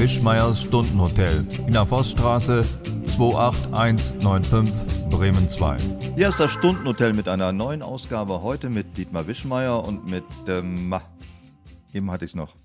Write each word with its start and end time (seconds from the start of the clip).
Wischmeiers 0.00 0.62
Stundenhotel 0.62 1.46
in 1.66 1.74
der 1.74 1.84
Forststraße 1.84 2.64
28195 3.18 4.72
Bremen 5.10 5.46
2. 5.46 5.76
Hier 6.16 6.30
ist 6.30 6.40
das 6.40 6.52
Stundenhotel 6.52 7.12
mit 7.12 7.28
einer 7.28 7.52
neuen 7.52 7.82
Ausgabe. 7.82 8.40
Heute 8.40 8.70
mit 8.70 8.96
Dietmar 8.96 9.26
Wischmeier 9.26 9.84
und 9.84 10.06
mit, 10.06 10.24
ähm, 10.48 10.94
eben 11.92 12.10
hatte 12.10 12.24
ich 12.24 12.30
es 12.30 12.34
noch. 12.34 12.56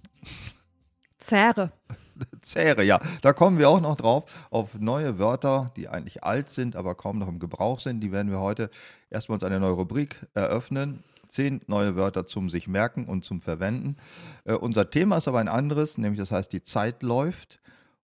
Zähre. 1.17 1.73
Zähre, 2.41 2.85
ja. 2.85 3.01
Da 3.21 3.33
kommen 3.33 3.59
wir 3.59 3.67
auch 3.67 3.81
noch 3.81 3.97
drauf. 3.97 4.23
Auf 4.49 4.69
neue 4.79 5.19
Wörter, 5.19 5.73
die 5.75 5.89
eigentlich 5.89 6.23
alt 6.23 6.49
sind, 6.49 6.77
aber 6.77 6.95
kaum 6.95 7.19
noch 7.19 7.27
im 7.27 7.39
Gebrauch 7.39 7.81
sind. 7.81 7.99
Die 7.99 8.13
werden 8.13 8.31
wir 8.31 8.39
heute 8.39 8.69
erstmals 9.09 9.43
eine 9.43 9.59
neue 9.59 9.73
Rubrik 9.73 10.21
eröffnen. 10.35 11.03
Zehn 11.27 11.61
neue 11.67 11.95
Wörter 11.95 12.25
zum 12.25 12.49
sich 12.49 12.67
merken 12.67 13.05
und 13.05 13.25
zum 13.25 13.41
Verwenden. 13.41 13.97
Äh, 14.43 14.53
unser 14.53 14.89
Thema 14.89 15.17
ist 15.17 15.27
aber 15.27 15.39
ein 15.39 15.47
anderes, 15.47 15.97
nämlich 15.97 16.19
das 16.19 16.31
heißt, 16.31 16.51
die 16.51 16.63
Zeit 16.63 17.03
läuft. 17.03 17.59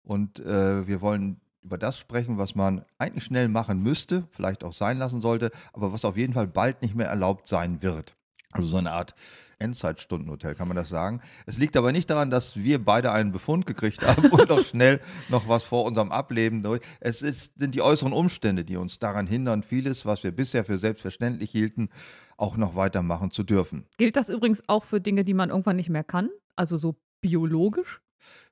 Und 0.02 0.41
äh, 0.41 0.87
wir 0.87 1.01
wollen 1.01 1.41
über 1.62 1.79
das 1.79 1.98
sprechen, 1.98 2.38
was 2.38 2.55
man 2.55 2.84
eigentlich 2.98 3.24
schnell 3.24 3.48
machen 3.48 3.83
müsste, 3.83 4.29
vielleicht 4.30 4.62
auch 4.62 4.73
sein 4.73 4.98
lassen 4.98 5.21
sollte, 5.21 5.51
aber 5.73 5.93
was 5.93 6.05
auf 6.05 6.16
jeden 6.16 6.33
Fall 6.33 6.47
bald 6.47 6.80
nicht 6.80 6.95
mehr 6.95 7.09
erlaubt 7.09 7.48
sein 7.48 7.83
wird. 7.83 8.15
Also 8.52 8.69
so 8.69 8.77
eine 8.77 8.93
Art 8.93 9.15
Endzeitstundenhotel, 9.59 10.55
kann 10.55 10.69
man 10.69 10.77
das 10.77 10.88
sagen. 10.88 11.20
Es 11.46 11.59
liegt 11.59 11.77
aber 11.77 11.92
nicht 11.92 12.10
daran, 12.10 12.30
dass 12.30 12.56
wir 12.56 12.84
beide 12.84 13.12
einen 13.12 13.33
Befund 13.33 13.66
gekriegt 13.66 14.06
haben 14.06 14.27
und 14.30 14.51
auch 14.51 14.60
schnell 14.60 15.01
noch 15.29 15.48
was 15.48 15.65
vor 15.65 15.84
unserem 15.84 16.10
Ableben 16.10 16.62
durch. 16.62 16.80
Es 17.01 17.23
ist, 17.23 17.59
sind 17.59 17.74
die 17.74 17.82
äußeren 17.82 18.12
Umstände, 18.12 18.65
die 18.65 18.77
uns 18.77 18.98
daran 18.98 19.27
hindern, 19.27 19.62
vieles, 19.62 20.05
was 20.05 20.23
wir 20.24 20.30
bisher 20.30 20.65
für 20.65 20.79
selbstverständlich 20.79 21.51
hielten, 21.51 21.88
auch 22.37 22.56
noch 22.56 22.77
weitermachen 22.77 23.30
zu 23.30 23.42
dürfen. 23.42 23.87
Gilt 23.96 24.16
das 24.16 24.29
übrigens 24.29 24.62
auch 24.69 24.84
für 24.84 25.01
Dinge, 25.01 25.24
die 25.24 25.34
man 25.34 25.51
irgendwann 25.51 25.77
nicht 25.77 25.88
mehr 25.88 26.04
kann? 26.04 26.29
Also 26.54 26.77
so 26.77 26.96
biologisch? 27.20 28.01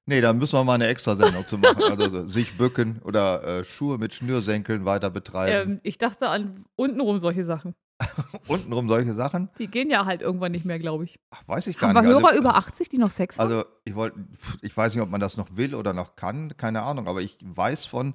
Nee, 0.07 0.21
da 0.21 0.33
müssen 0.35 0.59
wir 0.59 0.65
mal 0.65 0.75
eine 0.75 0.87
Extrasendung 0.89 1.47
zu 1.47 1.57
machen. 1.57 1.83
Also 1.83 2.29
sich 2.29 2.57
bücken 2.59 3.01
oder 3.05 3.43
äh, 3.61 3.65
Schuhe 3.65 3.97
mit 3.97 4.13
Schnürsenkeln 4.13 4.85
weiter 4.85 5.11
betreiben. 5.11 5.73
Ähm, 5.73 5.81
ich 5.83 5.97
dachte 5.97 6.29
an 6.29 6.65
untenrum 6.77 7.21
solche 7.21 7.45
Sachen. 7.45 7.75
untenrum 8.49 8.89
solche 8.89 9.15
Sachen? 9.15 9.49
Die 9.59 9.69
gehen 9.69 9.91
ja 9.91 10.05
halt 10.05 10.23
irgendwann 10.23 10.53
nicht 10.53 10.65
mehr, 10.65 10.79
glaube 10.79 11.05
ich. 11.05 11.19
Ach, 11.31 11.43
weiß 11.47 11.67
ich 11.67 11.79
gar 11.79 11.89
haben 11.89 11.95
nicht. 11.95 12.05
Haben 12.05 12.09
wir 12.09 12.21
Hörer 12.21 12.29
also, 12.31 12.41
über 12.41 12.57
80, 12.57 12.89
die 12.89 12.99
noch 12.99 13.11
Sex 13.11 13.39
haben? 13.39 13.51
Also 13.51 13.65
ich 13.85 13.95
wollte, 13.95 14.19
ich 14.63 14.77
weiß 14.77 14.95
nicht, 14.95 15.03
ob 15.03 15.11
man 15.11 15.21
das 15.21 15.37
noch 15.37 15.57
will 15.57 15.75
oder 15.75 15.93
noch 15.93 16.17
kann, 16.17 16.57
keine 16.57 16.83
Ahnung, 16.83 17.09
aber 17.09 17.23
ich 17.23 17.39
weiß 17.41 17.85
von, 17.87 18.15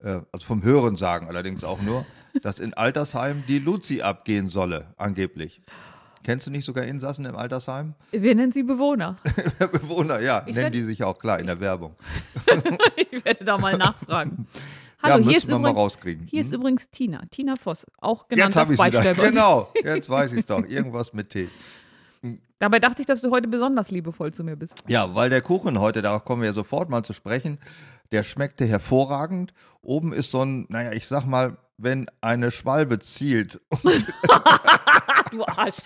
äh, 0.00 0.20
also 0.32 0.46
vom 0.46 0.62
Hören 0.62 0.96
sagen 0.96 1.28
allerdings 1.28 1.64
auch 1.64 1.80
nur, 1.80 2.04
dass 2.42 2.58
in 2.58 2.74
Altersheimen 2.74 3.44
die 3.46 3.58
Luzi 3.58 4.02
abgehen 4.02 4.48
solle, 4.48 4.94
angeblich. 4.96 5.62
Kennst 6.22 6.46
du 6.46 6.50
nicht 6.50 6.66
sogar 6.66 6.84
Insassen 6.84 7.24
im 7.24 7.34
Altersheim? 7.34 7.94
Wir 8.10 8.34
nennen 8.34 8.52
sie 8.52 8.62
Bewohner. 8.62 9.16
Bewohner, 9.58 10.20
ja, 10.20 10.44
ich 10.46 10.54
nennen 10.54 10.72
die 10.72 10.82
sich 10.82 11.02
auch 11.02 11.18
klar 11.18 11.40
in 11.40 11.46
der 11.46 11.60
Werbung. 11.60 11.96
ich 13.10 13.24
werde 13.24 13.44
da 13.44 13.56
mal 13.56 13.76
nachfragen. 13.78 14.46
Hallo, 15.02 15.22
ja, 15.22 15.28
hier 15.28 15.38
ist, 15.38 15.44
übrigens, 15.44 15.62
mal 15.62 15.70
rauskriegen. 15.70 16.26
hier 16.26 16.40
ist 16.42 16.52
übrigens 16.52 16.90
Tina, 16.90 17.22
Tina 17.30 17.54
Voss, 17.56 17.86
auch 17.98 18.28
genannt 18.28 18.54
jetzt 18.54 18.68
als 18.68 18.76
Beistellwort. 18.76 19.28
Genau, 19.28 19.72
jetzt 19.82 20.10
weiß 20.10 20.32
ich 20.32 20.40
es 20.40 20.46
doch. 20.46 20.62
Irgendwas 20.66 21.14
mit 21.14 21.30
T. 21.30 21.48
Hm. 22.22 22.40
Dabei 22.58 22.80
dachte 22.80 23.00
ich, 23.00 23.06
dass 23.06 23.22
du 23.22 23.30
heute 23.30 23.48
besonders 23.48 23.90
liebevoll 23.90 24.32
zu 24.34 24.44
mir 24.44 24.56
bist. 24.56 24.82
Ja, 24.88 25.14
weil 25.14 25.30
der 25.30 25.40
Kuchen 25.40 25.80
heute, 25.80 26.02
darauf 26.02 26.24
kommen 26.24 26.42
wir 26.42 26.50
ja 26.50 26.54
sofort 26.54 26.90
mal 26.90 27.02
zu 27.02 27.14
sprechen, 27.14 27.58
der 28.12 28.24
schmeckte 28.24 28.66
hervorragend. 28.66 29.54
Oben 29.80 30.12
ist 30.12 30.30
so 30.30 30.42
ein, 30.42 30.66
naja, 30.68 30.92
ich 30.92 31.06
sag 31.06 31.24
mal, 31.24 31.56
wenn 31.78 32.06
eine 32.20 32.50
Schwalbe 32.50 32.98
zielt. 32.98 33.60
du 35.30 35.44
Arsch. 35.44 35.76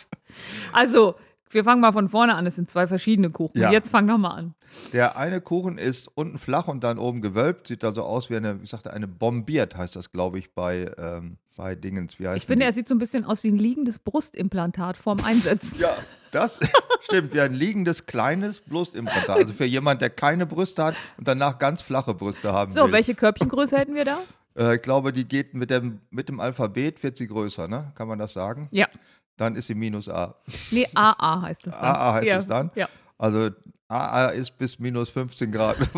Also, 0.72 1.14
wir 1.50 1.64
fangen 1.64 1.81
mal 1.81 1.92
von 1.92 2.09
vorne 2.09 2.34
an. 2.34 2.47
Es 2.47 2.56
sind 2.56 2.69
zwei 2.69 2.87
verschiedene 2.87 3.31
Kuchen. 3.31 3.61
Ja. 3.61 3.70
Jetzt 3.70 3.91
fang 3.91 4.06
noch 4.06 4.19
mal 4.19 4.31
an. 4.31 4.55
Der 4.92 5.17
eine 5.17 5.41
Kuchen 5.41 5.78
ist 5.78 6.09
unten 6.14 6.39
flach 6.39 6.69
und 6.69 6.83
dann 6.83 6.98
oben 6.98 7.20
gewölbt. 7.20 7.69
Sieht 7.69 7.84
also 7.84 8.03
aus 8.03 8.31
wie 8.31 8.37
eine, 8.37 8.59
ich 8.62 8.70
sagte, 8.70 8.92
eine 8.92 9.06
bombiert 9.06 9.77
heißt 9.77 9.95
das, 9.97 10.11
glaube 10.11 10.39
ich, 10.39 10.53
bei, 10.54 10.91
ähm, 10.99 11.37
bei 11.56 11.75
Dingens. 11.75 12.19
Wie 12.19 12.27
heißt 12.27 12.38
ich 12.38 12.47
finde, 12.47 12.65
die? 12.65 12.71
er 12.71 12.72
sieht 12.72 12.88
so 12.88 12.94
ein 12.94 12.99
bisschen 12.99 13.25
aus 13.25 13.44
wie 13.44 13.49
ein 13.49 13.59
liegendes 13.59 13.99
Brustimplantat 13.99 14.97
vorm 14.97 15.19
Einsetzen. 15.25 15.78
ja, 15.78 15.97
das 16.33 16.59
stimmt. 17.00 17.33
Wie 17.34 17.41
ein 17.41 17.54
liegendes 17.54 18.06
kleines 18.06 18.60
Brustimplantat. 18.60 19.37
Also 19.37 19.54
für 19.54 19.66
jemand, 19.66 20.00
der 20.00 20.10
keine 20.10 20.47
Brüste 20.47 20.83
hat 20.84 20.97
und 21.16 21.28
danach 21.28 21.59
ganz 21.59 21.83
flache 21.83 22.15
Brüste 22.15 22.53
haben 22.53 22.72
so, 22.72 22.81
will. 22.81 22.87
So, 22.88 22.93
welche 22.93 23.15
Körbchengröße 23.15 23.77
hätten 23.78 23.94
wir 23.94 24.04
da? 24.04 24.19
Äh, 24.56 24.77
ich 24.77 24.83
glaube, 24.83 25.12
die 25.12 25.27
geht 25.27 25.54
mit 25.54 25.71
dem, 25.71 26.00
mit 26.10 26.28
dem 26.28 26.41
Alphabet, 26.41 27.03
wird 27.03 27.16
sie 27.16 27.27
größer, 27.27 27.69
ne? 27.69 27.93
Kann 27.94 28.09
man 28.09 28.19
das 28.19 28.33
sagen? 28.33 28.69
Ja. 28.72 28.88
Dann 29.37 29.56
ist 29.56 29.67
sie 29.67 29.75
minus 29.75 30.09
A. 30.09 30.37
Nee, 30.71 30.87
AA 30.95 31.43
heißt 31.43 31.67
es 31.67 31.72
dann. 31.72 31.83
AA 31.83 32.12
heißt 32.15 32.27
ja. 32.27 32.39
es 32.39 32.47
dann? 32.47 32.71
Ja. 32.75 32.89
Also 33.19 33.50
AA 33.89 34.27
ist 34.28 34.56
bis 34.59 34.78
minus 34.78 35.09
15 35.11 35.50
Grad. 35.50 35.77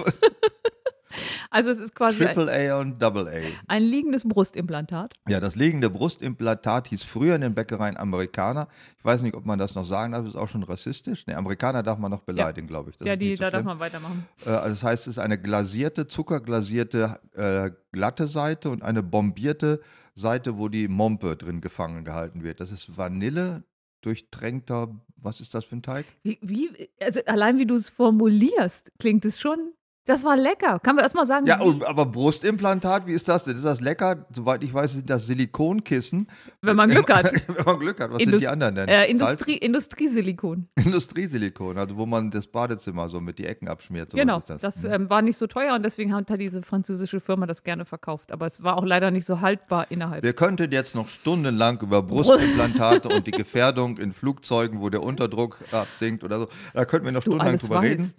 Also 1.51 1.71
es 1.71 1.79
ist 1.79 1.95
quasi 1.95 2.25
Triple 2.25 2.51
A 2.53 2.81
und 2.81 3.01
Double 3.03 3.27
A. 3.29 3.41
Ein 3.67 3.83
liegendes 3.83 4.25
Brustimplantat. 4.25 5.15
Ja, 5.27 5.41
das 5.41 5.57
liegende 5.57 5.89
Brustimplantat 5.89 6.89
hieß 6.89 7.03
früher 7.03 7.35
in 7.35 7.41
den 7.41 7.55
Bäckereien 7.55 7.97
Amerikaner. 7.97 8.69
Ich 8.99 9.05
weiß 9.05 9.23
nicht, 9.23 9.35
ob 9.35 9.47
man 9.47 9.59
das 9.59 9.75
noch 9.75 9.87
sagen 9.87 10.13
darf, 10.13 10.25
das 10.25 10.35
ist 10.35 10.41
auch 10.41 10.49
schon 10.49 10.63
rassistisch. 10.65 11.27
Ne, 11.27 11.37
Amerikaner 11.37 11.83
darf 11.83 11.99
man 11.99 12.11
noch 12.11 12.21
beleidigen, 12.21 12.67
ja. 12.67 12.73
glaube 12.73 12.91
ich. 12.91 12.99
Das 12.99 13.07
ja, 13.07 13.17
die, 13.17 13.37
so 13.37 13.45
da 13.45 13.51
schlimm. 13.51 13.65
darf 13.65 13.65
man 13.65 13.81
weitermachen. 13.81 14.27
Äh, 14.45 14.51
also 14.51 14.75
das 14.75 14.83
heißt, 14.83 15.07
es 15.07 15.13
ist 15.13 15.19
eine 15.19 15.39
glasierte, 15.39 16.07
zuckerglasierte, 16.09 17.21
äh, 17.35 17.71
glatte 17.93 18.29
Seite 18.29 18.71
und 18.71 18.83
eine 18.83 19.03
bombierte 19.03 19.81
Seite, 20.17 20.59
wo 20.59 20.69
die 20.69 20.89
Mompe 20.89 21.37
drin 21.37 21.61
gefangen 21.61 22.05
gehalten 22.05 22.43
wird. 22.43 22.61
Das 22.61 22.73
ist 22.73 22.97
Vanille, 22.97 23.65
durchtränkter, 24.01 24.99
was 25.17 25.41
ist 25.41 25.55
das 25.55 25.65
für 25.65 25.77
ein 25.77 25.83
Teig? 25.83 26.07
Wie, 26.23 26.39
wie 26.41 26.89
also 27.01 27.21
allein 27.27 27.59
wie 27.59 27.67
du 27.67 27.77
es 27.77 27.91
formulierst, 27.91 28.93
klingt 28.99 29.25
es 29.25 29.39
schon 29.39 29.73
das 30.07 30.23
war 30.23 30.37
lecker. 30.37 30.79
Kann 30.79 30.95
man 30.95 31.03
erstmal 31.03 31.27
sagen? 31.27 31.47
Ja, 31.47 31.59
wie? 31.61 31.85
aber 31.85 32.07
Brustimplantat, 32.07 33.09
wie 33.09 33.13
ist 33.13 33.27
das 33.29 33.45
denn? 33.45 33.57
Ist 33.57 33.65
das 33.65 33.81
lecker? 33.81 34.25
Soweit 34.33 34.63
ich 34.63 34.73
weiß, 34.73 34.93
sind 34.93 35.11
das 35.11 35.27
Silikonkissen. 35.27 36.29
Wenn 36.63 36.77
man 36.77 36.89
Glück 36.89 37.13
hat. 37.13 37.33
Wenn 37.49 37.65
man 37.65 37.81
Glück 37.81 38.01
hat. 38.01 38.13
Was 38.13 38.21
Indust 38.21 38.31
sind 38.31 38.41
die 38.43 38.49
anderen 38.49 38.77
denn? 38.77 38.89
Äh, 38.89 39.07
Industrie, 39.07 39.57
Industriesilikon. 39.57 40.69
Industriesilikon, 40.77 41.77
also 41.77 41.97
wo 41.97 42.07
man 42.07 42.31
das 42.31 42.47
Badezimmer 42.47 43.09
so 43.09 43.21
mit 43.21 43.41
die 43.41 43.47
Ecken 43.47 43.67
abschmiert. 43.67 44.13
So 44.13 44.17
genau, 44.17 44.41
das, 44.47 44.61
das 44.61 44.83
mhm. 44.85 44.93
ähm, 44.93 45.11
war 45.11 45.23
nicht 45.23 45.39
so 45.39 45.49
teuer 45.49 45.75
und 45.75 45.83
deswegen 45.83 46.15
hat 46.15 46.27
diese 46.39 46.63
französische 46.63 47.19
Firma 47.19 47.47
das 47.47 47.65
gerne 47.65 47.85
verkauft. 47.85 48.31
Aber 48.31 48.47
es 48.47 48.63
war 48.63 48.77
auch 48.77 48.85
leider 48.85 49.11
nicht 49.11 49.25
so 49.25 49.41
haltbar 49.41 49.91
innerhalb. 49.91 50.23
Wir 50.23 50.35
könnten 50.35 50.71
jetzt 50.71 50.95
noch 50.95 51.09
stundenlang 51.09 51.81
über 51.81 52.03
Brustimplantate 52.03 53.09
und 53.15 53.27
die 53.27 53.33
Gefährdung 53.33 53.99
in 53.99 54.13
Flugzeugen, 54.13 54.81
wo 54.81 54.89
der 54.89 55.03
Unterdruck 55.03 55.59
absinkt 55.73 56.23
oder 56.23 56.39
so, 56.39 56.49
da 56.75 56.85
könnten 56.85 57.07
wir 57.07 57.13
noch 57.13 57.23
stundenlang 57.23 57.59
drüber 57.59 57.77
weißt. 57.77 57.85
reden. 57.85 58.15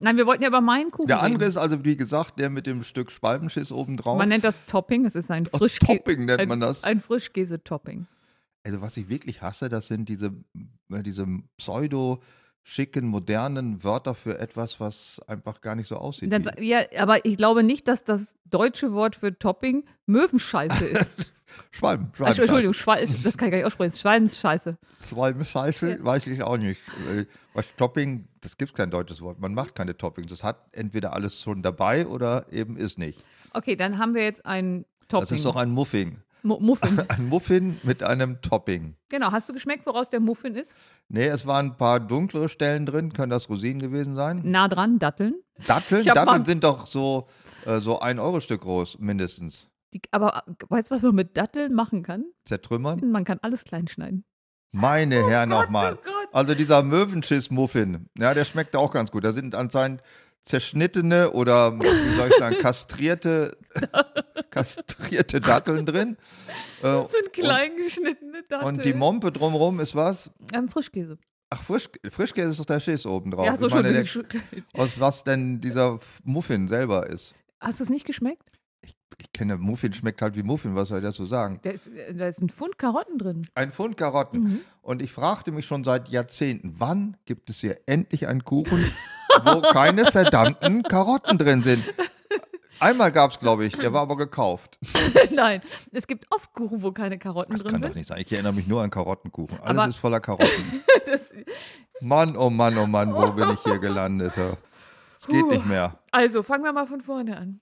Nein, 0.00 0.16
wir 0.16 0.26
wollten 0.26 0.42
ja 0.42 0.48
über 0.48 0.60
meinen 0.60 0.90
Kuchen 0.90 1.08
Der 1.08 1.22
andere 1.22 1.46
ist 1.46 1.56
also, 1.56 1.84
wie 1.84 1.96
gesagt, 1.96 2.38
der 2.38 2.50
mit 2.50 2.66
dem 2.66 2.84
Stück 2.84 3.10
Spalbenschiss 3.10 3.72
oben 3.72 3.96
drauf. 3.96 4.16
Man 4.16 4.28
nennt 4.28 4.44
das 4.44 4.64
Topping, 4.66 5.04
es 5.04 5.14
ist 5.14 5.30
ein 5.30 5.46
Frischkäse. 5.46 5.98
Topping 5.98 6.24
nennt 6.26 6.48
man 6.48 6.60
das. 6.60 6.84
Ein, 6.84 6.98
ein 6.98 7.00
Frischkäse-Topping. 7.00 8.06
Also 8.64 8.80
was 8.80 8.96
ich 8.96 9.08
wirklich 9.08 9.42
hasse, 9.42 9.68
das 9.68 9.88
sind 9.88 10.08
diese, 10.08 10.32
äh, 10.92 11.02
diese 11.02 11.26
pseudo 11.56 12.22
schicken, 12.62 13.06
modernen 13.06 13.82
Wörter 13.82 14.14
für 14.14 14.38
etwas, 14.38 14.78
was 14.78 15.20
einfach 15.26 15.62
gar 15.62 15.74
nicht 15.74 15.88
so 15.88 15.96
aussieht. 15.96 16.30
Dann, 16.30 16.50
ja, 16.58 16.80
aber 16.98 17.24
ich 17.24 17.36
glaube 17.36 17.62
nicht, 17.62 17.88
dass 17.88 18.04
das 18.04 18.34
deutsche 18.44 18.92
Wort 18.92 19.16
für 19.16 19.36
Topping 19.36 19.84
Möwenscheiße 20.06 20.84
ist. 20.84 21.32
Schwalben. 21.70 22.10
Schwalben 22.14 22.40
Entschuldigung, 22.40 22.74
Schwal 22.74 23.06
das 23.24 23.38
kann 23.38 23.48
ich 23.48 23.52
gar 23.52 23.58
nicht 23.58 23.64
aussprechen. 23.64 23.96
Schwalbenscheiße. 23.96 24.78
Schwalbenscheiße, 25.08 25.90
ja. 25.92 26.04
weiß 26.04 26.26
ich 26.26 26.42
auch 26.42 26.58
nicht. 26.58 26.80
Was 27.54 27.74
Topping, 27.76 28.27
das 28.40 28.56
gibt 28.56 28.74
kein 28.74 28.90
deutsches 28.90 29.20
Wort. 29.20 29.40
Man 29.40 29.54
macht 29.54 29.74
keine 29.74 29.96
Toppings. 29.96 30.30
Das 30.30 30.42
hat 30.42 30.66
entweder 30.72 31.12
alles 31.12 31.40
schon 31.40 31.62
dabei 31.62 32.06
oder 32.06 32.46
eben 32.52 32.76
ist 32.76 32.98
nicht. 32.98 33.22
Okay, 33.52 33.76
dann 33.76 33.98
haben 33.98 34.14
wir 34.14 34.22
jetzt 34.22 34.44
ein 34.46 34.84
Topping. 35.08 35.28
Das 35.28 35.32
ist 35.32 35.44
doch 35.44 35.56
ein 35.56 35.70
Muffin. 35.70 36.22
M 36.44 36.56
Muffin. 36.60 37.00
Ein 37.08 37.28
Muffin 37.28 37.80
mit 37.82 38.02
einem 38.02 38.40
Topping. 38.40 38.94
Genau. 39.08 39.32
Hast 39.32 39.48
du 39.48 39.52
geschmeckt, 39.52 39.84
woraus 39.86 40.08
der 40.08 40.20
Muffin 40.20 40.54
ist? 40.54 40.76
Nee, 41.08 41.26
es 41.26 41.46
waren 41.46 41.66
ein 41.66 41.76
paar 41.76 41.98
dunklere 41.98 42.48
Stellen 42.48 42.86
drin. 42.86 43.12
Können 43.12 43.30
das 43.30 43.48
Rosinen 43.48 43.80
gewesen 43.80 44.14
sein? 44.14 44.42
Nah 44.44 44.68
dran, 44.68 44.98
Datteln. 44.98 45.34
Datteln? 45.66 46.04
Datteln 46.14 46.46
sind 46.46 46.62
doch 46.62 46.86
so, 46.86 47.26
äh, 47.66 47.80
so 47.80 47.98
ein 47.98 48.18
Euro 48.18 48.40
Stück 48.40 48.60
groß, 48.60 48.98
mindestens. 49.00 49.68
Die, 49.92 50.00
aber 50.10 50.44
weißt 50.68 50.90
du, 50.90 50.94
was 50.94 51.02
man 51.02 51.14
mit 51.14 51.36
Datteln 51.36 51.74
machen 51.74 52.02
kann? 52.02 52.24
Zertrümmern? 52.44 53.10
Man 53.10 53.24
kann 53.24 53.38
alles 53.42 53.64
klein 53.64 53.88
schneiden. 53.88 54.24
Meine 54.70 55.24
oh 55.24 55.28
Herren 55.28 55.48
nochmal. 55.48 55.98
Oh 56.06 56.17
also 56.32 56.54
dieser 56.54 56.82
Möwenschiss-Muffin, 56.82 58.08
ja, 58.18 58.34
der 58.34 58.44
schmeckt 58.44 58.76
auch 58.76 58.92
ganz 58.92 59.10
gut. 59.10 59.24
Da 59.24 59.32
sind 59.32 59.54
anscheinend 59.54 60.02
zerschnittene 60.42 61.30
oder 61.32 61.78
wie 61.78 62.16
soll 62.16 62.28
ich 62.28 62.36
sagen, 62.36 62.56
kastrierte, 62.60 63.56
kastrierte 64.50 65.40
Datteln 65.40 65.86
drin. 65.86 66.16
Das 66.82 67.06
äh, 67.06 67.08
sind 67.10 67.32
klein 67.32 67.76
geschnittene 67.76 68.42
Datteln. 68.48 68.76
Und 68.76 68.84
die 68.84 68.94
Mompe 68.94 69.30
drumherum 69.30 69.80
ist 69.80 69.94
was? 69.94 70.30
Ähm, 70.52 70.68
Frischkäse. 70.68 71.18
Ach, 71.50 71.62
Frisch, 71.62 71.88
Frischkäse 72.10 72.50
ist 72.50 72.60
doch 72.60 72.66
der 72.66 72.80
Schiss 72.80 73.06
oben 73.06 73.30
drauf. 73.30 73.46
Ja, 73.46 73.56
so 73.56 73.66
ich 73.66 73.74
meine, 73.74 73.92
der, 73.92 74.04
aus 74.74 75.00
was 75.00 75.24
denn 75.24 75.60
dieser 75.60 75.98
Muffin 76.24 76.68
selber 76.68 77.06
ist. 77.06 77.34
Hast 77.60 77.80
du 77.80 77.84
es 77.84 77.90
nicht 77.90 78.04
geschmeckt? 78.04 78.42
Ich 79.20 79.32
kenne 79.32 79.56
Muffin, 79.58 79.92
schmeckt 79.92 80.22
halt 80.22 80.36
wie 80.36 80.42
Muffin, 80.42 80.74
was 80.74 80.88
soll 80.88 80.98
ich 80.98 81.04
dazu 81.04 81.26
sagen? 81.26 81.58
Da 81.62 81.70
ist, 81.70 81.90
da 82.14 82.28
ist 82.28 82.40
ein 82.40 82.48
Pfund 82.48 82.78
Karotten 82.78 83.18
drin. 83.18 83.46
Ein 83.54 83.72
Pfund 83.72 83.96
Karotten. 83.96 84.40
Mhm. 84.42 84.60
Und 84.82 85.02
ich 85.02 85.12
fragte 85.12 85.50
mich 85.52 85.66
schon 85.66 85.84
seit 85.84 86.08
Jahrzehnten, 86.08 86.76
wann 86.78 87.16
gibt 87.24 87.50
es 87.50 87.58
hier 87.58 87.78
endlich 87.86 88.26
einen 88.28 88.44
Kuchen, 88.44 88.84
wo 89.44 89.60
keine 89.60 90.10
verdammten 90.12 90.82
Karotten 90.84 91.36
drin 91.36 91.62
sind. 91.62 91.88
Einmal 92.80 93.10
gab 93.10 93.32
es, 93.32 93.40
glaube 93.40 93.64
ich, 93.66 93.76
der 93.76 93.92
war 93.92 94.02
aber 94.02 94.16
gekauft. 94.16 94.78
Nein, 95.32 95.62
es 95.90 96.06
gibt 96.06 96.26
oft 96.30 96.52
Kuchen, 96.54 96.80
wo 96.80 96.92
keine 96.92 97.18
Karotten 97.18 97.52
Das 97.54 97.62
drin 97.62 97.72
kann 97.72 97.82
sind. 97.82 97.90
doch 97.90 97.96
nicht 97.96 98.08
sein. 98.08 98.20
Ich 98.20 98.32
erinnere 98.32 98.52
mich 98.52 98.68
nur 98.68 98.82
an 98.82 98.90
Karottenkuchen. 98.90 99.58
Alles 99.60 99.78
Aber- 99.78 99.88
ist 99.88 99.96
voller 99.96 100.20
Karotten. 100.20 100.46
Das, 101.06 101.22
Mann, 102.02 102.36
oh 102.36 102.50
Mann, 102.50 102.76
oh 102.76 102.86
Mann, 102.86 103.14
wo 103.14 103.32
bin 103.32 103.48
ich 103.50 103.58
hier 103.64 103.78
gelandet? 103.78 104.32
Es 105.18 105.26
geht 105.26 105.46
nicht 105.48 105.64
mehr. 105.64 105.98
also, 106.12 106.42
fangen 106.42 106.62
wir 106.62 106.72
mal 106.72 106.86
von 106.86 107.00
vorne 107.00 107.36
an. 107.36 107.60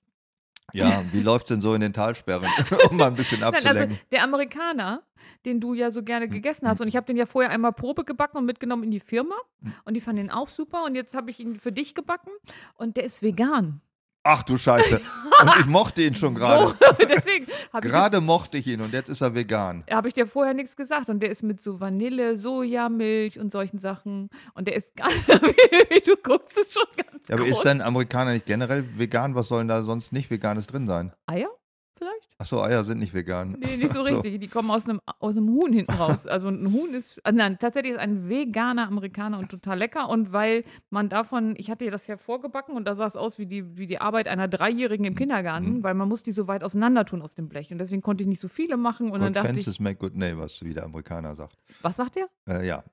Ja, 0.72 1.04
wie 1.12 1.22
läuft 1.22 1.50
denn 1.50 1.60
so 1.60 1.74
in 1.74 1.80
den 1.80 1.92
Talsperren, 1.92 2.48
um 2.90 2.96
mal 2.96 3.06
ein 3.06 3.14
bisschen 3.14 3.40
Nein, 3.40 3.54
also 3.54 3.68
abzulenken? 3.68 3.98
der 4.10 4.22
Amerikaner, 4.22 5.02
den 5.44 5.60
du 5.60 5.74
ja 5.74 5.90
so 5.90 6.00
Hm. 6.00 6.04
gerne 6.06 6.28
gegessen 6.28 6.68
hast, 6.68 6.80
und 6.80 6.88
ich 6.88 6.96
habe 6.96 7.06
den 7.06 7.16
ja 7.16 7.26
vorher 7.26 7.50
einmal 7.50 7.72
Probe 7.72 8.04
gebacken 8.04 8.36
und 8.38 8.44
mitgenommen 8.46 8.82
in 8.84 8.90
die 8.90 9.00
Firma. 9.00 9.36
Hm. 9.62 9.72
Und 9.84 9.94
die 9.94 10.00
fanden 10.00 10.22
ihn 10.22 10.30
auch 10.30 10.48
super. 10.48 10.84
Und 10.84 10.94
jetzt 10.94 11.14
habe 11.14 11.30
ich 11.30 11.40
ihn 11.40 11.58
für 11.58 11.72
dich 11.72 11.94
gebacken. 11.94 12.30
Und 12.74 12.96
der 12.96 13.04
ist 13.04 13.22
vegan. 13.22 13.80
Ach 14.26 14.42
du 14.42 14.58
Scheiße. 14.58 15.00
Und 15.42 15.52
ich 15.60 15.66
mochte 15.66 16.02
ihn 16.02 16.14
schon 16.14 16.34
gerade. 16.34 16.68
So, 16.68 16.74
deswegen 17.08 17.46
habe 17.72 17.86
ich, 17.86 17.92
Gerade 17.92 18.20
mochte 18.20 18.58
ich 18.58 18.66
ihn 18.66 18.80
und 18.80 18.92
jetzt 18.92 19.08
ist 19.08 19.20
er 19.20 19.34
vegan. 19.34 19.84
hab 19.90 20.06
ich 20.06 20.14
dir 20.14 20.26
vorher 20.26 20.54
nichts 20.54 20.76
gesagt. 20.76 21.08
Und 21.10 21.20
der 21.20 21.30
ist 21.30 21.42
mit 21.42 21.60
so 21.60 21.78
Vanille, 21.80 22.36
Sojamilch 22.36 23.38
und 23.38 23.52
solchen 23.52 23.78
Sachen. 23.78 24.30
Und 24.54 24.66
der 24.66 24.76
ist 24.76 24.94
ganz, 24.96 25.12
wie 25.14 26.00
du 26.00 26.16
guckst, 26.16 26.56
ist 26.58 26.72
schon 26.72 26.84
ganz 26.96 27.28
Ja, 27.28 27.34
aber 27.36 27.44
groß. 27.44 27.58
ist 27.58 27.64
denn 27.64 27.80
Amerikaner 27.82 28.32
nicht 28.32 28.46
generell 28.46 28.84
vegan? 28.96 29.34
Was 29.34 29.48
soll 29.48 29.58
denn 29.60 29.68
da 29.68 29.82
sonst 29.82 30.12
nicht 30.12 30.30
Veganes 30.30 30.66
drin 30.66 30.86
sein? 30.86 31.12
Eier 31.26 31.48
vielleicht? 31.96 32.28
Achso, 32.38 32.62
Eier 32.62 32.84
sind 32.84 32.98
nicht 32.98 33.14
vegan. 33.14 33.56
Nee, 33.64 33.76
nicht 33.76 33.92
so 33.92 34.00
Ach 34.00 34.06
so. 34.08 34.14
richtig. 34.20 34.40
Die 34.40 34.48
kommen 34.48 34.70
aus 34.70 34.84
einem, 34.88 35.00
aus 35.18 35.36
einem 35.36 35.48
Huhn 35.48 35.72
hinten 35.72 35.92
raus. 35.94 36.26
Also 36.26 36.48
ein 36.48 36.72
Huhn 36.72 36.92
ist, 36.94 37.18
also 37.24 37.36
nein, 37.36 37.58
tatsächlich 37.58 37.92
ist 37.94 37.98
ein 37.98 38.28
veganer 38.28 38.86
Amerikaner 38.86 39.38
und 39.38 39.50
total 39.50 39.78
lecker. 39.78 40.08
Und 40.08 40.32
weil 40.32 40.64
man 40.90 41.08
davon, 41.08 41.54
ich 41.56 41.70
hatte 41.70 41.88
das 41.90 42.06
ja 42.06 42.16
vorgebacken 42.16 42.76
und 42.76 42.84
da 42.84 42.94
sah 42.94 43.06
es 43.06 43.16
aus 43.16 43.38
wie 43.38 43.46
die, 43.46 43.76
wie 43.76 43.86
die 43.86 44.00
Arbeit 44.00 44.28
einer 44.28 44.48
Dreijährigen 44.48 45.04
im 45.06 45.12
Mhm. 45.14 45.16
Kindergarten, 45.18 45.82
weil 45.82 45.94
man 45.94 46.08
muss 46.08 46.22
die 46.22 46.32
so 46.32 46.46
weit 46.48 46.62
auseinander 46.62 47.04
tun 47.04 47.22
aus 47.22 47.34
dem 47.34 47.48
Blech. 47.48 47.72
Und 47.72 47.78
deswegen 47.78 48.02
konnte 48.02 48.22
ich 48.22 48.28
nicht 48.28 48.40
so 48.40 48.48
viele 48.48 48.76
machen. 48.76 49.10
Und 49.10 49.20
dann 49.20 49.32
Good 49.32 49.36
dachte 49.36 49.48
ich, 49.58 49.64
fences 49.64 49.80
make 49.80 49.96
good 49.98 50.14
neighbors, 50.16 50.62
wie 50.62 50.74
der 50.74 50.84
Amerikaner 50.84 51.34
sagt. 51.36 51.56
was 51.82 51.98
macht 51.98 52.16
der? 52.16 52.28
Äh, 52.48 52.66
ja, 52.66 52.84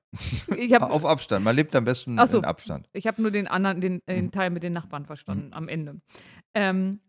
Ich 0.56 0.72
habe 0.74 0.86
auf 0.90 1.04
Abstand. 1.04 1.44
Man 1.44 1.54
lebt 1.56 1.74
am 1.76 1.84
besten 1.84 2.18
so. 2.26 2.38
in 2.38 2.44
Abstand. 2.44 2.88
ich 2.92 3.06
hab 3.06 3.18
nur 3.18 3.30
den 3.30 3.46
anderen, 3.46 3.80
den, 3.80 3.94
Mhm. 3.94 4.00
den 4.06 4.30
Teil 4.32 4.50
mit 4.50 4.62
den 4.62 4.72
Nachbarn 4.72 5.04
verstanden 5.06 5.52
am 5.52 5.68
Ende. 5.68 6.00
Ähm, 6.54 7.00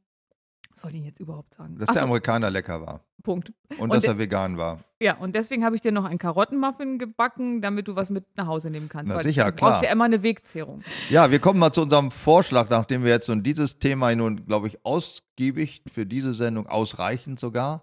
was 0.75 0.81
soll 0.81 0.91
ich 0.91 0.97
denn 0.97 1.05
jetzt 1.05 1.19
überhaupt 1.21 1.53
sagen? 1.53 1.77
Dass 1.77 1.87
Ach 1.87 1.93
der 1.93 2.01
so, 2.01 2.07
Amerikaner 2.07 2.51
lecker 2.51 2.81
war 2.81 2.99
Punkt. 3.23 3.53
und, 3.69 3.79
Und 3.79 3.93
dass 3.93 4.03
er 4.03 4.17
vegan 4.19 4.57
war. 4.57 4.79
Ja, 5.01 5.17
und 5.17 5.33
deswegen 5.33 5.63
habe 5.63 5.75
ich 5.75 5.81
dir 5.81 5.93
noch 5.93 6.03
einen 6.03 6.19
Karottenmuffin 6.19 6.99
gebacken, 6.99 7.61
damit 7.61 7.87
du 7.87 7.95
was 7.95 8.09
mit 8.09 8.25
nach 8.35 8.47
Hause 8.47 8.69
nehmen 8.69 8.89
kannst. 8.89 9.07
Na 9.07 9.23
sicher, 9.23 9.45
du 9.45 9.51
brauchst 9.53 9.79
klar. 9.79 9.83
ja 9.83 9.91
immer 9.91 10.03
eine 10.03 10.21
Wegzehrung. 10.21 10.83
Ja, 11.09 11.31
wir 11.31 11.39
kommen 11.39 11.59
mal 11.59 11.71
zu 11.71 11.81
unserem 11.81 12.11
Vorschlag, 12.11 12.69
nachdem 12.69 13.03
wir 13.03 13.11
jetzt 13.11 13.29
nun 13.29 13.41
dieses 13.41 13.79
Thema 13.79 14.13
nun, 14.13 14.45
glaube 14.45 14.67
ich, 14.67 14.85
ausgiebig 14.85 15.81
für 15.93 16.05
diese 16.05 16.33
Sendung, 16.33 16.67
ausreichend 16.67 17.39
sogar, 17.39 17.81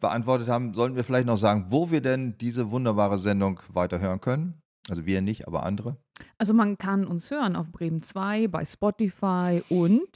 beantwortet 0.00 0.48
haben, 0.48 0.74
sollten 0.74 0.94
wir 0.94 1.02
vielleicht 1.02 1.26
noch 1.26 1.38
sagen, 1.38 1.66
wo 1.70 1.90
wir 1.90 2.00
denn 2.00 2.38
diese 2.38 2.70
wunderbare 2.70 3.18
Sendung 3.18 3.60
weiterhören 3.68 4.20
können. 4.20 4.62
Also 4.88 5.06
wir 5.06 5.20
nicht, 5.22 5.48
aber 5.48 5.64
andere. 5.64 5.96
Also 6.38 6.54
man 6.54 6.78
kann 6.78 7.04
uns 7.04 7.30
hören 7.30 7.56
auf 7.56 7.70
Bremen 7.72 8.02
2, 8.02 8.48
bei 8.48 8.64
Spotify 8.64 9.62
und 9.68 10.08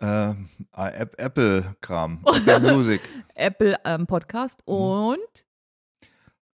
Äh, 0.00 0.34
App- 0.72 1.14
Apple-Kram, 1.20 2.20
Apple 2.46 2.60
Music. 2.74 3.00
Apple 3.34 3.76
ähm, 3.84 4.06
Podcast 4.06 4.60
und 4.64 5.18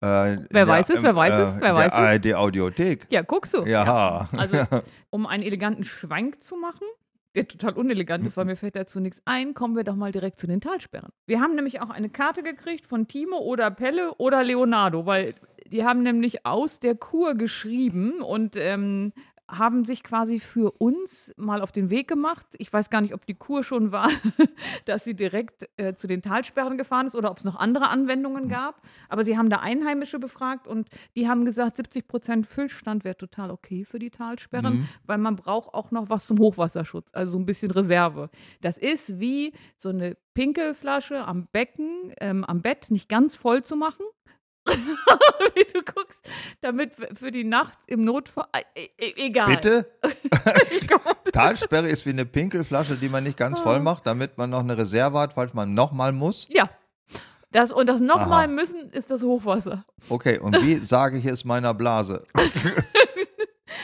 Äh, 0.04 0.38
Wer 0.50 0.68
weiß 0.68 0.90
es, 0.90 1.04
wer 1.04 1.16
weiß 1.16 1.34
es, 1.34 1.62
wer 1.62 1.76
weiß 1.76 1.92
es? 1.94 2.22
Der 2.24 2.38
ARD-Audiothek. 2.38 3.08
ja, 3.10 3.22
guckst 3.22 3.54
du. 3.54 3.64
Ja. 3.64 4.28
Also 4.36 4.58
um 5.12 5.26
einen 5.28 5.44
eleganten 5.44 5.84
Schwank 5.84 6.42
zu 6.42 6.56
machen, 6.56 6.88
der 7.36 7.48
total 7.48 7.74
unelegant 7.74 8.24
ist, 8.26 8.36
weil 8.36 8.46
mir 8.46 8.56
fällt 8.56 8.76
dazu 8.76 9.00
nichts 9.00 9.22
ein, 9.26 9.54
kommen 9.54 9.76
wir 9.76 9.84
doch 9.84 9.96
mal 9.96 10.12
direkt 10.12 10.40
zu 10.40 10.48
den 10.48 10.60
Talsperren. 10.60 11.12
Wir 11.28 11.40
haben 11.40 11.56
nämlich 11.56 11.80
auch 11.82 11.90
eine 11.92 12.10
Karte 12.10 12.42
gekriegt 12.44 12.86
von 12.88 13.08
Timo 13.08 13.38
oder 13.38 13.70
Pelle 13.72 14.16
oder 14.16 14.44
Leonardo, 14.44 15.06
weil 15.06 15.36
die 15.68 15.86
haben 15.86 16.04
nämlich 16.04 16.46
aus 16.46 16.80
der 16.82 16.96
Kur 16.96 17.36
geschrieben 17.36 18.22
und 18.22 18.56
ähm, 18.58 19.14
haben 19.52 19.86
sich 19.86 20.04
quasi 20.04 20.40
für 20.40 20.72
uns 20.80 21.34
mal 21.38 21.62
auf 21.62 21.72
den 21.72 21.90
Weg 21.90 22.08
gemacht. 22.08 22.46
Ich 22.58 22.72
weiß 22.72 22.90
gar 22.90 23.02
nicht, 23.02 23.14
ob 23.14 23.26
die 23.26 23.34
Kur 23.36 23.64
schon 23.64 23.92
war, 23.92 24.10
dass 24.86 25.04
sie 25.04 25.14
direkt 25.16 25.70
äh, 25.78 25.94
zu 25.94 26.08
den 26.08 26.22
Talsperren 26.22 26.78
gefahren 26.78 27.06
ist 27.08 27.16
oder 27.16 27.30
ob 27.30 27.38
es 27.38 27.44
noch 27.44 27.58
andere 27.58 27.90
Anwendungen 27.90 28.48
gab. 28.48 28.82
Aber 29.10 29.24
sie 29.26 29.38
haben 29.38 29.50
da 29.50 29.58
Einheimische 29.58 30.20
befragt 30.20 30.68
und 30.68 30.88
die 31.16 31.28
haben 31.28 31.46
gesagt, 31.46 31.78
70 31.78 32.08
Prozent 32.08 32.48
Füllstand 32.48 33.04
wäre 33.04 33.18
total 33.18 33.52
okay 33.52 33.84
für 33.86 34.00
die 34.00 34.10
Talsperren, 34.10 34.74
Mhm. 34.80 34.88
weil 35.06 35.18
man 35.18 35.36
braucht 35.36 35.74
auch 35.74 35.92
noch 35.92 36.10
was 36.10 36.26
zum 36.26 36.40
Hochwasserschutz, 36.40 37.12
also 37.14 37.34
so 37.34 37.40
ein 37.40 37.46
bisschen 37.46 37.72
Reserve. 37.72 38.30
Das 38.62 38.78
ist 38.78 39.20
wie 39.20 39.54
so 39.78 39.90
eine 39.90 40.16
Pinkelflasche 40.34 41.26
am 41.26 41.48
Becken, 41.52 42.14
ähm, 42.22 42.44
am 42.46 42.62
Bett 42.62 42.88
nicht 42.90 43.10
ganz 43.10 43.36
voll 43.36 43.64
zu 43.64 43.76
machen. 43.76 44.06
wie 45.56 45.64
du 45.74 45.82
guckst, 45.84 46.20
damit 46.62 46.92
für 47.20 47.32
die 47.32 47.44
Nacht 47.44 47.78
im 47.88 48.04
Notfall. 48.04 48.46
Äh, 48.76 48.84
äh, 48.98 49.26
egal. 49.28 49.48
Bitte? 49.56 49.92
Talsperre 51.34 51.88
ist 51.88 52.06
wie 52.06 52.12
eine 52.12 52.26
Pinkelflasche, 52.26 52.96
die 52.96 53.10
man 53.10 53.24
nicht 53.24 53.38
ganz 53.38 53.60
Ah. 53.60 53.64
voll 53.64 53.80
macht, 53.80 54.06
damit 54.08 54.38
man 54.38 54.50
noch 54.50 54.60
eine 54.60 54.78
Reserve 54.78 55.18
hat, 55.20 55.34
falls 55.34 55.54
man 55.54 55.74
nochmal 55.74 56.12
muss. 56.12 56.48
ja. 56.50 56.70
Das, 57.54 57.70
und 57.70 57.88
das 57.88 58.00
nochmal 58.00 58.48
müssen 58.48 58.92
ist 58.92 59.12
das 59.12 59.24
Hochwasser. 59.24 59.84
Okay, 60.08 60.40
und 60.40 60.56
wie 60.62 60.78
sage 60.86 61.18
ich 61.18 61.26
es 61.26 61.44
meiner 61.44 61.74
Blase? 61.74 62.24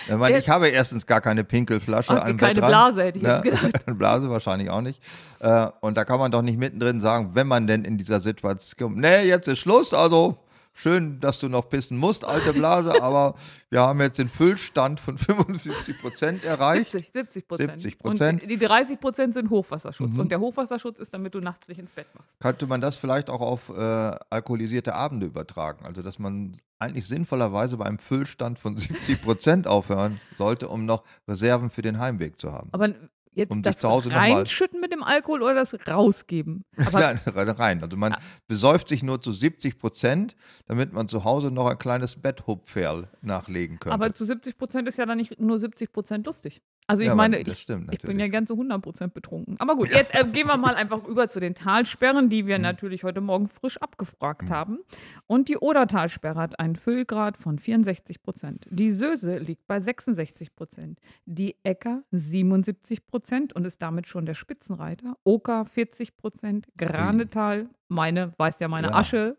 Ich, 0.07 0.15
meine, 0.15 0.37
ich 0.39 0.47
habe 0.47 0.69
erstens 0.69 1.05
gar 1.05 1.19
keine 1.19 1.43
Pinkelflasche 1.43 2.13
Ach, 2.13 2.25
am 2.25 2.37
keine 2.37 2.53
Bett 2.53 2.57
dran. 2.63 2.69
Blase, 2.69 3.03
hätte 3.03 3.17
ich 3.19 3.25
Ja, 3.25 3.41
jetzt 3.43 3.61
gedacht. 3.61 3.97
Blase 3.97 4.29
wahrscheinlich 4.29 4.69
auch 4.69 4.79
nicht. 4.79 5.01
Äh, 5.39 5.67
und 5.81 5.97
da 5.97 6.05
kann 6.05 6.17
man 6.17 6.31
doch 6.31 6.43
nicht 6.43 6.57
mittendrin 6.57 7.01
sagen, 7.01 7.31
wenn 7.33 7.47
man 7.47 7.67
denn 7.67 7.83
in 7.83 7.97
dieser 7.97 8.21
Situation, 8.21 8.95
nee, 8.95 9.23
jetzt 9.23 9.49
ist 9.49 9.59
Schluss, 9.59 9.93
also 9.93 10.37
schön, 10.77 11.19
dass 11.19 11.39
du 11.39 11.49
noch 11.49 11.69
pissen 11.69 11.97
musst, 11.97 12.23
alte 12.23 12.53
Blase, 12.53 13.01
aber 13.01 13.35
wir 13.69 13.81
haben 13.81 13.99
jetzt 13.99 14.19
den 14.19 14.29
Füllstand 14.29 14.99
von 14.99 15.17
75 15.17 15.99
Prozent 15.99 16.45
erreicht. 16.45 16.91
70, 16.91 17.11
70 17.11 17.47
Prozent. 17.47 17.81
70%. 17.81 18.41
Und 18.41 18.47
die 18.47 18.57
30 18.57 18.99
Prozent 18.99 19.33
sind 19.33 19.49
Hochwasserschutz. 19.49 20.13
Mhm. 20.13 20.19
Und 20.19 20.29
der 20.29 20.39
Hochwasserschutz 20.39 20.99
ist, 20.99 21.13
damit 21.13 21.33
du 21.33 21.39
nachts 21.39 21.67
nicht 21.67 21.79
ins 21.79 21.91
Bett 21.91 22.07
machst. 22.13 22.39
Könnte 22.39 22.67
man 22.67 22.79
das 22.79 22.95
vielleicht 22.95 23.29
auch 23.29 23.41
auf 23.41 23.69
äh, 23.69 23.81
alkoholisierte 24.29 24.93
Abende 24.93 25.27
übertragen? 25.27 25.85
Also, 25.85 26.01
dass 26.01 26.19
man 26.19 26.57
eigentlich 26.79 27.07
sinnvollerweise 27.07 27.77
bei 27.77 27.85
einem 27.85 27.99
Füllstand 27.99 28.59
von 28.59 28.77
70 28.77 29.21
Prozent 29.21 29.67
aufhören 29.67 30.21
sollte, 30.37 30.69
um 30.69 30.85
noch 30.85 31.03
Reserven 31.27 31.71
für 31.71 31.81
den 31.81 31.99
Heimweg 31.99 32.39
zu 32.39 32.53
haben. 32.53 32.69
Aber 32.71 32.93
jetzt 33.37 33.51
Um 33.51 33.61
dich 33.61 33.75
das 33.75 33.83
reinschütten 33.83 34.81
mit 34.81 34.91
dem 34.91 35.03
Alkohol 35.03 35.43
oder 35.43 35.53
das 35.53 35.75
rausgeben. 35.87 36.65
Aber 36.85 36.99
Nein, 36.99 37.19
rein. 37.25 37.83
Also 37.83 37.95
man 37.95 38.15
besäuft 38.47 38.89
sich 38.89 39.03
nur 39.03 39.21
zu 39.21 39.31
70 39.31 39.77
Prozent, 39.79 40.35
damit 40.65 40.93
man 40.93 41.07
zu 41.07 41.23
Hause 41.23 41.51
noch 41.51 41.67
ein 41.67 41.77
kleines 41.77 42.15
Betthupferl 42.15 43.07
nachlegen 43.21 43.79
könnte. 43.79 43.93
Aber 43.93 44.13
zu 44.13 44.25
70 44.25 44.57
Prozent 44.57 44.87
ist 44.87 44.97
ja 44.97 45.05
dann 45.05 45.17
nicht 45.17 45.39
nur 45.39 45.59
70 45.59 45.91
Prozent 45.91 46.25
lustig. 46.25 46.61
Also 46.87 47.03
ich 47.03 47.09
Ja, 47.09 47.15
meine, 47.15 47.39
ich, 47.39 47.59
stimmt 47.59 47.93
ich 47.93 47.99
bin 47.99 48.17
ja 48.17 48.29
gern 48.29 48.47
zu 48.47 48.53
100 48.53 48.81
Prozent 48.81 49.13
betrunken. 49.13 49.55
Aber 49.59 49.75
gut, 49.75 49.89
jetzt 49.89 50.15
äh, 50.15 50.23
gehen 50.25 50.47
wir 50.47 50.55
mal 50.55 50.73
einfach 50.73 51.03
über 51.07 51.27
zu 51.27 51.41
den 51.41 51.53
Talsperren, 51.53 52.29
die 52.29 52.47
wir 52.47 52.59
natürlich 52.59 53.03
heute 53.03 53.19
Morgen 53.19 53.49
frisch 53.49 53.77
abgefragt 53.77 54.49
haben. 54.49 54.79
Und 55.27 55.49
die 55.49 55.57
Odertalsperre 55.57 56.39
hat 56.39 56.59
einen 56.59 56.77
Füllgrad 56.77 57.35
von 57.35 57.59
64 57.59 58.21
Prozent. 58.23 58.67
Die 58.69 58.89
Söse 58.89 59.37
liegt 59.37 59.67
bei 59.67 59.81
66 59.81 60.55
Prozent. 60.55 60.99
Die 61.25 61.57
Äcker 61.63 62.03
77 62.11 63.05
Prozent 63.05 63.53
und 63.53 63.65
ist 63.65 63.81
damit 63.81 64.07
schon 64.07 64.25
der 64.25 64.33
Spitzenreiter. 64.33 65.17
Oker 65.25 65.65
40 65.65 66.15
Prozent. 66.15 66.67
Granetal, 66.77 67.69
meine, 67.89 68.33
weiß 68.37 68.59
ja 68.59 68.67
meine 68.67 68.87
Ja. 68.87 68.95
Asche, 68.95 69.37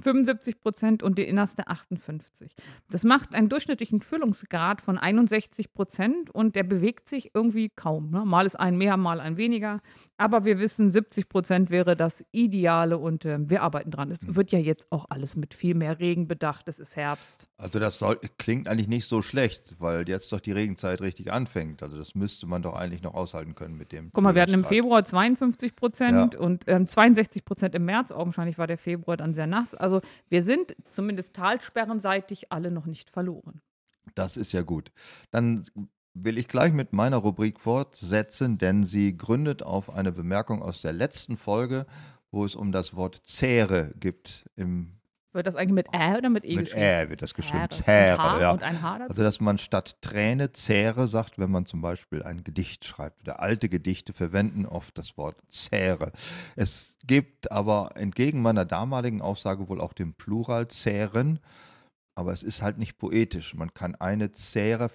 75 0.00 0.60
Prozent 0.60 1.02
und 1.02 1.18
die 1.18 1.22
innerste 1.24 1.68
58. 1.68 2.54
Das 2.90 3.04
macht 3.04 3.34
einen 3.34 3.48
durchschnittlichen 3.48 4.00
Füllungsgrad 4.00 4.80
von 4.80 4.98
61 4.98 5.72
Prozent 5.72 6.30
und 6.30 6.56
der 6.56 6.64
bewegt 6.64 7.08
sich 7.08 7.30
irgendwie 7.34 7.70
kaum. 7.70 8.10
Ne? 8.10 8.24
Mal 8.24 8.46
ist 8.46 8.56
ein 8.58 8.76
mehr, 8.76 8.96
mal 8.96 9.20
ein 9.20 9.36
weniger. 9.36 9.80
Aber 10.16 10.44
wir 10.44 10.58
wissen, 10.58 10.90
70 10.90 11.28
Prozent 11.28 11.70
wäre 11.70 11.96
das 11.96 12.24
Ideale 12.32 12.98
und 12.98 13.24
äh, 13.24 13.38
wir 13.48 13.62
arbeiten 13.62 13.90
dran. 13.90 14.10
Es 14.10 14.20
Hm. 14.22 14.36
wird 14.36 14.52
ja 14.52 14.58
jetzt 14.58 14.90
auch 14.92 15.06
alles 15.10 15.36
mit 15.36 15.54
viel 15.54 15.74
mehr 15.74 15.98
Regen 16.00 16.26
bedacht. 16.28 16.68
Es 16.68 16.78
ist 16.78 16.96
Herbst. 16.96 17.48
Also 17.56 17.78
das 17.78 17.98
soll, 17.98 18.18
klingt 18.38 18.68
eigentlich 18.68 18.88
nicht 18.88 19.06
so 19.08 19.22
schlecht, 19.22 19.76
weil 19.78 20.08
jetzt 20.08 20.32
doch 20.32 20.40
die 20.40 20.52
Regenzeit 20.52 21.00
richtig 21.00 21.32
anfängt. 21.32 21.82
Also 21.82 21.96
das 21.98 22.14
müsste 22.14 22.46
man 22.46 22.62
doch 22.62 22.74
eigentlich 22.74 23.02
noch 23.02 23.14
aushalten 23.14 23.54
können 23.54 23.76
mit 23.76 23.92
dem. 23.92 24.10
Guck 24.12 24.22
mal, 24.24 24.34
wir 24.34 24.42
hatten 24.42 24.54
im. 24.54 24.64
Februar 24.64 25.04
52 25.04 25.76
Prozent 25.76 26.34
Ja. 26.34 26.40
und 26.40 26.64
ähm, 26.66 26.86
62 26.86 27.44
Prozent 27.44 27.63
im 27.72 27.84
März. 27.84 28.10
Augenscheinlich 28.10 28.58
war 28.58 28.66
der 28.66 28.78
Februar 28.78 29.16
dann 29.16 29.32
sehr 29.32 29.46
nass. 29.46 29.74
Also 29.74 30.00
wir 30.28 30.42
sind 30.42 30.74
zumindest 30.88 31.34
talsperrenseitig 31.34 32.50
alle 32.50 32.72
noch 32.72 32.86
nicht 32.86 33.10
verloren. 33.10 33.60
Das 34.14 34.36
ist 34.36 34.52
ja 34.52 34.62
gut. 34.62 34.90
Dann 35.30 35.64
will 36.14 36.38
ich 36.38 36.48
gleich 36.48 36.72
mit 36.72 36.92
meiner 36.92 37.18
Rubrik 37.18 37.60
fortsetzen, 37.60 38.58
denn 38.58 38.84
sie 38.84 39.16
gründet 39.16 39.62
auf 39.62 39.90
eine 39.90 40.12
Bemerkung 40.12 40.62
aus 40.62 40.82
der 40.82 40.92
letzten 40.92 41.36
Folge, 41.36 41.86
wo 42.30 42.44
es 42.44 42.54
um 42.54 42.72
das 42.72 42.94
Wort 42.94 43.22
Zähre 43.24 43.92
gibt 43.98 44.48
im 44.56 44.98
Wird 45.34 45.48
das 45.48 45.56
eigentlich 45.56 45.74
mit 45.74 45.88
Ä 45.92 46.16
oder 46.16 46.30
mit 46.30 46.44
E 46.44 46.54
Mit 46.54 46.66
geschrieben? 46.66 46.84
Ä 46.84 47.08
wird 47.10 47.20
das 47.20 47.34
geschrieben. 47.34 47.68
Zähre. 47.70 48.40
Ja. 48.40 48.52
und 48.52 48.62
ein 48.62 48.80
H 48.80 48.98
dazu? 48.98 49.10
Also, 49.10 49.22
dass 49.24 49.40
man 49.40 49.58
statt 49.58 49.96
Träne 50.00 50.52
Zähre 50.52 51.08
sagt, 51.08 51.38
wenn 51.38 51.50
man 51.50 51.66
zum 51.66 51.82
Beispiel 51.82 52.22
ein 52.22 52.44
Gedicht 52.44 52.84
schreibt. 52.84 53.22
Oder 53.22 53.40
alte 53.40 53.68
Gedichte 53.68 54.12
verwenden 54.12 54.64
oft 54.64 54.96
das 54.96 55.18
Wort 55.18 55.36
Zähre. 55.48 56.12
Es 56.54 56.98
gibt 57.04 57.50
aber 57.50 57.90
entgegen 57.96 58.42
meiner 58.42 58.64
damaligen 58.64 59.20
Aussage 59.20 59.68
wohl 59.68 59.80
auch 59.80 59.92
den 59.92 60.14
Plural 60.14 60.68
Zähren, 60.68 61.40
aber 62.14 62.32
es 62.32 62.44
ist 62.44 62.62
halt 62.62 62.78
nicht 62.78 62.98
poetisch. 62.98 63.54
Man 63.54 63.74
kann 63.74 63.96
eine 63.96 64.30
Zähre 64.30 64.90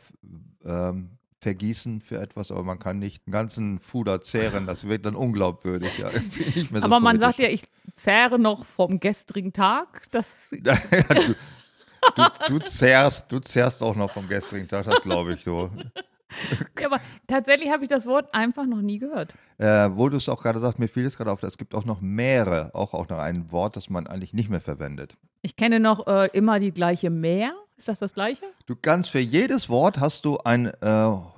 ähm, 0.64 1.19
vergießen 1.42 2.02
für 2.02 2.20
etwas, 2.20 2.52
aber 2.52 2.64
man 2.64 2.80
kann 2.80 3.00
nicht 3.00 3.24
einen 3.26 3.32
ganzen 3.32 3.80
Fuder 3.80 4.22
zehren. 4.22 4.68
Das 4.68 4.88
wird 4.88 5.06
dann 5.06 5.16
unglaubwürdig. 5.16 5.98
Ja. 5.98 6.10
Mehr 6.72 6.82
so 6.82 6.82
Aber 6.82 7.00
man 7.00 7.18
poetisch. 7.20 7.22
sagt 7.22 7.40
ja, 7.40 7.48
ich 7.48 7.64
zehre 7.96 8.38
noch 8.40 8.66
vom 8.66 9.00
gestrigen 9.00 9.54
Tag. 9.54 10.08
Das, 10.12 10.54
Ja, 10.66 10.78
du, 11.14 11.36
du, 12.16 12.60
du, 12.60 12.66
zehrst, 12.66 13.32
du 13.32 13.40
zehrst 13.40 13.82
auch 13.84 13.96
noch 13.96 14.12
vom 14.12 14.28
gestrigen 14.28 14.68
Tag, 14.68 14.86
das 14.86 15.02
glaube 15.02 15.34
ich 15.34 15.44
so. 15.44 15.70
ja, 16.80 16.88
aber 16.88 17.00
tatsächlich 17.28 17.70
habe 17.70 17.84
ich 17.84 17.90
das 17.90 18.06
Wort 18.06 18.34
einfach 18.34 18.66
noch 18.66 18.82
nie 18.82 19.00
gehört. 19.00 19.34
Äh, 19.58 19.90
wo 19.94 20.08
du 20.10 20.18
es 20.18 20.30
auch 20.30 20.42
gerade 20.42 20.60
sagst, 20.60 20.80
mir 20.80 20.88
fiel 20.88 21.06
es 21.06 21.18
gerade 21.18 21.32
auf, 21.32 21.44
es 21.44 21.58
gibt 21.58 21.76
auch 21.76 21.86
noch 21.86 22.02
Meere, 22.02 22.72
auch, 22.74 22.94
auch 22.94 23.10
noch 23.10 23.20
ein 23.20 23.52
Wort, 23.52 23.76
das 23.76 23.90
man 23.90 24.08
eigentlich 24.08 24.34
nicht 24.34 24.50
mehr 24.50 24.62
verwendet. 24.62 25.18
Ich 25.42 25.56
kenne 25.56 25.80
noch 25.80 26.08
äh, 26.08 26.28
immer 26.34 26.60
die 26.60 26.72
gleiche 26.72 27.10
Meer. 27.10 27.54
Ist 27.80 27.88
das 27.88 28.00
das 28.00 28.14
gleiche? 28.14 28.46
Du 28.68 28.76
kannst 28.76 29.10
für 29.10 29.20
jedes 29.20 29.70
Wort 29.70 30.00
hast 30.00 30.26
du 30.26 30.38
ein 30.44 30.66
äh, 30.68 30.72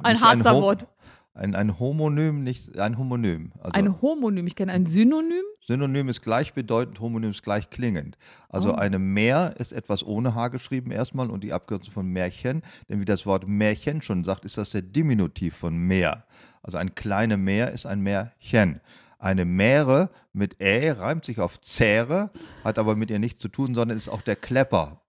Ein 0.03 0.19
Harzer 0.19 0.53
Ho- 0.55 0.61
Wort. 0.63 0.87
Ein, 1.33 1.55
ein 1.55 1.79
Homonym, 1.79 2.43
nicht 2.43 2.77
ein 2.77 2.97
Homonym. 2.97 3.53
Also 3.59 3.71
Ein 3.71 4.01
Homonym. 4.01 4.47
Ich 4.47 4.55
kenne 4.55 4.73
ein 4.73 4.85
Synonym. 4.85 5.43
Synonym 5.65 6.09
ist 6.09 6.21
gleichbedeutend, 6.23 6.99
Homonym 6.99 7.31
ist 7.31 7.41
gleich 7.43 7.69
klingend. 7.69 8.17
Also 8.49 8.73
Oh. 8.73 8.75
eine 8.75 8.99
Meer 8.99 9.53
ist 9.57 9.71
etwas 9.71 10.03
ohne 10.05 10.35
H 10.35 10.49
geschrieben 10.49 10.91
erstmal 10.91 11.29
und 11.29 11.43
die 11.43 11.53
Abkürzung 11.53 11.93
von 11.93 12.07
Märchen. 12.07 12.63
Denn 12.89 12.99
wie 12.99 13.05
das 13.05 13.25
Wort 13.25 13.47
Märchen 13.47 14.01
schon 14.01 14.23
sagt, 14.25 14.43
ist 14.43 14.57
das 14.57 14.71
der 14.71 14.81
Diminutiv 14.81 15.55
von 15.55 15.77
Meer. 15.77 16.25
Also 16.63 16.77
ein 16.79 16.95
kleine 16.95 17.37
Meer 17.37 17.71
ist 17.71 17.85
ein 17.85 18.01
Märchen. 18.01 18.81
Eine 19.19 19.45
Mähre 19.45 20.09
mit 20.33 20.59
Ä 20.59 20.91
reimt 20.91 21.25
sich 21.25 21.39
auf 21.39 21.61
Zähre, 21.61 22.31
hat 22.63 22.79
aber 22.79 22.95
mit 22.95 23.11
ihr 23.11 23.19
nichts 23.19 23.41
zu 23.41 23.47
tun, 23.47 23.75
sondern 23.75 23.95
ist 23.97 24.09
auch 24.09 24.21
der 24.23 24.35
Klepper. 24.35 25.00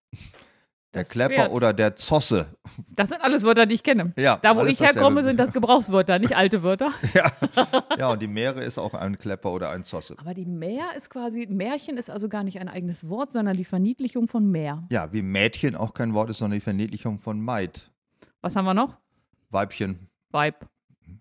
Der 0.94 1.04
Klepper 1.04 1.34
Pferd. 1.34 1.52
oder 1.52 1.72
der 1.72 1.96
Zosse. 1.96 2.54
Das 2.90 3.08
sind 3.08 3.22
alles 3.22 3.42
Wörter, 3.44 3.64
die 3.64 3.75
ich 3.76 3.82
kenne. 3.82 4.12
Ja, 4.18 4.37
Da, 4.42 4.54
wo 4.56 4.64
ich 4.64 4.78
herkomme, 4.80 5.22
sind 5.22 5.38
das 5.40 5.52
Gebrauchswörter, 5.52 6.18
nicht 6.18 6.37
alte 6.37 6.62
Wörter. 6.62 6.92
Ja, 7.99 8.11
und 8.11 8.20
die 8.22 8.26
Mähre 8.26 8.62
ist 8.64 8.78
auch 8.78 8.94
ein 8.94 9.18
Klepper 9.18 9.52
oder 9.52 9.70
ein 9.70 9.84
Zosse. 9.84 10.16
Aber 10.18 10.34
die 10.34 10.44
Meer 10.46 10.87
ist 10.96 11.08
quasi, 11.11 11.46
Märchen 11.49 11.96
ist 11.99 12.11
also 12.11 12.28
gar 12.28 12.42
nicht 12.42 12.58
ein 12.58 12.68
eigenes 12.68 13.08
Wort, 13.08 13.32
sondern 13.32 13.56
die 13.56 13.64
Verniedlichung 13.64 14.28
von 14.28 14.50
Meer. 14.50 14.82
Ja, 14.90 15.12
wie 15.12 15.22
Mädchen 15.22 15.76
auch 15.76 15.94
kein 15.94 16.14
Wort 16.14 16.30
ist, 16.30 16.38
sondern 16.38 16.58
die 16.58 16.64
Verniedlichung 16.64 17.18
von 17.20 17.40
Maid. 17.40 17.90
Was 18.40 18.56
haben 18.56 18.64
wir 18.64 18.75
noch? 18.75 18.96
Weibchen, 19.50 20.08
Weib. 20.30 20.66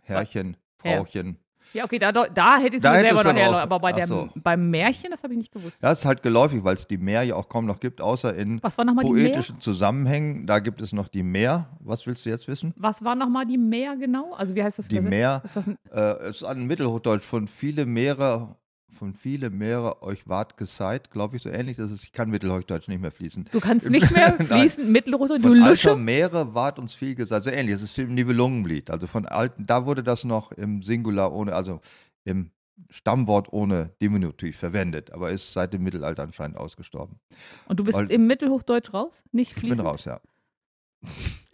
Herrchen, 0.01 0.57
Ja. 0.83 0.97
Frauchen. 0.97 1.37
Ja, 1.73 1.85
okay, 1.85 1.99
da, 1.99 2.11
da 2.11 2.57
hätte 2.57 2.77
ich 2.77 2.83
es 2.83 2.89
mir 2.89 2.99
selber 2.99 3.23
noch 3.23 3.33
herleiten. 3.33 3.55
Aber 3.55 3.79
bei 3.79 3.93
der, 3.93 4.07
so. 4.07 4.29
beim 4.35 4.69
Märchen, 4.69 5.11
das 5.11 5.23
habe 5.23 5.33
ich 5.33 5.37
nicht 5.37 5.51
gewusst. 5.51 5.77
Ja, 5.81 5.91
ist 5.91 6.05
halt 6.05 6.23
geläufig, 6.23 6.63
weil 6.63 6.75
es 6.75 6.87
die 6.87 6.97
Meer 6.97 7.23
ja 7.23 7.35
auch 7.35 7.49
kaum 7.49 7.65
noch 7.65 7.79
gibt, 7.79 8.01
außer 8.01 8.35
in 8.35 8.59
poetischen 8.59 9.59
Zusammenhängen. 9.59 10.47
Da 10.47 10.59
gibt 10.59 10.81
es 10.81 10.91
noch 10.93 11.07
die 11.07 11.23
Meer. 11.23 11.69
Was 11.79 12.05
willst 12.05 12.25
du 12.25 12.29
jetzt 12.29 12.47
wissen? 12.47 12.73
Was 12.75 13.03
war 13.03 13.15
nochmal 13.15 13.45
die 13.45 13.57
Meer 13.57 13.95
genau? 13.95 14.33
Also 14.33 14.55
wie 14.55 14.63
heißt 14.63 14.79
das? 14.79 14.87
Die? 14.87 15.01
Meer 15.01 15.41
Ist 15.43 15.55
das 15.55 15.67
ein, 15.67 15.77
äh, 15.91 15.99
es 15.99 16.37
ist 16.37 16.43
ein 16.43 16.65
Mittelhochdeutsch 16.65 17.23
von 17.23 17.47
viele 17.47 17.85
Meere, 17.85 18.55
von 19.01 19.15
viele 19.15 19.50
Meere 19.50 20.03
euch 20.03 20.27
ward 20.27 20.58
geseit, 20.58 21.10
glaube 21.10 21.36
ich, 21.36 21.41
so 21.41 21.50
ähnlich. 21.50 21.77
Das 21.77 21.89
ist, 21.89 22.03
ich 22.03 22.12
kann 22.12 22.29
Mittelhochdeutsch 22.29 22.88
nicht 22.88 23.01
mehr 23.01 23.12
fließen. 23.12 23.50
du 23.51 23.60
kannst 23.60 23.89
nicht 23.89 24.12
mehr 24.12 24.31
fließen, 24.39 24.91
Mittelrote, 24.91 25.39
du 25.39 25.55
Lusche. 25.55 25.96
Meere 25.96 26.53
ward 26.53 26.77
uns 26.77 26.93
viel 26.93 27.15
gesagt. 27.15 27.46
So 27.46 27.50
ähnlich. 27.50 27.74
Das 27.74 27.81
ist 27.81 27.98
im 27.98 28.13
Nibelungenlied. 28.13 28.91
Also 28.91 29.08
von 29.08 29.25
alten, 29.25 29.65
da 29.65 29.88
wurde 29.88 30.03
das 30.03 30.24
noch 30.24 30.51
im 30.51 30.84
Singular 30.84 31.34
ohne, 31.34 31.55
also 31.55 31.81
im 32.25 32.51
Stammwort 32.91 33.51
ohne 33.51 33.89
Diminutiv 34.03 34.55
verwendet, 34.58 35.12
aber 35.13 35.31
ist 35.31 35.51
seit 35.51 35.74
dem 35.74 35.81
Mittelalter 35.81 36.22
anscheinend 36.22 36.58
ausgestorben. 36.58 37.17
Und 37.65 37.79
du 37.79 37.84
bist 37.84 37.98
Weil- 37.98 38.12
im 38.12 38.27
Mittelhochdeutsch 38.27 38.93
raus? 38.93 39.24
Nicht 39.31 39.53
Ich 39.53 39.58
fließend? 39.58 39.79
bin 39.79 39.88
raus, 39.88 40.05
ja. 40.05 40.20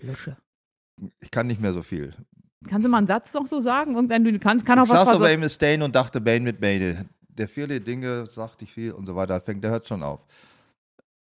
Lusche. 0.01 0.35
Ich 1.21 1.31
kann 1.31 1.47
nicht 1.47 1.61
mehr 1.61 1.71
so 1.71 1.81
viel. 1.81 2.13
Kannst 2.67 2.85
du 2.85 2.89
mal 2.89 2.97
einen 2.97 3.07
Satz 3.07 3.33
noch 3.33 3.45
so 3.47 3.61
sagen? 3.61 3.93
Irgendein, 3.93 4.23
du 4.23 4.37
kannst, 4.39 4.65
kann 4.65 4.79
auch 4.79 4.83
ich 4.85 4.89
was 4.89 5.05
saß 5.05 5.15
aber 5.15 5.31
im 5.31 5.47
Stain 5.47 5.81
und 5.83 5.95
dachte 5.95 6.19
Bane 6.19 6.41
mit 6.41 6.59
Bane. 6.59 7.05
Der 7.37 7.47
viele 7.49 7.79
Dinge 7.81 8.25
sagte 8.29 8.65
ich 8.65 8.73
viel 8.73 8.91
und 8.91 9.05
so 9.05 9.15
weiter. 9.15 9.39
Fängt, 9.41 9.63
der 9.63 9.71
hört 9.71 9.87
schon 9.87 10.03
auf. 10.03 10.19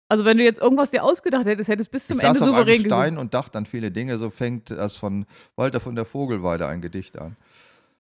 Also 0.09 0.25
wenn 0.25 0.39
du 0.39 0.45
jetzt 0.45 0.61
irgendwas 0.61 0.91
dir 0.93 1.03
ausgedacht 1.03 1.47
hättest, 1.47 1.69
hättest 1.69 1.91
bis 1.91 2.07
zum 2.07 2.19
ich 2.19 2.25
Ende 2.25 2.39
saß 2.39 2.49
auf 2.49 2.55
einem 2.55 2.65
souverän 2.65 2.81
Stein 2.85 3.19
und 3.19 3.35
dachte 3.35 3.59
an 3.59 3.67
viele 3.67 3.91
Dinge. 3.91 4.19
So 4.19 4.31
fängt 4.31 4.71
das 4.71 4.97
von 4.97 5.27
Walter 5.57 5.81
von 5.81 5.97
der 5.97 6.05
Vogelweide 6.05 6.67
ein 6.69 6.81
Gedicht 6.81 7.19
an. 7.19 7.37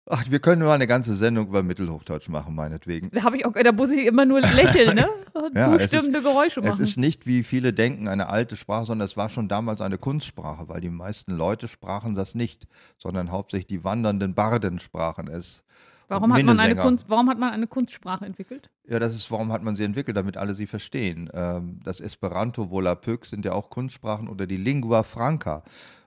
Ach, 0.08 0.22
wir 0.30 0.38
können 0.38 0.62
mal 0.62 0.74
eine 0.74 0.86
ganze 0.86 1.16
Sendung 1.16 1.48
über 1.48 1.64
Mittelhochdeutsch 1.64 2.28
machen, 2.28 2.54
meinetwegen. 2.54 3.10
Da, 3.10 3.28
ich 3.34 3.44
auch, 3.44 3.52
da 3.52 3.72
muss 3.72 3.90
ich 3.90 4.06
immer 4.06 4.24
nur 4.24 4.40
lächeln, 4.40 4.94
ne? 4.94 5.08
Ja, 5.52 5.74
es 5.74 5.82
ist- 5.82 5.90
Zustimmende 5.90 6.22
Geräusche 6.22 6.60
Es 6.60 6.66
machen. 6.66 6.82
ist 6.82 6.96
nicht, 6.96 7.26
wie 7.26 7.42
viele 7.42 7.72
denken, 7.72 8.06
eine 8.06 8.28
alte 8.28 8.56
Sprache, 8.56 8.86
sondern 8.86 9.04
es 9.06 9.16
war 9.16 9.28
schon 9.28 9.48
damals 9.48 9.80
eine 9.80 9.98
Kunstsprache, 9.98 10.68
weil 10.68 10.80
die 10.80 10.90
meisten 10.90 11.32
Leute 11.32 11.66
sprachen 11.66 12.14
das 12.14 12.36
nicht, 12.36 12.68
sondern 12.98 13.32
hauptsächlich 13.32 13.66
die 13.66 13.82
wandernden 13.84 14.34
Barden 14.34 14.78
sprachen 14.78 15.26
es. 15.28 15.64
Warum, 16.08 16.32
hat 16.32 16.42
man 16.42 16.60
eine. 16.60 16.76
Kunst, 16.76 17.04
warum 17.08 17.28
hat 17.28 17.38
man 17.38 17.52
eine 17.52 17.66
Kunstsprache 17.66 18.24
entwickelt? 18.24 18.70
Ja, 18.88 18.98
das 18.98 19.14
ist, 19.14 19.30
warum 19.30 19.52
hat 19.52 19.62
man 19.62 19.76
sie 19.76 19.84
entwickelt, 19.84 20.16
damit 20.16 20.36
alle 20.36 20.54
sie 20.54 20.66
verstehen. 20.66 21.30
Ähm, 21.32 21.80
das 21.84 22.00
Esperanto, 22.00 22.70
Volapük 22.70 23.26
sind 23.26 23.44
ja 23.44 23.52
auch 23.52 23.70
Kunstsprachen 23.70 24.28
oder 24.28 24.46
die 24.46 24.56
Lingua 24.56 25.02
Franca 25.02 25.62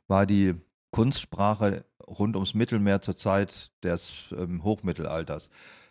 war 0.08 0.26
die 0.26 0.56
Kunstsprache 0.92 1.86
rund 2.08 2.36
ums 2.36 2.54
Mittelmeer 2.54 3.02
zur 3.02 3.16
Zeit 3.16 3.72
des 3.84 4.34
ähm, 4.38 4.64
Hochmittelalters. 4.64 5.50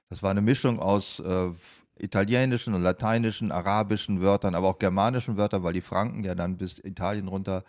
Das 0.08 0.22
war 0.22 0.30
eine 0.30 0.40
Mischung 0.40 0.80
aus 0.80 1.20
äh, 1.20 1.50
italienischen 1.98 2.74
und 2.74 2.82
lateinischen, 2.82 3.52
arabischen 3.52 4.20
Wörtern, 4.20 4.54
aber 4.54 4.68
auch 4.68 4.78
germanischen 4.78 5.36
Wörtern, 5.36 5.62
weil 5.62 5.72
die 5.72 5.80
Franken 5.80 6.24
ja 6.24 6.34
dann 6.34 6.56
bis 6.56 6.78
Italien 6.78 7.28
runter 7.28 7.64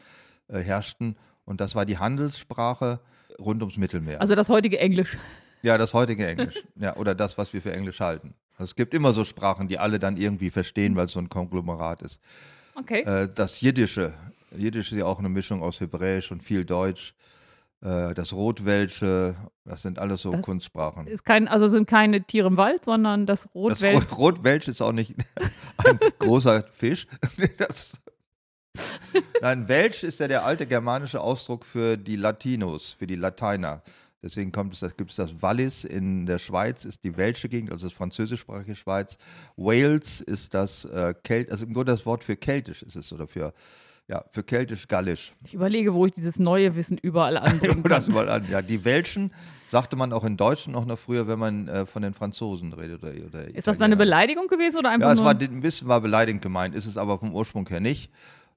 äh, 0.47 0.59
herrschten. 0.59 1.15
Und 1.45 1.61
das 1.61 1.75
war 1.75 1.85
die 1.85 1.97
Handelssprache 1.97 2.99
rund 3.39 3.61
ums 3.61 3.77
Mittelmeer. 3.77 4.21
Also 4.21 4.35
das 4.35 4.49
heutige 4.49 4.79
Englisch. 4.79 5.17
Ja, 5.61 5.77
das 5.77 5.93
heutige 5.93 6.25
Englisch. 6.27 6.55
ja, 6.75 6.95
oder 6.95 7.15
das, 7.15 7.37
was 7.37 7.53
wir 7.53 7.61
für 7.61 7.73
Englisch 7.73 7.99
halten. 7.99 8.33
Also 8.53 8.65
es 8.65 8.75
gibt 8.75 8.93
immer 8.93 9.13
so 9.13 9.23
Sprachen, 9.23 9.67
die 9.67 9.77
alle 9.79 9.99
dann 9.99 10.17
irgendwie 10.17 10.49
verstehen, 10.49 10.95
weil 10.95 11.05
es 11.07 11.13
so 11.13 11.19
ein 11.19 11.29
Konglomerat 11.29 12.01
ist. 12.01 12.19
Okay. 12.75 13.01
Äh, 13.01 13.29
das 13.33 13.61
Jiddische. 13.61 14.13
Jiddisch 14.55 14.91
ist 14.91 14.97
ja 14.97 15.05
auch 15.05 15.19
eine 15.19 15.29
Mischung 15.29 15.61
aus 15.61 15.79
Hebräisch 15.79 16.31
und 16.31 16.43
viel 16.43 16.65
Deutsch. 16.65 17.13
Äh, 17.81 18.13
das 18.13 18.33
Rotwelsche, 18.33 19.35
das 19.63 19.81
sind 19.81 19.99
alles 19.99 20.21
so 20.21 20.31
Das 20.31 20.41
Kunstsprachen. 20.41 21.07
ist 21.07 21.23
kein, 21.23 21.47
also 21.47 21.67
sind 21.67 21.87
keine 21.87 22.21
Tiere 22.23 22.47
im 22.47 22.57
Wald, 22.57 22.83
sondern 22.83 23.25
das 23.25 23.43
Das 23.43 23.55
Rotwelt. 23.55 24.11
Rot 24.11 24.17
Rotwelsch 24.17 24.67
ist 24.67 24.81
auch 24.81 24.91
nicht 24.91 25.15
ein 25.77 25.99
großer 26.19 26.63
Fisch. 26.77 27.07
Das 27.57 27.93
Nein, 29.41 29.67
Welsch 29.67 30.03
ist 30.03 30.19
ja 30.19 30.27
der 30.27 30.45
alte 30.45 30.65
germanische 30.65 31.19
Ausdruck 31.19 31.65
für 31.65 31.97
die 31.97 32.15
Latinos, 32.15 32.95
für 32.97 33.07
die 33.07 33.15
Lateiner. 33.15 33.81
Deswegen 34.21 34.51
kommt 34.51 34.73
es, 34.81 34.97
gibt 34.97 35.11
es 35.11 35.15
das 35.15 35.41
Wallis 35.41 35.85
in 35.85 36.25
der 36.25 36.39
Schweiz, 36.39 36.83
ist 36.83 37.03
die 37.03 37.15
welsche 37.15 37.47
Gegend, 37.47 37.71
also 37.71 37.85
das 37.87 37.93
französischsprachige 37.93 38.75
Schweiz. 38.75 39.17
Wales 39.55 40.19
ist 40.21 40.53
das 40.53 40.83
äh, 40.85 41.13
Kelt, 41.23 41.51
also 41.51 41.65
im 41.65 41.73
Grunde 41.73 41.93
das 41.93 42.05
Wort 42.05 42.23
für 42.23 42.35
keltisch 42.35 42.83
ist 42.83 42.95
es 42.97 43.13
oder 43.13 43.27
für, 43.27 43.53
ja, 44.09 44.25
für 44.31 44.43
keltisch-gallisch. 44.43 45.33
Ich 45.45 45.53
überlege, 45.53 45.93
wo 45.93 46.05
ich 46.05 46.11
dieses 46.11 46.37
neue 46.37 46.75
Wissen 46.75 46.97
überall 46.97 47.37
anbringen 47.37 47.81
das 47.87 48.07
mal 48.09 48.27
an. 48.27 48.45
Ja, 48.49 48.61
die 48.61 48.83
Welschen 48.83 49.31
sagte 49.71 49.95
man 49.95 50.11
auch 50.11 50.23
in 50.25 50.35
Deutschen 50.35 50.75
auch 50.75 50.85
noch 50.85 50.99
früher, 50.99 51.27
wenn 51.27 51.39
man 51.39 51.67
äh, 51.69 51.85
von 51.85 52.01
den 52.01 52.13
Franzosen 52.13 52.73
redet. 52.73 53.01
Oder, 53.03 53.13
oder 53.25 53.47
Ist 53.55 53.67
das 53.67 53.79
eine. 53.79 53.95
Beleidigung 53.95 54.47
gewesen 54.47 54.77
oder 54.79 54.89
einfach 54.89 55.07
Ja, 55.07 55.13
es 55.13 55.19
nur? 55.19 55.27
war 55.27 55.39
ein 55.39 55.61
bisschen 55.61 55.87
war 55.87 56.01
beleidigend 56.01 56.41
gemeint, 56.41 56.75
ist 56.75 56.87
es 56.87 56.97
aber 56.97 57.19
vom 57.19 57.33
Ursprung 57.33 57.69
her 57.69 57.79
nicht, 57.79 58.09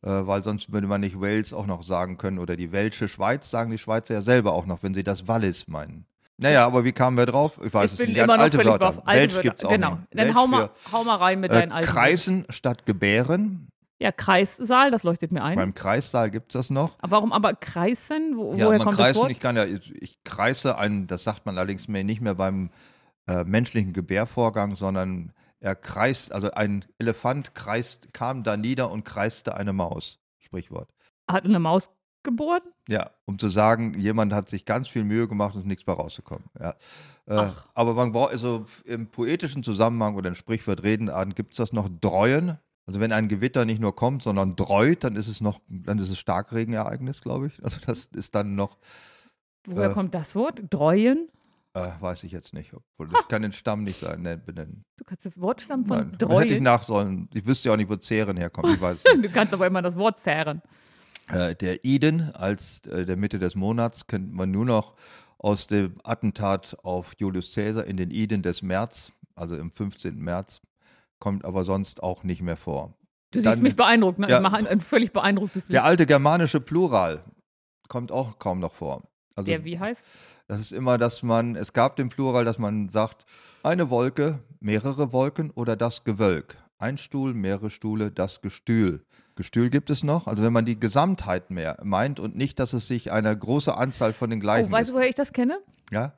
weil 0.08 0.42
sonst 0.44 0.72
würde 0.72 0.86
man 0.86 1.00
nicht 1.00 1.20
Wales 1.20 1.52
auch 1.52 1.66
noch 1.66 1.82
sagen 1.84 2.18
können 2.18 2.38
oder 2.38 2.56
die 2.56 2.72
Welsche 2.72 3.08
Schweiz 3.08 3.48
sagen 3.50 3.70
die 3.70 3.78
Schweizer 3.78 4.14
ja 4.14 4.22
selber 4.22 4.52
auch 4.52 4.66
noch, 4.66 4.82
wenn 4.82 4.94
sie 4.94 5.04
das 5.04 5.28
Wallis 5.28 5.68
meinen. 5.68 6.04
Naja, 6.38 6.66
aber 6.66 6.84
wie 6.84 6.92
kamen 6.92 7.16
wir 7.16 7.26
drauf? 7.26 7.52
Ich 7.64 7.72
weiß 7.72 7.86
ich 7.86 7.92
es 7.92 7.98
bin 7.98 8.08
nicht. 8.08 8.18
immer 8.18 8.36
noch 8.36 8.42
alte 8.42 8.64
Wörter. 8.64 9.02
Alte 9.04 9.20
Welsch 9.22 9.32
Wörter. 9.34 9.42
gibt 9.42 9.58
es 9.60 9.64
auch 9.64 9.70
Genau. 9.70 9.90
nicht. 9.94 10.06
Dann 10.12 10.34
hau 10.34 10.46
mal, 10.48 10.70
hau 10.92 11.04
mal 11.04 11.16
rein 11.16 11.38
mit 11.40 11.52
äh, 11.52 11.54
deinen 11.54 11.70
alten. 11.72 11.86
Kreisen 11.88 12.44
statt 12.48 12.84
Gebären. 12.86 13.68
Ja, 14.00 14.10
Kreissaal, 14.10 14.90
das 14.90 15.04
leuchtet 15.04 15.30
mir 15.30 15.44
ein. 15.44 15.54
Beim 15.54 15.74
Kreissaal 15.74 16.32
gibt 16.32 16.52
es 16.52 16.58
das 16.58 16.70
noch. 16.70 16.96
Aber 16.98 17.12
warum 17.18 17.32
aber 17.32 17.54
Kreisen? 17.54 18.36
Wo, 18.36 18.54
Ja, 18.56 18.66
woher 18.66 18.78
kommt 18.80 18.94
das 18.94 19.04
kreisen, 19.06 19.18
Wort? 19.20 19.30
ich 19.30 19.38
kann 19.38 19.54
ja, 19.54 19.64
ich, 19.64 19.94
ich 20.02 20.18
kreise 20.24 20.76
einen, 20.76 21.06
das 21.06 21.22
sagt 21.22 21.46
man 21.46 21.56
allerdings 21.56 21.86
mehr 21.86 22.02
nicht 22.02 22.20
mehr 22.20 22.34
beim 22.34 22.70
äh, 23.28 23.44
menschlichen 23.44 23.92
Gebärvorgang, 23.92 24.74
sondern 24.74 25.30
er 25.62 25.76
kreist, 25.76 26.32
also 26.32 26.50
ein 26.50 26.84
Elefant 26.98 27.54
kreist, 27.54 28.12
kam 28.12 28.42
da 28.42 28.56
nieder 28.56 28.90
und 28.90 29.04
kreiste 29.04 29.54
eine 29.54 29.72
Maus. 29.72 30.18
Sprichwort. 30.38 30.88
Hat 31.30 31.44
eine 31.44 31.60
Maus 31.60 31.88
geboren? 32.24 32.62
Ja, 32.88 33.10
um 33.26 33.38
zu 33.38 33.48
sagen, 33.48 33.94
jemand 33.98 34.32
hat 34.32 34.48
sich 34.48 34.64
ganz 34.64 34.88
viel 34.88 35.04
Mühe 35.04 35.28
gemacht 35.28 35.54
und 35.54 35.60
ist 35.62 35.66
nichts 35.66 35.84
bei 35.84 35.92
rausgekommen. 35.92 36.44
Ja. 36.58 36.74
Äh, 37.26 37.50
aber 37.74 37.94
man 37.94 38.12
braucht, 38.12 38.32
also 38.32 38.66
im 38.84 39.06
poetischen 39.06 39.62
Zusammenhang 39.62 40.16
oder 40.16 40.28
im 40.28 40.34
Sprichwort 40.34 40.82
Redenarten 40.82 41.34
gibt 41.34 41.52
es 41.52 41.58
das 41.58 41.72
noch 41.72 41.88
Dreuen. 42.00 42.58
Also 42.86 42.98
wenn 42.98 43.12
ein 43.12 43.28
Gewitter 43.28 43.64
nicht 43.64 43.80
nur 43.80 43.94
kommt, 43.94 44.24
sondern 44.24 44.56
dreut, 44.56 45.04
dann 45.04 45.14
ist 45.14 45.28
es 45.28 45.40
noch, 45.40 45.60
dann 45.68 45.98
ist 45.98 46.10
es 46.10 46.18
Starkregenereignis, 46.18 47.22
glaube 47.22 47.46
ich. 47.46 47.64
Also 47.64 47.78
das 47.86 48.06
ist 48.06 48.34
dann 48.34 48.56
noch, 48.56 48.78
Woher 49.64 49.90
Äh. 49.90 49.94
kommt 49.94 50.12
das 50.14 50.34
Wort? 50.34 50.60
Dreuen? 50.70 51.28
Äh, 51.74 51.88
weiß 52.00 52.24
ich 52.24 52.32
jetzt 52.32 52.52
nicht. 52.54 52.72
Obwohl, 52.74 53.08
ich 53.20 53.28
kann 53.28 53.42
den 53.42 53.52
Stamm 53.52 53.84
nicht 53.84 54.00
sein, 54.00 54.22
ne, 54.22 54.36
benennen. 54.38 54.84
Du 54.96 55.04
kannst 55.04 55.24
den 55.24 55.32
Wortstamm 55.36 55.86
von 55.86 56.12
Nein, 56.20 56.30
hätte 56.38 56.54
ich 56.54 56.60
nach 56.60 56.82
sollen. 56.84 57.28
Ich 57.34 57.46
wüsste 57.46 57.68
ja 57.68 57.74
auch 57.74 57.78
nicht, 57.78 57.90
wo 57.90 57.96
Zehren 57.96 58.36
herkommt. 58.36 58.74
Ich 58.74 58.80
weiß 58.80 58.98
nicht. 59.16 59.24
Du 59.24 59.28
kannst 59.30 59.52
aber 59.54 59.66
immer 59.66 59.82
das 59.82 59.96
Wort 59.96 60.20
zerren. 60.20 60.62
Äh, 61.28 61.54
der 61.54 61.84
Eden 61.84 62.30
als 62.34 62.84
äh, 62.86 63.06
der 63.06 63.16
Mitte 63.16 63.38
des 63.38 63.54
Monats 63.54 64.06
kennt 64.06 64.32
man 64.32 64.50
nur 64.50 64.64
noch 64.64 64.94
aus 65.38 65.66
dem 65.66 65.94
Attentat 66.04 66.76
auf 66.82 67.14
Julius 67.18 67.54
Caesar 67.54 67.84
in 67.84 67.96
den 67.96 68.10
Eden 68.10 68.42
des 68.42 68.62
März, 68.62 69.12
also 69.34 69.56
im 69.56 69.70
15. 69.72 70.16
März, 70.18 70.60
kommt 71.18 71.44
aber 71.44 71.64
sonst 71.64 72.02
auch 72.02 72.22
nicht 72.22 72.42
mehr 72.42 72.56
vor. 72.56 72.94
Du 73.32 73.40
Dann- 73.40 73.54
siehst 73.54 73.62
mich 73.62 73.76
beeindruckt, 73.76 74.18
ne? 74.18 74.28
Ja. 74.28 74.36
Ich 74.36 74.42
mache 74.42 74.56
ein, 74.56 74.66
ein 74.66 74.80
völlig 74.80 75.12
beeindrucktes 75.12 75.66
Der 75.68 75.80
Lied. 75.80 75.86
alte 75.88 76.06
germanische 76.06 76.60
Plural 76.60 77.24
kommt 77.88 78.12
auch 78.12 78.38
kaum 78.38 78.60
noch 78.60 78.72
vor. 78.72 79.02
Also 79.36 79.50
Der 79.50 79.64
wie 79.64 79.78
heißt? 79.78 80.00
das 80.48 80.60
ist 80.60 80.72
immer, 80.72 80.98
dass 80.98 81.22
man, 81.22 81.56
es 81.56 81.72
gab 81.72 81.96
den 81.96 82.08
Plural, 82.08 82.44
dass 82.44 82.58
man 82.58 82.88
sagt, 82.88 83.24
eine 83.62 83.90
Wolke, 83.90 84.40
mehrere 84.60 85.12
Wolken 85.12 85.50
oder 85.50 85.76
das 85.76 86.04
Gewölk. 86.04 86.56
Ein 86.78 86.98
Stuhl, 86.98 87.32
mehrere 87.32 87.70
Stuhle, 87.70 88.10
das 88.10 88.40
Gestühl. 88.40 89.04
Gestühl 89.34 89.70
gibt 89.70 89.88
es 89.88 90.02
noch, 90.02 90.26
also 90.26 90.42
wenn 90.42 90.52
man 90.52 90.64
die 90.66 90.78
Gesamtheit 90.78 91.50
mehr 91.50 91.78
meint 91.82 92.20
und 92.20 92.36
nicht, 92.36 92.58
dass 92.58 92.72
es 92.74 92.86
sich 92.86 93.12
eine 93.12 93.36
große 93.36 93.74
Anzahl 93.74 94.12
von 94.12 94.28
den 94.28 94.40
gleichen 94.40 94.68
Oh, 94.68 94.72
weißt 94.72 94.90
du, 94.90 94.94
woher 94.94 95.08
ich 95.08 95.14
das 95.14 95.32
kenne? 95.32 95.58
Ja? 95.90 96.12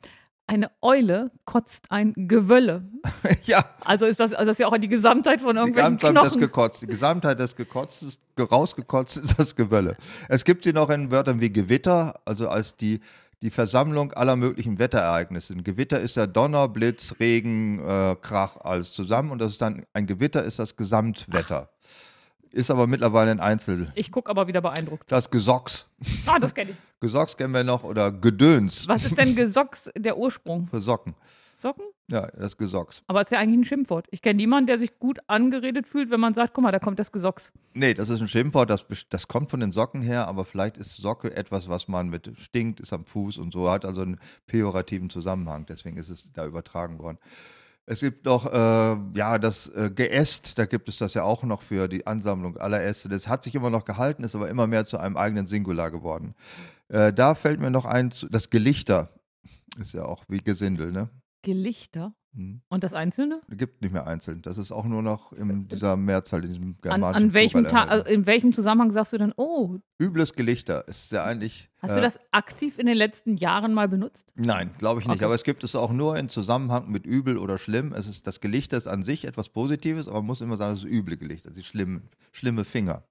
Eine 0.47 0.71
Eule 0.83 1.31
kotzt 1.47 1.91
ein 1.91 2.13
Gewölle. 2.17 2.85
ja, 3.45 3.65
Also 3.81 4.05
ist 4.05 4.21
das, 4.21 4.33
also 4.33 4.47
das 4.47 4.57
ist 4.57 4.61
ja 4.61 4.67
auch 4.67 4.77
die 4.77 4.89
Gesamtheit 4.89 5.41
von 5.41 5.57
die 5.57 5.61
irgendwelchen 5.61 5.97
Gesamtheit 5.97 6.25
des 6.25 6.33
Knochen. 6.33 6.41
Gekotzt. 6.41 6.83
Die 6.83 6.87
Gesamtheit 6.87 7.39
des 7.39 7.57
Gekotztes, 7.57 8.19
rausgekotzt 8.39 9.17
ist 9.17 9.39
das 9.39 9.57
Gewölle. 9.57 9.97
Es 10.29 10.45
gibt 10.45 10.65
sie 10.65 10.75
noch 10.75 10.91
in 10.91 11.11
Wörtern 11.11 11.41
wie 11.41 11.51
Gewitter, 11.51 12.21
also 12.27 12.49
als 12.49 12.77
die, 12.77 13.01
die 13.41 13.51
Versammlung 13.51 14.13
aller 14.13 14.37
möglichen 14.37 14.79
Wetterereignisse. 14.79 15.55
Ein 15.55 15.65
Gewitter 15.65 16.01
ist 16.01 16.17
ja 16.17 16.27
Donner, 16.27 16.69
Blitz, 16.69 17.15
Regen, 17.19 17.79
äh, 17.79 18.15
Krach, 18.21 18.59
alles 18.59 18.93
zusammen. 18.93 19.31
Und 19.31 19.41
das 19.41 19.53
ist 19.53 19.63
dann, 19.63 19.87
ein 19.95 20.07
Gewitter 20.07 20.45
ist 20.45 20.59
das 20.59 20.77
Gesamtwetter. 20.77 21.71
Ist 22.55 22.71
aber 22.71 22.87
mittlerweile 22.87 23.33
ein 23.33 23.41
Einzel. 23.41 23.91
Ich 23.97 24.13
gucke 24.13 24.31
aber 24.31 24.47
wieder 24.47 24.61
beeindruckt. 24.61 25.11
Das 25.11 25.29
Gesocks. 25.29 25.89
Ah, 26.25 26.39
das 26.39 26.55
kenne 26.55 26.71
ich. 26.71 26.77
Gesocks 27.01 27.37
kennen 27.37 27.53
wir 27.53 27.65
noch 27.65 27.83
oder 27.83 28.13
Gedöns 28.13 28.87
Was 28.87 29.05
ist 29.05 29.19
denn 29.19 29.35
Gesocks 29.35 29.91
der 29.99 30.17
Ursprung? 30.17 30.69
für 30.69 30.81
Socken. 30.81 31.17
Socken? 31.57 31.85
Ja, 32.07 32.29
das 32.29 32.57
Gesocks. 32.57 33.03
Aber 33.09 33.21
es 33.21 33.27
ist 33.27 33.31
ja 33.33 33.41
eigentlich 33.41 33.59
ein 33.59 33.65
Schimpfwort. 33.65 34.07
Ich 34.11 34.23
kenne 34.23 34.37
niemanden, 34.37 34.69
der 34.69 34.79
sich 34.79 35.01
gut 35.01 35.19
angeredet 35.27 35.89
fühlt, 35.89 36.11
wenn 36.13 36.21
man 36.21 36.35
sagt, 36.35 36.55
guck 36.55 36.63
mal, 36.63 36.71
da 36.71 36.79
kommt 36.79 37.01
das 37.01 37.11
Gesocks. 37.11 37.53
Nee, 37.73 37.93
das 37.93 38.09
ist 38.09 38.21
ein 38.21 38.29
Schimpfwort, 38.29 38.71
das, 38.71 38.87
das 39.09 39.27
kommt 39.27 39.51
von 39.51 39.59
den 39.59 39.73
Socken 39.73 40.01
her, 40.01 40.29
aber 40.29 40.45
vielleicht 40.45 40.77
ist 40.77 40.97
Socke 40.97 41.37
etwas, 41.37 41.69
was 41.69 41.89
man 41.89 42.09
mit 42.09 42.31
stinkt, 42.39 42.79
ist 42.79 42.93
am 42.93 43.05
Fuß 43.05 43.39
und 43.39 43.53
so, 43.53 43.69
hat 43.69 43.85
also 43.85 44.03
einen 44.03 44.21
pejorativen 44.47 45.11
Zusammenhang, 45.11 45.67
deswegen 45.67 45.97
ist 45.97 46.09
es 46.09 46.31
da 46.33 46.47
übertragen 46.47 47.01
worden. 47.01 47.19
Es 47.87 48.01
gibt 48.01 48.25
noch, 48.25 48.47
äh, 48.47 48.97
ja, 49.15 49.39
das 49.39 49.67
äh, 49.69 49.91
Geäst, 49.95 50.59
da 50.59 50.65
gibt 50.65 50.89
es 50.89 50.97
das 50.97 51.13
ja 51.13 51.23
auch 51.23 51.43
noch 51.43 51.61
für 51.61 51.87
die 51.87 52.07
Ansammlung 52.07 52.57
aller 52.57 52.83
Äste. 52.83 53.11
Das 53.11 53.29
hat 53.29 53.43
sich 53.43 53.55
immer 53.55 53.69
noch 53.69 53.85
gehalten, 53.85 54.25
ist 54.25 54.35
aber 54.35 54.49
immer 54.49 54.67
mehr 54.67 54.87
zu 54.87 54.97
einem 54.97 55.19
eigenen 55.19 55.47
Singular 55.47 55.91
geworden. 55.91 56.35
Äh, 56.89 57.13
da 57.13 57.35
fällt 57.35 57.61
mir 57.61 57.71
noch 57.71 57.85
ein, 57.85 58.13
das 58.31 58.49
Gelichter 58.49 59.11
ist 59.79 59.93
ja 59.93 60.05
auch 60.05 60.25
wie 60.29 60.39
Gesindel, 60.39 60.93
ne? 60.93 61.09
Gelichter. 61.45 62.15
Hm. 62.35 62.63
Und 62.69 62.83
das 62.83 62.93
Einzelne? 62.93 63.41
Gibt 63.49 63.81
nicht 63.81 63.93
mehr 63.93 64.09
einzeln. 64.09 64.43
Das 64.43 64.59
ist 64.59 64.73
auch 64.73 64.85
nur 64.85 65.03
noch 65.03 65.33
in 65.33 65.69
dieser 65.69 65.97
Mehrzahl, 65.97 66.43
in 66.43 66.49
diesem 66.49 66.65
An, 66.71 66.77
germanischen 66.83 67.27
an 67.29 67.35
welchem 67.35 67.63
Tag, 67.63 67.73
erhalten. 67.73 67.91
also 67.93 68.07
in 68.07 68.27
welchem 68.27 68.53
Zusammenhang 68.53 68.91
sagst 68.91 69.13
du 69.13 69.19
dann, 69.19 69.33
oh, 69.37 69.77
Übles 70.01 70.35
Gelichter 70.35 70.89
ist 70.89 71.13
ja 71.13 71.23
eigentlich. 71.23 71.71
hast 71.79 71.93
äh, 71.93 71.97
du 71.97 72.01
das 72.01 72.19
aktiv 72.33 72.79
in 72.79 72.87
den 72.87 72.97
letzten 72.97 73.37
Jahren 73.37 73.73
mal 73.73 73.89
benutzt? 73.89 74.33
Nein, 74.35 74.71
glaube 74.79 75.01
ich 75.01 75.07
nicht. 75.07 75.17
Okay. 75.17 75.27
Aber 75.27 75.37
es 75.37 75.45
gibt 75.45 75.63
es 75.63 75.77
auch 75.77 75.93
nur 75.93 76.17
in 76.19 76.29
Zusammenhang 76.29 76.91
mit 76.91 77.07
übel 77.07 77.39
oder 77.39 77.57
schlimm. 77.57 77.93
Es 77.93 78.09
ist, 78.09 78.27
das 78.27 78.41
Gelichter 78.41 78.79
ist 78.79 78.89
an 78.89 79.05
sich 79.05 79.27
etwas 79.27 79.51
Positives, 79.51 80.09
aber 80.09 80.17
man 80.17 80.27
muss 80.27 80.41
immer 80.41 80.57
sagen, 80.57 80.75
es 80.75 80.81
ist 80.81 80.91
üble 80.91 81.17
Gelichter, 81.17 81.53
die 81.53 81.63
schlimm, 81.63 82.03
schlimme 82.33 82.65
Finger. 82.65 83.05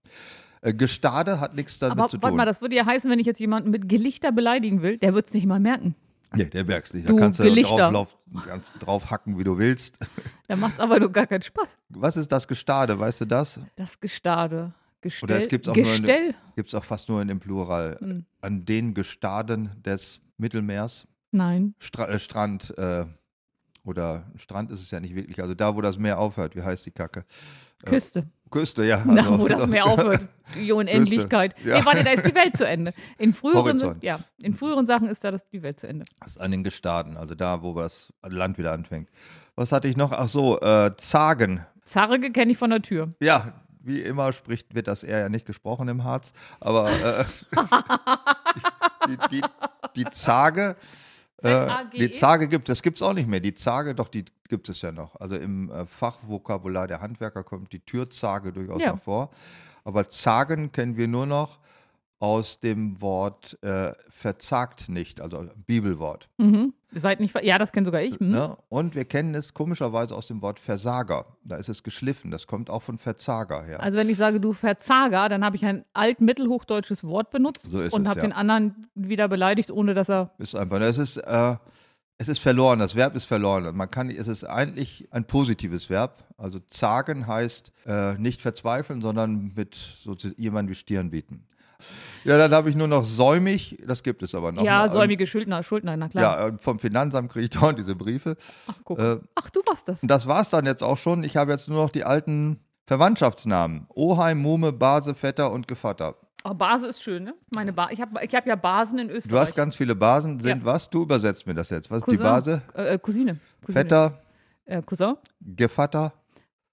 Äh, 0.59 0.73
Gestade 0.73 1.39
hat 1.39 1.55
nichts 1.55 1.79
damit 1.79 1.97
Aber 1.97 2.09
zu 2.09 2.17
warte 2.21 2.27
tun. 2.27 2.37
mal, 2.37 2.45
das 2.45 2.61
würde 2.61 2.75
ja 2.75 2.85
heißen, 2.85 3.09
wenn 3.09 3.19
ich 3.19 3.25
jetzt 3.25 3.39
jemanden 3.39 3.69
mit 3.69 3.87
Gelichter 3.87 4.33
beleidigen 4.33 4.81
will, 4.81 4.97
der 4.97 5.13
wird 5.13 5.27
es 5.27 5.33
nicht 5.33 5.45
mal 5.45 5.61
merken. 5.61 5.95
Nee, 6.35 6.45
der 6.45 6.65
merkst 6.65 6.93
nicht. 6.93 7.07
Da 7.07 7.11
Du 7.11 7.17
kannst 7.17 7.39
du 7.39 7.43
Gelichter. 7.43 7.91
drauf, 7.91 8.17
kannst 8.45 8.73
drauf 8.79 9.09
hacken, 9.09 9.37
wie 9.39 9.43
du 9.43 9.57
willst. 9.57 9.97
Da 10.47 10.57
macht 10.57 10.73
es 10.73 10.79
aber 10.79 10.99
nur 10.99 11.11
gar 11.11 11.25
keinen 11.25 11.41
Spaß. 11.41 11.77
Was 11.89 12.17
ist 12.17 12.31
das 12.31 12.47
Gestade? 12.47 12.99
Weißt 12.99 13.21
du 13.21 13.25
das? 13.25 13.59
Das 13.75 13.99
Gestade. 13.99 14.73
Gestell. 15.01 15.29
Oder 15.29 15.41
es 15.41 15.47
gibt's 15.47 15.67
auch 15.67 15.75
nur 15.75 15.83
Gestell? 15.85 16.35
Gibt 16.55 16.67
es 16.67 16.75
auch 16.75 16.83
fast 16.83 17.09
nur 17.09 17.21
in 17.21 17.27
dem 17.27 17.39
Plural. 17.39 17.97
Hm. 17.99 18.25
An 18.41 18.65
den 18.65 18.93
Gestaden 18.93 19.71
des 19.83 20.21
Mittelmeers. 20.37 21.07
Nein. 21.31 21.73
Stra 21.79 22.07
äh, 22.07 22.19
Strand 22.19 22.77
äh, 22.77 23.05
oder 23.85 24.23
Strand 24.35 24.71
ist 24.71 24.81
es 24.81 24.91
ja 24.91 24.99
nicht 24.99 25.15
wirklich. 25.15 25.41
Also 25.41 25.53
da, 25.53 25.75
wo 25.75 25.81
das 25.81 25.97
Meer 25.97 26.19
aufhört. 26.19 26.55
Wie 26.55 26.61
heißt 26.61 26.85
die 26.85 26.91
Kacke? 26.91 27.25
Küste. 27.85 28.25
Küste, 28.49 28.85
ja. 28.85 29.01
Na, 29.05 29.21
also- 29.23 29.39
wo 29.39 29.47
das 29.47 29.67
Meer 29.67 29.85
aufhört. 29.85 30.21
Die 30.55 30.71
Unendlichkeit. 30.71 31.55
Ja. 31.63 31.79
Nee, 31.79 31.85
warte, 31.85 32.03
da 32.03 32.11
ist 32.11 32.27
die 32.27 32.35
Welt 32.35 32.57
zu 32.57 32.67
Ende. 32.67 32.93
In 33.17 33.33
früheren, 33.33 33.95
ja, 34.01 34.19
in 34.39 34.53
früheren 34.53 34.85
Sachen 34.85 35.07
ist 35.07 35.23
da 35.23 35.31
das, 35.31 35.41
die 35.49 35.63
Welt 35.63 35.79
zu 35.79 35.87
Ende. 35.87 36.05
Das 36.19 36.31
ist 36.31 36.37
an 36.41 36.51
den 36.51 36.63
Gestaden, 36.65 37.15
also 37.15 37.33
da, 37.33 37.63
wo 37.63 37.73
das 37.73 38.11
Land 38.27 38.57
wieder 38.57 38.73
anfängt. 38.73 39.09
Was 39.55 39.71
hatte 39.71 39.87
ich 39.87 39.95
noch? 39.95 40.11
Ach 40.11 40.27
so, 40.27 40.59
äh, 40.59 40.91
Zagen. 40.97 41.65
Zarge 41.85 42.29
kenne 42.31 42.51
ich 42.51 42.57
von 42.57 42.69
der 42.69 42.81
Tür. 42.81 43.09
Ja, 43.21 43.53
wie 43.81 44.01
immer 44.01 44.33
spricht, 44.33 44.75
wird 44.75 44.87
das 44.87 45.03
eher 45.03 45.19
ja 45.19 45.29
nicht 45.29 45.45
gesprochen 45.45 45.87
im 45.87 46.03
Harz, 46.03 46.33
aber 46.59 46.91
äh, 46.91 47.25
die, 49.07 49.17
die, 49.31 49.41
die 49.95 50.05
Zage, 50.11 50.75
äh, 51.43 51.65
Z-A-G-E? 51.67 51.99
die 51.99 52.11
Zage 52.11 52.47
gibt 52.47 52.69
es, 52.69 52.81
gibt 52.81 52.97
es 52.97 53.01
auch 53.03 53.13
nicht 53.13 53.27
mehr. 53.27 53.39
Die 53.39 53.53
Zage, 53.53 53.95
doch, 53.95 54.07
die 54.09 54.25
gibt 54.49 54.69
es 54.69 54.81
ja 54.81 54.91
noch. 54.91 55.15
Also 55.19 55.35
im 55.35 55.71
äh, 55.71 55.85
Fachvokabular 55.85 56.87
der 56.87 57.01
Handwerker 57.01 57.43
kommt 57.43 57.71
die 57.73 57.79
Türzage 57.79 58.51
durchaus 58.53 58.81
Ja. 58.81 58.91
noch 58.93 59.01
vor. 59.01 59.29
Aber 59.83 60.07
Zagen 60.09 60.71
kennen 60.71 60.95
wir 60.97 61.07
nur 61.07 61.25
noch 61.25 61.59
aus 62.23 62.61
dem 62.61 63.01
Wort 63.01 63.57
äh, 63.63 63.91
verzagt 64.09 64.87
nicht, 64.87 65.19
also 65.19 65.45
Bibelwort. 65.67 66.29
Mhm. 66.37 66.73
Seid 66.93 67.19
nicht, 67.19 67.35
ja, 67.43 67.57
das 67.57 67.73
kenne 67.73 67.83
sogar 67.83 68.01
ich. 68.01 68.17
Hm? 68.17 68.29
Ne? 68.29 68.55
Und 68.69 68.95
wir 68.95 69.03
kennen 69.03 69.35
es 69.35 69.53
komischerweise 69.53 70.15
aus 70.15 70.27
dem 70.27 70.41
Wort 70.41 70.57
Versager. 70.57 71.25
Da 71.43 71.57
ist 71.57 71.67
es 71.67 71.83
geschliffen. 71.83 72.31
Das 72.31 72.47
kommt 72.47 72.69
auch 72.69 72.81
von 72.81 72.97
Verzager 72.97 73.61
her. 73.63 73.83
Also 73.83 73.97
wenn 73.97 74.07
ich 74.07 74.15
sage, 74.15 74.39
du 74.39 74.53
Verzager, 74.53 75.27
dann 75.27 75.43
habe 75.43 75.57
ich 75.57 75.65
ein 75.65 75.83
alt-mittelhochdeutsches 75.91 77.03
Wort 77.03 77.29
benutzt 77.29 77.67
So 77.69 77.79
und 77.79 78.07
habe 78.07 78.21
ja. 78.21 78.27
den 78.27 78.31
anderen 78.31 78.87
wieder 78.95 79.27
beleidigt, 79.27 79.69
ohne 79.69 79.93
dass 79.93 80.09
er. 80.09 80.31
ist 80.37 80.55
einfach, 80.55 80.79
es 80.79 80.97
ist, 80.99 81.17
äh, 81.17 81.57
es 82.19 82.29
ist 82.29 82.39
verloren. 82.39 82.79
Das 82.79 82.95
Verb 82.95 83.17
ist 83.17 83.25
verloren. 83.25 83.75
Man 83.75 83.91
kann, 83.91 84.09
es 84.09 84.29
ist 84.29 84.45
eigentlich 84.45 85.09
ein 85.11 85.25
positives 85.25 85.89
Verb. 85.89 86.23
Also 86.37 86.59
zagen 86.59 87.27
heißt 87.27 87.73
äh, 87.85 88.13
nicht 88.13 88.41
verzweifeln, 88.41 89.01
sondern 89.01 89.51
mit 89.55 89.75
so 89.75 90.15
jemandem 90.37 90.71
die 90.71 90.79
Stirn 90.79 91.11
bieten. 91.11 91.47
Ja, 92.25 92.37
dann 92.37 92.53
habe 92.53 92.69
ich 92.69 92.75
nur 92.77 92.87
noch 92.87 93.03
säumig. 93.03 93.77
Das 93.85 94.01
gibt 94.01 94.23
es 94.23 94.33
aber 94.33 94.53
noch. 94.53 94.63
ja, 94.63 94.83
ne? 94.83 94.89
säumige 94.89 95.27
Schuldner, 95.27 95.61
Schuldner, 95.61 95.97
na 95.97 96.07
klar. 96.07 96.23
Ja, 96.39 96.47
äh, 96.47 96.53
vom 96.57 96.79
Finanzamt 96.79 97.29
kriege 97.29 97.43
ich 97.45 97.49
dauernd 97.49 97.77
diese 97.79 97.95
Briefe. 97.95 98.37
Ach, 98.67 98.75
guck. 98.85 98.97
Äh, 98.97 99.19
Ach, 99.35 99.49
du 99.49 99.61
warst 99.67 99.89
das. 99.89 99.97
Das 100.01 100.25
war's 100.25 100.49
dann 100.49 100.65
jetzt 100.65 100.83
auch 100.83 100.97
schon. 100.97 101.25
Ich 101.25 101.35
habe 101.35 101.51
jetzt 101.51 101.67
nur 101.67 101.83
noch 101.83 101.89
die 101.89 102.05
alten 102.05 102.61
Verwandtschaftsnamen. 102.87 103.87
Oheim, 103.89 104.41
Mume, 104.41 104.71
Base, 104.71 105.15
Vetter 105.15 105.51
und 105.51 105.67
Gevatter. 105.67 106.15
Oh, 106.45 106.53
Base 106.53 106.87
ist 106.87 107.01
schön, 107.03 107.23
ne? 107.25 107.33
Meine 107.53 107.73
ba 107.73 107.89
ich 107.91 107.99
habe 107.99 108.23
ich 108.23 108.33
hab 108.33 108.45
ja 108.47 108.55
Basen 108.55 108.99
in 108.99 109.09
Österreich. 109.09 109.31
Du 109.31 109.39
hast 109.39 109.55
ganz 109.55 109.75
viele 109.75 109.93
Basen. 109.95 110.39
Sind 110.39 110.59
Ja. 110.59 110.65
was? 110.65 110.89
Du 110.89 111.03
übersetzt 111.03 111.45
mir 111.45 111.53
das 111.55 111.69
jetzt. 111.71 111.91
Was 111.91 111.99
ist 111.99 112.05
Cousin, 112.05 112.17
die 112.19 112.23
Base? 112.23 112.61
Äh, 112.75 112.93
äh, 112.93 112.99
Cousine. 112.99 113.39
Cousine. 113.65 113.73
Vetter, 113.79 114.21
Äh, 114.65 114.81
Cousin. 114.81 115.15
Gevatter, 115.41 116.13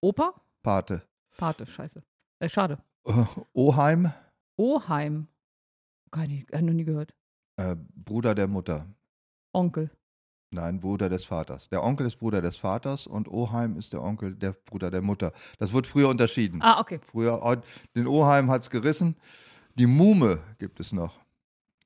Opa. 0.00 0.32
Pate. 0.62 1.02
Pate, 1.36 1.66
scheiße. 1.66 2.02
Äh, 2.38 2.48
schade. 2.48 2.78
Oheim, 3.52 4.12
Oheim. 4.61 5.27
Keine, 6.11 6.44
äh, 6.51 6.61
noch 6.62 6.73
nie 6.75 6.85
gehört. 6.85 7.14
äh, 7.57 7.77
Bruder 7.94 8.35
der 8.35 8.46
Mutter. 8.49 8.87
Onkel. 9.53 9.90
Nein, 10.53 10.81
Bruder 10.81 11.09
des 11.09 11.25
Vaters. 11.25 11.68
Der 11.68 11.83
Onkel 11.85 12.07
ist 12.09 12.16
Bruder 12.18 12.42
des 12.42 12.57
Vaters 12.57 13.07
und 13.07 13.29
Oheim 13.29 13.77
ist 13.77 13.92
der 13.92 14.03
Onkel 14.03 14.35
der 14.35 14.53
Bruder 14.53 14.90
der 14.90 15.01
Mutter. 15.03 15.33
Das 15.59 15.73
wird 15.73 15.87
früher 15.87 16.09
unterschieden. 16.09 16.61
Ah, 16.61 16.81
okay. 16.81 16.99
Früher, 17.03 17.40
oh, 17.42 17.55
den 17.94 18.07
Oheim 18.09 18.51
hat 18.51 18.62
es 18.62 18.70
gerissen. 18.70 19.16
Die 19.77 19.87
Mume 19.87 20.40
gibt 20.59 20.81
es 20.81 20.92
noch. 20.92 21.18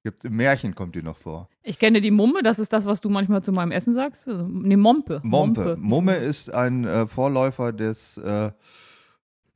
Gibt, 0.03 0.25
Im 0.25 0.37
Märchen 0.37 0.75
kommt 0.75 0.95
die 0.95 1.03
noch 1.03 1.17
vor. 1.17 1.49
Ich 1.63 1.79
kenne 1.79 2.01
die 2.01 2.11
Mumme, 2.11 2.43
das 2.43 2.59
ist 2.59 2.73
das, 2.73 2.85
was 2.87 3.01
du 3.03 3.09
manchmal 3.11 3.43
zu 3.43 3.53
meinem 3.53 3.71
Essen 3.73 3.93
sagst. 3.95 4.27
Also, 4.29 4.47
Nee, 4.49 4.77
Mompe. 4.77 5.21
Mompe. 5.23 5.77
Mumme 5.79 6.17
ist 6.17 6.53
ein 6.53 6.85
äh, 6.85 7.07
Vorläufer 7.07 7.73
des 7.73 8.17
äh, 8.19 8.51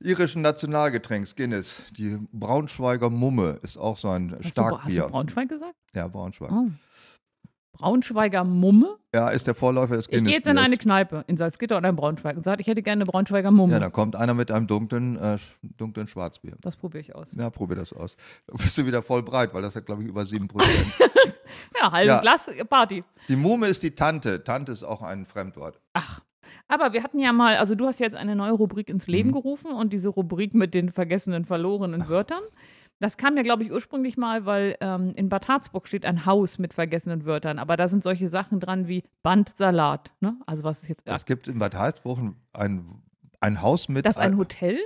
irischen 0.00 0.42
Nationalgetränks 0.42 1.34
Guinness. 1.36 1.82
Die 1.96 2.18
Braunschweiger 2.32 3.10
Mumme 3.10 3.58
ist 3.62 3.76
auch 3.78 3.98
so 3.98 4.08
ein 4.08 4.32
Hast 4.32 4.56
du, 4.56 4.62
Bra- 4.62 4.70
hast 4.70 4.86
du 4.86 4.90
Starkbier. 4.92 5.02
Braunschweig 5.08 5.48
gesagt? 5.48 5.74
ja, 5.94 6.06
Braunschweig. 6.08 6.50
Oh. 6.52 6.68
Braunschweiger 7.72 8.42
Mumme. 8.42 8.96
Ja, 9.14 9.28
ist 9.30 9.46
der 9.46 9.54
Vorläufer 9.54 9.96
des 9.96 10.06
Ich 10.08 10.10
gehe 10.24 10.28
jetzt 10.32 10.48
in 10.48 10.58
eine 10.58 10.76
Kneipe 10.76 11.24
in 11.28 11.36
Salzgitter 11.36 11.76
oder 11.78 11.88
in 11.90 11.96
Braunschweig 11.96 12.36
und 12.36 12.42
sage, 12.42 12.60
ich 12.60 12.66
hätte 12.66 12.82
gerne 12.82 13.02
eine 13.02 13.10
Braunschweiger 13.10 13.52
Mumme. 13.52 13.72
Ja, 13.74 13.78
dann 13.78 13.92
kommt 13.92 14.16
einer 14.16 14.34
mit 14.34 14.50
einem 14.50 14.66
dunklen, 14.66 15.16
äh, 15.16 15.38
dunklen 15.62 16.08
Schwarzbier. 16.08 16.56
das 16.60 16.76
probiere 16.76 17.02
ich 17.02 17.14
aus. 17.14 17.28
Ja, 17.36 17.50
probier 17.50 17.76
das 17.76 17.92
aus. 17.92 18.16
Da 18.48 18.56
bist 18.56 18.76
du 18.78 18.84
wieder 18.84 19.00
voll 19.02 19.22
breit, 19.22 19.54
weil 19.54 19.62
das 19.62 19.76
hat, 19.76 19.86
glaube 19.86 20.02
ich, 20.02 20.08
über 20.08 20.22
7%. 20.22 20.48
Ja, 21.80 21.90
halbes 21.92 22.08
Ja. 22.14 22.20
Glas 22.20 22.48
äh, 22.48 22.62
Party. 22.64 23.02
die 23.28 23.36
Mume 23.36 23.68
ist 23.68 23.82
die 23.82 23.92
Tante. 23.94 24.44
Tante 24.44 24.72
ist 24.72 24.82
auch 24.82 25.00
ein 25.02 25.24
Fremdwort. 25.24 25.80
Ach. 25.94 26.20
Aber 26.68 26.92
wir 26.92 27.02
hatten 27.02 27.18
ja 27.18 27.32
mal, 27.32 27.56
also 27.56 27.74
du 27.74 27.86
hast 27.86 27.98
jetzt 27.98 28.14
eine 28.14 28.36
neue 28.36 28.52
Rubrik 28.52 28.88
ins 28.88 29.06
Leben 29.06 29.30
Mhm. 29.30 29.34
gerufen 29.34 29.72
und 29.72 29.92
diese 29.92 30.10
Rubrik 30.10 30.54
mit 30.54 30.74
den 30.74 30.90
vergessenen, 30.92 31.44
verlorenen 31.44 32.08
Wörtern. 32.08 32.42
Das 33.00 33.16
kam 33.16 33.36
ja, 33.36 33.42
glaube 33.42 33.62
ich, 33.62 33.70
ursprünglich 33.72 34.16
mal, 34.16 34.44
weil 34.44 34.76
ähm, 34.80 35.12
in 35.14 35.28
Bad 35.28 35.46
Harzburg 35.48 35.86
steht 35.86 36.04
ein 36.04 36.26
Haus 36.26 36.58
mit 36.58 36.74
vergessenen 36.74 37.24
Wörtern. 37.24 37.58
Aber 37.60 37.76
da 37.76 37.86
sind 37.88 38.02
solche 38.02 38.28
Sachen 38.28 38.58
dran 38.60 38.88
wie 38.88 39.04
Bandsalat. 39.22 40.12
Ne? 40.20 40.36
Also 40.46 40.64
was 40.64 40.82
ist 40.82 40.88
jetzt. 40.88 41.06
Es 41.06 41.24
gibt 41.24 41.48
in 41.48 41.58
Bad 41.58 41.74
Harzburg 41.74 42.18
ein, 42.52 43.02
ein 43.40 43.62
Haus 43.62 43.88
mit. 43.88 44.04
Das 44.04 44.16
ist 44.16 44.22
ein 44.22 44.36
Hotel 44.36 44.78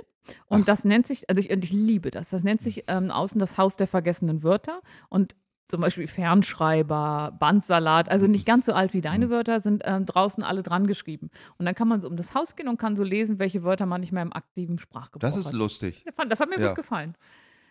und 0.47 0.67
das 0.69 0.85
nennt 0.85 1.05
sich, 1.07 1.29
also 1.29 1.39
ich, 1.39 1.49
ich 1.49 1.71
liebe 1.73 2.09
das, 2.11 2.29
das 2.29 2.43
nennt 2.43 2.61
sich 2.61 2.85
ähm, 2.87 3.11
außen 3.11 3.39
das 3.39 3.57
Haus 3.57 3.75
der 3.75 3.87
vergessenen 3.87 4.41
Wörter 4.41 4.79
und 5.09 5.35
zum 5.73 5.81
Beispiel 5.81 6.05
Fernschreiber, 6.05 7.35
Bandsalat, 7.39 8.07
also 8.07 8.27
nicht 8.27 8.45
ganz 8.45 8.67
so 8.67 8.73
alt 8.73 8.93
wie 8.93 8.99
Mhm. 8.99 9.01
deine 9.01 9.29
Wörter, 9.31 9.59
sind 9.59 9.81
ähm, 9.85 10.05
draußen 10.05 10.43
alle 10.43 10.61
dran 10.61 10.85
geschrieben. 10.85 11.31
Und 11.57 11.65
dann 11.65 11.73
kann 11.73 11.87
man 11.87 11.99
so 11.99 12.07
um 12.07 12.15
das 12.15 12.35
Haus 12.35 12.55
gehen 12.55 12.67
und 12.67 12.77
kann 12.77 12.95
so 12.95 13.01
lesen, 13.01 13.39
welche 13.39 13.63
Wörter 13.63 13.87
man 13.87 14.01
nicht 14.01 14.11
mehr 14.11 14.21
im 14.21 14.31
aktiven 14.33 14.77
Sprachgebrauch 14.77 15.27
Das 15.31 15.35
ist 15.35 15.47
hat. 15.47 15.53
lustig. 15.53 16.05
Das 16.29 16.39
hat 16.39 16.47
mir 16.49 16.59
Ja. 16.59 16.67
gut 16.67 16.75
gefallen. 16.75 17.15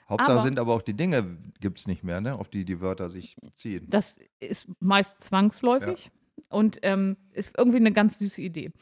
Hauptsache 0.09 0.33
Aber- 0.33 0.43
sind 0.43 0.59
aber 0.59 0.75
auch 0.75 0.83
die 0.83 0.95
Dinge, 0.95 1.39
gibt 1.61 1.79
es 1.79 1.87
nicht 1.87 2.03
mehr, 2.03 2.21
ne? 2.21 2.35
auf 2.35 2.49
die 2.49 2.65
die 2.65 2.81
Wörter 2.81 3.09
sich 3.09 3.37
beziehen. 3.41 3.87
Das 3.89 4.19
ist 4.41 4.67
meist 4.81 5.21
zwangsläufig 5.21 6.11
und 6.51 6.81
ähm, 6.83 7.17
ist 7.31 7.53
irgendwie 7.57 7.77
eine 7.79 7.93
ganz 7.93 8.19
süße 8.19 8.43
Idee. 8.43 8.73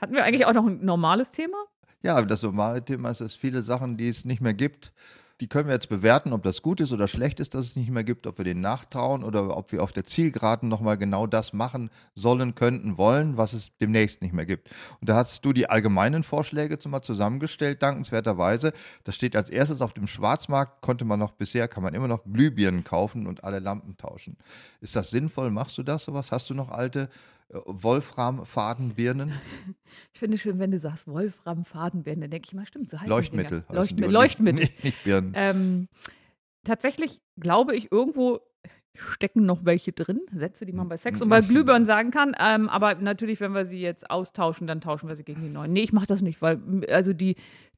Hatten 0.00 0.14
wir 0.14 0.24
eigentlich 0.24 0.46
auch 0.46 0.54
noch 0.54 0.66
ein 0.66 0.82
normales 0.82 1.32
Thema? 1.32 1.58
Ja, 2.02 2.22
das 2.22 2.40
normale 2.42 2.82
Thema 2.82 3.10
ist, 3.10 3.20
dass 3.20 3.34
viele 3.34 3.60
Sachen, 3.60 3.98
die 3.98 4.08
es 4.08 4.24
nicht 4.24 4.40
mehr 4.40 4.54
gibt, 4.54 4.94
die 5.40 5.46
können 5.46 5.68
wir 5.68 5.74
jetzt 5.74 5.88
bewerten, 5.88 6.34
ob 6.34 6.42
das 6.42 6.60
gut 6.60 6.80
ist 6.80 6.92
oder 6.92 7.08
schlecht 7.08 7.40
ist, 7.40 7.54
dass 7.54 7.66
es 7.66 7.76
nicht 7.76 7.90
mehr 7.90 8.04
gibt, 8.04 8.26
ob 8.26 8.36
wir 8.36 8.44
denen 8.44 8.60
nachtrauen 8.60 9.24
oder 9.24 9.56
ob 9.56 9.72
wir 9.72 9.82
auf 9.82 9.92
der 9.92 10.04
Zielgeraden 10.04 10.68
nochmal 10.68 10.98
genau 10.98 11.26
das 11.26 11.54
machen 11.54 11.90
sollen, 12.14 12.54
könnten, 12.54 12.98
wollen, 12.98 13.38
was 13.38 13.54
es 13.54 13.70
demnächst 13.80 14.20
nicht 14.20 14.34
mehr 14.34 14.44
gibt. 14.44 14.68
Und 15.00 15.08
da 15.08 15.16
hast 15.16 15.42
du 15.44 15.54
die 15.54 15.68
allgemeinen 15.70 16.22
Vorschläge 16.22 16.78
mal 16.88 17.02
zusammengestellt, 17.02 17.82
dankenswerterweise. 17.82 18.72
Das 19.04 19.14
steht 19.14 19.34
als 19.34 19.48
erstes 19.48 19.80
auf 19.80 19.94
dem 19.94 20.06
Schwarzmarkt, 20.06 20.82
konnte 20.82 21.04
man 21.04 21.18
noch 21.18 21.32
bisher, 21.32 21.68
kann 21.68 21.82
man 21.82 21.94
immer 21.94 22.08
noch 22.08 22.24
Glühbirnen 22.24 22.84
kaufen 22.84 23.26
und 23.26 23.42
alle 23.44 23.60
Lampen 23.60 23.96
tauschen. 23.96 24.36
Ist 24.80 24.94
das 24.96 25.10
sinnvoll? 25.10 25.50
Machst 25.50 25.78
du 25.78 25.82
das 25.82 26.04
sowas? 26.04 26.30
Hast 26.30 26.50
du 26.50 26.54
noch 26.54 26.70
alte 26.70 27.08
Wolfram-Fadenbirnen? 27.52 29.32
Ich 30.12 30.20
finde 30.20 30.36
es 30.36 30.42
schön, 30.42 30.58
wenn 30.60 30.70
du 30.70 30.78
sagst 30.78 31.08
Wolfram-Fadenbirne, 31.08 32.22
dann 32.22 32.30
denke 32.30 32.46
ich 32.46 32.54
mal, 32.54 32.64
stimmt, 32.64 32.90
so 32.90 32.98
heißt 33.00 33.08
Leuchtmittel. 33.08 33.64
Die 33.68 33.74
Leuchtmittel. 33.74 34.12
Leuchtmittel. 34.12 34.60
Nicht, 34.60 34.84
nicht, 34.84 35.04
Birnen. 35.04 35.32
Ähm, 35.34 35.88
tatsächlich 36.62 37.20
glaube 37.38 37.74
ich, 37.74 37.90
irgendwo 37.90 38.40
stecken 38.94 39.46
noch 39.46 39.64
welche 39.64 39.92
drin, 39.92 40.20
Sätze, 40.32 40.66
die 40.66 40.72
man 40.72 40.88
bei 40.88 40.96
Sex 40.96 41.20
und 41.22 41.28
bei 41.28 41.40
Glühbirnen 41.40 41.86
sagen 41.86 42.10
kann. 42.10 42.36
Ähm, 42.38 42.68
aber 42.68 42.96
natürlich, 42.96 43.40
wenn 43.40 43.52
wir 43.52 43.64
sie 43.64 43.80
jetzt 43.80 44.10
austauschen, 44.10 44.66
dann 44.66 44.80
tauschen 44.80 45.08
wir 45.08 45.16
sie 45.16 45.24
gegen 45.24 45.42
die 45.42 45.48
neuen. 45.48 45.72
Nee, 45.72 45.82
ich 45.82 45.92
mache 45.92 46.06
das 46.06 46.22
nicht, 46.22 46.42
weil 46.42 46.60
also 46.90 47.12
die, 47.12 47.36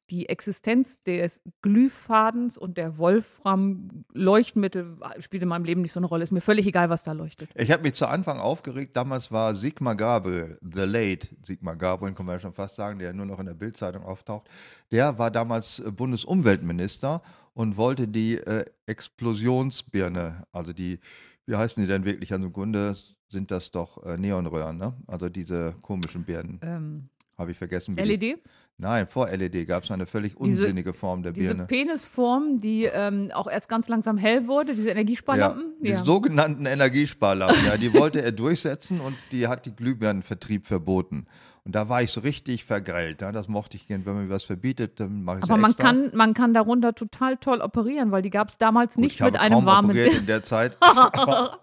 die 0.09 0.29
Existenz 0.29 1.01
des 1.03 1.41
Glühfadens 1.61 2.57
und 2.57 2.77
der 2.77 2.97
Wolfram-Leuchtmittel 2.97 4.97
spielt 5.19 5.43
in 5.43 5.49
meinem 5.49 5.65
Leben 5.65 5.81
nicht 5.81 5.91
so 5.91 5.99
eine 5.99 6.07
Rolle. 6.07 6.23
Ist 6.23 6.31
mir 6.31 6.41
völlig 6.41 6.67
egal, 6.67 6.89
was 6.89 7.03
da 7.03 7.11
leuchtet. 7.13 7.49
Ich 7.55 7.71
habe 7.71 7.83
mich 7.83 7.93
zu 7.93 8.07
Anfang 8.07 8.39
aufgeregt. 8.39 8.95
Damals 8.97 9.31
war 9.31 9.55
Sigmar 9.55 9.95
Gabriel, 9.95 10.57
the 10.61 10.83
late 10.83 11.27
Sigmar 11.41 11.75
Gabriel, 11.75 12.13
kann 12.13 12.25
man 12.25 12.35
ja 12.35 12.39
schon 12.39 12.53
fast 12.53 12.75
sagen, 12.75 12.99
der 12.99 13.13
nur 13.13 13.25
noch 13.25 13.39
in 13.39 13.45
der 13.45 13.53
Bildzeitung 13.53 14.03
auftaucht. 14.03 14.49
Der 14.91 15.17
war 15.17 15.31
damals 15.31 15.79
äh, 15.79 15.91
Bundesumweltminister 15.91 17.21
und 17.53 17.77
wollte 17.77 18.07
die 18.07 18.37
äh, 18.37 18.65
Explosionsbirne, 18.85 20.43
also 20.51 20.73
die, 20.73 20.99
wie 21.45 21.55
heißen 21.55 21.81
die 21.81 21.87
denn 21.87 22.05
wirklich? 22.05 22.31
Also 22.31 22.45
im 22.45 22.53
Grunde 22.53 22.95
sind 23.29 23.51
das 23.51 23.71
doch 23.71 24.03
äh, 24.03 24.17
Neonröhren, 24.17 24.77
ne? 24.77 24.93
Also 25.07 25.29
diese 25.29 25.75
komischen 25.81 26.23
Birnen. 26.23 26.59
Ähm, 26.63 27.09
Habe 27.37 27.51
ich 27.51 27.57
vergessen. 27.57 27.97
wie 27.97 28.17
Die, 28.17 28.27
LED, 28.27 28.39
nein, 28.77 29.07
vor 29.07 29.29
LED 29.29 29.67
gab 29.67 29.83
es 29.83 29.91
eine 29.91 30.05
völlig 30.05 30.35
Diese- 30.35 30.61
unsinnige 30.61 30.93
Form 30.93 31.23
der 31.23 31.31
diese 31.31 31.53
Birne. 31.55 31.67
Penisform, 31.67 32.59
die 32.59 32.85
ähm, 32.85 33.31
auch 33.33 33.47
erst 33.47 33.69
ganz 33.69 33.87
langsam 33.87 34.17
hell 34.17 34.47
wurde, 34.47 34.73
diese 34.75 34.87
Ja, 34.87 34.91
Energiesparlampen. 34.91 35.73
die 35.81 35.93
sogenannten 36.03 36.65
Energiesparlampen, 36.65 37.65
ja, 37.65 37.77
die 37.77 37.93
wollte 37.93 38.21
er 38.21 38.31
durchsetzen 38.31 38.99
und 38.99 39.15
die 39.31 39.47
hat 39.47 39.65
die 39.65 39.75
Glühbirnenvertrieb 39.75 40.65
verboten. 40.65 41.25
Und 41.65 41.75
da 41.75 41.87
war 41.87 42.01
ich 42.01 42.11
so 42.11 42.19
richtig 42.19 42.65
vergrellt. 42.65 43.21
Ja, 43.21 43.31
das 43.31 43.47
mochte 43.47 43.77
ich 43.77 43.87
gern. 43.87 44.05
Wenn 44.05 44.15
man 44.15 44.27
mir 44.27 44.33
was 44.33 44.43
verbietet, 44.43 44.99
dann 44.99 45.23
mache 45.23 45.37
ich 45.37 45.43
es 45.45 45.49
Aber 45.49 45.57
man 45.57 45.71
extra. 45.71 45.87
kann, 45.87 46.11
man 46.13 46.33
kann 46.33 46.53
darunter 46.53 46.93
total 46.93 47.37
toll 47.37 47.61
operieren, 47.61 48.11
weil 48.11 48.21
die 48.21 48.31
gab 48.31 48.49
es 48.49 48.57
damals 48.57 48.95
Gut, 48.95 49.03
nicht 49.05 49.21
mit 49.21 49.37
einem 49.39 49.53
kaum 49.53 49.65
warmen 49.65 49.91
operiert 49.91 50.13
in 50.13 50.25
der 50.25 50.43
Zeit. 50.43 50.77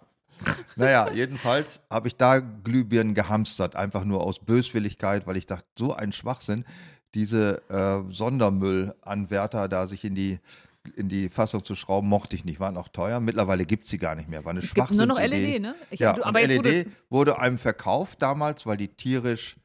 Naja, 0.77 1.11
jedenfalls 1.13 1.83
habe 1.91 2.09
ich 2.09 2.17
da 2.17 2.39
Glühbirnen 2.39 3.13
gehamstert, 3.15 3.77
einfach 3.77 4.05
nur 4.05 4.23
aus 4.23 4.39
Böswilligkeit, 4.39 5.27
weil 5.27 5.37
ich 5.37 5.45
dachte, 5.45 5.67
so 5.79 5.93
ein 5.93 6.13
Schwachsinn, 6.13 6.65
diese 7.15 7.63
äh, 7.69 8.13
Sondermüllanwärter 8.13 9.69
da 9.69 9.87
sich 9.87 10.05
in 10.05 10.15
die 10.15 10.39
in 10.97 11.09
die 11.09 11.29
Fassung 11.29 11.65
zu 11.65 11.75
schrauben, 11.75 12.09
mochte 12.09 12.35
ich 12.35 12.45
nicht, 12.45 12.59
waren 12.59 12.77
auch 12.77 12.89
teuer. 12.89 13.21
Mittlerweile 13.21 13.67
gibt 13.67 13.85
es 13.85 13.91
sie 13.91 13.99
gar 13.99 14.15
nicht 14.15 14.29
mehr. 14.29 14.45
War 14.45 14.51
eine 14.51 14.61
Es 14.61 14.73
gibt 14.73 14.91
nur 14.93 15.07
noch. 15.07 15.21
LED, 15.21 15.61
ne? 15.61 15.75
Ich, 15.91 16.01
Ja, 16.01 16.15
du, 16.15 16.23
und 16.23 16.29
aber 16.29 16.41
LED 16.47 16.87
du, 16.87 16.91
wurde 17.11 17.39
einem 17.39 17.59
verkauft 17.59 18.23
damals, 18.23 18.65
weil 18.65 18.79
die 18.79 18.89
tierisch 18.89 19.57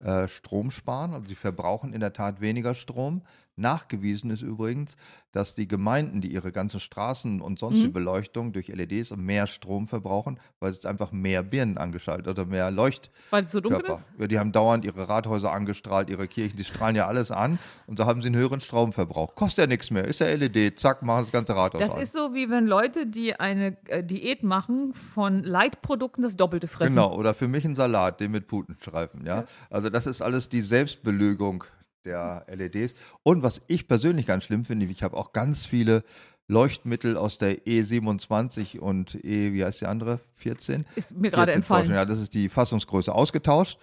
äh, 0.00 0.28
Strom 0.28 0.70
sparen. 0.70 1.14
Also 1.14 1.26
sie 1.26 1.34
verbrauchen 1.34 1.92
in 1.92 2.00
der 2.00 2.12
Tat 2.12 2.40
weniger 2.40 2.74
Strom. 2.74 3.22
Nachgewiesen 3.58 4.30
ist 4.30 4.42
übrigens, 4.42 4.96
dass 5.32 5.54
die 5.54 5.68
Gemeinden, 5.68 6.22
die 6.22 6.32
ihre 6.32 6.52
ganzen 6.52 6.80
Straßen 6.80 7.42
und 7.42 7.58
sonstige 7.58 7.88
Mhm. 7.88 7.92
Beleuchtung 7.92 8.52
durch 8.54 8.68
LEDs 8.68 9.14
mehr 9.14 9.46
Strom 9.46 9.86
verbrauchen, 9.86 10.40
weil 10.58 10.72
es 10.72 10.86
einfach 10.86 11.12
mehr 11.12 11.42
Birnen 11.42 11.76
angeschaltet 11.76 12.26
oder 12.28 12.46
mehr 12.46 12.70
Leuchtkörper. 12.70 13.12
weil 13.30 13.44
es 13.44 13.52
so 13.52 13.60
dunkel 13.60 13.84
ist? 13.84 14.08
Ja, 14.18 14.26
die 14.26 14.38
haben 14.38 14.52
dauernd 14.52 14.86
ihre 14.86 15.06
Rathäuser 15.08 15.52
angestrahlt, 15.52 16.08
ihre 16.08 16.26
Kirchen, 16.28 16.56
die 16.56 16.64
strahlen 16.64 16.96
ja 16.96 17.06
alles 17.06 17.30
an 17.30 17.58
und 17.86 17.98
so 17.98 18.06
haben 18.06 18.22
sie 18.22 18.28
einen 18.28 18.36
höheren 18.36 18.60
Stromverbrauch. 18.60 19.34
Kostet 19.34 19.64
ja 19.64 19.66
nichts 19.66 19.90
mehr, 19.90 20.04
ist 20.06 20.20
ja 20.20 20.28
LED, 20.28 20.78
zack, 20.80 21.02
machen 21.02 21.24
das 21.24 21.32
ganze 21.32 21.54
Rathaus 21.54 21.80
Das 21.80 21.92
an. 21.94 22.00
ist 22.00 22.12
so, 22.12 22.32
wie 22.32 22.48
wenn 22.48 22.66
Leute, 22.66 23.06
die 23.06 23.34
eine 23.38 23.76
äh, 23.88 24.02
Diät 24.02 24.42
machen, 24.42 24.94
von 24.94 25.42
Leitprodukten 25.42 26.22
das 26.24 26.36
Doppelte 26.36 26.68
fressen. 26.68 26.94
Genau, 26.94 27.14
oder 27.14 27.34
für 27.34 27.48
mich 27.48 27.64
ein 27.66 27.76
Salat, 27.76 28.20
den 28.20 28.30
mit 28.30 28.46
Putenstreifen, 28.48 29.26
ja. 29.26 29.44
Also 29.68 29.90
das 29.90 30.06
ist 30.06 30.22
alles 30.22 30.48
die 30.48 30.62
Selbstbelügung 30.62 31.64
der 32.08 32.44
LEDs. 32.48 32.94
Und 33.22 33.42
was 33.42 33.62
ich 33.68 33.86
persönlich 33.86 34.26
ganz 34.26 34.44
schlimm 34.44 34.64
finde, 34.64 34.86
ich 34.86 35.02
habe 35.02 35.16
auch 35.16 35.32
ganz 35.32 35.64
viele 35.64 36.02
Leuchtmittel 36.48 37.16
aus 37.16 37.38
der 37.38 37.58
E27 37.66 38.78
und 38.78 39.14
E, 39.22 39.52
wie 39.52 39.64
heißt 39.64 39.82
die 39.82 39.86
andere? 39.86 40.20
14? 40.36 40.86
Ist 40.96 41.14
mir 41.14 41.30
gerade 41.30 41.52
14 41.52 41.62
Forschung, 41.62 41.84
entfallen. 41.84 41.90
Ja, 41.92 42.04
das 42.04 42.20
ist 42.20 42.34
die 42.34 42.48
Fassungsgröße 42.48 43.14
ausgetauscht. 43.14 43.78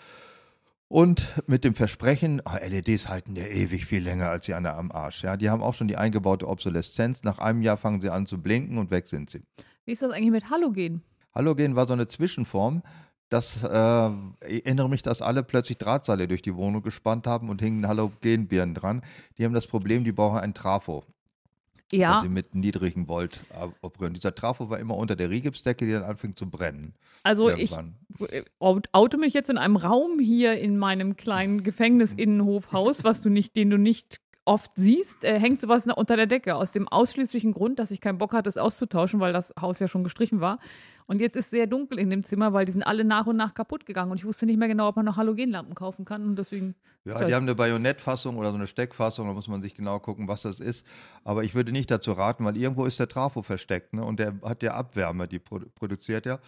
Und 0.87 1.27
mit 1.47 1.63
dem 1.63 1.73
Versprechen, 1.73 2.41
ah, 2.45 2.57
LEDs 2.57 3.07
halten 3.07 3.35
ja 3.35 3.45
ewig 3.45 3.85
viel 3.85 4.03
länger 4.03 4.29
als 4.29 4.45
die 4.45 4.53
an 4.53 4.63
der 4.63 4.77
am 4.77 4.91
Arsch. 4.91 5.23
Ja, 5.23 5.35
die 5.35 5.49
haben 5.49 5.63
auch 5.63 5.73
schon 5.73 5.87
die 5.87 5.97
eingebaute 5.97 6.47
Obsoleszenz. 6.47 7.23
Nach 7.23 7.39
einem 7.39 7.61
Jahr 7.61 7.77
fangen 7.77 8.01
sie 8.01 8.09
an 8.09 8.27
zu 8.27 8.41
blinken 8.41 8.77
und 8.77 8.91
weg 8.91 9.07
sind 9.07 9.29
sie. 9.29 9.41
Wie 9.85 9.91
ist 9.91 10.01
das 10.01 10.11
eigentlich 10.11 10.31
mit 10.31 10.49
Halogen? 10.49 11.03
Halogen 11.33 11.75
war 11.75 11.87
so 11.87 11.93
eine 11.93 12.07
Zwischenform. 12.07 12.81
Das 13.29 13.63
äh, 13.63 14.09
ich 14.47 14.65
erinnere 14.65 14.89
mich, 14.89 15.01
dass 15.01 15.21
alle 15.21 15.43
plötzlich 15.43 15.77
Drahtseile 15.77 16.27
durch 16.27 16.41
die 16.41 16.55
Wohnung 16.55 16.83
gespannt 16.83 17.25
haben 17.27 17.49
und 17.49 17.61
hingen 17.61 17.87
Halogenbirnen 17.87 18.75
dran. 18.75 19.01
Die 19.37 19.45
haben 19.45 19.53
das 19.53 19.67
Problem, 19.67 20.03
die 20.03 20.11
brauchen 20.11 20.39
ein 20.39 20.53
Trafo, 20.53 21.03
weil 21.91 21.99
Ja, 21.99 22.19
sie 22.21 22.29
mit 22.29 22.53
niedrigen 22.53 23.07
Volt 23.07 23.39
äh, 23.51 23.67
operieren. 23.81 24.13
Dieser 24.13 24.35
Trafo 24.35 24.69
war 24.69 24.77
immer 24.79 24.95
unter 24.95 25.15
der 25.15 25.29
Rigipsdecke, 25.31 25.85
die 25.85 25.91
dann 25.93 26.03
anfing 26.03 26.35
zu 26.35 26.49
brennen. 26.49 26.93
also 27.23 27.49
ich 27.49 27.71
irgendwann. 27.71 27.95
out- 28.59 28.89
oute 28.91 29.17
mich 29.17 29.33
jetzt 29.33 29.49
in 29.49 29.57
einem 29.57 29.75
Raum 29.77 30.19
hier 30.19 30.59
in 30.59 30.77
meinem 30.77 31.15
kleinen 31.17 31.63
Gefängnisinnenhofhaus, 32.15 33.03
was 33.03 33.21
du 33.21 33.29
nicht, 33.29 33.55
den 33.55 33.69
du 33.71 33.77
nicht 33.79 34.19
oft 34.45 34.71
siehst, 34.75 35.23
äh, 35.23 35.39
hängt 35.39 35.59
sowas 35.59 35.85
unter 35.87 36.15
der 36.15 36.27
Decke. 36.27 36.55
Aus 36.55 36.71
dem 36.71 36.87
ausschließlichen 36.87 37.51
Grund, 37.53 37.79
dass 37.79 37.91
ich 37.91 37.99
keinen 37.99 38.17
Bock 38.17 38.33
hatte, 38.33 38.47
es 38.47 38.57
auszutauschen, 38.57 39.19
weil 39.19 39.33
das 39.33 39.53
Haus 39.59 39.79
ja 39.79 39.87
schon 39.87 40.03
gestrichen 40.03 40.39
war. 40.39 40.59
Und 41.07 41.19
jetzt 41.19 41.35
ist 41.35 41.49
sehr 41.49 41.67
dunkel 41.67 41.99
in 41.99 42.09
dem 42.09 42.23
Zimmer, 42.23 42.53
weil 42.53 42.65
die 42.65 42.71
sind 42.71 42.83
alle 42.83 43.03
nach 43.03 43.27
und 43.27 43.37
nach 43.37 43.53
kaputt 43.53 43.85
gegangen. 43.85 44.11
Und 44.11 44.17
ich 44.17 44.25
wusste 44.25 44.45
nicht 44.45 44.57
mehr 44.57 44.67
genau, 44.67 44.87
ob 44.87 44.95
man 44.95 45.05
noch 45.05 45.17
Halogenlampen 45.17 45.75
kaufen 45.75 46.05
kann. 46.05 46.23
Und 46.23 46.35
deswegen. 46.37 46.75
Ja, 47.03 47.23
die 47.23 47.35
haben 47.35 47.43
eine 47.43 47.53
Bajonettfassung 47.53 48.37
oder 48.37 48.49
so 48.49 48.55
eine 48.55 48.65
Steckfassung, 48.65 49.27
da 49.27 49.33
muss 49.33 49.47
man 49.47 49.61
sich 49.61 49.75
genau 49.75 49.99
gucken, 49.99 50.27
was 50.27 50.41
das 50.41 50.59
ist. 50.59 50.87
Aber 51.23 51.43
ich 51.43 51.53
würde 51.53 51.71
nicht 51.71 51.91
dazu 51.91 52.13
raten, 52.13 52.43
weil 52.45 52.57
irgendwo 52.57 52.85
ist 52.85 52.99
der 52.99 53.07
Trafo 53.07 53.43
versteckt 53.43 53.93
ne? 53.93 54.03
und 54.03 54.19
der 54.19 54.33
hat 54.43 54.63
ja 54.63 54.73
Abwärme, 54.73 55.27
die 55.27 55.37
produ 55.37 55.67
produziert 55.75 56.25
ja. 56.25 56.39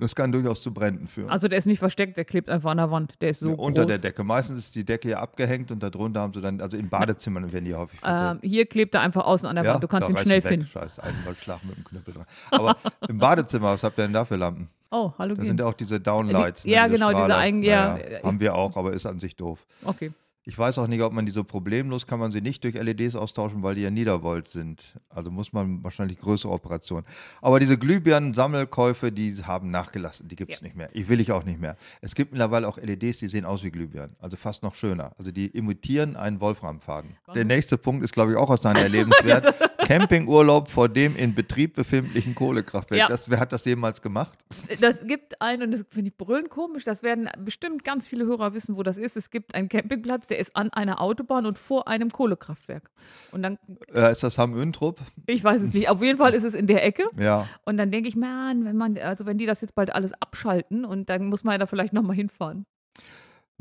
Das 0.00 0.14
kann 0.16 0.32
durchaus 0.32 0.62
zu 0.62 0.72
Bränden 0.74 1.06
führen. 1.06 1.30
Also 1.30 1.46
der 1.46 1.58
ist 1.58 1.66
nicht 1.66 1.78
versteckt, 1.78 2.16
der 2.16 2.24
klebt 2.24 2.48
einfach 2.48 2.70
an 2.70 2.78
der 2.78 2.90
Wand. 2.90 3.14
Der 3.20 3.30
ist 3.30 3.40
so 3.40 3.50
Ja, 3.50 3.54
unter 3.54 3.82
groß. 3.82 3.88
der 3.88 3.98
Decke. 3.98 4.24
Meistens 4.24 4.58
ist 4.58 4.74
die 4.74 4.84
Decke 4.84 5.10
ja 5.10 5.20
abgehängt 5.20 5.70
und 5.70 5.82
darunter 5.82 6.20
haben 6.20 6.32
sie 6.34 6.40
dann, 6.40 6.60
also 6.60 6.76
in 6.76 6.88
Badezimmern 6.88 7.52
werden 7.52 7.64
die 7.66 7.74
häufig 7.74 8.00
Ähm, 8.04 8.38
hier 8.42 8.66
klebt 8.66 8.94
er 8.94 9.02
einfach 9.02 9.24
außen 9.24 9.48
an 9.48 9.56
der 9.56 9.64
Wand. 9.66 9.82
Du 9.82 9.88
kannst 9.88 10.08
da 10.08 10.12
ihn 10.12 10.16
schnell 10.18 10.42
weg. 10.42 10.48
finden. 10.50 10.66
Scheiße, 10.66 11.02
einmal 11.02 11.34
Schlag 11.36 11.64
mit 11.64 11.76
dem 11.76 11.84
Knüppel 11.84 12.14
dran. 12.14 12.26
Aber 12.50 12.76
im 13.08 13.18
Badezimmer, 13.18 13.72
was 13.74 13.82
habt 13.82 13.98
ihr 13.98 14.02
denn 14.04 14.12
da 14.14 14.24
für 14.24 14.36
Lampen? 14.36 14.68
Oh, 14.92 15.10
Da 15.16 15.18
Halogen. 15.18 15.42
sind 15.46 15.60
ja 15.60 15.66
auch 15.66 15.74
diese 15.74 16.00
Downlights. 16.00 16.64
Ja, 16.64 16.84
diese 16.88 16.94
genau, 16.96 17.08
diese 17.10 17.18
Strahler. 17.24 17.36
eigen- 17.38 17.62
ja, 17.62 17.96
ich- 17.98 18.24
Haben 18.24 18.40
wir 18.40 18.54
auch, 18.56 18.76
aber 18.76 18.92
ist 18.92 19.06
an 19.06 19.20
sich 19.20 19.36
doof. 19.36 19.64
Okay. 19.84 20.10
Ich 20.44 20.58
weiß 20.58 20.78
auch 20.78 20.86
nicht, 20.86 21.02
ob 21.02 21.12
man 21.12 21.26
die 21.26 21.32
so 21.32 21.44
problemlos 21.44 22.06
kann 22.06 22.18
man 22.18 22.32
sie 22.32 22.40
nicht 22.40 22.64
durch 22.64 22.74
LEDs 22.74 23.14
austauschen, 23.14 23.62
weil 23.62 23.74
die 23.74 23.82
ja 23.82 23.90
Niedervolt 23.90 24.48
sind. 24.48 24.94
Also 25.10 25.30
muss 25.30 25.52
man 25.52 25.84
wahrscheinlich 25.84 26.18
größere 26.18 26.50
Operationen. 26.50 27.04
Aber 27.42 27.60
diese 27.60 27.76
Glühbirnen-Sammelkäufe, 27.78 29.12
die 29.12 29.36
haben 29.44 29.70
nachgelassen. 29.70 30.28
Die 30.28 30.36
gibt 30.36 30.52
es 30.52 30.60
Ja. 30.60 30.64
nicht 30.64 30.76
mehr. 30.76 30.88
Ich 30.92 31.08
will 31.08 31.20
ich 31.20 31.30
auch 31.32 31.44
nicht 31.44 31.60
mehr. 31.60 31.76
Es 32.00 32.14
gibt 32.14 32.32
mittlerweile 32.32 32.66
auch 32.68 32.78
LEDs, 32.78 33.18
die 33.18 33.28
sehen 33.28 33.44
aus 33.44 33.62
wie 33.62 33.70
Glühbirnen. 33.70 34.16
Also 34.18 34.36
fast 34.36 34.62
noch 34.62 34.74
schöner. 34.74 35.12
Also 35.18 35.30
die 35.30 35.46
imitieren 35.48 36.16
einen 36.16 36.40
Wolframfaden. 36.40 37.16
Der 37.34 37.44
nächste 37.44 37.76
Punkt 37.76 38.02
ist, 38.04 38.12
glaube 38.12 38.32
ich, 38.32 38.36
auch 38.38 38.50
aus 38.50 38.60
deiner 38.60 38.80
Erlebenswert. 38.80 39.54
Campingurlaub 39.86 40.68
vor 40.70 40.88
dem 40.88 41.16
in 41.16 41.34
Betrieb 41.34 41.74
befindlichen 41.74 42.34
Kohlekraftwerk. 42.34 42.98
Ja. 43.00 43.08
Das, 43.08 43.28
wer 43.28 43.40
hat 43.40 43.52
das 43.52 43.64
jemals 43.64 44.00
gemacht? 44.00 44.38
Das 44.80 45.04
gibt 45.04 45.40
einen, 45.42 45.62
und 45.64 45.70
das 45.72 45.84
finde 45.90 46.10
ich 46.10 46.16
brüllend 46.16 46.48
komisch, 46.50 46.84
das 46.84 47.02
werden 47.02 47.28
bestimmt 47.44 47.82
ganz 47.84 48.06
viele 48.06 48.24
Hörer 48.24 48.54
wissen, 48.54 48.76
wo 48.76 48.82
das 48.82 48.96
ist. 48.96 49.16
Es 49.16 49.30
gibt 49.30 49.54
einen 49.54 49.68
Campingplatz, 49.68 50.29
der 50.30 50.38
ist 50.38 50.56
an 50.56 50.70
einer 50.70 51.00
Autobahn 51.00 51.46
und 51.46 51.58
vor 51.58 51.88
einem 51.88 52.10
Kohlekraftwerk. 52.10 52.90
Und 53.32 53.42
dann, 53.42 53.58
Äh, 53.92 54.12
ist 54.12 54.22
das 54.22 54.38
Ham 54.38 54.54
Öntrup? 54.56 54.98
ich 55.26 55.44
weiß 55.44 55.60
es 55.62 55.74
nicht, 55.74 55.88
auf 55.88 56.00
jeden 56.02 56.18
Fall 56.18 56.34
ist 56.34 56.44
es 56.44 56.54
in 56.54 56.66
der 56.66 56.84
Ecke. 56.84 57.04
Ja. 57.18 57.46
Und 57.64 57.76
dann 57.76 57.90
denke 57.90 58.08
ich, 58.08 58.16
man, 58.16 58.64
wenn 58.64 58.76
man, 58.76 58.96
also 58.98 59.26
wenn 59.26 59.38
die 59.38 59.46
das 59.46 59.60
jetzt 59.60 59.74
bald 59.74 59.92
alles 59.94 60.12
abschalten 60.20 60.84
und 60.84 61.08
dann 61.10 61.26
muss 61.26 61.44
man 61.44 61.52
ja 61.52 61.58
da 61.58 61.66
vielleicht 61.66 61.92
nochmal 61.92 62.16
hinfahren. 62.16 62.66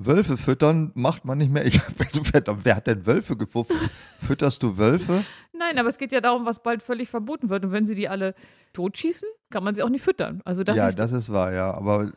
Wölfe 0.01 0.38
füttern 0.38 0.91
macht 0.95 1.25
man 1.25 1.38
nicht 1.39 1.51
mehr. 1.51 1.65
Ich, 1.65 1.79
wer 2.63 2.75
hat 2.75 2.88
denn 2.88 3.05
Wölfe 3.05 3.36
gepufft? 3.36 3.73
Fütterst 4.25 4.63
du 4.63 4.77
Wölfe? 4.77 5.25
Nein, 5.51 5.77
aber 5.77 5.89
es 5.89 5.97
geht 5.97 6.13
ja 6.13 6.21
darum, 6.21 6.45
was 6.45 6.63
bald 6.63 6.82
völlig 6.82 7.10
verboten 7.10 7.49
wird. 7.49 7.65
Und 7.65 7.73
wenn 7.73 7.86
sie 7.86 7.95
die 7.95 8.08
alle 8.08 8.34
totschießen, 8.71 9.27
kann 9.49 9.62
man 9.63 9.75
sie 9.75 9.84
auch 9.84 9.89
nicht 9.89 10.03
füttern. 10.03 10.41
Also 10.45 10.63
das 10.63 10.77
ja, 10.77 10.88
ist, 10.88 10.99
das 10.99 11.12
ist 11.12 11.29
wahr, 11.29 11.51
ja. 11.51 11.73
Aber 11.73 12.13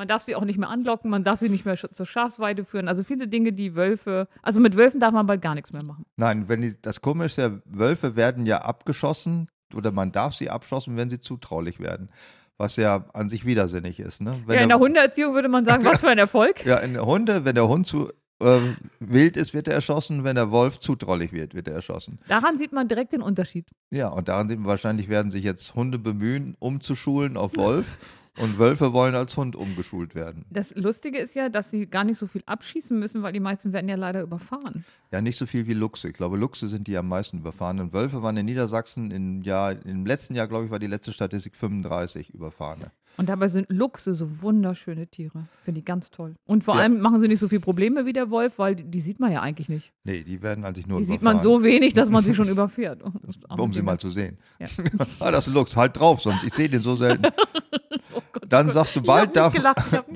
man 0.00 0.08
darf 0.08 0.22
sie 0.22 0.34
auch 0.34 0.46
nicht 0.46 0.58
mehr 0.58 0.70
anlocken, 0.70 1.10
man 1.10 1.24
darf 1.24 1.40
sie 1.40 1.50
nicht 1.50 1.66
mehr 1.66 1.76
zur 1.76 2.06
Schafsweide 2.06 2.64
führen. 2.64 2.88
Also 2.88 3.04
viele 3.04 3.28
Dinge, 3.28 3.52
die 3.52 3.74
Wölfe, 3.74 4.28
also 4.40 4.58
mit 4.58 4.74
Wölfen 4.74 4.98
darf 4.98 5.12
man 5.12 5.26
bald 5.26 5.42
gar 5.42 5.54
nichts 5.54 5.74
mehr 5.74 5.84
machen. 5.84 6.06
nein, 6.16 6.48
wenn 6.48 6.62
die, 6.62 6.74
das 6.80 7.02
Komische 7.02 7.60
Wölfe 7.66 8.16
werden 8.16 8.46
ja 8.46 8.62
abgeschossen 8.62 9.48
oder 9.74 9.92
man 9.92 10.10
darf 10.10 10.34
sie 10.34 10.48
abschossen, 10.48 10.96
wenn 10.96 11.10
sie 11.10 11.20
zutraulich 11.20 11.80
werden. 11.80 12.08
Was 12.56 12.76
ja 12.76 13.04
an 13.12 13.28
sich 13.28 13.44
widersinnig 13.44 14.00
ist. 14.00 14.22
Ne? 14.22 14.40
Wenn 14.46 14.56
ja, 14.56 14.62
in 14.62 14.68
der, 14.70 14.78
der 14.78 14.86
Hundeerziehung 14.86 15.34
würde 15.34 15.50
man 15.50 15.66
sagen, 15.66 15.84
was 15.84 16.00
für 16.00 16.08
ein 16.08 16.16
Erfolg. 16.16 16.64
ja, 16.64 16.78
in 16.78 16.94
der 16.94 17.04
Hunde, 17.04 17.44
wenn 17.44 17.54
der 17.54 17.68
Hund 17.68 17.86
zu 17.86 18.08
äh, 18.40 18.58
wild 19.00 19.36
ist, 19.36 19.52
wird 19.52 19.68
er 19.68 19.74
erschossen. 19.74 20.24
Wenn 20.24 20.36
der 20.36 20.50
Wolf 20.50 20.78
zutraulich 20.78 21.32
wird, 21.32 21.54
wird 21.54 21.68
er 21.68 21.74
erschossen. 21.74 22.20
Daran 22.26 22.56
sieht 22.56 22.72
man 22.72 22.88
direkt 22.88 23.12
den 23.12 23.20
Unterschied. 23.20 23.66
Ja, 23.90 24.08
und 24.08 24.28
daran 24.28 24.48
sieht 24.48 24.60
man, 24.60 24.68
wahrscheinlich 24.68 25.10
werden 25.10 25.30
sich 25.30 25.44
jetzt 25.44 25.74
Hunde 25.74 25.98
bemühen, 25.98 26.56
umzuschulen 26.58 27.36
auf 27.36 27.54
Wolf. 27.56 27.98
Und 28.40 28.58
Wölfe 28.58 28.92
wollen 28.92 29.14
als 29.14 29.36
Hund 29.36 29.54
umgeschult 29.54 30.14
werden. 30.14 30.46
Das 30.50 30.74
Lustige 30.74 31.18
ist 31.18 31.34
ja, 31.34 31.48
dass 31.48 31.70
sie 31.70 31.86
gar 31.86 32.04
nicht 32.04 32.18
so 32.18 32.26
viel 32.26 32.42
abschießen 32.46 32.98
müssen, 32.98 33.22
weil 33.22 33.32
die 33.32 33.40
meisten 33.40 33.72
werden 33.72 33.88
ja 33.88 33.96
leider 33.96 34.22
überfahren. 34.22 34.84
Ja, 35.12 35.20
nicht 35.20 35.36
so 35.36 35.46
viel 35.46 35.66
wie 35.66 35.74
Luchse. 35.74 36.08
Ich 36.08 36.14
glaube, 36.14 36.36
Luchse 36.36 36.68
sind 36.68 36.86
die 36.86 36.96
am 36.96 37.08
meisten 37.08 37.38
überfahrenen. 37.38 37.92
Wölfe 37.92 38.22
waren 38.22 38.36
in 38.36 38.46
Niedersachsen 38.46 39.10
im 39.10 39.42
Jahr, 39.42 39.72
im 39.84 40.06
letzten 40.06 40.34
Jahr, 40.34 40.48
glaube 40.48 40.66
ich, 40.66 40.70
war 40.70 40.78
die 40.78 40.86
letzte 40.86 41.12
Statistik 41.12 41.54
35 41.56 42.30
Überfahrene. 42.30 42.92
Und 43.16 43.28
dabei 43.28 43.48
sind 43.48 43.66
Luchse 43.70 44.14
so 44.14 44.40
wunderschöne 44.42 45.06
Tiere. 45.06 45.44
Finde 45.62 45.80
ich 45.80 45.84
ganz 45.84 46.10
toll. 46.10 46.36
Und 46.46 46.64
vor 46.64 46.76
Ja. 46.76 46.82
allem 46.82 47.00
machen 47.00 47.20
sie 47.20 47.28
nicht 47.28 47.40
so 47.40 47.48
viel 47.48 47.60
Probleme 47.60 48.06
wie 48.06 48.12
der 48.14 48.30
Wolf, 48.30 48.58
weil 48.58 48.76
die, 48.76 48.84
die 48.84 49.00
sieht 49.00 49.20
man 49.20 49.30
ja 49.30 49.42
eigentlich 49.42 49.68
nicht. 49.68 49.92
Nee, 50.04 50.22
die 50.22 50.40
werden 50.42 50.64
eigentlich 50.64 50.86
nur 50.86 50.98
Die 51.00 51.04
sieht 51.04 51.20
überfahren. 51.20 51.36
man 51.36 51.44
so 51.44 51.62
wenig, 51.62 51.92
dass 51.92 52.08
man 52.08 52.24
sie 52.24 52.34
schon 52.34 52.48
überfährt. 52.48 53.02
um 53.48 53.72
sie 53.72 53.82
mal 53.82 53.98
zu 53.98 54.10
sehen. 54.10 54.38
Ja. 54.58 54.66
ah, 55.20 55.30
das 55.30 55.40
ist 55.46 55.48
ein 55.48 55.54
Luchs, 55.54 55.76
halt 55.76 55.98
drauf, 55.98 56.22
sonst 56.22 56.44
ich 56.44 56.54
sehe 56.54 56.68
den 56.68 56.80
so 56.82 56.96
selten. 56.96 57.26
Oh 58.12 58.20
Gott, 58.32 58.42
Dann 58.48 58.66
oh 58.66 58.68
Gott. 58.68 58.74
sagst 58.74 58.96
du, 58.96 59.02
bald 59.02 59.36
darf, 59.36 59.54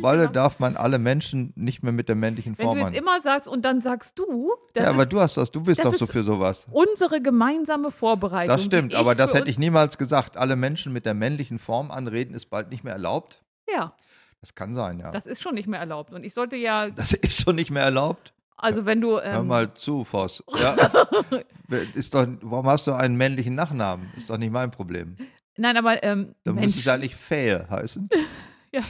bald 0.00 0.34
darf 0.34 0.58
man 0.58 0.76
alle 0.76 0.98
Menschen 0.98 1.52
nicht 1.54 1.84
mehr 1.84 1.92
mit 1.92 2.08
der 2.08 2.16
männlichen 2.16 2.58
Wenn 2.58 2.66
Form 2.66 2.78
du 2.78 2.84
an. 2.86 2.92
jetzt 2.92 3.00
immer 3.00 3.20
sagst 3.22 3.48
und 3.48 3.64
dann 3.64 3.80
sagst 3.80 4.18
du, 4.18 4.52
das 4.72 4.82
Ja, 4.84 4.90
aber 4.90 5.04
ist 5.04 5.12
du 5.12 5.20
hast 5.20 5.36
das, 5.36 5.50
du 5.52 5.60
bist 5.62 5.78
das 5.78 5.92
doch 5.92 5.98
so 5.98 6.06
für 6.06 6.24
sowas. 6.24 6.66
unsere 6.72 7.20
gemeinsame 7.22 7.92
Vorbereitung. 7.92 8.54
Das 8.54 8.64
stimmt, 8.64 8.94
aber 8.94 9.14
das 9.14 9.32
hätte 9.34 9.48
ich 9.48 9.58
niemals 9.58 9.96
gesagt. 9.98 10.36
Alle 10.36 10.56
Menschen 10.56 10.92
mit 10.92 11.06
der 11.06 11.14
männlichen 11.14 11.58
Form 11.60 11.90
anreden 11.92 12.34
ist 12.34 12.50
bald 12.50 12.70
nicht 12.70 12.82
mehr 12.84 12.92
erlaubt. 12.94 13.42
Ja, 13.68 13.94
Das 14.40 14.54
kann 14.54 14.74
sein, 14.74 14.98
ja. 15.00 15.10
Das, 15.10 15.24
das 15.24 15.32
ist 15.32 15.42
schon 15.42 15.54
nicht 15.54 15.66
mehr 15.66 15.80
erlaubt. 15.80 16.12
Und 16.12 16.22
ich 16.24 16.34
sollte 16.34 16.56
ja, 16.56 16.82
ist 17.22 17.40
schon 17.42 17.56
nicht 17.56 17.70
mehr 17.70 17.82
erlaubt. 17.84 18.32
also 18.56 18.84
wenn 18.86 19.00
du. 19.00 19.12
Hör 19.20 19.40
Ähm, 19.40 19.46
mal 19.46 19.72
zu, 19.74 20.04
Voss. 20.04 20.42
Ja. 20.60 20.74
ist 21.94 22.14
doch, 22.14 22.26
warum 22.42 22.66
hast 22.66 22.86
du 22.86 22.92
einen 22.92 23.16
männlichen 23.16 23.54
Nachnamen? 23.54 24.12
Ist 24.16 24.28
doch 24.30 24.38
nicht 24.38 24.52
mein 24.52 24.70
Problem. 24.70 25.16
nein, 25.56 25.76
aber 25.76 26.02
ähm, 26.02 26.34
Dann 26.44 26.54
Mensch, 26.56 26.66
müsste 26.66 26.80
es 26.80 26.84
ja 26.84 26.94
eigentlich 26.94 27.16
Fähe 27.16 27.66
heißen. 27.70 28.08
ja, 28.72 28.82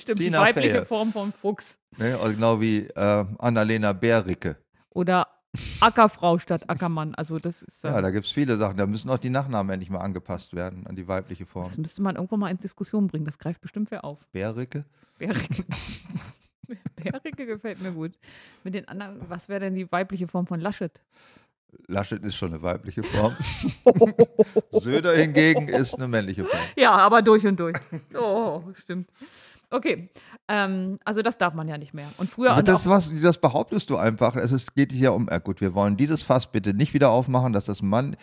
stimmt, 0.00 0.18
die 0.18 0.24
Tina 0.24 0.40
weibliche 0.40 0.70
Fähe. 0.70 0.86
Form 0.86 1.12
von 1.12 1.32
Fuchs. 1.32 1.76
Ne? 1.98 2.18
Also 2.18 2.32
genau 2.34 2.60
wie 2.60 2.86
äh, 2.86 3.24
Annalena 3.38 3.92
Bärricke. 3.92 4.56
Oder 4.90 5.26
Ackerfrau 5.80 6.38
statt 6.38 6.68
Ackermann. 6.68 7.14
Also 7.14 7.38
das 7.38 7.62
ist. 7.62 7.84
Ja, 7.84 8.00
da 8.00 8.10
gibt 8.10 8.24
es 8.26 8.32
viele 8.32 8.56
Sachen. 8.56 8.76
Da 8.76 8.86
müssen 8.86 9.10
auch 9.10 9.18
die 9.18 9.30
Nachnamen 9.30 9.72
endlich 9.72 9.90
mal 9.90 10.00
angepasst 10.00 10.54
werden 10.54 10.86
an 10.86 10.96
die 10.96 11.06
weibliche 11.06 11.44
Form. 11.44 11.68
das 11.68 11.78
müsste 11.78 12.02
man 12.02 12.16
irgendwo 12.16 12.36
mal 12.36 12.50
in 12.50 12.56
Diskussion 12.56 13.06
bringen. 13.06 13.24
Das 13.24 13.38
greift 13.38 13.60
bestimmt 13.60 13.90
wer 13.90 14.04
auf. 14.04 14.18
Bärricke? 14.32 14.84
Bärige. 15.18 15.64
Bärige 16.96 17.46
gefällt 17.46 17.82
mir 17.82 17.92
gut. 17.92 18.12
Mit 18.64 18.74
den 18.74 18.88
anderen, 18.88 19.18
was 19.28 19.48
wäre 19.48 19.60
denn 19.60 19.74
die 19.74 19.90
weibliche 19.92 20.26
Form 20.26 20.46
von 20.46 20.60
Laschet? 20.60 21.00
Laschet 21.86 22.22
ist 22.22 22.34
schon 22.34 22.52
eine 22.52 22.62
weibliche 22.62 23.02
Form. 23.02 23.34
Söder 24.72 25.16
hingegen 25.16 25.68
ist 25.68 25.94
eine 25.94 26.08
männliche 26.08 26.44
Form. 26.44 26.60
Ja, 26.76 26.92
aber 26.92 27.22
durch 27.22 27.46
und 27.46 27.58
durch. 27.58 27.76
Oh, 28.14 28.62
stimmt. 28.74 29.08
Okay, 29.72 30.10
ähm, 30.48 30.98
also 31.04 31.22
das 31.22 31.38
darf 31.38 31.54
man 31.54 31.66
ja 31.66 31.78
nicht 31.78 31.94
mehr. 31.94 32.08
Und 32.18 32.30
früher 32.30 32.50
Aber 32.50 32.58
und 32.58 32.68
das, 32.68 32.86
auch, 32.86 32.90
was, 32.90 33.12
das 33.22 33.38
behauptest 33.38 33.88
du 33.88 33.96
einfach. 33.96 34.36
Es 34.36 34.52
ist, 34.52 34.74
geht 34.74 34.92
hier 34.92 35.14
um, 35.14 35.28
äh 35.28 35.40
gut, 35.40 35.60
wir 35.60 35.74
wollen 35.74 35.96
dieses 35.96 36.22
Fass 36.22 36.46
bitte 36.46 36.74
nicht 36.74 36.92
wieder 36.92 37.10
aufmachen, 37.10 37.52
dass 37.54 37.64
das 37.64 37.80
Mann, 37.80 38.16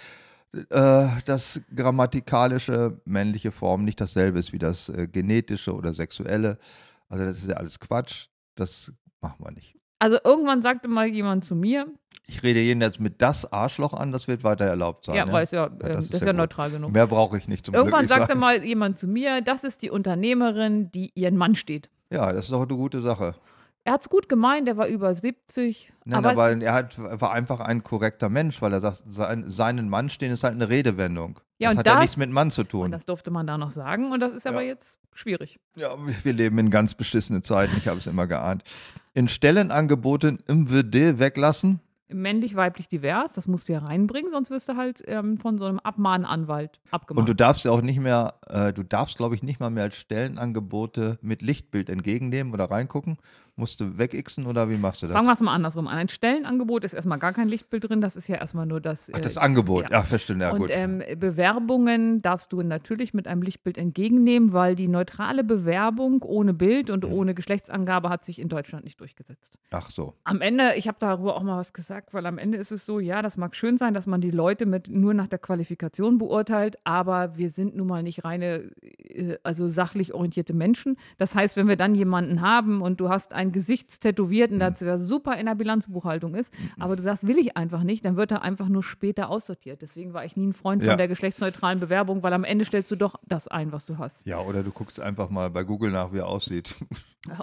äh, 0.53 1.07
das 1.25 1.62
grammatikalische 1.75 3.01
männliche 3.05 3.51
Form 3.51 3.83
nicht 3.83 3.99
dasselbe 3.99 4.39
ist 4.39 4.53
wie 4.53 4.59
das 4.59 4.89
äh, 4.89 5.07
genetische 5.07 5.73
oder 5.73 5.93
sexuelle. 5.93 6.59
Also 7.07 7.25
das 7.25 7.38
ist 7.38 7.49
ja 7.49 7.55
alles 7.55 7.79
Quatsch. 7.79 8.27
Das 8.55 8.91
machen 9.21 9.43
wir 9.43 9.51
nicht. 9.51 9.75
also 9.99 10.17
irgendwann 10.23 10.62
sagte 10.62 10.88
mal 10.88 11.07
jemand 11.07 11.45
zu 11.45 11.55
mir, 11.55 11.88
Ich 12.29 12.43
rede 12.43 12.59
jeden 12.59 12.81
jetzt 12.81 12.99
mit 12.99 13.21
das 13.21 13.51
Arschloch 13.51 13.93
an, 13.93 14.11
das 14.11 14.27
wird 14.27 14.43
weiter 14.43 14.65
erlaubt 14.65 15.05
sein. 15.05 15.15
ja, 15.15 15.25
ne? 15.25 15.31
weil 15.31 15.43
es 15.43 15.51
ja, 15.51 15.65
ähm, 15.67 15.71
das 15.79 16.07
das 16.07 16.09
ist 16.15 16.21
ja 16.21 16.27
ja 16.27 16.33
neutral 16.33 16.71
genug. 16.71 16.91
Mehr 16.91 17.07
brauche 17.07 17.37
ich 17.37 17.47
nicht 17.47 17.65
zum 17.65 17.73
Irgendwann 17.75 18.07
sagte 18.07 18.27
sagen. 18.27 18.39
mal 18.39 18.63
jemand 18.63 18.97
zu 18.97 19.07
mir, 19.07 19.41
das 19.41 19.63
ist 19.63 19.81
die 19.81 19.89
Unternehmerin, 19.89 20.91
die 20.91 21.11
ihren 21.15 21.37
Mann 21.37 21.55
steht. 21.55 21.89
Ja, 22.11 22.31
das 22.31 22.45
ist 22.45 22.51
doch 22.51 22.59
eine 22.67 22.75
gute 22.75 23.01
Sache. 23.01 23.35
Er 23.85 23.93
hat 23.93 24.01
es 24.01 24.09
gut 24.09 24.27
gemeint, 24.29 24.67
der 24.67 24.77
war 24.77 24.87
über 24.87 25.15
70. 25.15 25.91
Nein, 26.05 26.17
aber 26.25 26.31
aber, 26.31 26.61
er 26.61 26.73
hat, 26.73 26.95
war 26.97 27.31
einfach 27.31 27.59
ein 27.61 27.83
korrekter 27.83 28.29
Mensch, 28.29 28.61
weil 28.61 28.73
er 28.73 28.81
sagt, 28.81 29.01
sein, 29.07 29.45
seinen 29.49 29.89
Mann 29.89 30.09
stehen 30.09 30.31
ist 30.31 30.43
halt 30.43 30.53
eine 30.55 30.69
Redewendung. 30.69 31.39
Ja, 31.59 31.69
das 31.69 31.73
und 31.73 31.79
hat 31.79 31.85
ja 31.87 31.93
das- 31.93 32.01
nichts 32.01 32.17
mit 32.17 32.29
Mann 32.31 32.51
zu 32.51 32.61
und 32.61 32.69
tun. 32.69 32.91
das 32.91 33.05
durfte 33.05 33.31
man 33.31 33.47
da 33.47 33.57
noch 33.57 33.71
sagen 33.71 34.11
und 34.11 34.19
das 34.19 34.33
ist 34.33 34.45
aber 34.45 34.61
Ja. 34.61 34.67
jetzt 34.69 34.97
schwierig. 35.13 35.59
Ja, 35.75 35.89
wir 36.23 36.33
leben 36.33 36.59
in 36.59 36.69
ganz 36.69 36.93
beschissenen 36.93 37.43
Zeiten, 37.43 37.75
ich 37.77 37.87
habe 37.87 37.99
es 37.99 38.07
immer 38.07 38.27
geahnt. 38.27 38.63
In 39.13 39.27
Stellenangeboten 39.27 40.39
im 40.47 40.69
WD 40.69 41.19
weglassen? 41.19 41.79
Männlich-weiblich 42.12 42.88
divers, 42.88 43.34
das 43.34 43.48
musst 43.48 43.69
du 43.69 43.74
ja 43.74 43.80
reinbringen, 43.80 44.32
sonst 44.32 44.50
wirst 44.50 44.67
du 44.69 44.76
halt 44.76 45.04
ähm, 45.06 45.38
von 45.38 45.58
so 45.58 45.65
einem 45.65 45.80
Abmahnanwalt 45.80 46.80
abgemacht. 46.91 47.19
Und 47.19 47.30
du 47.30 47.36
darfst 47.36 47.65
ja 47.65 47.72
auch 47.72 47.82
nicht 47.82 48.00
mehr, 48.00 48.36
äh, 48.48 48.74
du 48.74 48.84
darfst, 48.84 49.17
glaube 49.17 49.36
ich, 49.36 49.43
nicht 49.43 49.60
mal 49.60 49.69
mehr 49.69 49.84
als 49.84 49.95
Stellenangebote 49.95 51.19
mit 51.22 51.41
Lichtbild 51.41 51.89
entgegennehmen 51.89 52.54
oder 52.54 52.65
reingucken. 52.65 53.17
Musst 53.60 53.82
du 53.82 53.98
wegixen 53.98 54.45
oder 54.45 54.69
wie 54.69 54.78
machst 54.78 55.02
du 55.02 55.08
das? 55.08 55.13
Fangen 55.13 55.28
wir 55.28 55.34
es 55.34 55.41
mal 55.41 55.54
andersrum 55.54 55.89
an. 55.89 55.98
Ein 55.98 56.08
Stellenangebot 56.08 56.86
ist 56.86 56.93
erstmal 56.93 57.19
gar 57.19 57.34
kein 57.34 57.50
Lichtbild 57.50 57.89
drin, 57.89 58.00
das 58.00 58.15
ist 58.15 58.30
ja 58.30 58.38
erstmal 58.38 58.65
nur 58.65 58.80
das. 58.80 59.12
Ach, 59.13 59.19
das 59.19 59.36
äh, 59.36 59.39
Angebot, 59.39 59.84
ja. 59.84 59.98
ja, 59.98 60.02
verstehe, 60.04 60.38
ja 60.38 60.52
und 60.52 60.60
gut. 60.60 60.69
ähm, 60.72 61.04
Bewerbungen 61.17 62.22
darfst 62.22 62.54
du 62.54 62.62
natürlich 62.62 63.13
mit 63.13 63.28
einem 63.28 63.41
Lichtbild 63.41 63.78
entgegennehmen, 63.78 64.54
weil 64.54 64.76
die 64.76 64.88
neutrale 64.88 65.43
Bewerbung 65.43 66.22
ohne 66.24 66.54
Bild 66.54 66.89
und 66.89 67.04
ohne 67.04 67.34
Geschlechtsangabe 67.34 68.08
hat 68.08 68.24
sich 68.24 68.39
in 68.39 68.48
Deutschland 68.48 68.86
nicht 68.86 69.02
durchgesetzt. 69.02 69.58
Ach 69.72 69.91
so. 69.91 70.13
Am 70.24 70.39
Ende, 70.39 70.76
ich 70.78 70.88
habe 70.88 70.98
darüber 71.02 71.36
auch 71.36 71.43
mal 71.43 71.58
was 71.58 71.74
gesagt, 71.74 72.13
weil 72.13 72.26
am 72.26 72.38
Ende 72.38 72.58
ist 72.58 72.72
es 72.72 72.86
so, 72.86 73.02
ja, 73.02 73.22
das 73.22 73.36
mag 73.36 73.58
schön 73.58 73.78
sein, 73.78 73.93
dass 73.93 74.08
man 74.08 74.22
die 74.22 74.32
Leute 74.32 74.65
mit 74.65 74.89
nur 74.89 75.13
nach 75.13 75.28
der 75.28 75.39
Qualifikation 75.39 76.17
beurteilt, 76.17 76.78
aber 76.86 77.36
wir 77.36 77.50
sind 77.50 77.76
nun 77.76 77.88
mal 77.88 78.04
nicht 78.04 78.24
reine, 78.24 78.72
äh, 78.82 79.38
also 79.43 79.67
sachlich 79.67 80.13
orientierte 80.13 80.54
Menschen. 80.54 80.95
Das 81.17 81.36
heißt, 81.36 81.58
wenn 81.58 81.67
wir 81.67 81.76
dann 81.76 81.93
jemanden 81.93 82.39
haben 82.39 82.82
und 82.82 83.02
du 83.02 83.10
hast 83.10 83.34
ein 83.49 83.51
Gesichtstätowierten, 83.51 84.59
der 84.59 84.99
super 84.99 85.38
in 85.38 85.45
der 85.47 85.55
Bilanzbuchhaltung 85.55 86.35
ist, 86.35 86.53
aber 86.79 86.95
du 86.95 87.03
sagst, 87.03 87.27
will 87.27 87.38
ich 87.38 87.57
einfach 87.57 87.83
nicht, 87.83 88.05
dann 88.05 88.15
wird 88.15 88.31
er 88.31 88.41
einfach 88.41 88.69
nur 88.69 88.83
später 88.83 89.29
aussortiert. 89.29 89.81
Deswegen 89.81 90.13
war 90.13 90.23
ich 90.25 90.38
nie 90.38 90.47
ein 90.47 90.53
Freund 90.53 90.83
Ja. 90.83 90.89
von 90.91 90.97
der 90.97 91.07
geschlechtsneutralen 91.07 91.79
Bewerbung, 91.79 92.23
weil 92.23 92.33
am 92.33 92.43
Ende 92.43 92.65
stellst 92.65 92.91
du 92.91 92.95
doch 92.95 93.15
das 93.27 93.47
ein, 93.47 93.71
was 93.71 93.85
du 93.85 93.97
hast. 93.97 94.25
Ja, 94.25 94.39
oder 94.39 94.63
du 94.63 94.71
guckst 94.71 94.99
einfach 94.99 95.29
mal 95.29 95.49
bei 95.49 95.63
Google 95.63 95.91
nach, 95.91 96.13
wie 96.13 96.19
er 96.19 96.27
aussieht. 96.27 96.75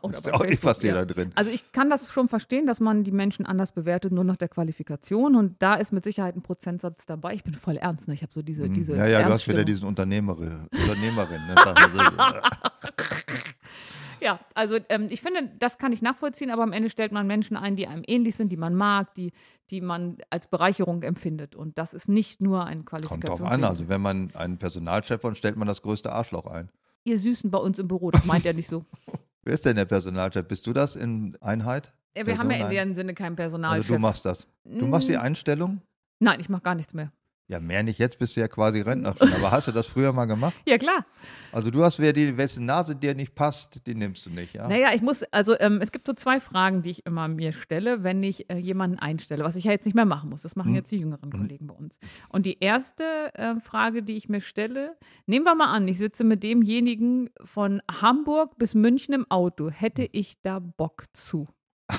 Oder 0.02 0.16
ist 0.16 0.26
ja 0.26 0.32
auch 0.32 0.44
nicht 0.44 0.62
fast 0.62 0.82
jeder 0.82 1.04
drin. 1.04 1.32
Also 1.34 1.50
ich 1.50 1.70
kann 1.70 1.90
das 1.90 2.10
schon 2.10 2.28
verstehen, 2.28 2.66
dass 2.66 2.80
man 2.80 3.04
die 3.04 3.10
Menschen 3.10 3.44
anders 3.44 3.72
bewertet, 3.72 4.10
nur 4.10 4.24
nach 4.24 4.36
der 4.38 4.48
Qualifikation. 4.48 5.36
Und 5.36 5.60
da 5.60 5.74
ist 5.74 5.92
mit 5.92 6.02
Sicherheit 6.02 6.34
ein 6.34 6.40
Prozentsatz 6.42 7.04
dabei. 7.04 7.34
Ich 7.34 7.44
bin 7.44 7.52
voll 7.52 7.76
ernst, 7.76 8.08
ne? 8.08 8.14
Ich 8.14 8.22
habe 8.22 8.32
so 8.32 8.40
diese, 8.40 8.70
diese. 8.70 8.92
Mhm. 8.92 8.98
ja, 8.98 9.06
ja, 9.06 9.22
du 9.22 9.32
hast 9.32 9.46
wieder 9.46 9.64
diesen 9.64 9.86
Unternehmerin. 9.86 10.66
Unternehmerin 10.72 11.40
ne? 11.46 11.54
Ja, 14.20 14.38
also 14.54 14.78
ähm, 14.88 15.06
ich 15.10 15.20
finde, 15.20 15.50
das 15.58 15.78
kann 15.78 15.92
ich 15.92 16.02
nachvollziehen, 16.02 16.50
aber 16.50 16.62
am 16.62 16.72
Ende 16.72 16.90
stellt 16.90 17.12
man 17.12 17.26
Menschen 17.26 17.56
ein, 17.56 17.76
die 17.76 17.86
einem 17.86 18.02
ähnlich 18.06 18.36
sind, 18.36 18.50
die 18.50 18.56
man 18.56 18.74
mag, 18.74 19.14
die, 19.14 19.32
die 19.70 19.80
man 19.80 20.18
als 20.30 20.46
Bereicherung 20.48 21.02
empfindet. 21.02 21.54
Und 21.54 21.76
das 21.78 21.94
ist 21.94 22.08
nicht 22.08 22.40
nur 22.40 22.64
ein 22.64 22.84
Kommt 22.84 23.04
Qualifikation. 23.04 23.38
drauf 23.38 23.50
an. 23.52 23.64
Also 23.64 23.88
wenn 23.88 24.00
man 24.00 24.30
einen 24.34 24.58
Personalchef 24.58 25.22
hat, 25.22 25.36
stellt 25.36 25.56
man 25.56 25.68
das 25.68 25.82
größte 25.82 26.12
Arschloch 26.12 26.46
ein. 26.46 26.70
Ihr 27.04 27.18
Süßen 27.18 27.50
bei 27.50 27.58
uns 27.58 27.78
im 27.78 27.88
Büro, 27.88 28.10
das 28.10 28.24
meint 28.24 28.46
er 28.46 28.52
nicht 28.54 28.68
so. 28.68 28.84
Wer 29.44 29.54
ist 29.54 29.64
denn 29.64 29.76
der 29.76 29.84
Personalchef? 29.84 30.46
Bist 30.48 30.66
du 30.66 30.72
das 30.72 30.96
in 30.96 31.36
Einheit? 31.40 31.94
Ja, 32.16 32.26
wir 32.26 32.36
haben 32.38 32.50
ja 32.50 32.56
in 32.68 32.70
dem 32.70 32.94
Sinne 32.94 33.14
keinen 33.14 33.36
Personalchef. 33.36 33.84
Also 33.84 33.94
du 33.94 34.00
machst 34.00 34.24
das. 34.24 34.46
Du 34.64 34.86
machst 34.86 35.08
die 35.08 35.16
Mm, 35.16 35.20
Einstellung? 35.20 35.80
Nein, 36.18 36.40
ich 36.40 36.48
mache 36.48 36.62
gar 36.62 36.74
nichts 36.74 36.94
mehr. 36.94 37.12
Ja, 37.48 37.60
mehr 37.60 37.84
nicht. 37.84 38.00
Jetzt 38.00 38.18
bist 38.18 38.34
du 38.34 38.40
ja 38.40 38.48
quasi 38.48 38.80
Rentner 38.80 39.14
schon. 39.16 39.32
Aber 39.32 39.52
hast 39.52 39.68
du 39.68 39.72
das 39.72 39.86
früher 39.86 40.12
mal 40.12 40.24
gemacht? 40.24 40.52
Ja, 40.66 40.78
klar. 40.78 41.06
Also 41.52 41.70
du 41.70 41.84
hast, 41.84 42.00
wer 42.00 42.12
die, 42.12 42.36
wessen 42.36 42.66
Nase 42.66 42.96
dir 42.96 43.14
nicht 43.14 43.36
passt, 43.36 43.86
die 43.86 43.94
nimmst 43.94 44.26
du 44.26 44.30
nicht, 44.30 44.54
ja? 44.54 44.66
Naja, 44.68 44.88
ich 44.94 45.00
muss, 45.00 45.22
also 45.32 45.56
ähm, 45.60 45.78
es 45.80 45.92
gibt 45.92 46.08
so 46.08 46.12
zwei 46.12 46.40
Fragen, 46.40 46.82
die 46.82 46.90
ich 46.90 47.06
immer 47.06 47.28
mir 47.28 47.52
stelle, 47.52 48.02
wenn 48.02 48.20
ich 48.24 48.50
äh, 48.50 48.56
jemanden 48.56 48.98
einstelle, 48.98 49.44
was 49.44 49.54
ich 49.54 49.64
ja 49.64 49.70
jetzt 49.70 49.84
nicht 49.86 49.94
mehr 49.94 50.04
machen 50.06 50.28
muss. 50.30 50.42
Das 50.42 50.56
machen 50.56 50.70
Mhm. 50.70 50.74
jetzt 50.76 50.90
die 50.90 50.98
jüngeren 50.98 51.30
Kollegen 51.30 51.68
bei 51.68 51.74
uns. 51.74 52.00
Und 52.30 52.46
die 52.46 52.58
erste 52.58 53.04
äh, 53.34 53.60
Frage, 53.60 54.02
die 54.02 54.16
ich 54.16 54.28
mir 54.28 54.40
stelle, 54.40 54.96
nehmen 55.26 55.44
wir 55.44 55.54
mal 55.54 55.72
an, 55.72 55.86
ich 55.86 55.98
sitze 55.98 56.24
mit 56.24 56.42
demjenigen 56.42 57.30
von 57.44 57.80
Hamburg 57.88 58.58
bis 58.58 58.74
München 58.74 59.14
im 59.14 59.30
Auto. 59.30 59.70
Hätte 59.70 60.08
ich 60.10 60.42
da 60.42 60.58
Bock 60.58 61.04
zu? 61.12 61.46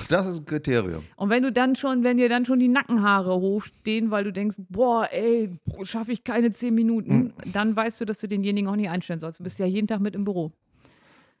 Das 0.08 0.26
ist 0.26 0.36
ein 0.38 0.44
Kriterium. 0.46 1.04
Und 1.16 1.28
wenn 1.30 1.42
du 1.42 1.52
dann 1.52 1.76
schon, 1.76 2.02
wenn 2.04 2.16
dir 2.16 2.28
dann 2.28 2.44
schon 2.46 2.58
die 2.58 2.68
Nackenhaare 2.68 3.34
hochstehen, 3.34 4.10
weil 4.10 4.24
du 4.24 4.32
denkst, 4.32 4.56
boah, 4.70 5.06
ey, 5.12 5.50
schaffe 5.82 6.12
ich 6.12 6.24
keine 6.24 6.52
zehn 6.52 6.74
Minuten, 6.74 7.16
Mhm. 7.44 7.52
dann 7.52 7.76
weißt 7.76 8.00
du, 8.00 8.04
dass 8.04 8.18
du 8.18 8.26
denjenigen 8.28 8.68
auch 8.70 8.76
nicht 8.76 8.88
einstellen 8.90 9.20
sollst. 9.20 9.38
Du 9.40 9.44
bist 9.44 9.58
ja 9.58 9.66
jeden 9.66 9.86
Tag 9.86 10.00
mit 10.00 10.14
im 10.14 10.24
Büro. 10.24 10.52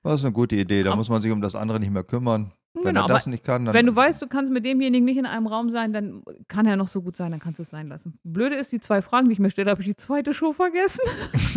Das 0.02 0.16
ist 0.16 0.24
eine 0.24 0.32
gute 0.32 0.56
Idee. 0.56 0.82
Da 0.82 0.92
Ab- 0.92 0.96
muss 0.98 1.08
man 1.08 1.20
sich 1.22 1.32
um 1.32 1.40
das 1.40 1.54
andere 1.54 1.80
nicht 1.80 1.92
mehr 1.92 2.04
kümmern. 2.04 2.52
Wenn 2.74 2.94
Genau, 2.94 3.06
er 3.06 3.08
das 3.08 3.26
nicht 3.26 3.42
kann, 3.42 3.64
dann. 3.64 3.74
Wenn 3.74 3.86
du 3.86 3.96
weißt, 3.96 4.22
du 4.22 4.28
kannst 4.28 4.52
mit 4.52 4.64
demjenigen 4.64 5.04
nicht 5.04 5.16
in 5.16 5.26
einem 5.26 5.46
Raum 5.48 5.70
sein, 5.70 5.92
dann 5.92 6.22
kann 6.46 6.64
er 6.66 6.76
noch 6.76 6.86
so 6.86 7.02
gut 7.02 7.16
sein, 7.16 7.32
dann 7.32 7.40
kannst 7.40 7.58
du 7.58 7.62
es 7.64 7.70
sein 7.70 7.88
lassen. 7.88 8.18
Blöde 8.22 8.54
ist, 8.54 8.70
die 8.70 8.78
zwei 8.78 9.02
Fragen, 9.02 9.26
die 9.28 9.32
ich 9.32 9.38
mir 9.40 9.50
stelle, 9.50 9.70
habe 9.70 9.80
ich 9.80 9.88
die 9.88 9.96
zweite 9.96 10.32
Show 10.32 10.52
vergessen. 10.52 11.00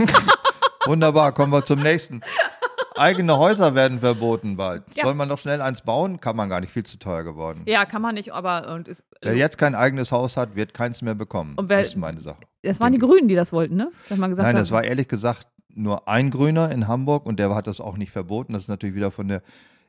Wunderbar, 0.87 1.31
kommen 1.33 1.51
wir 1.51 1.63
zum 1.63 1.81
nächsten. 1.83 2.21
Eigene 2.95 3.37
Häuser 3.37 3.73
werden 3.75 3.99
verboten 3.99 4.57
bald. 4.57 4.83
Ja. 4.95 5.05
Soll 5.05 5.13
man 5.13 5.29
doch 5.29 5.39
schnell 5.39 5.61
eins 5.61 5.81
bauen? 5.81 6.19
Kann 6.19 6.35
man 6.35 6.49
gar 6.49 6.59
nicht, 6.59 6.71
viel 6.73 6.83
zu 6.85 6.97
teuer 6.99 7.23
geworden. 7.23 7.63
Ja, 7.65 7.85
kann 7.85 8.01
man 8.01 8.15
nicht, 8.15 8.33
aber 8.33 8.73
und 8.73 8.87
ist, 8.87 9.03
Wer 9.21 9.35
jetzt 9.35 9.57
kein 9.57 9.75
eigenes 9.75 10.11
Haus 10.11 10.35
hat, 10.37 10.55
wird 10.55 10.73
keins 10.73 11.01
mehr 11.01 11.15
bekommen. 11.15 11.53
Und 11.55 11.69
wer- 11.69 11.79
das 11.79 11.87
ist 11.89 11.95
meine 11.97 12.21
Sache. 12.21 12.39
das 12.63 12.79
waren 12.79 12.91
die 12.91 12.99
Grünen, 12.99 13.27
die 13.27 13.35
das 13.35 13.53
wollten, 13.53 13.75
ne? 13.75 13.91
Dass 14.09 14.17
man 14.17 14.29
gesagt 14.31 14.45
Nein, 14.47 14.55
hat, 14.55 14.61
das 14.61 14.71
war 14.71 14.83
ehrlich 14.83 15.07
gesagt 15.07 15.47
nur 15.73 16.07
ein 16.09 16.31
Grüner 16.31 16.69
in 16.71 16.87
Hamburg 16.89 17.25
und 17.25 17.39
der 17.39 17.53
hat 17.55 17.65
das 17.67 17.79
auch 17.79 17.95
nicht 17.97 18.11
verboten. 18.11 18.53
Das 18.53 18.63
ist 18.63 18.67
natürlich 18.69 18.95
wieder 18.95 19.11
von 19.11 19.27
der. 19.29 19.41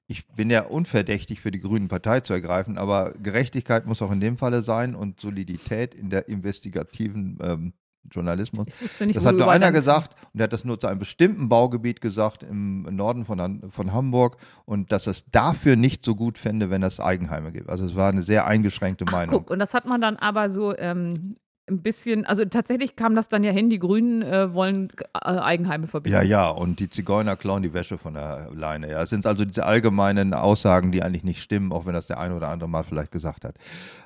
Ich 0.06 0.26
bin 0.28 0.50
ja 0.50 0.64
unverdächtig 0.66 1.40
für 1.40 1.50
die 1.50 1.60
Grünen 1.60 1.88
Partei 1.88 2.20
zu 2.20 2.32
ergreifen, 2.32 2.76
aber 2.76 3.12
Gerechtigkeit 3.22 3.86
muss 3.86 4.02
auch 4.02 4.10
in 4.12 4.20
dem 4.20 4.36
Falle 4.36 4.62
sein 4.62 4.94
und 4.94 5.20
Solidität 5.20 5.94
in 5.94 6.10
der 6.10 6.28
investigativen 6.28 7.38
ähm, 7.42 7.72
Journalismus. 8.10 8.66
Das 8.98 9.24
wo 9.24 9.28
hat 9.28 9.34
nur 9.36 9.50
einer 9.50 9.72
gesagt 9.72 10.16
und 10.32 10.38
der 10.38 10.44
hat 10.44 10.52
das 10.52 10.64
nur 10.64 10.78
zu 10.78 10.86
einem 10.86 10.98
bestimmten 10.98 11.48
Baugebiet 11.48 12.00
gesagt 12.00 12.42
im 12.42 12.82
Norden 12.82 13.24
von, 13.24 13.70
von 13.70 13.92
Hamburg 13.92 14.36
und 14.64 14.92
dass 14.92 15.06
es 15.06 15.26
dafür 15.30 15.76
nicht 15.76 16.04
so 16.04 16.14
gut 16.14 16.38
fände, 16.38 16.70
wenn 16.70 16.82
es 16.82 17.00
Eigenheime 17.00 17.52
gibt. 17.52 17.68
Also 17.68 17.86
es 17.86 17.94
war 17.94 18.10
eine 18.10 18.22
sehr 18.22 18.46
eingeschränkte 18.46 19.04
Ach, 19.08 19.12
Meinung. 19.12 19.36
guck, 19.36 19.50
und 19.50 19.58
das 19.58 19.74
hat 19.74 19.86
man 19.86 20.00
dann 20.00 20.16
aber 20.16 20.50
so 20.50 20.76
ähm, 20.76 21.36
ein 21.68 21.80
bisschen, 21.80 22.26
also 22.26 22.44
tatsächlich 22.44 22.96
kam 22.96 23.14
das 23.14 23.28
dann 23.28 23.44
ja 23.44 23.52
hin, 23.52 23.70
die 23.70 23.78
Grünen 23.78 24.22
äh, 24.22 24.52
wollen 24.52 24.88
äh, 25.14 25.18
Eigenheime 25.28 25.86
verbieten. 25.86 26.12
Ja, 26.14 26.22
ja, 26.22 26.50
und 26.50 26.80
die 26.80 26.90
Zigeuner 26.90 27.36
klauen 27.36 27.62
die 27.62 27.72
Wäsche 27.72 27.98
von 27.98 28.14
der 28.14 28.48
Leine. 28.52 28.90
Ja, 28.90 29.02
es 29.02 29.10
sind 29.10 29.24
also 29.26 29.44
diese 29.44 29.64
allgemeinen 29.64 30.34
Aussagen, 30.34 30.90
die 30.90 31.02
eigentlich 31.02 31.22
nicht 31.22 31.40
stimmen, 31.40 31.70
auch 31.72 31.86
wenn 31.86 31.94
das 31.94 32.06
der 32.08 32.18
eine 32.18 32.36
oder 32.36 32.48
andere 32.48 32.68
mal 32.68 32.82
vielleicht 32.82 33.12
gesagt 33.12 33.44
hat. 33.44 33.54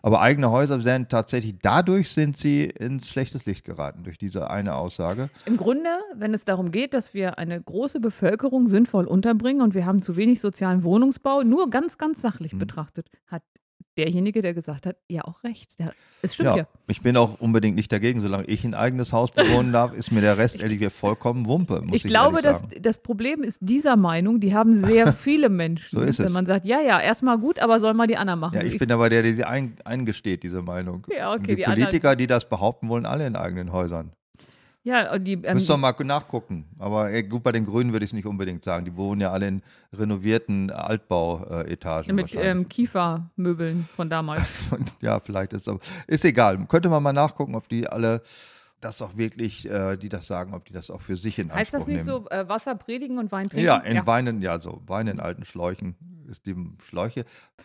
Aber 0.02 0.20
eigene 0.20 0.50
Häuser 0.50 0.84
werden 0.84 1.08
tatsächlich, 1.08 1.56
dadurch 1.62 2.12
sind 2.12 2.36
sie 2.36 2.64
ins 2.64 3.08
schlechtes 3.08 3.46
Licht 3.46 3.64
geraten, 3.64 4.04
durch 4.04 4.18
diese 4.18 4.50
eine 4.50 4.74
Aussage. 4.74 5.30
Im 5.46 5.56
Grunde, 5.56 5.88
wenn 6.14 6.34
es 6.34 6.44
darum 6.44 6.70
geht, 6.70 6.92
dass 6.92 7.14
wir 7.14 7.38
eine 7.38 7.60
große 7.60 8.00
Bevölkerung 8.00 8.66
sinnvoll 8.66 9.06
unterbringen 9.06 9.62
und 9.62 9.74
wir 9.74 9.86
haben 9.86 10.02
zu 10.02 10.16
wenig 10.16 10.40
sozialen 10.40 10.84
Wohnungsbau, 10.84 11.42
nur 11.42 11.70
ganz, 11.70 11.96
ganz 11.96 12.20
sachlich 12.20 12.52
Mhm. 12.52 12.58
betrachtet, 12.58 13.08
hat 13.26 13.42
derjenige, 13.96 14.42
der 14.42 14.54
gesagt 14.54 14.86
hat, 14.86 14.96
ja 15.08 15.22
auch 15.24 15.42
recht. 15.44 15.78
Der, 15.78 15.92
es 16.22 16.34
stimmt 16.34 16.50
ja. 16.50 16.56
Ja, 16.56 16.66
ich 16.88 17.02
bin 17.02 17.16
auch 17.16 17.40
unbedingt 17.40 17.76
nicht 17.76 17.90
dagegen. 17.92 18.20
Solange 18.20 18.44
ich 18.46 18.64
ein 18.64 18.74
eigenes 18.74 19.12
Haus 19.12 19.30
bewohnen 19.30 19.72
darf, 19.72 19.92
ist 19.92 20.12
mir 20.12 20.20
der 20.20 20.38
Rest 20.38 20.60
ehrlich 20.60 20.78
gesagt 20.78 20.96
vollkommen 20.96 21.46
Wumpe. 21.46 21.82
Ich 21.88 22.04
ich, 22.04 22.10
glaube, 22.10 22.42
dass 22.42 22.62
das 22.80 22.98
Problem 22.98 23.42
ist 23.42 23.58
dieser 23.60 23.96
Meinung, 23.96 24.40
die 24.40 24.54
haben 24.54 24.74
sehr 24.74 25.12
viele 25.12 25.48
Menschen. 25.48 25.98
So 25.98 26.04
ist 26.04 26.18
wenn 26.18 26.26
es. 26.26 26.32
man 26.32 26.46
sagt, 26.46 26.66
ja, 26.66 26.80
ja, 26.80 27.00
erstmal 27.00 27.38
gut, 27.38 27.58
aber 27.58 27.80
soll 27.80 27.94
mal 27.94 28.06
die 28.06 28.16
anderen 28.16 28.40
machen. 28.40 28.54
Ja, 28.56 28.62
ich 28.62 28.78
bin 28.78 28.90
aber 28.92 29.08
der, 29.10 29.22
der 29.22 29.34
sie 29.34 29.44
ein, 29.44 29.76
eingesteht, 29.84 30.42
diese 30.42 30.62
Meinung. 30.62 31.06
Ja, 31.10 31.32
okay, 31.32 31.38
Und 31.40 31.46
die, 31.48 31.56
die 31.56 31.66
anderen- 31.66 31.84
Politiker, 31.84 32.16
die 32.16 32.26
das 32.26 32.48
behaupten, 32.48 32.88
wollen 32.88 33.06
alle 33.06 33.26
in 33.26 33.36
eigenen 33.36 33.72
Häusern. 33.72 34.12
Ja, 34.86 35.18
die, 35.18 35.32
ähm, 35.32 35.54
Müsst 35.56 35.68
ihr 35.68 35.76
mal 35.76 35.92
nachgucken. 36.04 36.64
Aber 36.78 37.10
äh, 37.10 37.24
gut, 37.24 37.42
bei 37.42 37.50
den 37.50 37.66
Grünen 37.66 37.92
würde 37.92 38.04
ich 38.04 38.10
es 38.10 38.14
nicht 38.14 38.24
unbedingt 38.24 38.64
sagen. 38.64 38.84
Die 38.84 38.96
wohnen 38.96 39.20
ja 39.20 39.32
alle 39.32 39.48
in 39.48 39.62
renovierten 39.92 40.70
Altbauetagen. 40.70 42.14
mit 42.14 42.32
ähm, 42.36 42.68
Kiefermöbeln 42.68 43.88
von 43.96 44.08
damals. 44.08 44.42
Ja, 45.00 45.18
vielleicht 45.18 45.52
ist 45.54 45.68
aber, 45.68 45.80
ist 46.06 46.24
egal. 46.24 46.64
Könnte 46.68 46.88
man 46.88 47.02
mal 47.02 47.12
nachgucken, 47.12 47.56
ob 47.56 47.68
die 47.68 47.88
alle 47.88 48.22
das 48.80 49.02
auch 49.02 49.16
wirklich, 49.16 49.68
äh, 49.68 49.96
die 49.96 50.08
das 50.08 50.28
sagen, 50.28 50.54
ob 50.54 50.64
die 50.66 50.72
das 50.72 50.88
auch 50.90 51.00
für 51.00 51.16
sich 51.16 51.40
in 51.40 51.52
heißt 51.52 51.74
Anspruch 51.74 51.78
das 51.80 51.86
nicht 51.88 52.06
nehmen. 52.06 52.24
so, 52.24 52.30
äh, 52.30 52.48
Wasser 52.48 52.76
predigen 52.76 53.18
und 53.18 53.32
Wein 53.32 53.48
trinken? 53.48 53.66
Ja, 53.66 53.78
in 53.78 54.06
Weinen, 54.06 54.40
ja, 54.40 54.60
so 54.60 54.82
Wein 54.86 55.08
in 55.08 55.18
alten 55.18 55.44
Schläuchen 55.44 55.96
ist 56.28 56.46
die 56.46 56.54
Schläuche. 56.84 57.24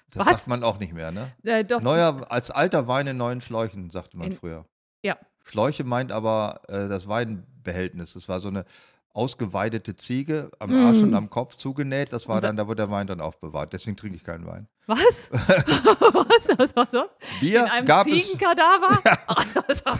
Das 0.09 0.25
Was? 0.25 0.33
sagt 0.33 0.47
man 0.47 0.63
auch 0.63 0.79
nicht 0.79 0.93
mehr, 0.93 1.11
ne? 1.11 1.31
Äh, 1.43 1.63
doch, 1.65 1.81
Neuer, 1.81 2.25
als 2.31 2.49
alter 2.49 2.87
Wein 2.87 3.05
in 3.05 3.17
neuen 3.17 3.41
Schläuchen, 3.41 3.91
sagte 3.91 4.17
man 4.17 4.27
In- 4.31 4.33
früher. 4.37 4.65
ja. 5.03 5.17
Schläuche 5.43 5.83
meint 5.83 6.11
aber 6.11 6.61
äh, 6.67 6.87
das 6.87 7.07
Weinbehältnis. 7.07 8.13
Das 8.13 8.27
war 8.29 8.39
so 8.41 8.47
eine 8.49 8.65
ausgeweidete 9.13 9.95
Ziege 9.97 10.49
am 10.59 10.71
Mm. 10.71 10.85
Arsch 10.85 10.97
und 10.99 11.13
am 11.13 11.29
Kopf 11.29 11.55
zugenäht. 11.57 12.13
Das 12.13 12.27
war 12.29 12.39
dann, 12.39 12.55
da 12.55 12.65
wurde 12.67 12.77
der 12.83 12.91
Wein 12.91 13.07
dann 13.07 13.19
aufbewahrt. 13.19 13.73
Deswegen 13.73 13.97
trinke 13.97 14.15
ich 14.15 14.23
keinen 14.23 14.45
Wein. 14.47 14.67
Was? 14.87 15.29
was? 15.31 16.47
Was? 16.57 16.75
Was? 16.75 16.93
was? 16.93 17.09
Bier 17.41 17.63
In 17.65 17.69
einem 17.69 17.85
gab 17.85 18.07
es. 18.07 18.13
Ziegenkadaver? 18.13 18.99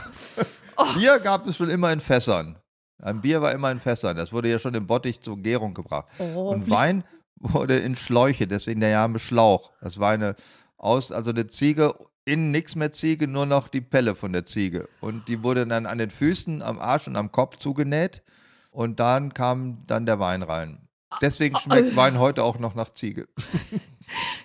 Also, 0.77 0.99
Bier 0.99 1.19
gab 1.19 1.45
es 1.47 1.58
schon 1.58 1.69
immer 1.69 1.91
in 1.91 1.99
Fässern. 1.99 2.58
Ein 3.01 3.21
Bier 3.21 3.41
war 3.41 3.51
immer 3.51 3.71
in 3.71 3.80
Fässern. 3.80 4.15
Das 4.15 4.32
wurde 4.32 4.49
ja 4.49 4.60
schon 4.60 4.73
im 4.75 4.88
Bottich 4.88 5.21
zur 5.21 5.38
Gärung 5.38 5.73
gebracht. 5.73 6.08
oh, 6.19 6.49
Und 6.51 6.69
Wein 6.69 7.04
wurde 7.36 7.77
in 7.77 7.95
Schläuche, 7.95 8.47
deswegen 8.47 8.80
der 8.80 8.93
Name 8.95 9.19
Schlauch. 9.19 9.71
Das 9.82 9.99
war 9.99 10.12
eine 10.12 10.36
aus, 10.77 11.12
also 11.12 11.32
eine 11.32 11.47
Ziege, 11.47 11.93
innen 12.25 12.51
nichts 12.51 12.75
mehr 12.75 12.91
Ziege, 12.91 13.27
nur 13.27 13.45
noch 13.45 13.67
die 13.67 13.81
Pelle 13.81 14.15
von 14.15 14.34
der 14.34 14.45
Ziege. 14.45 14.88
Und 14.99 15.27
die 15.27 15.43
wurde 15.43 15.65
dann 15.65 15.86
an 15.86 15.97
den 15.97 16.12
Füßen, 16.12 16.62
am 16.62 16.79
Arsch 16.79 17.07
und 17.07 17.15
am 17.15 17.31
Kopf 17.31 17.57
zugenäht. 17.57 18.21
Und 18.69 18.99
dann 18.99 19.34
kam 19.34 19.86
dann 19.88 20.05
der 20.05 20.19
Wein 20.19 20.43
rein. 20.43 20.88
Deswegen 21.21 21.57
schmeckt 21.57 21.95
Wein 21.95 22.19
heute 22.19 22.43
auch 22.43 22.57
noch 22.57 22.73
nach 22.73 22.93
Ziege. 22.93 23.27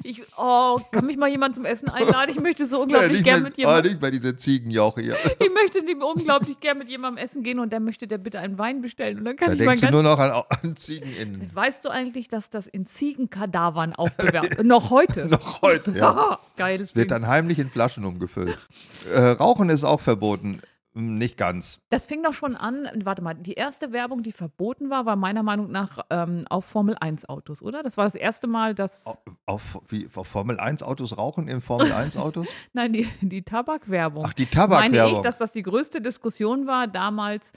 Ich, 0.03 0.23
oh, 0.37 0.79
kann 0.91 1.07
mich 1.07 1.17
mal 1.17 1.29
jemand 1.29 1.55
zum 1.55 1.65
Essen 1.65 1.89
einladen? 1.89 2.31
Ich 2.31 2.41
möchte 2.41 2.67
so 2.67 2.83
unglaublich 2.83 3.13
nicht, 3.13 3.25
gern 3.25 3.43
mit 3.43 3.55
ah, 3.55 3.59
jemandem. 3.59 3.93
nicht 3.93 4.03
mehr 4.03 4.11
diese 4.11 4.37
Ziegenjauche 4.37 5.01
hier. 5.01 5.17
Ich 5.39 5.53
möchte 5.53 5.81
unglaublich 6.05 6.61
gern 6.61 6.79
mit 6.79 6.89
jemandem 6.89 7.23
essen 7.23 7.43
gehen 7.43 7.59
und 7.59 7.73
dann 7.73 7.85
möchte 7.85 8.07
der 8.07 8.19
bitte 8.19 8.39
einen 8.39 8.59
Wein 8.59 8.83
bestellen. 8.83 9.19
Und 9.19 9.25
dann 9.25 9.37
kann 9.37 9.49
Da 9.49 9.53
ich 9.55 9.59
denkst 9.61 9.81
du 9.81 9.87
ganz. 9.87 9.93
nur 9.93 10.03
noch 10.03 10.19
an, 10.19 10.43
an 10.63 10.77
Ziegen 10.77 11.15
innen. 11.17 11.51
Weißt 11.53 11.85
du 11.85 11.89
eigentlich, 11.89 12.29
dass 12.29 12.51
das 12.51 12.67
in 12.67 12.87
Ziegenkadavern 12.87 13.95
aufbewahrt 13.95 14.57
wird? 14.57 14.67
Noch 14.67 14.91
heute. 14.91 15.27
Noch 15.37 15.63
heute, 15.63 15.91
ja. 15.93 16.15
Haha, 16.15 16.39
Geiles 16.57 16.95
Wird 16.95 17.11
Ding. 17.11 17.21
dann 17.21 17.27
heimlich 17.27 17.59
in 17.59 17.71
Flaschen 17.71 18.05
umgefüllt. 18.05 18.59
Äh, 19.13 19.21
Rauchen 19.21 19.71
ist 19.71 19.85
auch 19.85 20.01
verboten. 20.01 20.61
Hm, 20.97 21.19
Nicht 21.19 21.37
ganz. 21.37 21.79
Das 21.91 22.07
fing 22.07 22.23
doch 22.23 22.33
schon 22.33 22.57
an. 22.57 22.89
Warte 23.05 23.23
mal, 23.23 23.35
die 23.35 23.53
erste 23.53 23.93
Werbung, 23.93 24.23
die 24.23 24.33
verboten 24.33 24.89
war, 24.89 25.05
war 25.05 25.15
meiner 25.15 25.43
Meinung 25.43 25.71
nach 25.71 25.99
ähm, 26.09 26.43
auf 26.49 26.65
Formel 26.65 26.97
1 26.99 27.29
Autos, 27.29 27.61
oder? 27.61 27.83
Das 27.83 27.99
war 27.99 28.05
das 28.05 28.15
erste 28.15 28.47
Mal, 28.47 28.75
dass. 28.75 29.05
Auf, 29.45 29.79
wie, 29.89 30.09
auf 30.15 30.27
Formel 30.27 30.59
1 30.59 30.83
Autos 30.83 31.19
rauchen 31.19 31.49
in 31.49 31.61
Formel 31.61 31.93
1 31.93 32.17
Autos? 32.17 32.47
Nein, 32.73 32.95
die, 32.95 33.09
die 33.21 33.43
Tabakwerbung. 33.43 34.25
Ach, 34.27 34.33
die 34.33 34.45
meine 34.45 34.47
ich, 34.47 34.51
Tabakwerbung. 34.51 35.23
dass 35.23 35.37
das 35.39 35.53
die 35.53 35.62
größte 35.62 36.01
Diskussion 36.01 36.66
war 36.66 36.87
damals 36.89 37.53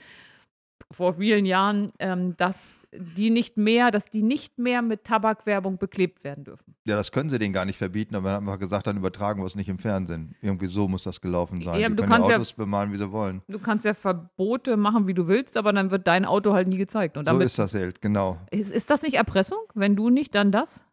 vor 0.92 1.14
vielen 1.14 1.46
Jahren, 1.46 1.92
ähm, 2.00 2.36
dass 2.36 2.80
die 2.92 3.30
nicht 3.30 3.56
mehr, 3.56 3.92
dass 3.92 4.06
die 4.10 4.22
nicht 4.24 4.58
mehr 4.58 4.82
mit 4.82 5.04
Tabakwerbung 5.04 5.78
beklebt 5.78 6.24
werden 6.24 6.42
dürfen. 6.42 6.74
Ja, 6.84 6.96
das 6.96 7.12
können 7.12 7.30
sie 7.30 7.38
denen 7.38 7.52
gar 7.54 7.64
nicht 7.64 7.78
verbieten, 7.78 8.16
aber 8.16 8.24
wir 8.24 8.32
haben 8.32 8.48
einfach 8.48 8.58
gesagt, 8.58 8.88
dann 8.88 8.96
übertragen 8.96 9.40
wir 9.40 9.46
es 9.46 9.54
nicht 9.54 9.68
im 9.68 9.78
Fernsehen. 9.78 10.34
Irgendwie 10.42 10.66
so 10.66 10.88
muss 10.88 11.04
das 11.04 11.20
gelaufen 11.20 11.62
sein. 11.62 11.80
Ja, 11.80 11.88
die 11.88 11.94
du 11.94 12.02
können 12.04 12.24
ja- 12.28 12.34
Autos 12.34 12.52
bemalen, 12.52 12.92
wie 12.92 12.96
sie 12.98 13.12
wollen. 13.12 13.42
Du 13.46 13.60
kannst 13.60 13.84
ja 13.84 13.94
Verbote 13.94 14.76
machen, 14.76 15.06
wie 15.06 15.14
du 15.14 15.28
willst, 15.28 15.56
aber 15.56 15.72
dann 15.72 15.92
wird 15.92 16.08
dein 16.08 16.24
Auto 16.24 16.52
halt 16.52 16.66
nie 16.66 16.78
gezeigt. 16.78 17.16
Und 17.16 17.26
So 17.26 17.32
damit 17.32 17.46
ist 17.46 17.58
das 17.58 17.72
halt, 17.74 18.00
genau. 18.00 18.38
ist, 18.50 18.70
ist 18.72 18.90
das 18.90 19.02
nicht 19.02 19.14
Erpressung? 19.14 19.58
Wenn 19.74 19.94
du 19.94 20.10
nicht, 20.10 20.34
dann 20.34 20.50
das? 20.50 20.84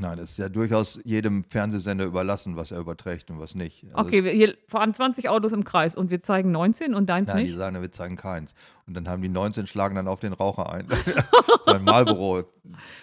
Nein, 0.00 0.18
es 0.18 0.30
ist 0.32 0.38
ja 0.38 0.48
durchaus 0.48 0.98
jedem 1.04 1.44
Fernsehsender 1.44 2.06
überlassen, 2.06 2.56
was 2.56 2.70
er 2.70 2.78
überträgt 2.80 3.30
und 3.30 3.38
was 3.38 3.54
nicht. 3.54 3.84
Also 3.92 4.00
Okay, 4.08 4.24
wir, 4.24 4.32
hier 4.32 4.56
fahren 4.66 4.94
20 4.94 5.28
Autos 5.28 5.52
im 5.52 5.62
Kreis 5.62 5.94
und 5.94 6.10
wir 6.10 6.22
zeigen 6.22 6.50
19 6.52 6.94
und 6.94 7.06
deins 7.10 7.28
Nein, 7.28 7.36
die 7.36 7.42
nicht. 7.44 7.58
sagen, 7.58 7.80
wir 7.80 7.92
zeigen 7.92 8.16
keins. 8.16 8.54
Und 8.86 8.94
dann 8.94 9.08
haben 9.08 9.20
die 9.22 9.28
19 9.28 9.66
schlagen 9.66 9.94
dann 9.96 10.08
auf 10.08 10.20
den 10.20 10.32
Raucher 10.32 10.72
ein. 10.72 10.86
Sein 11.66 11.84
Marlboro 11.84 12.44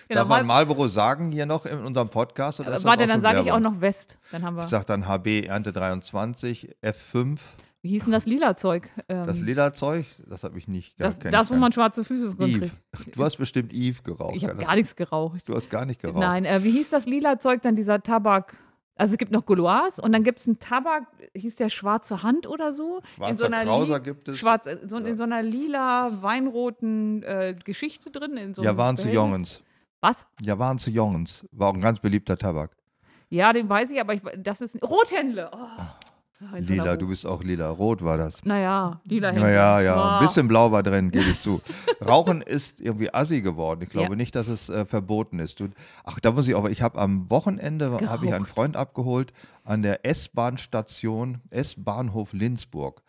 Genau, 0.07 0.21
Darf 0.21 0.27
man 0.29 0.45
Marlboro 0.45 0.87
sagen 0.87 1.31
hier 1.31 1.45
noch 1.45 1.65
in 1.65 1.79
unserem 1.79 2.09
Podcast? 2.09 2.59
Oder 2.59 2.81
Warte, 2.83 3.05
dann 3.05 3.21
sage 3.21 3.41
ich 3.41 3.51
auch 3.51 3.59
noch 3.59 3.81
West. 3.81 4.17
Dann 4.31 4.43
haben 4.43 4.55
wir. 4.55 4.63
Ich 4.63 4.69
sag 4.69 4.85
dann 4.85 5.07
HB 5.07 5.45
Ernte 5.45 5.73
23, 5.73 6.75
F5. 6.81 7.39
Wie 7.87 7.91
hieß 7.91 8.03
denn 8.03 8.11
das 8.11 8.25
lila 8.25 8.57
Zeug? 8.57 8.89
Ähm, 9.07 9.23
Das 9.23 9.39
Lederzeug, 9.39 10.05
das 10.27 10.43
habe 10.43 10.57
ich 10.59 10.67
nicht 10.67 10.99
das, 10.99 11.19
das, 11.19 11.49
wo 11.49 11.55
man 11.55 11.71
schwarze 11.71 12.03
Füße 12.03 12.35
Eve. 12.37 12.69
kriegt. 12.91 13.15
Du 13.17 13.23
hast 13.23 13.37
bestimmt 13.37 13.73
Eve 13.73 14.01
geraucht. 14.03 14.35
Ich 14.35 14.43
habe 14.43 14.57
gar 14.57 14.75
nichts 14.75 14.93
geraucht. 14.97 15.47
Du 15.47 15.55
hast 15.55 15.69
gar 15.69 15.85
nicht 15.85 16.01
geraucht. 16.01 16.19
Nein, 16.19 16.43
äh, 16.43 16.65
wie 16.65 16.71
hieß 16.71 16.89
das 16.89 17.05
lila 17.05 17.39
Zeug 17.39 17.61
dann, 17.61 17.77
dieser 17.77 18.03
Tabak? 18.03 18.57
Also 18.97 19.13
es 19.13 19.17
gibt 19.17 19.31
noch 19.31 19.45
Gauloise 19.45 20.01
und 20.01 20.11
dann 20.11 20.25
gibt 20.25 20.39
es 20.41 20.47
einen 20.47 20.59
Tabak, 20.59 21.03
hieß 21.33 21.55
der 21.55 21.69
schwarze 21.69 22.23
Hand 22.23 22.45
oder 22.45 22.73
so? 22.73 22.97
in 23.25 23.37
so 23.37 23.45
Schwarzer 23.45 23.45
einer 23.45 23.63
Krauser 23.63 23.99
gibt 24.01 24.27
es. 24.27 24.37
Schwarz, 24.37 24.65
äh, 24.65 24.79
so, 24.85 24.97
Ja. 24.97 25.05
in 25.05 25.15
so 25.15 25.23
einer 25.23 25.41
lila, 25.41 26.21
weinroten 26.21 27.23
äh, 27.23 27.55
Geschichte 27.63 28.11
drin. 28.11 28.35
In 28.35 28.53
so 28.53 28.63
ja, 28.63 28.75
waren 28.75 28.97
zu. 28.97 29.07
Jongens. 29.09 29.63
Was? 30.01 30.27
Ja, 30.41 30.59
waren 30.59 30.77
zu 30.77 30.89
Jongens. 30.89 31.45
War 31.53 31.69
auch 31.69 31.73
ein 31.73 31.79
ganz 31.81 32.01
beliebter 32.01 32.37
Tabak. 32.37 32.71
Ja, 33.29 33.53
den 33.53 33.69
weiß 33.69 33.91
ich, 33.91 34.01
aber 34.01 34.13
ich, 34.13 34.21
das 34.37 34.59
ist 34.59 34.75
Rothändle. 34.83 35.51
Oh. 35.53 35.57
Einer 36.39 36.61
Lila, 36.61 36.95
du 36.97 37.07
bist 37.07 37.25
auch 37.25 37.43
lila. 37.43 37.69
Rot 37.69 38.03
war 38.03 38.17
das. 38.17 38.43
Naja, 38.43 39.01
lila 39.05 39.29
Händle. 39.29 39.51
Ja, 39.53 39.79
ja, 39.79 39.81
ja. 39.81 39.95
Ah. 39.95 40.19
Ein 40.19 40.25
bisschen 40.25 40.47
blau 40.47 40.71
war 40.71 40.83
drin, 40.83 41.09
gebe 41.09 41.31
ich 41.31 41.41
zu. 41.41 41.61
Rauchen 42.05 42.43
ist 42.43 42.79
irgendwie 42.79 43.11
assi 43.11 43.41
geworden. 43.41 43.81
Ich 43.81 43.89
glaube 43.89 44.11
Ja. 44.11 44.15
nicht, 44.15 44.35
dass 44.35 44.47
es 44.47 44.69
äh, 44.69 44.85
verboten 44.85 45.39
ist. 45.39 45.59
Du, 45.59 45.69
ach, 46.03 46.19
da 46.19 46.31
muss 46.31 46.47
ich 46.47 46.53
auch, 46.53 46.65
ich 46.69 46.83
habe 46.83 46.99
am 46.99 47.27
Wochenende, 47.31 47.91
habe 48.07 48.25
ich 48.27 48.33
einen. 48.33 48.45
Freund 48.45 48.77
abgeholt 48.77 49.33
an 49.63 49.81
der 49.81 50.05
S-Bahn-Station, 50.05 51.41
S-Bahnhof 51.49 52.33
Linzburg. 52.33 53.01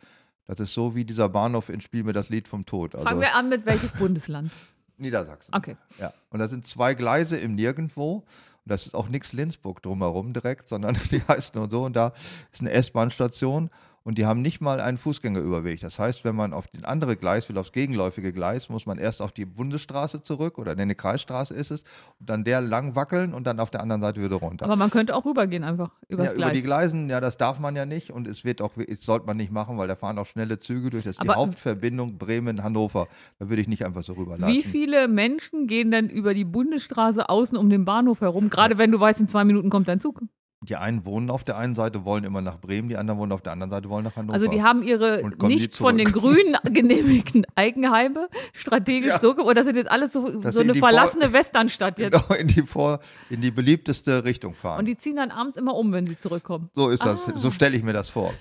Das 0.47 0.59
ist 0.61 0.73
so 0.73 0.95
wie 0.95 1.05
dieser 1.05 1.29
Bahnhof 1.29 1.69
in 1.69 1.83
Spiel 1.83 2.05
mir 2.05 2.15
das 2.15 2.31
Lied 2.31 2.49
vom 2.49 2.65
Tod. 2.65 2.95
Also 2.95 3.07
Fangen 3.07 3.21
wir 3.21 3.35
an 3.35 3.51
mit 3.51 3.67
welches 3.67 3.93
Bundesland? 3.93 4.51
Niedersachsen. 4.97 5.55
Okay. 5.55 5.77
Ja, 6.01 6.13
und 6.31 6.39
da 6.41 6.49
sind 6.49 6.67
zwei 6.67 6.95
Gleise 6.95 7.37
im 7.37 7.55
Nirgendwo. 7.55 8.25
Das 8.69 8.87
ist 8.87 8.95
auch 8.95 9.09
nichts 9.09 9.33
Linzburg 9.33 9.83
drumherum 9.83 10.33
direkt, 10.33 10.69
sondern 10.69 10.99
die 11.11 11.23
heißt 11.23 11.55
nur 11.55 11.69
so. 11.71 11.85
Und 11.85 11.97
da 11.97 12.13
ist 12.53 12.61
eine 12.61 12.71
S-Bahn-Station 12.71 13.71
und 14.05 14.19
die 14.19 14.27
haben 14.27 14.43
nicht 14.43 14.61
mal 14.61 14.81
einen 14.81 14.99
Fußgängerüberweg. 14.99 15.81
Das 15.81 15.99
heißt, 15.99 16.25
wenn 16.25 16.35
man 16.35 16.53
auf 16.53 16.67
den 16.69 16.85
andere 16.85 17.17
Gleis 17.17 17.49
will, 17.49 17.59
aufs 17.59 17.73
gegenläufige 17.73 18.33
Gleis, 18.33 18.69
muss 18.69 18.87
man 18.87 18.99
erst 18.99 19.21
auf 19.21 19.33
die 19.33 19.45
Bundesstraße 19.45 20.23
zurück 20.23 20.59
oder 20.59 20.75
nee, 20.75 20.83
eine 20.83 20.95
Kreisstraße 20.95 21.55
ist 21.55 21.71
es 21.71 21.83
und 22.19 22.31
dann 22.31 22.45
der 22.45 22.61
lang 22.61 22.95
wackeln 22.95 23.35
und 23.35 23.47
dann 23.47 23.61
auf 23.61 23.71
der 23.71 23.81
anderen 23.81 24.01
Seite 24.01 24.23
wieder 24.23 24.37
runter. 24.37 24.65
Aber 24.65 24.77
man 24.77 24.91
könnte 24.91 25.15
auch 25.15 25.25
rübergehen 25.25 25.65
einfach 25.65 25.91
übers 26.09 26.27
ja, 26.27 26.33
Gleis. 26.33 26.49
über 26.49 26.55
die 26.55 26.63
Gleisen, 26.63 27.11
ja, 27.11 27.21
das 27.21 27.37
darf 27.37 27.59
man 27.59 27.77
ja 27.77 27.87
nicht 27.87 28.11
und 28.11 28.27
es 28.29 28.45
wird 28.45 28.63
auch, 28.63 28.73
das 28.77 29.03
sollte 29.03 29.27
man 29.27 29.37
nicht 29.37 29.53
machen, 29.53 29.79
weil 29.79 29.89
da 29.89 29.97
fahren 29.97 30.19
auch 30.19 30.27
schnelle 30.27 30.59
Züge 30.59 30.91
durch. 30.91 31.05
Das 31.05 31.13
ist 31.13 31.23
die 31.23 31.29
Aber- 31.29 31.39
Hauptverbindung 31.39 32.19
Bremen-Hannover. 32.19 33.09
Da 33.39 33.49
würde 33.49 33.63
ich 33.63 33.69
nicht 33.69 33.85
einfach 33.85 34.05
so 34.05 34.15
rüberlatschen. 34.15 34.49
Wie 34.49 34.63
viele 34.63 35.09
Menschen 35.09 35.67
gehen 35.67 35.91
denn 35.91 36.09
über 36.09 36.35
die 36.35 36.45
Bundesstraße 36.45 37.29
außen 37.29 37.57
um 37.57 37.69
den 37.71 37.85
Bahnhof 37.85 38.21
herum, 38.21 38.49
gerade 38.51 38.79
wenn 38.79 38.91
du 38.91 39.01
weißt, 39.01 39.21
in 39.21 39.29
zwei 39.29 39.45
Minuten 39.45 39.71
kommt 39.71 39.89
dein 39.89 40.01
Zug? 40.01 40.23
Die 40.61 40.75
einen 40.75 41.05
wohnen 41.07 41.31
auf 41.31 41.45
der 41.45 41.57
einen 41.57 41.77
Seite, 41.77 42.05
wollen 42.05 42.25
immer 42.25 42.41
nach 42.43 42.59
Bremen, 42.61 42.89
die 42.89 42.97
anderen 42.97 43.21
wohnen 43.21 43.31
auf 43.31 43.43
der 43.43 43.53
anderen 43.53 43.71
Seite, 43.71 43.89
wollen 43.91 44.03
nach 44.05 44.17
Hannover. 44.17 44.35
Also 44.35 44.49
die 44.49 44.61
haben 44.63 44.83
ihre 44.83 45.23
nicht 45.47 45.77
von 45.77 45.97
den. 45.97 46.11
Grünen 46.11 46.57
genehmigten 46.73 47.47
Eigenheime 47.55 48.29
strategisch 48.55 49.09
Ja. 49.09 49.21
so, 49.21 49.37
ge- 49.37 49.45
oder 49.45 49.55
das 49.55 49.67
sind 49.67 49.77
jetzt 49.77 49.89
alles 49.91 50.13
so, 50.13 50.29
Das 50.41 50.55
so 50.55 50.61
eine 50.61 50.73
die 50.73 50.81
Vor- 50.81 50.89
verlassene 50.89 51.33
Westernstadt 51.33 51.99
jetzt. 52.01 52.13
genau 52.13 52.41
in 52.41 52.49
die, 52.49 52.63
vor, 52.63 52.99
in 53.31 53.41
die 53.41 53.53
beliebteste 53.53 54.25
Richtung 54.25 54.53
fahren. 54.55 54.81
Und 54.81 54.87
die 54.87 54.97
ziehen 54.97 55.15
dann 55.15 55.31
abends 55.31 55.57
immer 55.57 55.77
um, 55.77 55.93
wenn 55.93 56.09
sie 56.09 56.19
zurückkommen. 56.19 56.71
so 56.75 56.89
ist 56.89 57.05
das, 57.05 57.29
Ah. 57.29 57.39
so 57.39 57.53
stelle 57.53 57.77
ich 57.77 57.85
mir 57.85 57.93
das 57.93 58.09
vor. 58.09 58.35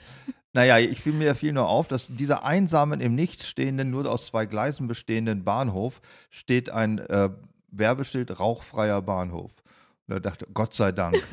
Naja, 0.53 0.79
ich 0.79 0.99
fiel 0.99 1.13
mir 1.13 1.35
fiel 1.35 1.53
nur 1.53 1.67
auf, 1.69 1.87
dass 1.87 2.07
dieser 2.07 2.43
einsamen, 2.43 2.99
im 2.99 3.13
Nichts 3.13 3.47
stehenden, 3.47 3.91
nur 3.91 4.09
aus 4.11 4.25
zwei 4.25 4.47
Gleisen 4.47 4.87
bestehenden 4.87 5.43
Bahnhof 5.43 6.01
steht 6.31 6.71
ein 6.71 6.97
äh, 6.97 7.29
Werbeschild 7.69 8.39
rauchfreier 8.39 9.03
Bahnhof. 9.03 9.51
Und 10.07 10.15
da 10.15 10.19
dachte 10.19 10.47
Gott 10.51 10.73
sei 10.73 10.91
Dank. 10.91 11.21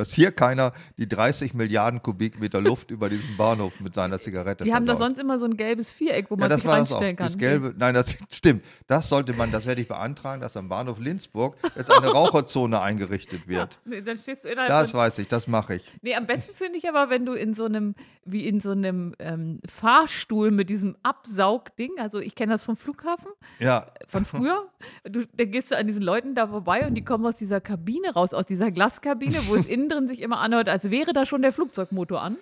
Dass 0.00 0.12
hier 0.14 0.32
keiner 0.32 0.72
die 0.96 1.06
30 1.06 1.52
Milliarden 1.52 2.02
Kubikmeter 2.02 2.60
Luft 2.62 2.90
über 2.90 3.10
diesen 3.10 3.36
Bahnhof 3.36 3.78
mit 3.80 3.94
seiner 3.94 4.18
Zigarette 4.18 4.64
Die 4.64 4.72
haben 4.72 4.86
da 4.86 4.92
versaut. 4.92 5.08
sonst 5.08 5.18
immer 5.20 5.38
so 5.38 5.44
ein 5.44 5.56
gelbes 5.58 5.92
Viereck, 5.92 6.30
wo 6.30 6.36
Ja, 6.36 6.40
man 6.40 6.48
das 6.48 6.60
sich 6.62 6.68
war 6.68 6.78
das 6.78 6.90
auch. 6.90 6.94
reinstellen 6.96 7.16
kann. 7.16 7.26
Das 7.26 7.36
gelbe, 7.38 7.74
nein, 7.78 7.92
das 7.94 8.16
stimmt. 8.30 8.64
Das 8.86 9.08
sollte 9.10 9.34
man, 9.34 9.52
das 9.52 9.66
werde 9.66 9.82
ich 9.82 9.88
beantragen, 9.88 10.40
dass 10.40 10.56
am 10.56 10.68
Bahnhof 10.70 10.98
Linzburg 10.98 11.56
jetzt 11.76 11.90
eine 11.90 12.06
Raucherzone 12.12 12.80
eingerichtet 12.80 13.46
wird. 13.46 13.78
Nee, 13.84 14.00
dann 14.00 14.16
stehst 14.16 14.44
du 14.44 14.48
innerhalb 14.48 14.70
Das 14.70 14.94
weiß 14.94 15.18
ich, 15.18 15.28
das 15.28 15.46
mache 15.46 15.74
ich. 15.74 15.82
Nee, 16.00 16.14
am 16.14 16.26
besten 16.26 16.54
finde 16.54 16.78
ich 16.78 16.88
aber, 16.88 17.10
wenn 17.10 17.26
du 17.26 17.34
in 17.34 17.52
so 17.52 17.66
einem, 17.66 17.94
wie 18.24 18.46
in 18.48 18.60
so 18.60 18.70
einem 18.70 19.14
ähm, 19.18 19.60
Fahrstuhl 19.68 20.50
mit 20.50 20.70
diesem 20.70 20.96
Absaugding, 21.02 21.90
also 21.98 22.18
ich 22.20 22.34
kenne 22.34 22.52
das 22.52 22.62
vom 22.64 22.76
Flughafen, 22.76 23.28
Ja, 23.58 23.86
von 24.08 24.24
früher. 24.24 24.66
Du, 25.04 25.26
da 25.36 25.44
gehst 25.44 25.70
du 25.70 25.76
an 25.76 25.86
diesen 25.86 26.02
Leuten 26.02 26.34
da 26.34 26.46
vorbei 26.48 26.86
und 26.86 26.94
die 26.94 27.04
kommen 27.04 27.26
aus 27.26 27.36
dieser 27.36 27.60
Kabine 27.60 28.12
raus, 28.14 28.32
aus 28.32 28.46
dieser 28.46 28.70
Glaskabine, 28.70 29.46
wo 29.46 29.54
es 29.54 29.66
innen 29.66 29.88
drin 29.90 30.08
sich 30.08 30.20
immer 30.20 30.38
anhört, 30.40 30.68
als 30.68 30.90
wäre 30.90 31.12
da 31.12 31.26
schon 31.26 31.42
der 31.42 31.52
Flugzeugmotor 31.52 32.20
an. 32.22 32.36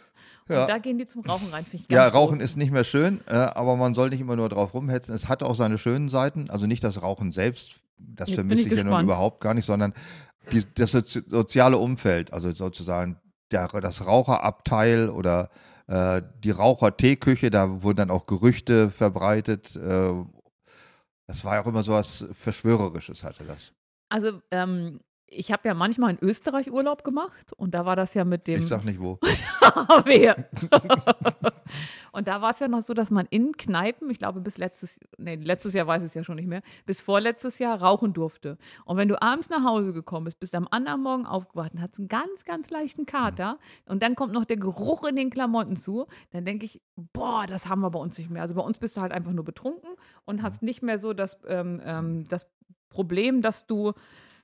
Und 0.48 0.54
Ja. 0.54 0.66
da 0.66 0.78
gehen 0.78 0.98
die 0.98 1.06
zum 1.06 1.22
Rauchen 1.22 1.48
rein, 1.50 1.64
finde 1.64 1.84
ich 1.88 1.92
ja, 1.94 2.06
Rauchen 2.08 2.38
groß. 2.38 2.44
ist 2.44 2.56
nicht 2.56 2.70
mehr 2.72 2.84
schön, 2.84 3.20
äh, 3.28 3.34
aber 3.34 3.76
man 3.76 3.94
soll 3.94 4.08
nicht 4.10 4.20
immer 4.20 4.36
nur 4.36 4.48
drauf 4.48 4.72
rumhetzen. 4.74 5.14
Es 5.14 5.28
hat 5.28 5.42
auch 5.42 5.54
seine 5.54 5.76
schönen 5.78 6.08
Seiten. 6.08 6.48
Also 6.50 6.66
nicht 6.66 6.82
das 6.84 7.02
Rauchen 7.02 7.32
selbst, 7.32 7.74
das 7.98 8.28
Jetzt 8.28 8.36
vermisse 8.36 8.62
ich 8.66 8.72
ich 8.72 8.78
ja 8.78 8.84
nun 8.84 9.02
überhaupt 9.02 9.40
gar 9.40 9.52
nicht, 9.54 9.66
sondern 9.66 9.92
die, 10.52 10.62
das 10.74 10.94
sozi- 10.94 11.28
soziale 11.28 11.76
Umfeld, 11.76 12.32
also 12.32 12.54
sozusagen 12.54 13.20
der, 13.50 13.68
das 13.68 14.06
Raucherabteil 14.06 15.10
oder 15.10 15.50
äh, 15.86 16.22
die 16.42 16.50
Raucherteeküche, 16.50 17.50
da 17.50 17.82
wurden 17.82 17.96
dann 17.98 18.10
auch 18.10 18.26
Gerüchte 18.26 18.90
verbreitet. 18.90 19.76
Äh, 19.76 20.12
das 21.26 21.44
war 21.44 21.56
ja 21.56 21.62
auch 21.62 21.66
immer 21.66 21.82
so 21.82 21.92
was 21.92 22.24
Verschwörerisches, 22.32 23.22
hatte 23.22 23.44
das. 23.44 23.72
Also, 24.08 24.40
ähm, 24.50 25.00
ich 25.30 25.52
habe 25.52 25.68
ja 25.68 25.74
manchmal 25.74 26.12
in 26.12 26.18
Österreich 26.20 26.72
Urlaub 26.72 27.04
gemacht 27.04 27.52
und 27.54 27.74
da 27.74 27.84
war 27.84 27.96
das 27.96 28.14
ja 28.14 28.24
mit 28.24 28.46
dem 28.46 28.60
Ich 28.60 28.68
sag 28.68 28.84
nicht 28.84 29.00
wo. 29.00 29.18
Und 32.12 32.26
da 32.26 32.40
war 32.40 32.52
es 32.52 32.58
ja 32.58 32.68
noch 32.68 32.80
so, 32.80 32.94
dass 32.94 33.10
man 33.10 33.26
in 33.30 33.56
Kneipen, 33.56 34.10
ich 34.10 34.18
glaube 34.18 34.40
bis 34.40 34.58
letztes, 34.58 34.98
nee, 35.18 35.36
letztes 35.36 35.74
Jahr 35.74 35.86
weiß 35.86 36.02
ich 36.02 36.08
es 36.08 36.14
ja 36.14 36.24
schon 36.24 36.36
nicht 36.36 36.48
mehr, 36.48 36.62
bis 36.86 37.00
vorletztes 37.00 37.58
Jahr 37.58 37.80
rauchen 37.80 38.12
durfte. 38.12 38.58
Und 38.84 38.96
wenn 38.96 39.08
du 39.08 39.20
abends 39.20 39.50
nach 39.50 39.64
Hause 39.64 39.92
gekommen 39.92 40.24
bist, 40.24 40.40
bist 40.40 40.54
am 40.54 40.68
anderen 40.70 41.02
Morgen 41.02 41.26
aufgewacht 41.26 41.74
und 41.74 41.80
hast 41.80 41.98
einen 41.98 42.08
ganz, 42.08 42.44
ganz 42.44 42.70
leichten 42.70 43.06
Kater 43.06 43.58
und 43.86 44.02
dann 44.02 44.14
kommt 44.14 44.32
noch 44.32 44.44
der 44.44 44.56
Geruch 44.56 45.04
in 45.04 45.16
den 45.16 45.30
Klamotten 45.30 45.76
zu, 45.76 46.06
dann 46.30 46.44
denke 46.44 46.64
ich, 46.64 46.80
boah, 46.96 47.46
das 47.46 47.68
haben 47.68 47.80
wir 47.80 47.90
bei 47.90 47.98
uns 47.98 48.18
nicht 48.18 48.30
mehr. 48.30 48.42
Also 48.42 48.54
bei 48.54 48.62
uns 48.62 48.78
bist 48.78 48.96
du 48.96 49.00
halt 49.00 49.12
einfach 49.12 49.32
nur 49.32 49.44
betrunken 49.44 49.90
und 50.24 50.42
hast 50.42 50.62
nicht 50.62 50.82
mehr 50.82 50.98
so 50.98 51.12
das, 51.12 51.38
ähm, 51.46 51.80
ähm, 51.84 52.24
das 52.28 52.46
Problem, 52.88 53.42
dass 53.42 53.66
du 53.66 53.92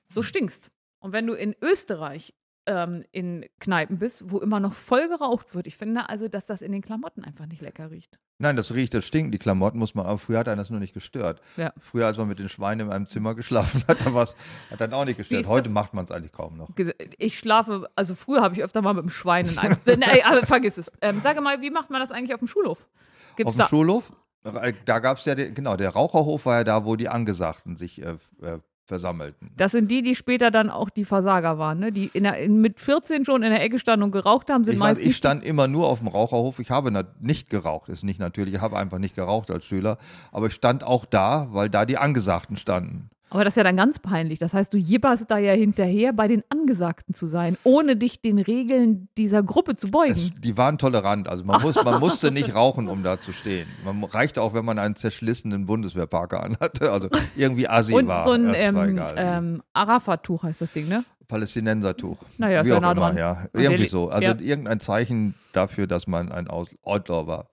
so 0.07 0.21
stinkst. 0.21 0.71
Und 1.05 1.11
wenn 1.11 1.27
du 1.27 1.35
in 1.35 1.55
Österreich 1.61 2.33
ähm, 2.65 3.03
in 3.11 3.45
Kneipen 3.59 3.99
bist, 3.99 4.23
wo 4.31 4.39
immer 4.39 4.59
noch 4.59 4.73
voll 4.73 5.07
geraucht 5.07 5.53
wird, 5.53 5.67
ich 5.67 5.77
finde 5.77 6.09
also, 6.09 6.27
dass 6.27 6.47
das 6.47 6.63
in 6.63 6.71
den 6.71 6.81
Klamotten 6.81 7.23
einfach 7.23 7.45
nicht 7.45 7.61
lecker 7.61 7.91
riecht. 7.91 8.17
Nein, 8.39 8.55
das 8.55 8.73
riecht, 8.73 8.95
das 8.95 9.05
stinkt. 9.05 9.31
Die 9.31 9.37
Klamotten 9.37 9.77
muss 9.77 9.93
man, 9.93 10.07
aber 10.07 10.17
früher 10.17 10.39
hat 10.39 10.47
einen 10.47 10.57
das 10.57 10.71
nur 10.71 10.79
nicht 10.79 10.95
gestört. 10.95 11.41
Ja. 11.57 11.73
Früher, 11.79 12.07
als 12.07 12.17
man 12.17 12.27
mit 12.27 12.39
den 12.39 12.49
Schweinen 12.49 12.87
in 12.87 12.91
einem 12.91 13.05
Zimmer 13.05 13.35
geschlafen 13.35 13.83
hat, 13.87 14.03
da 14.03 14.15
war's, 14.15 14.35
hat 14.71 14.81
dann 14.81 14.93
auch 14.93 15.05
nicht 15.05 15.17
gestört. 15.17 15.45
Heute 15.45 15.65
das? 15.65 15.73
macht 15.73 15.93
man 15.93 16.05
es 16.05 16.11
eigentlich 16.11 16.31
kaum 16.31 16.57
noch. 16.57 16.71
Ich 17.19 17.37
schlafe, 17.37 17.87
also 17.95 18.15
früher 18.15 18.41
habe 18.41 18.55
ich 18.55 18.63
öfter 18.63 18.81
mal 18.81 18.95
mit 18.95 19.03
dem 19.03 19.11
Schwein 19.11 19.47
in 19.47 19.59
einem. 19.59 19.77
Nein, 19.85 20.21
aber 20.23 20.41
vergiss 20.41 20.79
es. 20.79 20.91
Ähm, 21.03 21.21
sage 21.21 21.39
mal, 21.39 21.61
wie 21.61 21.69
macht 21.69 21.91
man 21.91 22.01
das 22.01 22.09
eigentlich 22.09 22.33
auf 22.33 22.39
dem 22.39 22.47
Schulhof? 22.47 22.79
Auf 22.79 23.35
Gibt's 23.35 23.53
dem 23.53 23.59
da? 23.59 23.67
Schulhof, 23.67 24.11
äh, 24.43 24.73
da 24.85 24.97
gab 24.97 25.19
es 25.19 25.25
ja, 25.25 25.35
den, 25.35 25.53
genau, 25.53 25.75
der 25.75 25.91
Raucherhof 25.91 26.47
war 26.47 26.57
ja 26.57 26.63
da, 26.63 26.83
wo 26.83 26.95
die 26.95 27.09
Angesagten 27.09 27.77
sich 27.77 28.01
äh, 28.01 28.17
äh, 28.41 28.57
versammelten. 28.85 29.51
Das 29.57 29.71
sind 29.71 29.89
die, 29.89 30.01
die 30.01 30.15
später 30.15 30.51
dann 30.51 30.69
auch 30.69 30.89
die 30.89 31.05
Versager 31.05 31.57
waren, 31.57 31.79
ne? 31.79 31.91
die 31.91 32.09
in 32.13 32.23
der, 32.23 32.37
in, 32.39 32.61
mit 32.61 32.79
14 32.79 33.25
schon 33.25 33.43
in 33.43 33.49
der 33.51 33.61
Ecke 33.61 33.79
standen 33.79 34.03
und 34.03 34.11
geraucht 34.11 34.49
haben, 34.49 34.63
sind 34.63 34.75
Ich, 34.75 34.79
weiß, 34.79 34.99
ich 34.99 35.17
stand 35.17 35.43
immer 35.43 35.67
nur 35.67 35.87
auf 35.87 35.99
dem 35.99 36.07
Raucherhof. 36.07 36.59
Ich 36.59 36.69
habe 36.69 36.91
nicht 37.19 37.49
geraucht, 37.49 37.89
ist 37.89 38.03
nicht 38.03 38.19
natürlich. 38.19 38.53
Ich 38.55 38.61
habe 38.61 38.77
einfach 38.77 38.99
nicht 38.99 39.15
geraucht 39.15 39.49
als 39.51 39.65
Schüler. 39.65 39.97
Aber 40.31 40.47
ich 40.47 40.53
stand 40.53 40.83
auch 40.83 41.05
da, 41.05 41.47
weil 41.51 41.69
da 41.69 41.85
die 41.85 41.97
Angesagten 41.97 42.57
standen. 42.57 43.09
Aber 43.35 43.43
das 43.43 43.51
ist 43.51 43.57
ja 43.57 43.63
dann 43.63 43.75
ganz 43.75 43.99
peinlich. 43.99 44.39
Das 44.39 44.53
heißt, 44.53 44.73
du 44.73 44.77
jibberst 44.77 45.25
da 45.27 45.37
ja 45.37 45.51
hinterher, 45.51 46.13
bei 46.13 46.29
den 46.29 46.41
Angesagten 46.47 47.13
zu 47.13 47.27
sein, 47.27 47.57
ohne 47.65 47.97
dich 47.97 48.21
den 48.21 48.39
Regeln 48.39 49.09
dieser 49.17 49.43
Gruppe 49.43 49.75
zu 49.75 49.91
beugen. 49.91 50.13
Es, 50.13 50.31
die 50.39 50.55
waren 50.55 50.77
tolerant. 50.77 51.27
Also 51.27 51.43
man, 51.43 51.61
muss, 51.61 51.75
man 51.75 51.99
musste 51.99 52.31
nicht 52.31 52.55
rauchen, 52.55 52.87
um 52.87 53.03
da 53.03 53.19
zu 53.19 53.33
stehen. 53.33 53.67
Man 53.83 54.05
reichte 54.05 54.41
auch, 54.41 54.53
wenn 54.53 54.63
man 54.63 54.79
einen 54.79 54.95
zerschlissenen 54.95 55.65
Bundeswehrparker 55.65 56.41
anhatte. 56.41 56.93
Also 56.93 57.09
irgendwie 57.35 57.67
assi 57.67 57.93
Und 57.93 58.07
war. 58.07 58.23
so 58.23 58.31
ein 58.31 58.53
ähm, 58.55 59.01
ähm, 59.17 59.63
Arafat-Tuch 59.73 60.43
heißt 60.43 60.61
das 60.61 60.71
Ding, 60.71 60.87
ne? 60.87 61.03
Palästinensertuch. 61.27 62.17
Naja, 62.37 62.61
ist 62.61 62.67
Wie 62.67 62.69
ja 62.69 62.77
auch 62.77 62.81
nah 62.81 62.93
immer, 62.93 63.01
dran. 63.01 63.17
ja. 63.17 63.45
Irgendwie 63.51 63.87
so. 63.87 64.07
Also 64.07 64.27
ja. 64.27 64.39
irgendein 64.39 64.79
Zeichen 64.79 65.35
dafür, 65.51 65.87
dass 65.87 66.07
man 66.07 66.31
ein 66.31 66.47
Outlaw 66.47 67.27
war. 67.27 67.47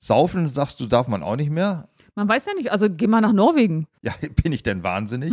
Saufen, 0.00 0.48
sagst 0.48 0.80
du, 0.80 0.86
darf 0.86 1.06
man 1.06 1.22
auch 1.22 1.36
nicht 1.36 1.50
mehr? 1.50 1.86
Man 2.18 2.26
weiß 2.26 2.46
ja 2.46 2.54
nicht, 2.54 2.72
also 2.72 2.88
geh 2.90 3.06
mal 3.06 3.20
nach 3.20 3.32
Norwegen. 3.32 3.86
Ja, 4.02 4.12
bin 4.42 4.50
ich 4.50 4.64
denn 4.64 4.82
wahnsinnig? 4.82 5.32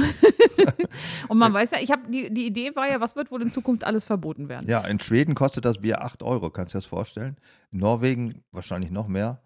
Und 1.28 1.40
man 1.40 1.52
weiß 1.54 1.72
ja, 1.72 1.80
ich 1.80 1.90
habe 1.90 2.04
die, 2.12 2.32
die 2.32 2.46
Idee 2.46 2.76
war 2.76 2.88
ja, 2.88 3.02
was 3.02 3.16
wird 3.16 3.32
wohl 3.32 3.42
in 3.42 3.52
Zukunft 3.52 3.84
alles 3.84 4.04
verboten 4.04 4.50
werden? 4.50 4.70
Ja, 4.70 4.86
in 4.86 5.00
Schweden 5.00 5.34
kostet 5.34 5.66
das 5.66 5.80
Bier 5.80 6.04
8 6.04 6.22
Euro, 6.22 6.52
kannst 6.52 6.76
du 6.76 6.78
dir 6.78 6.82
das 6.84 6.86
vorstellen? 6.86 7.38
In 7.72 7.80
Norwegen 7.80 8.44
wahrscheinlich 8.52 8.92
noch 8.92 9.08
mehr. 9.08 9.42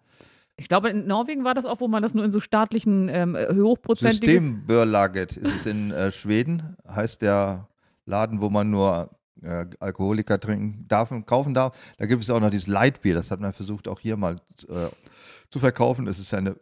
Ich 0.58 0.68
glaube, 0.68 0.90
in 0.90 1.06
Norwegen 1.06 1.42
war 1.42 1.54
das 1.54 1.64
auch, 1.64 1.80
wo 1.80 1.88
man 1.88 2.02
das 2.02 2.12
nur 2.12 2.26
in 2.26 2.30
so 2.30 2.40
staatlichen 2.40 3.08
ähm, 3.08 3.34
hochprozentiges... 3.34 4.20
Systembolaget 4.20 5.38
ist 5.38 5.60
es 5.60 5.64
in 5.64 5.92
äh, 5.92 6.12
Schweden, 6.12 6.76
heißt 6.86 7.22
der 7.22 7.68
Laden, 8.04 8.42
wo 8.42 8.50
man 8.50 8.68
nur 8.68 9.08
äh, 9.40 9.64
Alkoholiker 9.78 10.38
trinken 10.38 10.84
darf 10.88 11.10
und 11.10 11.26
kaufen 11.26 11.54
darf. 11.54 11.74
Da 11.96 12.04
gibt 12.04 12.22
es 12.22 12.28
auch 12.28 12.40
noch 12.40 12.50
dieses 12.50 12.66
Lightbier, 12.66 13.14
das 13.14 13.30
hat 13.30 13.40
man 13.40 13.54
versucht 13.54 13.88
auch 13.88 13.98
hier 13.98 14.18
mal 14.18 14.36
äh, 14.68 14.88
zu 15.48 15.58
verkaufen. 15.58 16.06
Es 16.06 16.18
ist 16.18 16.34
eine 16.34 16.56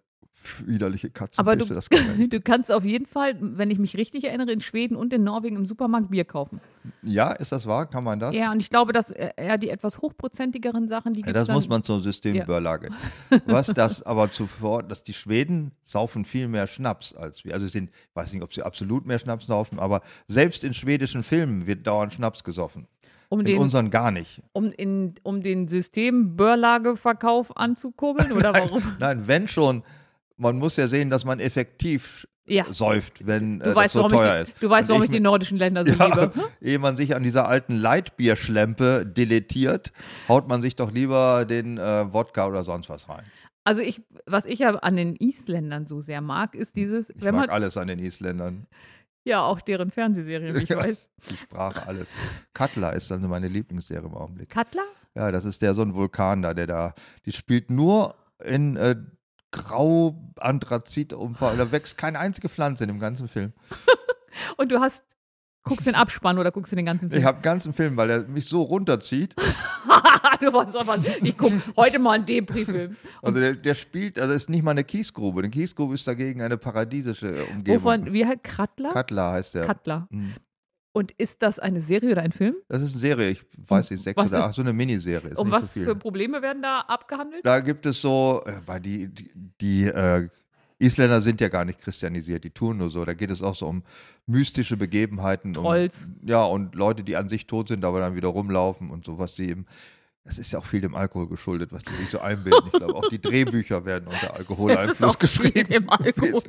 widerliche 0.67 1.11
Katze. 1.11 1.39
Aber 1.39 1.57
du, 1.57 1.65
du 2.29 2.41
kannst 2.41 2.71
auf 2.73 2.85
jeden 2.85 3.07
Fall, 3.07 3.37
wenn 3.41 3.71
ich 3.71 3.79
mich 3.79 3.97
richtig 3.97 4.25
erinnere, 4.25 4.53
in 4.53 4.61
Schweden 4.61 4.97
und 4.97 5.13
in 5.13 5.25
Norwegen 5.25 5.57
im 5.57 5.67
Supermarkt 5.67 6.11
Bier 6.11 6.25
kaufen. 6.25 6.61
Ja, 7.03 7.33
ist 7.33 7.53
das 7.53 7.67
wahr? 7.67 7.87
Kann 7.87 8.05
man 8.05 8.19
das? 8.19 8.35
Ja, 8.35 8.51
und 8.53 8.61
ich 8.61 8.71
glaube, 8.71 8.93
dass 8.93 9.11
eher 9.11 9.59
die 9.59 9.71
etwas 9.71 10.01
hochprozentigeren 10.01 10.89
Sachen, 10.89 11.13
die 11.13 11.21
ja, 11.21 11.33
Das 11.33 11.47
dann, 11.47 11.57
muss 11.57 11.69
man 11.69 11.83
zum 11.83 12.03
Systembörlage. 12.03 12.91
Ja. 13.31 13.41
Was 13.47 13.67
das 13.69 14.03
aber 14.03 14.33
zuvor, 14.33 14.83
dass 14.83 15.03
die 15.03 15.13
Schweden 15.13 15.73
saufen 15.85 16.25
viel 16.25 16.49
mehr 16.49 16.67
Schnaps 16.67 17.13
als 17.13 17.45
wir. 17.45 17.55
Also 17.55 17.69
sind, 17.69 17.91
ich 17.91 18.17
weiß 18.17 18.33
nicht, 18.33 18.43
ob 18.43 18.53
sie 18.53 18.63
absolut 18.63 19.07
mehr 19.07 19.19
Schnaps 19.19 19.47
saufen, 19.47 19.79
aber 19.79 20.03
selbst 20.29 20.65
in 20.65 20.75
schwedischen 20.75 21.23
Filmen 21.23 21.67
wird 21.67 21.87
dauernd 21.87 22.13
Schnaps 22.13 22.45
gesoffen. 22.45 22.87
Um 23.31 23.41
in 23.41 23.47
den, 23.47 23.59
unseren 23.59 23.91
gar 23.91 24.11
nicht. 24.11 24.43
Um, 24.53 24.73
in, 24.73 25.15
um 25.23 25.43
den 25.43 25.69
Systembörlageverkauf 25.69 27.55
anzukurbeln 27.57 28.33
oder 28.33 28.55
warum? 28.55 28.83
Nein, 28.99 29.25
wenn 29.27 29.49
schon 29.49 29.83
man 30.39 30.59
muss 30.59 30.77
ja 30.77 30.89
sehen, 30.89 31.11
dass 31.11 31.25
man 31.25 31.41
effektiv 31.41 32.27
ja. 32.47 32.65
säuft, 32.71 33.27
wenn 33.27 33.61
äh, 33.61 33.75
weißt, 33.75 33.95
das 33.95 34.03
so 34.03 34.09
teuer 34.09 34.43
ich, 34.43 34.49
ist. 34.49 34.63
Du 34.63 34.71
weißt, 34.71 34.89
warum 34.89 35.03
ich, 35.03 35.11
ich 35.11 35.17
die 35.17 35.21
nordischen 35.21 35.59
Länder 35.59 35.85
so 35.87 35.93
ja, 35.99 36.07
liebe. 36.07 36.35
Hm? 36.35 36.43
Ehe 36.61 36.79
man 36.79 36.97
sich 36.97 37.15
an 37.15 37.23
dieser 37.23 37.47
alten 37.49 37.77
Leitbierschlempe 37.77 39.07
deletiert, 39.07 39.93
haut 40.29 40.49
man 40.49 40.63
sich 40.63 40.77
doch 40.77 40.91
lieber 40.91 41.45
den 41.45 41.79
äh, 41.79 42.13
Wodka 42.13 42.47
oder 42.47 42.65
sonst 42.65 42.89
was 42.89 43.09
rein. 43.09 43.25
Also 43.65 43.83
ich, 43.83 44.01
was 44.25 44.47
ich 44.47 44.61
ja 44.61 44.71
an 44.77 44.97
den 44.97 45.15
Isländern 45.17 45.87
so 45.87 46.01
sehr 46.01 46.23
mag, 46.23 46.55
ist 46.55 46.77
dieses. 46.77 47.11
Ich 47.11 47.23
mag 47.23 47.35
man, 47.35 47.51
alles 47.51 47.77
an 47.77 47.89
den 47.89 47.99
Isländern. 47.99 48.67
Ja, 49.25 49.43
auch 49.43 49.61
deren 49.61 49.91
Fernsehserien, 49.91 50.55
wie 50.55 50.63
ich 50.63 50.69
ja, 50.71 50.83
weiß. 50.83 51.11
Die 51.31 51.37
Sprache, 51.37 51.87
alles. 51.87 52.09
Katla 52.55 52.91
ist 52.91 53.11
dann 53.11 53.29
meine 53.29 53.49
Lieblingsserie 53.49 54.07
im 54.07 54.15
Augenblick. 54.15 54.49
Katla? 54.49 54.83
Ja, 55.15 55.31
das 55.31 55.45
ist 55.45 55.61
der 55.61 55.75
so 55.75 55.83
ein 55.83 55.95
Vulkan 55.95 56.41
da, 56.43 56.55
der 56.55 56.67
da, 56.67 56.95
die 57.27 57.33
spielt 57.33 57.71
nur 57.71 58.15
in 58.43 58.77
äh, 58.77 58.97
grau 59.51 60.33
Anthrazit 60.37 61.13
umfallen. 61.13 61.59
Da 61.59 61.73
wächst 61.73 61.97
keine 61.97 62.19
einzige 62.19 62.49
Pflanze 62.49 62.85
in 62.85 62.89
dem 62.89 63.01
ganzen 63.01 63.29
Film. 63.29 63.53
Und 64.57 64.71
du 64.71 64.81
hast 64.81 65.03
Guckst 65.69 65.87
du 65.87 65.91
den 65.91 65.97
Abspann 65.97 66.39
oder 66.39 66.51
guckst 66.51 66.73
du 66.73 66.77
den 66.77 66.87
ganzen 66.87 67.11
Film? 67.11 67.21
Ich 67.21 67.27
habe 67.27 67.39
den 67.39 67.43
ganzen 67.43 67.75
Film, 67.75 67.97
weil 67.97 68.09
er 68.09 68.23
mich 68.23 68.49
so 68.49 68.63
runterzieht. 68.63 69.35
du 70.41 70.53
weißt 70.53 70.77
aber, 70.77 70.99
ich 71.21 71.37
gucke 71.37 71.61
heute 71.77 71.99
mal 71.99 72.13
einen 72.13 72.27
Depri-Film. 72.27 72.97
Also 73.23 73.39
der, 73.39 73.55
der, 73.55 73.75
spielt, 73.75 74.19
also 74.19 74.33
ist 74.33 74.49
nicht 74.49 74.63
mal 74.63 74.71
eine 74.71 74.85
Kiesgrube. 74.85 75.41
Eine 75.41 75.51
Kiesgrube 75.51 75.95
ist 75.95 76.07
dagegen 76.07 76.41
eine 76.41 76.57
paradiesische 76.57 77.45
Umgebung. 77.47 77.85
Wovon, 77.85 78.13
wie 78.13 78.25
heißt 78.25 78.43
Kattler? 78.45 78.91
Kattler 78.91 79.33
heißt 79.33 79.55
der. 79.57 79.67
Kattler. 79.67 80.09
Mhm. 80.11 80.35
Und 80.93 81.13
ist 81.13 81.43
das 81.43 81.59
eine 81.59 81.81
Serie 81.81 82.13
oder 82.13 82.23
ein 82.23 82.33
Film? 82.33 82.57
Das 82.69 82.83
ist 82.83 82.93
eine 82.93 83.01
Serie, 83.01 83.31
ich 83.31 83.45
weiß 83.69 83.91
nicht, 83.91 84.03
sechs 84.03 84.17
was 84.17 84.33
oder 84.33 84.47
acht, 84.47 84.55
so 84.55 84.63
eine 84.63 84.73
Miniserie. 84.73 85.35
um 85.37 85.51
was 85.51 85.75
so 85.75 85.81
für 85.81 85.95
Probleme 85.95 86.43
werden 86.43 86.63
da 86.63 86.81
abgehandelt? 86.81 87.45
Da 87.45 87.61
gibt 87.61 87.87
es 87.87 88.01
so, 88.01 88.43
äh, 88.47 88.53
weil 88.67 88.81
die, 88.81 89.09
die, 89.09 89.31
die 89.61 89.85
äh, 89.85 90.29
Isländer 90.79 91.21
sind 91.21 91.41
ja 91.41 91.49
gar 91.49 91.65
nicht 91.65 91.81
christianisiert, 91.81 92.45
die 92.45 92.51
tun 92.51 92.79
nur 92.79 92.91
so. 92.91 93.05
Da 93.05 93.15
geht 93.15 93.31
es 93.31 93.43
auch 93.43 93.55
so 93.55 93.67
um 93.67 93.83
mystische 94.27 94.77
Begebenheiten. 94.77 95.55
Trolls. 95.55 96.07
Um, 96.07 96.29
ja, 96.29 96.45
und 96.45 96.75
Leute, 96.75 97.03
die 97.03 97.17
an 97.17 97.29
sich 97.29 97.47
tot 97.47 97.69
sind, 97.69 97.85
aber 97.85 98.01
dann 98.01 98.15
wieder 98.15 98.29
rumlaufen 98.29 98.91
und 98.91 99.05
so, 99.05 99.19
was 99.19 99.37
sie 99.37 99.51
eben. 99.51 99.67
Das 100.25 100.37
ist 100.37 100.53
ja 100.53 100.59
auch 100.59 100.67
viel 100.67 100.83
dem 100.83 100.95
Alkohol 100.95 101.27
geschuldet, 101.27 101.73
was 101.73 101.83
die 101.85 101.95
sich 101.95 102.11
so 102.11 102.21
einbilden. 102.21 102.67
Ich 102.67 102.73
glaube, 102.73 102.95
auch 102.95 103.09
die 103.09 103.21
Drehbücher 103.21 103.87
werden 103.87 104.09
unter 104.09 104.35
Alkoholeinfluss 104.37 105.19
geschrieben. 105.19 105.71
Dem 105.71 105.89
Alkohol 105.89 106.43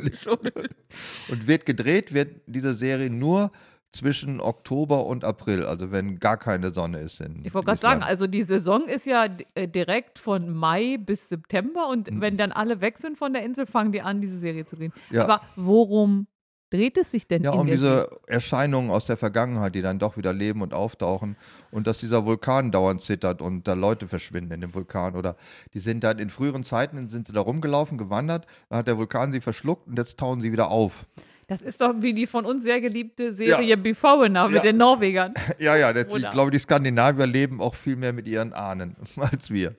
und 1.29 1.47
wird 1.47 1.65
gedreht, 1.65 2.13
wird 2.13 2.41
diese 2.45 2.75
Serie 2.75 3.09
nur 3.09 3.51
zwischen 3.91 4.39
Oktober 4.39 5.05
und 5.05 5.23
April, 5.23 5.65
also 5.65 5.91
wenn 5.91 6.19
gar 6.19 6.37
keine 6.37 6.71
Sonne 6.71 6.99
ist. 6.99 7.19
In 7.21 7.43
ich 7.43 7.53
wollte 7.53 7.67
gerade 7.67 7.79
sagen, 7.79 8.03
also 8.03 8.27
die 8.27 8.43
Saison 8.43 8.87
ist 8.87 9.05
ja 9.05 9.27
äh, 9.55 9.67
direkt 9.67 10.19
von 10.19 10.49
Mai 10.53 10.97
bis 10.97 11.29
September 11.29 11.87
und 11.89 12.11
mhm. 12.11 12.21
wenn 12.21 12.37
dann 12.37 12.51
alle 12.51 12.81
weg 12.81 12.97
sind 12.97 13.17
von 13.17 13.33
der 13.33 13.43
Insel, 13.43 13.65
fangen 13.65 13.91
die 13.91 14.01
an, 14.01 14.21
diese 14.21 14.37
Serie 14.37 14.65
zu 14.65 14.75
drehen. 14.75 14.93
Ja. 15.09 15.23
Aber 15.23 15.41
worum 15.55 16.27
dreht 16.69 16.99
es 16.99 17.09
sich 17.09 17.27
denn? 17.27 17.41
Ja, 17.41 17.51
um 17.51 17.65
diese 17.65 18.09
Erscheinungen 18.27 18.91
aus 18.91 19.07
der 19.07 19.17
Vergangenheit, 19.17 19.73
die 19.73 19.81
dann 19.81 19.97
doch 19.97 20.17
wieder 20.17 20.33
leben 20.33 20.61
und 20.61 20.75
auftauchen 20.75 21.35
und 21.71 21.87
dass 21.87 21.97
dieser 21.97 22.27
Vulkan 22.27 22.71
dauernd 22.71 23.01
zittert 23.01 23.41
und 23.41 23.67
da 23.67 23.73
Leute 23.73 24.07
verschwinden 24.07 24.51
in 24.53 24.61
dem 24.61 24.75
Vulkan 24.75 25.15
oder 25.15 25.35
die 25.73 25.79
sind 25.79 26.03
dann 26.03 26.19
in 26.19 26.29
früheren 26.29 26.63
Zeiten 26.63 27.07
sind 27.07 27.27
sie 27.27 27.33
da 27.33 27.41
rumgelaufen, 27.41 27.97
gewandert, 27.97 28.45
dann 28.69 28.79
hat 28.79 28.87
der 28.87 28.99
Vulkan 28.99 29.33
sie 29.33 29.41
verschluckt 29.41 29.87
und 29.87 29.97
jetzt 29.97 30.19
tauen 30.19 30.41
sie 30.41 30.51
wieder 30.51 30.69
auf. 30.69 31.07
Das 31.49 31.63
ist 31.63 31.81
doch 31.81 31.95
wie 31.97 32.13
die 32.13 32.27
von 32.27 32.45
uns 32.45 32.61
sehr 32.61 32.79
geliebte 32.79 33.33
Serie 33.33 33.69
ja. 33.69 33.75
Before 33.75 34.29
Now 34.29 34.45
mit 34.45 34.57
ja. 34.57 34.61
den 34.61 34.77
Norwegern. 34.77 35.33
Ja, 35.57 35.75
ja, 35.75 35.91
das, 35.91 36.13
ich 36.13 36.29
glaube, 36.29 36.51
die 36.51 36.59
Skandinavier 36.59 37.25
leben 37.25 37.59
auch 37.59 37.73
viel 37.73 37.95
mehr 37.95 38.13
mit 38.13 38.27
ihren 38.27 38.53
Ahnen 38.53 38.95
als 39.17 39.49
wir. 39.49 39.75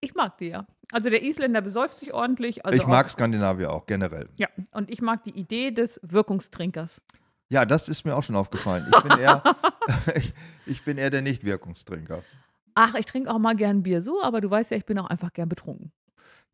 Ich 0.00 0.14
mag 0.16 0.36
die 0.38 0.48
ja. 0.48 0.66
Also 0.90 1.08
der 1.08 1.22
Isländer 1.22 1.60
besäuft 1.60 2.00
sich 2.00 2.12
ordentlich. 2.12 2.66
Also 2.66 2.80
ich 2.80 2.86
mag 2.88 3.06
auch, 3.06 3.10
Skandinavier 3.10 3.70
auch 3.72 3.86
generell. 3.86 4.28
Ja, 4.36 4.48
und 4.72 4.90
ich 4.90 5.00
mag 5.00 5.22
die 5.22 5.30
Idee 5.38 5.70
des 5.70 6.00
Wirkungstrinkers. 6.02 7.00
Ja, 7.48 7.64
das 7.64 7.88
ist 7.88 8.04
mir 8.04 8.16
auch 8.16 8.24
schon 8.24 8.34
aufgefallen. 8.36 8.90
Ich 8.92 9.02
bin 9.02 9.18
eher, 9.20 9.42
ich, 10.16 10.32
ich 10.66 10.84
bin 10.84 10.98
eher 10.98 11.10
der 11.10 11.22
Nicht-Wirkungstrinker. 11.22 12.24
Ach, 12.74 12.94
ich 12.96 13.06
trinke 13.06 13.30
auch 13.30 13.38
mal 13.38 13.54
gern 13.54 13.84
Bier 13.84 14.02
so, 14.02 14.20
aber 14.20 14.40
du 14.40 14.50
weißt 14.50 14.72
ja, 14.72 14.76
ich 14.76 14.84
bin 14.84 14.98
auch 14.98 15.06
einfach 15.06 15.32
gern 15.32 15.48
betrunken. 15.48 15.92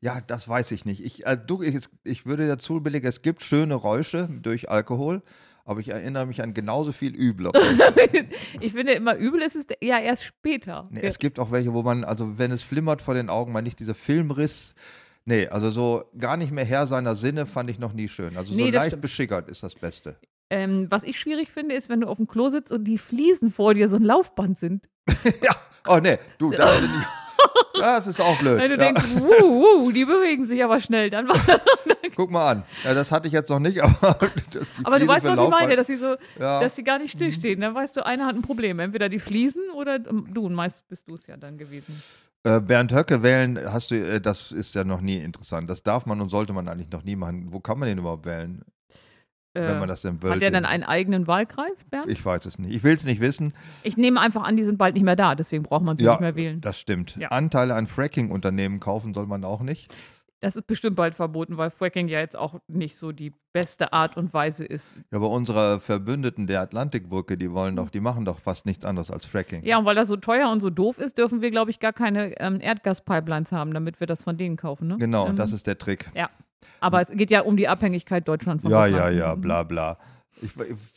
Ja, 0.05 0.21
das 0.21 0.47
weiß 0.47 0.73
ich 0.73 0.85
nicht. 0.85 1.03
Ich, 1.03 1.25
äh, 1.25 1.35
du, 1.35 1.63
ich, 1.63 1.79
ich 2.05 2.27
würde 2.27 2.47
dazu 2.47 2.79
billigen, 2.83 3.07
es 3.07 3.23
gibt 3.23 3.43
schöne 3.43 3.75
Räusche 3.75 4.29
durch 4.43 4.69
Alkohol, 4.69 5.23
aber 5.65 5.81
ich 5.81 5.89
erinnere 5.89 6.27
mich 6.27 6.43
an 6.43 6.53
genauso 6.53 6.93
viel 6.93 7.15
üble. 7.15 7.51
ich 8.61 8.73
finde 8.73 8.93
immer 8.93 9.17
übel 9.17 9.41
ist 9.41 9.57
es 9.57 9.65
ja 9.81 9.99
erst 9.99 10.25
später. 10.25 10.89
Nee, 10.91 11.01
es 11.01 11.19
gibt 11.19 11.39
auch 11.39 11.51
welche, 11.53 11.73
wo 11.73 11.83
man, 11.83 12.05
also 12.05 12.37
wenn 12.37 12.51
es 12.51 12.63
flimmert 12.63 13.01
vor 13.01 13.15
den 13.15 13.31
Augen, 13.31 13.51
man 13.53 13.65
nicht 13.65 13.81
dieser 13.81 13.95
Filmriss. 13.95 14.75
Nee, 15.25 15.47
also 15.47 15.71
so 15.71 16.05
gar 16.19 16.37
nicht 16.37 16.53
mehr 16.53 16.67
Herr 16.67 16.87
seiner 16.87 17.17
Sinne 17.17 17.47
fand 17.47 17.71
ich 17.71 17.79
noch 17.79 17.95
nie 17.95 18.11
schön. 18.11 18.37
Also 18.37 18.55
nee, 18.55 18.67
so 18.67 18.77
leicht 18.77 18.89
stimmt. 18.89 19.03
beschickert 19.03 19.49
ist 19.49 19.63
das 19.63 19.75
Beste. 19.75 20.19
Ähm, 20.51 20.87
was 20.91 21.03
ich 21.05 21.19
schwierig 21.19 21.51
finde, 21.51 21.77
ist, 21.77 21.89
wenn 21.89 22.03
du 22.03 22.09
auf 22.09 22.19
dem 22.19 22.27
Klo 22.27 22.51
sitzt 22.51 22.73
und 22.73 22.85
die 22.85 22.99
Fliesen 22.99 23.51
vor 23.51 23.73
dir 23.73 23.89
so 23.89 23.97
ein 23.97 24.03
Laufband 24.03 24.59
sind. 24.59 24.87
ja, 25.43 25.57
oh 25.89 25.99
nee, 26.03 26.19
du, 26.37 26.51
das 26.51 26.79
bin 26.83 26.91
ich. 26.91 27.24
Das 27.75 28.07
ist 28.07 28.21
auch 28.21 28.39
blöd. 28.39 28.59
Wenn 28.59 28.71
du 28.71 28.77
ja. 28.77 28.85
denkst, 28.85 29.03
wuh, 29.17 29.87
wuh, 29.87 29.93
die 29.93 30.05
bewegen 30.05 30.47
sich 30.47 30.63
aber 30.63 30.81
schnell, 30.81 31.11
dann 31.11 31.29
war 31.29 31.37
Guck 32.17 32.31
mal 32.31 32.53
an. 32.53 32.65
Ja, 32.85 32.95
das 32.95 33.11
hatte 33.11 33.29
ich 33.29 33.35
jetzt 33.35 33.51
noch 33.51 33.59
nicht, 33.59 33.83
aber 33.83 34.31
Aber 34.85 34.99
du 34.99 35.07
weißt, 35.07 35.27
was 35.27 35.39
ich 35.39 35.49
meine, 35.49 35.77
dass 35.77 35.87
sie 35.87 35.97
so, 35.97 36.17
ja. 36.39 36.61
dass 36.61 36.77
sie 36.77 36.85
gar 36.85 36.99
nicht 36.99 37.13
stillstehen. 37.13 37.61
Dann 37.61 37.75
weißt 37.75 37.97
du, 37.97 38.07
einer 38.07 38.27
hat 38.27 38.35
ein 38.37 38.43
Problem. 38.43 38.79
Entweder 38.79 39.09
die 39.09 39.19
Fliesen 39.19 39.63
oder 39.75 39.99
du. 39.99 40.47
Und 40.47 40.55
meist 40.55 40.89
bist 40.89 41.09
du 41.09 41.15
es 41.15 41.27
ja 41.27 41.37
dann 41.37 41.59
gewesen. 41.59 42.03
Äh, 42.45 42.61
Bernd 42.61 42.93
Höcke 42.93 43.23
wählen, 43.23 43.59
hast 43.73 43.91
du, 43.91 43.95
äh, 43.95 44.21
das 44.21 44.53
ist 44.53 44.75
ja 44.75 44.85
noch 44.85 45.01
nie 45.01 45.17
interessant. 45.17 45.69
Das 45.71 45.83
darf 45.83 46.07
man 46.07 46.21
und 46.21 46.29
sollte 46.29 46.53
man 46.53 46.69
eigentlich 46.69 46.91
noch 46.91 47.03
nie 47.03 47.17
machen. 47.17 47.47
Wo 47.51 47.61
kann 47.61 47.79
man 47.79 47.89
den 47.89 47.99
überhaupt 47.99 48.27
wählen? 48.27 48.63
Wenn 49.55 49.79
man 49.79 49.85
äh, 49.85 49.93
das 49.93 50.03
denn 50.03 50.23
will. 50.23 50.31
Hat 50.31 50.43
der 50.43 50.51
dann 50.51 50.65
einen 50.65 50.83
eigenen 50.83 51.27
Wahlkreis, 51.27 51.85
Bernd? 51.91 52.11
Ich 52.11 52.25
weiß 52.25 52.45
es 52.47 52.59
nicht. 52.59 52.75
Ich 52.75 52.83
will 52.83 52.95
es 52.95 53.05
nicht 53.05 53.21
wissen. 53.21 53.55
Ich 53.83 53.97
nehme 53.97 54.21
einfach 54.21 54.43
an, 54.43 54.57
die 54.57 54.65
sind 54.65 54.79
bald 54.79 54.95
nicht 54.95 55.05
mehr 55.05 55.17
da, 55.17 55.35
deswegen 55.35 55.63
braucht 55.63 55.85
man 55.85 55.97
sie 55.97 56.05
ja, 56.05 56.13
nicht 56.13 56.21
mehr 56.21 56.35
wählen. 56.35 56.61
Das 56.61 56.79
stimmt. 56.79 57.17
Ja. 57.17 57.29
Anteile 57.29 57.75
an 57.75 57.87
Fracking-Unternehmen 57.87 58.81
kaufen 58.81 59.15
soll 59.15 59.27
man 59.27 59.45
auch 59.45 59.63
nicht. 59.63 59.93
Das 60.45 60.57
ist 60.57 60.67
bestimmt 60.67 60.97
bald 60.97 61.15
verboten, 61.15 61.57
weil 61.57 61.71
Fracking 61.71 62.07
ja 62.07 62.19
jetzt 62.19 62.37
auch 62.37 62.61
nicht 62.69 62.97
so 62.97 63.13
die 63.13 63.33
beste 63.55 63.95
Art 63.95 64.19
und 64.19 64.35
Weise 64.35 64.67
ist. 64.67 64.95
Ja, 65.11 65.17
aber 65.17 65.31
unsere 65.31 65.81
Verbündeten 65.81 66.47
der 66.47 66.61
Atlantikbrücke, 66.61 67.39
die 67.39 67.51
wollen 67.51 67.77
doch, 67.77 67.89
die 67.89 68.01
machen 68.01 68.27
doch 68.27 68.41
fast 68.41 68.67
nichts 68.67 68.85
anderes 68.85 69.11
als 69.11 69.25
Fracking. 69.25 69.65
Ja, 69.65 69.79
und 69.79 69.87
weil 69.87 69.95
das 69.95 70.07
so 70.07 70.17
teuer 70.17 70.51
und 70.51 70.61
so 70.61 70.69
doof 70.69 70.99
ist, 70.99 71.17
dürfen 71.17 71.41
wir, 71.41 71.51
glaube 71.51 71.71
ich, 71.71 71.81
gar 71.81 71.95
keine 71.95 72.39
ähm, 72.41 72.61
Erdgaspipelines 72.61 73.53
haben, 73.53 73.73
damit 73.73 74.01
wir 74.01 74.07
das 74.07 74.23
von 74.23 74.37
denen 74.37 74.59
kaufen. 74.59 74.87
Ne? 74.87 74.99
Genau, 74.99 75.29
ähm, 75.29 75.37
das 75.37 75.53
ist 75.53 75.67
der 75.67 75.79
Trick. 75.79 76.11
Ja. 76.15 76.29
Aber 76.85 77.01
es 77.01 77.09
geht 77.09 77.31
ja 77.31 77.41
um 77.41 77.57
die 77.57 77.67
Abhängigkeit 77.67 78.29
Deutschland 78.29 78.61
von 78.61 78.71
Ja, 78.71 78.85
Russland. 78.85 79.17
ja, 79.17 79.29
ja, 79.29 79.35
bla 79.35 79.63
bla. 79.63 79.97
Ich, 80.43 80.51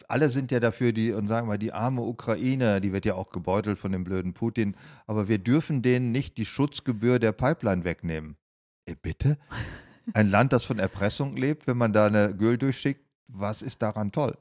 alle 0.10 0.30
sind 0.30 0.52
ja 0.52 0.60
dafür, 0.60 0.92
die, 0.92 1.14
und 1.14 1.28
sagen 1.30 1.48
wir, 1.48 1.58
die 1.58 1.72
arme 1.72 2.02
Ukraine, 2.02 2.82
die 2.82 2.92
wird 2.92 3.06
ja 3.06 3.14
auch 3.16 3.30
gebeutelt 3.30 3.80
von 3.80 3.92
dem 3.94 4.04
blöden 4.04 4.34
Putin, 4.34 4.76
aber 5.06 5.30
wir 5.30 5.38
dürfen 5.38 5.82
denen 5.82 6.12
nicht 6.12 6.38
die 6.38 6.46
Schutzgebühr 6.46 7.20
der 7.20 7.32
Pipeline 7.32 7.86
wegnehmen. 7.86 8.36
Äh, 8.86 8.96
bitte? 9.02 9.38
Ein 10.14 10.30
Land, 10.30 10.52
das 10.54 10.66
von 10.66 10.80
Erpressung 10.80 11.38
lebt, 11.38 11.68
wenn 11.68 11.78
man 11.78 11.94
da 11.94 12.08
eine 12.08 12.36
Öl 12.40 12.58
durchschickt, 12.58 13.02
was 13.28 13.62
ist 13.62 13.82
daran 13.82 14.12
toll? 14.12 14.38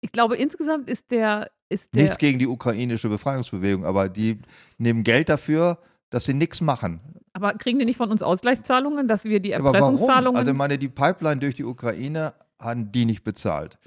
Ich 0.00 0.12
glaube, 0.12 0.36
insgesamt 0.36 0.88
ist 0.88 1.10
der, 1.10 1.50
ist 1.68 1.94
der. 1.94 2.02
Nichts 2.02 2.18
gegen 2.18 2.38
die 2.38 2.46
ukrainische 2.46 3.08
Befreiungsbewegung, 3.08 3.84
aber 3.84 4.08
die 4.08 4.38
nehmen 4.78 5.02
Geld 5.04 5.28
dafür, 5.28 5.78
dass 6.10 6.24
sie 6.24 6.34
nichts 6.34 6.60
machen. 6.60 7.00
Aber 7.36 7.52
kriegen 7.52 7.78
die 7.78 7.84
nicht 7.84 7.98
von 7.98 8.10
uns 8.10 8.22
Ausgleichszahlungen, 8.22 9.08
dass 9.08 9.24
wir 9.24 9.40
die 9.40 9.50
Erpressungszahlungen. 9.50 10.38
Also, 10.38 10.52
ich 10.52 10.56
meine, 10.56 10.78
die 10.78 10.88
Pipeline 10.88 11.38
durch 11.38 11.54
die 11.54 11.64
Ukraine 11.64 12.32
haben 12.58 12.90
die 12.92 13.04
nicht 13.04 13.24
bezahlt. 13.24 13.78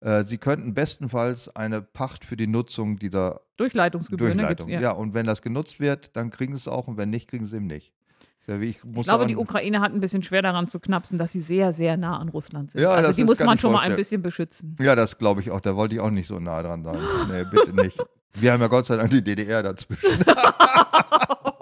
Äh, 0.00 0.24
sie 0.24 0.36
könnten 0.36 0.74
bestenfalls 0.74 1.54
eine 1.54 1.80
Pacht 1.80 2.24
für 2.24 2.36
die 2.36 2.48
Nutzung 2.48 2.98
dieser 2.98 3.42
Durchleitungsgebühr. 3.56 4.30
Ne, 4.30 4.34
Durchleitung. 4.34 4.68
Ja. 4.68 4.80
ja, 4.80 4.90
und 4.90 5.14
wenn 5.14 5.26
das 5.26 5.42
genutzt 5.42 5.78
wird, 5.78 6.16
dann 6.16 6.30
kriegen 6.30 6.54
sie 6.54 6.58
es 6.58 6.66
auch 6.66 6.88
und 6.88 6.98
wenn 6.98 7.10
nicht, 7.10 7.30
kriegen 7.30 7.44
sie 7.44 7.52
es 7.52 7.56
eben 7.56 7.68
nicht. 7.68 7.92
Ich 8.48 8.82
Ich 8.82 9.04
glaube, 9.04 9.26
die 9.26 9.36
Ukraine 9.36 9.80
hat 9.80 9.92
ein 9.92 10.00
bisschen 10.00 10.24
schwer 10.24 10.42
daran 10.42 10.66
zu 10.66 10.80
knapsen, 10.80 11.18
dass 11.18 11.30
sie 11.30 11.40
sehr, 11.40 11.72
sehr 11.74 11.96
nah 11.96 12.18
an 12.18 12.30
Russland 12.30 12.72
sind. 12.72 12.80
Ja, 12.80 12.90
also 12.90 13.12
die 13.12 13.22
muss 13.22 13.38
man 13.38 13.60
schon 13.60 13.70
mal 13.70 13.78
ein 13.78 13.80
vorstellen. 13.80 13.96
bisschen 13.96 14.22
beschützen. 14.22 14.76
Ja, 14.80 14.96
das 14.96 15.18
glaube 15.18 15.40
ich 15.42 15.52
auch. 15.52 15.60
Da 15.60 15.76
wollte 15.76 15.94
ich 15.94 16.00
auch 16.00 16.10
nicht 16.10 16.26
so 16.26 16.40
nah 16.40 16.60
dran 16.62 16.82
sein. 16.82 16.98
Nee, 17.30 17.44
bitte 17.44 17.72
nicht. 17.76 17.96
Wir 18.34 18.52
haben 18.52 18.60
ja 18.60 18.66
Gott 18.66 18.86
sei 18.86 18.96
Dank 18.96 19.10
die 19.10 19.22
DDR 19.22 19.62
dazwischen. 19.62 20.24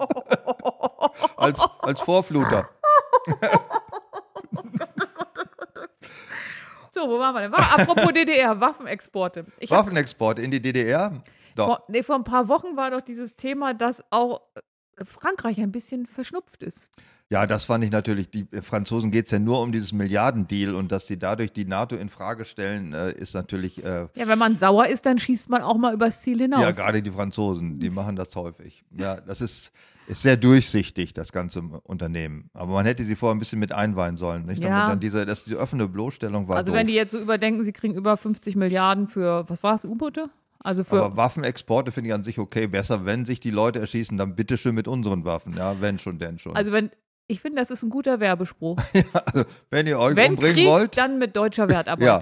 als, 1.35 1.59
als 1.81 2.01
Vorfluter. 2.01 2.69
So, 6.91 7.07
wo 7.07 7.19
waren 7.19 7.35
wir 7.35 7.41
denn? 7.41 7.53
Apropos 7.53 8.11
DDR, 8.11 8.59
Waffenexporte. 8.59 9.45
Ich 9.59 9.71
hab, 9.71 9.85
Waffenexport 9.85 10.39
in 10.39 10.49
die 10.49 10.59
DDR? 10.59 11.21
Doch. 11.55 11.65
vor, 11.67 11.83
nee, 11.89 12.01
vor 12.01 12.15
ein 12.15 12.23
paar 12.23 12.47
Wochen 12.47 12.75
war 12.75 12.89
doch 12.89 13.01
dieses 13.01 13.35
Thema, 13.35 13.75
dass 13.75 14.03
auch 14.09 14.41
äh, 14.55 15.05
Frankreich 15.05 15.59
ein 15.59 15.71
bisschen 15.71 16.07
verschnupft 16.07 16.63
ist. 16.63 16.89
Ja, 17.29 17.45
das 17.45 17.65
fand 17.65 17.83
ich 17.83 17.91
natürlich. 17.91 18.31
Die 18.31 18.47
Franzosen 18.63 19.11
geht 19.11 19.25
es 19.25 19.31
ja 19.31 19.37
nur 19.37 19.61
um 19.61 19.71
dieses 19.71 19.91
Milliardendeal 19.91 20.73
und 20.73 20.91
dass 20.91 21.05
sie 21.05 21.19
dadurch 21.19 21.51
die 21.51 21.65
NATO 21.65 21.95
in 21.95 22.09
Frage 22.09 22.45
stellen, 22.45 22.93
äh, 22.93 23.11
ist 23.11 23.35
natürlich. 23.35 23.83
Äh, 23.83 24.07
Ja, 24.15 24.27
wenn 24.27 24.39
man 24.39 24.57
sauer 24.57 24.87
ist, 24.87 25.05
dann 25.05 25.19
schießt 25.19 25.49
man 25.49 25.61
auch 25.61 25.77
mal 25.77 25.93
übers 25.93 26.21
Ziel 26.21 26.39
hinaus. 26.39 26.61
ja, 26.61 26.71
gerade 26.71 27.03
die 27.03 27.11
Franzosen, 27.11 27.79
die 27.79 27.91
machen 27.91 28.15
das 28.15 28.35
häufig. 28.35 28.83
Ja, 28.97 29.17
das 29.21 29.41
ist, 29.41 29.71
ist 30.07 30.21
sehr 30.21 30.37
durchsichtig, 30.37 31.13
das 31.13 31.31
ganze 31.31 31.59
Unternehmen. 31.83 32.49
Aber 32.53 32.73
man 32.73 32.85
hätte 32.85 33.03
sie 33.03 33.15
vorher 33.15 33.35
ein 33.35 33.39
bisschen 33.39 33.59
mit 33.59 33.73
einweihen 33.73 34.17
sollen. 34.17 34.45
Nicht? 34.45 34.63
Ja. 34.63 34.69
Damit 34.69 34.91
dann 34.91 34.99
diese, 35.01 35.25
das, 35.25 35.43
die 35.43 35.55
offene 35.55 35.87
Bloßstellung 35.87 36.47
war. 36.47 36.57
also 36.57 36.71
doof. 36.71 36.79
wenn 36.79 36.87
die 36.87 36.93
jetzt 36.93 37.11
so 37.11 37.19
überdenken, 37.19 37.63
sie 37.63 37.73
kriegen 37.73 37.93
über 37.93 38.15
50 38.15 38.55
Milliarden 38.55 39.07
für, 39.07 39.47
was 39.49 39.63
war 39.63 39.75
es, 39.75 39.83
U-Boote? 39.83 40.29
Also 40.59 40.83
für, 40.83 41.03
Aber 41.03 41.17
Waffenexporte 41.17 41.91
finde 41.91 42.09
ich 42.09 42.13
an 42.13 42.23
sich 42.23 42.39
okay. 42.39 42.67
Besser, 42.67 43.05
wenn 43.05 43.25
sich 43.25 43.39
die 43.39 43.51
Leute 43.51 43.79
erschießen, 43.79 44.17
dann 44.17 44.35
bitteschön 44.35 44.73
mit 44.73 44.87
unseren 44.87 45.25
Waffen. 45.25 45.55
Ja, 45.55 45.79
wenn 45.81 45.99
schon, 45.99 46.19
denn 46.19 46.39
schon. 46.39 46.55
also 46.55 46.71
wenn, 46.71 46.89
ich 47.27 47.41
finde, 47.41 47.61
das 47.61 47.69
ist 47.69 47.83
ein 47.83 47.89
guter 47.89 48.19
Werbespruch. 48.19 48.77
wenn 49.69 49.87
ihr 49.87 49.99
euch 49.99 50.15
wenn 50.15 50.31
umbringen 50.31 50.55
Krieg, 50.55 50.67
wollt. 50.67 50.97
dann 50.97 51.19
mit 51.19 51.35
deutscher 51.35 51.69
Wertarbeit. 51.69 52.05
Ja. 52.05 52.21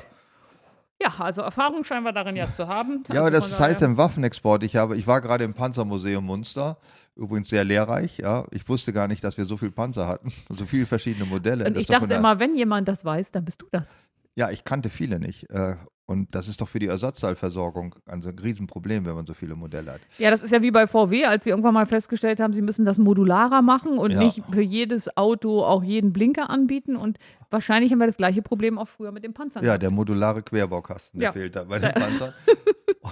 Ja, 1.02 1.14
also 1.20 1.42
Erfahrung 1.42 1.84
scheinen 1.84 2.06
wir 2.06 2.14
darin 2.14 2.38
ja 2.38 2.48
zu 2.56 2.68
haben. 2.70 3.04
Ja, 3.12 3.26
aber 3.26 3.36
also 3.36 3.50
das 3.50 3.60
heißt 3.60 3.82
im 3.82 3.98
Waffenexport. 3.98 4.64
Ich, 4.64 4.78
habe, 4.78 4.96
ich 4.96 5.06
war 5.06 5.20
gerade 5.20 5.44
im 5.44 5.54
Panzermuseum 5.54 6.26
Munster, 6.26 6.78
übrigens 7.16 7.50
sehr 7.50 7.64
lehrreich. 7.64 8.18
Ja, 8.20 8.46
ich 8.52 8.68
wusste 8.68 8.94
gar 8.94 9.08
nicht, 9.08 9.24
dass 9.24 9.38
wir 9.38 9.46
so 9.46 9.58
viel 9.58 9.72
Panzer 9.72 10.08
hatten, 10.08 10.32
so 10.50 10.66
viele 10.66 10.86
verschiedene 10.86 11.26
Modelle. 11.26 11.66
Und 11.66 11.78
ich 11.78 11.88
dachte 11.88 12.14
immer, 12.14 12.40
wenn 12.40 12.56
jemand 12.56 12.88
das 12.88 13.06
weiß, 13.06 13.32
dann 13.32 13.46
bist 13.46 13.62
du 13.62 13.68
das. 13.72 13.96
ja, 14.36 14.50
ich 14.52 14.64
kannte 14.64 14.90
viele 14.90 15.20
nicht. 15.20 15.50
Äh, 15.50 15.76
und 16.08 16.36
das 16.36 16.48
ist 16.48 16.62
doch 16.62 16.70
für 16.70 16.78
die 16.78 16.86
Ersatzteilversorgung 16.88 17.96
ein 18.06 18.22
so 18.22 18.30
ein 18.30 18.38
Riesenproblem, 18.38 19.06
wenn 19.08 19.16
man 19.16 19.26
so 19.26 19.34
viele 19.34 19.56
Modelle 19.56 19.94
hat. 19.94 20.02
Ja, 20.20 20.30
das 20.30 20.44
ist 20.44 20.52
ja 20.52 20.62
wie 20.62 20.70
bei 20.70 20.86
VW, 20.86 21.26
als 21.26 21.46
sie 21.46 21.50
irgendwann 21.50 21.74
mal 21.74 21.88
festgestellt 21.88 22.40
haben, 22.40 22.54
sie 22.54 22.62
müssen 22.62 22.86
das 22.86 23.00
modularer 23.00 23.64
machen 23.64 23.98
und 23.98 24.12
Ja. 24.12 24.20
nicht 24.20 24.44
für 24.52 24.62
jedes 24.62 25.18
Auto 25.18 25.64
auch 25.64 25.84
jeden 25.84 26.14
Blinker 26.14 26.50
anbieten. 26.52 26.96
Und 26.96 27.18
wahrscheinlich 27.52 27.92
haben 27.92 28.00
wir 28.00 28.08
das 28.08 28.18
gleiche 28.18 28.42
Problem 28.42 28.78
auch 28.78 28.88
früher 28.88 29.12
mit 29.12 29.24
den 29.24 29.34
Panzern. 29.34 29.64
Ja, 29.64 29.78
der 29.78 29.92
modulare 29.92 30.42
Querbaukasten, 30.42 31.20
der 31.20 31.30
Ja. 31.30 31.34
fehlt 31.34 31.56
da 31.56 31.64
bei 31.66 31.80
den 31.80 31.92
Panzern. 31.94 32.34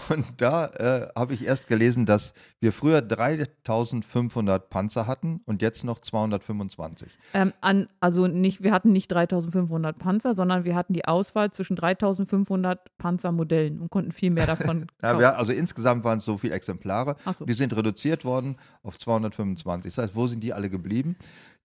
Und 0.09 0.25
da 0.37 0.65
äh, 0.67 1.07
habe 1.15 1.33
ich 1.35 1.45
erst 1.45 1.67
gelesen, 1.67 2.05
dass 2.07 2.33
wir 2.59 2.71
früher 2.73 3.01
3500 3.01 4.69
Panzer 4.69 5.07
hatten 5.07 5.41
und 5.45 5.61
jetzt 5.61 5.83
noch 5.83 5.99
225. 5.99 7.09
Ähm, 7.33 7.53
an, 7.61 7.87
also 7.99 8.27
nicht, 8.27 8.63
wir 8.63 8.71
hatten 8.71 8.91
nicht 8.91 9.11
3500 9.11 9.97
Panzer, 9.97 10.33
sondern 10.33 10.63
wir 10.63 10.75
hatten 10.75 10.93
die 10.93 11.05
Auswahl 11.05 11.51
zwischen 11.51 11.75
3500 11.75 12.97
Panzermodellen 12.97 13.79
und 13.79 13.89
konnten 13.91 14.11
viel 14.11 14.31
mehr 14.31 14.47
davon 14.47 14.87
Ja, 15.03 15.19
wir, 15.19 15.37
also 15.37 15.51
insgesamt 15.51 16.03
waren 16.03 16.19
es 16.19 16.25
so 16.25 16.37
viele 16.37 16.53
Exemplare. 16.55 17.15
So. 17.37 17.45
Die 17.45 17.53
sind 17.53 17.75
reduziert 17.75 18.25
worden 18.25 18.57
auf 18.81 18.97
225. 18.97 19.93
Das 19.93 20.03
heißt, 20.05 20.15
wo 20.15 20.27
sind 20.27 20.43
die 20.43 20.53
alle 20.53 20.69
geblieben? 20.69 21.15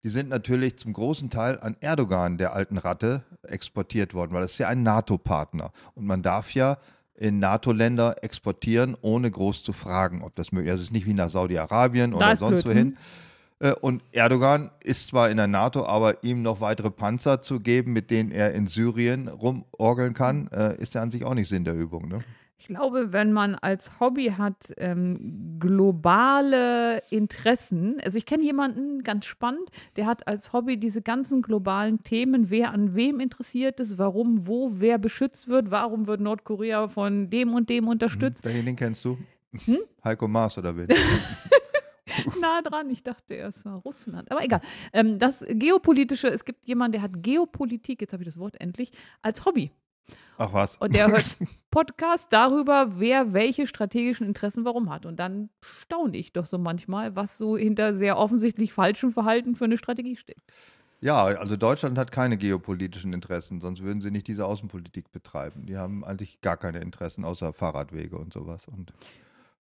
Die 0.04 0.10
sind 0.10 0.28
natürlich 0.28 0.78
zum 0.78 0.92
großen 0.92 1.28
Teil 1.28 1.58
an 1.58 1.76
Erdogan, 1.80 2.38
der 2.38 2.52
alten 2.52 2.78
Ratte, 2.78 3.24
exportiert 3.42 4.14
worden, 4.14 4.32
weil 4.32 4.42
das 4.42 4.52
ist 4.52 4.58
ja 4.58 4.68
ein 4.68 4.82
NATO-Partner. 4.82 5.72
Und 5.94 6.06
man 6.06 6.22
darf 6.22 6.54
ja 6.54 6.78
in 7.14 7.40
NATO-Länder 7.40 8.22
exportieren, 8.22 8.96
ohne 9.00 9.28
groß 9.30 9.64
zu 9.64 9.72
fragen, 9.72 10.22
ob 10.22 10.36
das 10.36 10.52
möglich 10.52 10.72
ist. 10.72 10.78
Das 10.78 10.84
ist 10.86 10.92
nicht 10.92 11.06
wie 11.06 11.14
nach 11.14 11.30
Saudi-Arabien 11.30 12.14
oder 12.14 12.36
sonst 12.36 12.64
wohin. 12.64 12.96
Äh, 13.58 13.72
Und 13.72 14.02
Erdogan 14.12 14.70
ist 14.84 15.08
zwar 15.08 15.30
in 15.30 15.36
der 15.36 15.48
NATO, 15.48 15.84
aber 15.84 16.22
ihm 16.22 16.42
noch 16.42 16.60
weitere 16.60 16.90
Panzer 16.90 17.42
zu 17.42 17.58
geben, 17.58 17.92
mit 17.92 18.12
denen 18.12 18.30
er 18.30 18.52
in 18.54 18.68
Syrien 18.68 19.26
rumorgeln 19.26 20.14
kann, 20.14 20.48
äh, 20.52 20.76
ist 20.80 20.94
ja 20.94 21.02
an 21.02 21.10
sich 21.10 21.24
auch 21.24 21.34
nicht 21.34 21.48
Sinn 21.48 21.64
der 21.64 21.74
Übung. 21.74 22.08
Ne? 22.08 22.20
Ich 22.68 22.76
glaube, 22.76 23.14
wenn 23.14 23.32
man 23.32 23.54
als 23.54 23.98
Hobby 23.98 24.34
hat 24.36 24.74
ähm, 24.76 25.56
globale 25.58 27.02
Interessen, 27.08 27.98
also 28.04 28.18
ich 28.18 28.26
kenne 28.26 28.44
jemanden 28.44 29.02
ganz 29.02 29.24
spannend, 29.24 29.70
der 29.96 30.04
hat 30.04 30.28
als 30.28 30.52
Hobby 30.52 30.76
diese 30.76 31.00
ganzen 31.00 31.40
globalen 31.40 32.02
Themen, 32.02 32.50
wer 32.50 32.72
an 32.72 32.94
wem 32.94 33.20
interessiert 33.20 33.80
ist, 33.80 33.96
warum, 33.96 34.46
wo, 34.46 34.72
wer 34.74 34.98
beschützt 34.98 35.48
wird, 35.48 35.70
warum 35.70 36.06
wird 36.06 36.20
Nordkorea 36.20 36.88
von 36.88 37.30
dem 37.30 37.54
und 37.54 37.70
dem 37.70 37.88
unterstützt. 37.88 38.44
Welchen 38.44 38.66
den 38.66 38.76
kennst 38.76 39.02
du? 39.02 39.16
Hm? 39.64 39.78
Heiko 40.04 40.28
Maas 40.28 40.58
oder 40.58 40.76
wen? 40.76 40.88
nah 42.38 42.60
dran. 42.60 42.90
Ich 42.90 43.02
dachte 43.02 43.32
erst 43.32 43.64
war 43.64 43.76
Russland. 43.76 44.30
Aber 44.30 44.44
egal. 44.44 44.60
Ähm, 44.92 45.18
das 45.18 45.42
Geopolitische, 45.48 46.28
es 46.28 46.44
gibt 46.44 46.66
jemanden, 46.66 46.92
der 46.92 47.02
hat 47.02 47.12
Geopolitik, 47.22 48.02
jetzt 48.02 48.12
habe 48.12 48.24
ich 48.24 48.28
das 48.28 48.38
Wort 48.38 48.60
endlich, 48.60 48.90
als 49.22 49.46
Hobby. 49.46 49.72
Ach 50.36 50.52
was. 50.52 50.76
Und 50.76 50.94
der 50.94 51.08
hört 51.08 51.24
Podcast 51.78 52.32
darüber, 52.32 52.98
wer 52.98 53.32
welche 53.34 53.68
strategischen 53.68 54.26
Interessen 54.26 54.64
warum 54.64 54.90
hat. 54.90 55.06
Und 55.06 55.14
dann 55.20 55.48
staune 55.62 56.16
ich 56.16 56.32
doch 56.32 56.44
so 56.44 56.58
manchmal, 56.58 57.14
was 57.14 57.38
so 57.38 57.56
hinter 57.56 57.94
sehr 57.94 58.18
offensichtlich 58.18 58.72
falschem 58.72 59.12
Verhalten 59.12 59.54
für 59.54 59.66
eine 59.66 59.78
Strategie 59.78 60.16
steckt. 60.16 60.42
Ja, 61.00 61.22
also 61.26 61.56
Deutschland 61.56 61.96
hat 61.96 62.10
keine 62.10 62.36
geopolitischen 62.36 63.12
Interessen, 63.12 63.60
sonst 63.60 63.80
würden 63.84 64.00
sie 64.02 64.10
nicht 64.10 64.26
diese 64.26 64.44
Außenpolitik 64.44 65.12
betreiben. 65.12 65.66
Die 65.66 65.76
haben 65.76 66.02
eigentlich 66.04 66.40
gar 66.40 66.56
keine 66.56 66.80
Interessen 66.80 67.24
außer 67.24 67.52
Fahrradwege 67.52 68.18
und 68.18 68.32
sowas. 68.32 68.66
Und, 68.66 68.92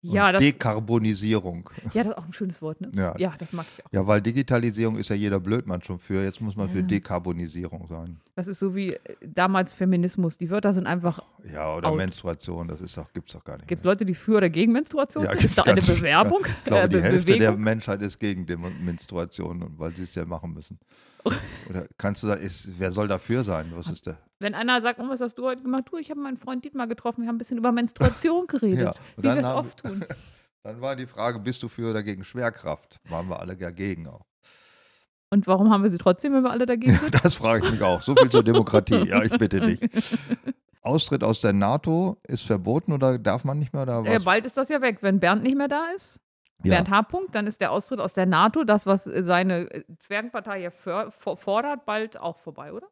Ja, 0.03 0.31
das, 0.31 0.39
Dekarbonisierung. 0.41 1.67
ja, 1.95 2.03
das 2.03 2.07
ist 2.09 2.17
auch 2.19 2.25
ein 2.25 2.33
schönes 2.33 2.61
Wort, 2.61 2.79
ne? 2.79 2.91
Ja. 2.93 3.17
Ja, 3.17 3.33
das 3.39 3.53
mag 3.53 3.65
ich 3.75 3.83
auch. 3.83 3.89
Ja, 3.91 4.05
weil 4.05 4.21
Digitalisierung 4.21 4.97
ist 4.97 5.09
ja 5.09 5.15
jeder 5.15 5.39
Blödmann 5.39 5.81
schon 5.81 5.97
für. 5.97 6.21
Jetzt 6.23 6.41
muss 6.41 6.55
man 6.55 6.69
für 6.69 6.81
Ja. 6.81 6.85
Dekarbonisierung 6.85 7.87
sein. 7.87 8.19
Das 8.35 8.47
ist 8.47 8.57
so 8.59 8.73
wie 8.75 8.93
äh, 8.93 8.99
damals 9.21 9.73
Feminismus. 9.73 10.37
Die 10.37 10.49
Wörter 10.49 10.73
sind 10.73 10.87
einfach. 10.87 11.21
Ja, 11.43 11.75
oder 11.75 11.89
Out. 11.89 11.97
Menstruation, 11.97 12.67
das 12.67 12.81
ist 12.81 12.97
doch, 12.97 13.11
gibt's 13.13 13.33
doch 13.33 13.43
gar 13.43 13.57
nicht. 13.57 13.67
Gibt 13.67 13.79
es. 13.79 13.85
Leute, 13.85 14.05
die 14.05 14.15
für 14.15 14.37
oder 14.37 14.49
gegen 14.49 14.71
Menstruation 14.71 15.23
Ja, 15.23 15.29
sind? 15.31 15.41
gibt's 15.41 15.57
Ist 15.57 15.65
da 15.67 15.71
eine 15.71 15.81
Bewerbung? 15.81 16.39
Ich 16.57 16.63
glaube, 16.65 16.83
Äh, 16.83 16.89
die 16.89 16.95
Be- 16.97 17.01
Hälfte 17.03 17.25
der 17.33 17.37
Bewegung? 17.51 17.63
Menschheit 17.63 18.01
ist 18.01 18.19
gegen 18.19 18.45
die 18.47 18.55
Menstruation, 18.55 19.73
weil 19.77 19.93
sie 19.95 20.03
es 20.03 20.15
ja 20.15 20.25
machen 20.25 20.53
müssen. 20.53 20.79
Oder 21.69 21.87
kannst 21.97 22.23
du 22.23 22.27
sagen, 22.27 22.41
ist, 22.41 22.67
wer 22.79 22.91
soll 22.91 23.07
dafür 23.07 23.43
sein? 23.43 23.71
Was 23.75 23.87
ist 23.87 24.05
der? 24.07 24.17
Wenn 24.39 24.55
einer 24.55 24.81
sagt, 24.81 24.99
oh, 24.99 25.07
was 25.07 25.21
hast 25.21 25.35
du 25.35 25.45
heute 25.45 25.61
gemacht? 25.61 25.85
Du, 25.89 25.97
ich 25.97 26.09
habe 26.09 26.19
meinen 26.19 26.37
Freund 26.37 26.65
Dietmar 26.65 26.87
getroffen, 26.87 27.21
wir 27.21 27.27
haben 27.29 27.35
ein 27.35 27.37
bisschen 27.37 27.57
über 27.59 27.71
Menstruation 27.71 28.47
geredet. 28.47 28.83
Ja, 28.83 28.93
wie 29.17 29.23
wir 29.23 29.37
es 29.37 29.45
oft 29.45 29.83
tun. 29.83 30.03
Dann 30.63 30.81
war 30.81 30.95
die 30.95 31.05
Frage, 31.07 31.39
bist 31.39 31.61
du 31.61 31.69
für 31.69 31.91
oder 31.91 32.01
gegen 32.03 32.23
Schwerkraft? 32.23 32.99
Waren 33.09 33.27
wir 33.29 33.39
alle 33.39 33.55
dagegen 33.55 34.07
auch. 34.07 34.25
Und 35.33 35.47
warum 35.47 35.71
haben 35.71 35.81
wir 35.81 35.89
sie 35.89 35.97
trotzdem, 35.97 36.33
wenn 36.33 36.43
wir 36.43 36.51
alle 36.51 36.67
dagegen 36.67 36.93
sind? 36.93 37.15
Das 37.23 37.33
frage 37.33 37.65
ich 37.65 37.71
mich 37.71 37.81
auch. 37.81 38.03
So 38.03 38.13
viel 38.13 38.29
zur 38.29 38.43
Demokratie. 38.43 39.07
Ja, 39.07 39.23
ich 39.23 39.31
bitte 39.31 39.59
dich. 39.61 39.79
Austritt 40.83 41.23
aus 41.23 41.41
der 41.41 41.53
NATO 41.53 42.17
ist 42.27 42.43
verboten 42.43 42.93
oder 42.93 43.17
darf 43.17 43.43
man 43.43 43.57
nicht 43.57 43.73
mehr? 43.73 43.83
Äh, 43.83 44.17
was? 44.17 44.23
bald 44.23 44.45
ist 44.45 44.57
das 44.57 44.69
ja 44.69 44.79
weg. 44.81 44.97
Wenn 45.01 45.19
Bernd 45.19 45.41
nicht 45.41 45.57
mehr 45.57 45.67
da 45.67 45.87
ist, 45.95 46.19
ja. 46.63 46.75
Bernd 46.75 46.89
H. 46.91 47.01
Punkt, 47.03 47.33
dann 47.35 47.47
ist 47.47 47.61
der 47.61 47.71
Austritt 47.71 47.99
aus 47.99 48.13
der 48.13 48.27
NATO, 48.27 48.63
das, 48.63 48.85
was 48.85 49.07
äh, 49.07 49.23
seine 49.23 49.71
äh, 49.71 49.83
Zwergenpartei 49.97 50.59
ja 50.59 50.69
fordert, 50.71 51.85
bald 51.85 52.19
auch 52.19 52.37
vorbei, 52.37 52.71
oder? 52.73 52.87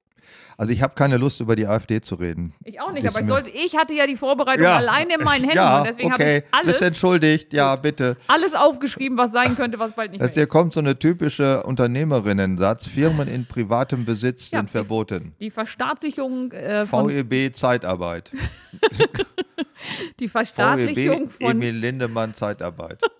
Also 0.58 0.72
ich 0.74 0.82
habe 0.84 0.94
keine 0.96 1.18
Lust, 1.18 1.40
über 1.40 1.56
die 1.56 1.66
AfD 1.66 2.02
zu 2.02 2.16
reden. 2.16 2.54
Ich 2.64 2.80
auch 2.80 2.92
nicht, 2.92 3.08
aber 3.08 3.22
ich, 3.22 3.26
sollte, 3.26 3.50
ich 3.50 3.76
hatte 3.76 3.94
ja 3.94 4.06
die 4.06 4.16
Vorbereitung 4.16 4.64
Ja. 4.64 4.76
alleine 4.78 5.16
in 5.16 5.24
meinen 5.24 5.42
Händen 5.46 5.56
ja, 5.58 5.80
und 5.80 5.88
deswegen 5.88 6.12
okay. 6.14 6.24
habe 6.36 6.46
ich 6.48 6.54
alles, 6.54 6.68
Bist 6.68 6.82
entschuldigt. 6.84 7.54
Ja, 7.54 7.76
bitte. 7.76 8.16
alles 8.28 8.54
aufgeschrieben, 8.54 9.18
was 9.18 9.32
sein 9.32 9.56
könnte, 9.56 9.80
was 9.80 9.94
bald 9.94 10.12
nicht 10.12 10.20
mehr 10.20 10.28
Jetzt 10.28 10.36
hier 10.36 10.44
ist. 10.44 10.50
kommt 10.50 10.74
so 10.74 10.80
eine 10.80 11.00
typische 11.00 11.64
Unternehmerinnensatz. 11.64 12.88
Firmen 12.88 13.28
in 13.28 13.46
privatem 13.48 14.06
Besitz 14.06 14.52
Ja, 14.52 14.60
sind 14.60 14.70
die- 14.70 14.74
verboten. 14.74 15.34
Die 15.40 15.50
Verstaatlichung 15.50 16.52
äh, 16.52 16.86
von 16.86 17.08
VEB 17.10 17.56
Zeitarbeit. 17.56 18.32
die 20.20 20.26
VEB 20.28 20.32
Verstaatlichung 20.32 21.30
von 21.30 21.52
Emil 21.52 21.76
Lindemann 21.76 22.34
Zeitarbeit. 22.34 23.00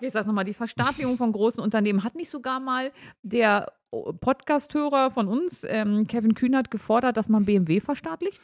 Okay, 0.00 0.06
ich 0.06 0.14
sag's 0.14 0.26
nochmal, 0.26 0.46
die 0.46 0.54
Verstaatlichung 0.54 1.18
von 1.18 1.30
großen 1.30 1.62
Unternehmen 1.62 2.02
hat 2.02 2.14
nicht 2.14 2.30
sogar 2.30 2.58
mal 2.58 2.90
der 3.22 3.70
oh, 3.90 4.14
Podcast-Hörer 4.14 5.10
von 5.10 5.28
uns, 5.28 5.62
ähm, 5.68 6.06
Kevin 6.06 6.32
Kühnert, 6.34 6.70
gefordert, 6.70 7.18
dass 7.18 7.28
man 7.28 7.44
BMW 7.44 7.80
verstaatlicht? 7.80 8.40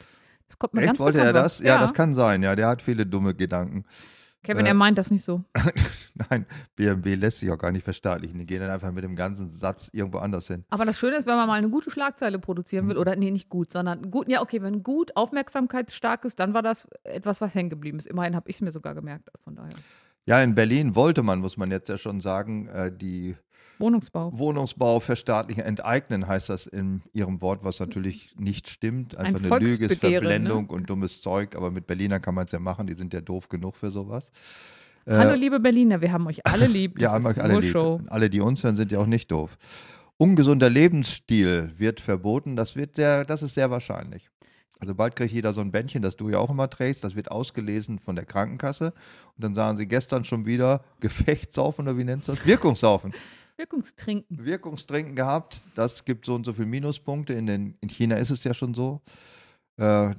Das 0.47 0.59
kommt 0.59 0.75
mir 0.75 0.81
Echt, 0.81 0.89
ganz 0.89 0.99
wollte 0.99 1.19
er 1.19 1.33
das? 1.33 1.57
vor. 1.57 1.65
Ja, 1.65 1.79
das 1.79 1.95
kann 1.95 2.13
sein. 2.13 2.43
Ja, 2.43 2.55
der 2.55 2.67
hat 2.67 2.83
viele 2.83 3.07
dumme 3.07 3.33
Gedanken. 3.33 3.85
Kevin, 4.43 4.67
äh, 4.67 4.69
er 4.69 4.75
meint 4.75 4.99
das 4.99 5.09
nicht 5.09 5.23
so. 5.23 5.45
Nein, 6.29 6.45
BMW 6.75 7.15
lässt 7.15 7.39
sich 7.39 7.49
auch 7.49 7.57
gar 7.57 7.71
nicht 7.71 7.83
verstaatlichen. 7.83 8.37
Die 8.37 8.45
gehen 8.45 8.59
dann 8.59 8.69
einfach 8.69 8.91
mit 8.91 9.03
dem 9.03 9.15
ganzen 9.15 9.49
Satz 9.49 9.89
irgendwo 9.91 10.19
anders 10.19 10.45
hin. 10.45 10.63
Aber 10.69 10.85
das 10.85 10.99
Schöne 10.99 11.15
ist, 11.15 11.25
wenn 11.25 11.37
man 11.37 11.47
mal 11.47 11.55
eine 11.55 11.71
gute 11.71 11.89
Schlagzeile 11.89 12.37
produzieren 12.37 12.85
Mhm. 12.85 12.89
will, 12.89 12.97
oder 12.97 13.15
nee, 13.15 13.31
nicht 13.31 13.49
gut, 13.49 13.71
sondern 13.71 14.11
gut, 14.11 14.29
ja, 14.29 14.43
okay, 14.43 14.61
wenn 14.61 14.83
gut 14.83 15.15
aufmerksamkeitsstark 15.15 16.23
ist, 16.23 16.39
dann 16.39 16.53
war 16.53 16.61
das 16.61 16.87
etwas, 17.03 17.41
was 17.41 17.55
hängen 17.55 17.71
geblieben 17.71 17.97
ist. 17.97 18.05
Immerhin 18.05 18.35
habe 18.35 18.47
ich 18.47 18.57
es 18.57 18.61
mir 18.61 18.71
sogar 18.71 18.93
gemerkt, 18.93 19.31
von 19.43 19.55
daher. 19.55 19.73
Ja, 20.27 20.43
in 20.43 20.55
Berlin 20.55 20.93
wollte 20.93 21.23
man, 21.23 21.39
muss 21.39 21.55
man 21.55 21.71
jetzt 21.71 21.87
ja 21.87 21.97
schon 21.97 22.19
sagen, 22.19 22.67
äh, 22.67 22.91
die 22.91 23.37
Wohnungsbau. 23.79 24.37
Wohnungsbau 24.37 24.99
verstaatlichen, 24.99 25.63
enteignen 25.63 26.27
heißt 26.27 26.49
das 26.49 26.67
in 26.67 27.01
ihrem 27.13 27.41
Wort, 27.41 27.63
was 27.63 27.79
natürlich 27.79 28.35
nicht 28.37 28.67
stimmt. 28.69 29.15
Ein 29.15 29.27
Einfach 29.27 29.51
eine 29.51 29.65
Lüge 29.65 29.85
ist 29.85 29.99
Volksbegehren, 30.01 30.23
Verblendung 30.23 30.69
und 30.69 30.89
dummes 30.89 31.21
Zeug, 31.21 31.55
aber 31.55 31.71
mit 31.71 31.87
Berliner 31.87 32.19
kann 32.19 32.35
man 32.35 32.45
es 32.45 32.51
ja 32.51 32.59
machen, 32.59 32.87
die 32.87 32.93
sind 32.95 33.13
ja 33.13 33.21
doof 33.21 33.47
genug 33.47 33.77
für 33.77 33.89
sowas. 33.91 34.29
Äh, 35.05 35.13
Hallo 35.13 35.35
liebe 35.35 35.61
Berliner, 35.61 36.01
wir 36.01 36.11
haben 36.11 36.27
euch 36.27 36.45
alle 36.45 36.67
lieb. 36.67 36.99
ja, 36.99 37.11
haben 37.13 37.25
euch 37.25 37.41
alle 37.41 37.59
lieb. 37.59 37.71
Show. 37.71 38.01
Alle, 38.07 38.29
die 38.29 38.41
uns 38.41 38.63
hören, 38.65 38.75
sind 38.75 38.91
ja 38.91 38.99
auch 38.99 39.07
nicht 39.07 39.31
doof. 39.31 39.57
Ungesunder 40.17 40.69
Lebensstil 40.69 41.71
wird 41.77 42.01
verboten, 42.01 42.57
das, 42.57 42.75
wird 42.75 42.97
sehr, 42.97 43.23
das 43.23 43.43
ist 43.43 43.55
sehr 43.55 43.71
wahrscheinlich. 43.71 44.29
Also 44.79 44.93
bald 44.95 45.15
kriegt 45.15 45.31
jeder 45.33 45.53
so 45.53 45.61
ein 45.61 45.71
Bändchen, 45.71 46.01
das 46.01 46.15
du 46.15 46.29
ja 46.29 46.37
auch 46.37 46.49
immer 46.49 46.69
trägst, 46.69 47.03
das 47.03 47.15
wird 47.15 47.31
ausgelesen 47.31 47.99
von 47.99 48.15
der 48.15 48.25
Krankenkasse. 48.25 48.93
Und 49.35 49.43
dann 49.43 49.55
sagen 49.55 49.77
sie 49.77 49.87
gestern 49.87 50.23
schon 50.25 50.45
wieder 50.45 50.83
Gefechtssaufen 50.99 51.87
oder 51.87 51.97
wie 51.97 52.03
nennst 52.03 52.27
du 52.27 52.33
das? 52.33 52.45
Wirkungssaufen. 52.45 53.13
Wirkungstrinken. 53.57 54.45
Wirkungstrinken 54.45 55.15
gehabt, 55.15 55.61
das 55.75 56.05
gibt 56.05 56.25
so 56.27 56.35
und 56.35 56.45
so 56.45 56.53
viele 56.53 56.67
Minuspunkte. 56.67 57.33
In, 57.33 57.47
den, 57.47 57.75
in 57.81 57.89
China 57.89 58.15
ist 58.17 58.29
es 58.29 58.43
ja 58.43 58.53
schon 58.53 58.75
so. 58.75 59.01
Äh, 59.77 60.13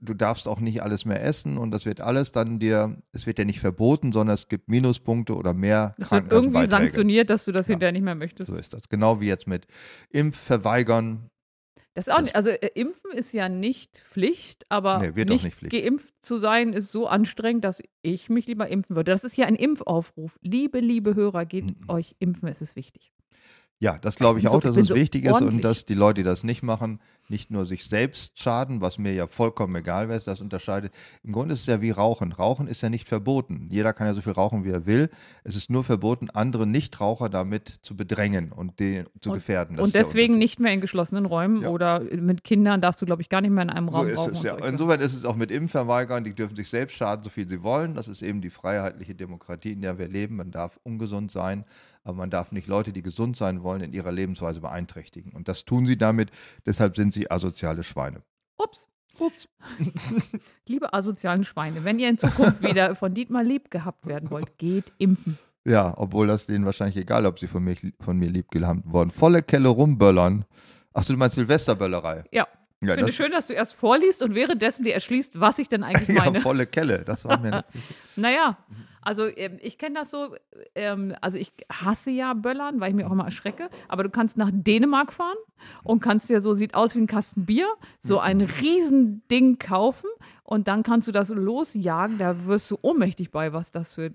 du 0.00 0.14
darfst 0.14 0.48
auch 0.48 0.60
nicht 0.60 0.82
alles 0.82 1.04
mehr 1.04 1.22
essen 1.22 1.58
und 1.58 1.70
das 1.70 1.84
wird 1.86 2.00
alles 2.00 2.32
dann 2.32 2.58
dir, 2.58 2.96
es 3.12 3.26
wird 3.26 3.38
ja 3.38 3.44
nicht 3.44 3.60
verboten, 3.60 4.12
sondern 4.12 4.34
es 4.34 4.48
gibt 4.48 4.68
Minuspunkte 4.68 5.34
oder 5.36 5.54
mehr 5.54 5.94
Das 5.98 6.10
wird 6.10 6.30
irgendwie 6.32 6.66
sanktioniert, 6.66 7.30
dass 7.30 7.44
du 7.44 7.52
das 7.52 7.66
Ja. 7.66 7.72
hinterher 7.74 7.92
nicht 7.92 8.02
mehr 8.02 8.14
möchtest. 8.14 8.50
So 8.50 8.56
ist 8.56 8.72
das. 8.72 8.88
Genau 8.88 9.20
wie 9.20 9.26
jetzt 9.26 9.46
mit 9.46 9.66
Impfverweigern. 10.10 11.30
Das 11.96 12.06
ist 12.08 12.12
auch 12.12 12.20
nicht, 12.20 12.36
also 12.36 12.50
äh, 12.50 12.68
impfen 12.74 13.10
ist 13.12 13.32
ja 13.32 13.48
nicht 13.48 14.04
Pflicht, 14.06 14.66
aber 14.68 14.98
Nee, 14.98 15.24
nicht, 15.24 15.42
nicht 15.44 15.56
Pflicht. 15.56 15.72
geimpft 15.72 16.12
zu 16.20 16.36
sein 16.36 16.74
ist 16.74 16.92
so 16.92 17.06
anstrengend, 17.08 17.64
dass 17.64 17.82
ich 18.02 18.28
mich 18.28 18.46
lieber 18.46 18.68
impfen 18.68 18.96
würde. 18.96 19.10
Das 19.12 19.24
ist 19.24 19.32
hier 19.32 19.46
ein 19.46 19.54
Impfaufruf. 19.56 20.38
Liebe, 20.42 20.80
liebe 20.80 21.14
Hörer, 21.14 21.46
geht 21.46 21.64
Mhm. 21.64 21.74
euch 21.88 22.14
impfen, 22.18 22.48
es 22.48 22.60
ist 22.60 22.76
wichtig. 22.76 23.12
Ja, 23.78 23.98
das 23.98 24.16
glaube 24.16 24.38
ich 24.38 24.44
bin 24.44 24.52
so- 24.52 24.58
auch, 24.58 24.62
dass 24.62 24.70
ich 24.70 24.76
bin 24.76 24.82
es 24.84 24.88
so 24.88 24.94
wichtig 24.94 25.24
ist 25.26 25.40
und 25.42 25.62
dass 25.62 25.84
die 25.84 25.94
Leute, 25.94 26.22
die 26.22 26.24
das 26.24 26.44
nicht 26.44 26.62
machen, 26.62 26.98
nicht 27.28 27.50
nur 27.50 27.66
sich 27.66 27.84
selbst 27.84 28.38
schaden, 28.40 28.80
was 28.80 28.98
mir 28.98 29.12
ja 29.12 29.26
vollkommen 29.26 29.74
egal 29.74 30.08
wäre, 30.08 30.20
das 30.24 30.40
unterscheidet. 30.40 30.92
Im 31.24 31.32
Grunde 31.32 31.54
ist 31.54 31.60
es 31.62 31.66
ja 31.66 31.82
wie 31.82 31.90
Rauchen. 31.90 32.30
Rauchen 32.32 32.68
ist 32.68 32.82
ja 32.82 32.88
nicht 32.88 33.08
verboten. 33.08 33.66
Jeder 33.70 33.92
kann 33.92 34.06
ja 34.06 34.14
so 34.14 34.20
viel 34.22 34.32
rauchen, 34.32 34.64
wie 34.64 34.70
er 34.70 34.86
will. 34.86 35.10
Es 35.42 35.56
ist 35.56 35.68
nur 35.68 35.82
verboten, 35.82 36.30
andere 36.30 36.66
Nichtraucher 36.68 37.28
damit 37.28 37.68
zu 37.82 37.96
bedrängen 37.96 38.52
und 38.52 38.78
die 38.78 39.02
zu 39.20 39.30
Und- 39.30 39.34
gefährden. 39.34 39.76
Das 39.76 39.84
Und 39.86 39.94
deswegen 39.96 40.38
nicht 40.38 40.60
mehr 40.60 40.72
in 40.72 40.80
geschlossenen 40.80 41.26
Räumen 41.26 41.62
Ja. 41.62 41.68
oder 41.70 42.00
mit 42.00 42.44
Kindern 42.44 42.80
darfst 42.80 43.02
du, 43.02 43.06
glaube 43.06 43.22
ich, 43.22 43.28
gar 43.28 43.40
nicht 43.40 43.50
mehr 43.50 43.64
in 43.64 43.70
einem 43.70 43.88
So 43.88 43.96
Raum 43.96 44.08
ist 44.08 44.18
rauchen. 44.18 44.32
es 44.32 44.42
ja. 44.44 44.54
Insofern 44.64 45.00
ist 45.00 45.14
es 45.14 45.24
auch 45.24 45.36
mit 45.36 45.50
Impfverweigern, 45.50 46.22
die 46.22 46.32
dürfen 46.32 46.54
sich 46.56 46.70
selbst 46.70 46.96
schaden, 46.96 47.24
so 47.24 47.28
viel 47.30 47.48
sie 47.48 47.62
wollen. 47.62 47.94
Das 47.94 48.06
ist 48.08 48.22
eben 48.22 48.40
die 48.40 48.50
freiheitliche 48.50 49.16
Demokratie, 49.16 49.72
in 49.72 49.82
der 49.82 49.98
wir 49.98 50.08
leben. 50.08 50.36
Man 50.36 50.52
darf 50.52 50.78
ungesund 50.84 51.32
sein, 51.32 51.64
aber 52.06 52.18
man 52.18 52.30
darf 52.30 52.52
nicht 52.52 52.68
Leute, 52.68 52.92
die 52.92 53.02
gesund 53.02 53.36
sein 53.36 53.64
wollen, 53.64 53.80
in 53.80 53.92
ihrer 53.92 54.12
Lebensweise 54.12 54.60
beeinträchtigen. 54.60 55.32
Und 55.32 55.48
das 55.48 55.64
tun 55.64 55.86
sie 55.86 55.98
damit, 55.98 56.30
deshalb 56.64 56.94
sind 56.94 57.12
sie 57.12 57.30
asoziale 57.30 57.82
Schweine. 57.82 58.22
Ups. 58.58 58.88
Ups. 59.18 59.48
Liebe 60.66 60.92
asozialen 60.92 61.42
Schweine, 61.42 61.84
wenn 61.84 61.98
ihr 61.98 62.08
in 62.08 62.18
Zukunft 62.18 62.62
wieder 62.62 62.94
von 62.94 63.12
Dietmar 63.12 63.42
lieb 63.42 63.70
gehabt 63.70 64.06
werden 64.06 64.30
wollt, 64.30 64.56
geht 64.58 64.92
impfen. 64.98 65.38
Ja, 65.64 65.94
obwohl 65.96 66.28
das 66.28 66.46
denen 66.46 66.64
wahrscheinlich 66.64 66.96
egal, 66.96 67.26
ob 67.26 67.40
sie 67.40 67.48
von 67.48 67.64
mir, 67.64 67.76
von 68.00 68.16
mir 68.16 68.28
lieb 68.28 68.50
gehabt 68.50 68.82
worden. 68.92 69.10
Volle 69.10 69.42
Kelle 69.42 69.68
rumböllern. 69.68 70.44
Ach 70.92 71.04
du 71.04 71.16
meinst 71.16 71.34
Silvesterböllerei? 71.34 72.22
Ja. 72.30 72.46
Ja, 72.82 72.90
Ich 72.90 72.94
finde 72.96 73.12
schön, 73.12 73.30
dass 73.32 73.46
du 73.46 73.54
erst 73.54 73.74
vorliest 73.74 74.22
und 74.22 74.34
währenddessen 74.34 74.84
dir 74.84 74.92
erschließt, 74.94 75.40
was 75.40 75.58
ich 75.58 75.68
denn 75.68 75.82
eigentlich 75.82 76.08
ja 76.16 76.24
meine. 76.24 76.40
volle 76.40 76.66
Kelle. 76.66 77.04
Das 77.04 77.24
war 77.24 77.38
mir. 77.38 77.64
Naja, 78.16 78.56
also 79.02 79.26
ähm, 79.26 79.58
ich 79.60 79.76
kenne 79.78 79.94
das 79.96 80.10
so, 80.10 80.34
ähm, 80.74 81.14
also 81.20 81.36
ich 81.38 81.52
hasse 81.70 82.10
ja 82.10 82.32
Böllern, 82.34 82.80
weil 82.80 82.88
ich 82.90 82.94
mich 82.96 83.04
auch 83.06 83.12
immer 83.12 83.24
erschrecke, 83.26 83.68
aber 83.88 84.02
du 84.04 84.10
kannst 84.10 84.36
nach 84.38 84.50
Dänemark 84.52 85.12
fahren 85.12 85.36
und 85.84 86.00
kannst 86.00 86.28
dir 86.30 86.40
so, 86.40 86.54
sieht 86.54 86.74
aus 86.74 86.94
wie 86.94 87.00
ein 87.00 87.06
Kasten 87.06 87.44
Bier, 87.46 87.68
so 88.00 88.18
ein 88.20 88.40
riesen 88.40 89.22
Ding 89.30 89.58
kaufen 89.58 90.08
und 90.44 90.66
dann 90.66 90.82
kannst 90.82 91.08
du 91.08 91.12
das 91.12 91.28
losjagen, 91.28 92.16
da 92.18 92.46
wirst 92.46 92.70
du 92.70 92.78
ohnmächtig 92.80 93.30
bei, 93.30 93.52
was 93.52 93.70
das 93.70 93.92
für, 93.92 94.12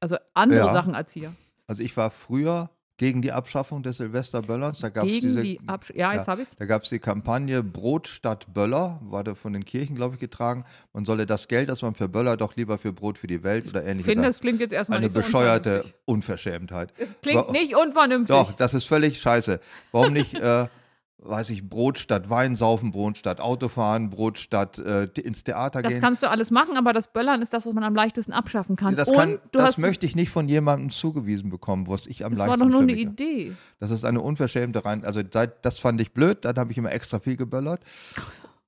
also 0.00 0.16
andere 0.34 0.66
Ja. 0.66 0.72
Sachen 0.72 0.94
als 0.96 1.12
hier. 1.12 1.34
Also 1.68 1.82
ich 1.82 1.96
war 1.96 2.10
früher 2.10 2.70
gegen 3.02 3.20
die 3.20 3.32
Abschaffung 3.32 3.82
des 3.82 3.96
Silvesterböllerns. 3.96 4.78
Da 4.78 4.88
gab 4.88 5.04
es 5.06 5.12
diese 5.20 5.42
die 5.42 5.58
Absch 5.66 5.90
Ja, 5.92 6.14
Ja. 6.14 6.22
ich 6.22 6.38
es. 6.38 6.54
Da 6.56 6.66
gab 6.66 6.84
es 6.84 6.88
die 6.88 7.00
Kampagne 7.00 7.64
Brot 7.64 8.06
statt 8.06 8.46
Böller, 8.54 9.00
war 9.02 9.24
da 9.24 9.34
von 9.34 9.52
den 9.52 9.64
Kirchen, 9.64 9.96
glaube 9.96 10.14
ich, 10.14 10.20
getragen. 10.20 10.64
Man 10.92 11.04
solle 11.04 11.26
das 11.26 11.48
Geld, 11.48 11.68
das 11.68 11.82
man 11.82 11.96
für 11.96 12.08
Böller, 12.08 12.36
doch 12.36 12.54
lieber 12.54 12.78
für 12.78 12.92
Brot 12.92 13.18
für 13.18 13.26
die 13.26 13.42
Welt 13.42 13.66
oder 13.68 13.82
Ich 13.82 13.88
ähnliches. 13.88 14.06
finde, 14.12 14.22
das 14.28 14.38
klingt 14.38 14.60
jetzt 14.60 14.72
erstmal 14.72 14.98
eine 14.98 15.06
nicht 15.06 15.16
so 15.16 15.20
bescheuerte. 15.20 15.84
Unverschämtheit. 16.04 16.92
Klingt 17.22 17.48
Wa- 17.48 17.50
nicht 17.50 17.74
unvernünftig. 17.74 18.36
Doch, 18.36 18.52
das 18.52 18.72
ist 18.72 18.84
völlig 18.84 19.20
scheiße. 19.20 19.58
Warum 19.90 20.12
nicht, 20.12 20.34
äh, 20.34 20.66
weiß 21.24 21.50
ich, 21.50 21.68
Brot 21.68 21.98
statt 21.98 22.30
Wein 22.30 22.56
saufen, 22.56 22.90
Brot 22.90 23.16
statt 23.16 23.40
Autofahren, 23.40 24.10
Brot 24.10 24.38
statt 24.38 24.78
äh, 24.78 25.04
ins 25.20 25.44
Theater 25.44 25.82
Das 25.82 25.92
gehen? 25.92 26.00
kannst 26.00 26.22
du 26.22 26.30
alles 26.30 26.50
machen, 26.50 26.76
aber 26.76 26.92
das 26.92 27.12
Böllern 27.12 27.42
ist 27.42 27.52
das, 27.52 27.64
was 27.64 27.72
man 27.72 27.84
am 27.84 27.94
leichtesten 27.94 28.32
abschaffen 28.32 28.76
kann. 28.76 28.96
das 28.96 29.10
kann, 29.12 29.38
das 29.52 29.78
möchte 29.78 30.04
ich 30.06 30.16
nicht 30.16 30.30
von 30.30 30.48
jemandem 30.48 30.90
zugewiesen 30.90 31.50
bekommen, 31.50 31.86
was 31.88 32.06
ich 32.06 32.24
am 32.24 32.32
das 32.32 32.40
war 32.40 32.46
leichtesten 32.48 32.70
doch 32.70 32.78
nur 32.80 32.82
eine 32.82 32.92
habe. 32.92 33.00
Idee. 33.00 33.52
Das 33.78 33.90
ist 33.90 34.04
eine 34.04 34.20
unverschämte 34.20 34.84
rein. 34.84 35.04
Also 35.04 35.20
seit, 35.32 35.64
das 35.64 35.78
fand 35.78 36.00
ich 36.00 36.12
blöd, 36.12 36.44
dann 36.44 36.56
habe 36.56 36.72
ich 36.72 36.78
immer 36.78 36.92
extra 36.92 37.20
viel 37.20 37.36
geböllert, 37.36 37.80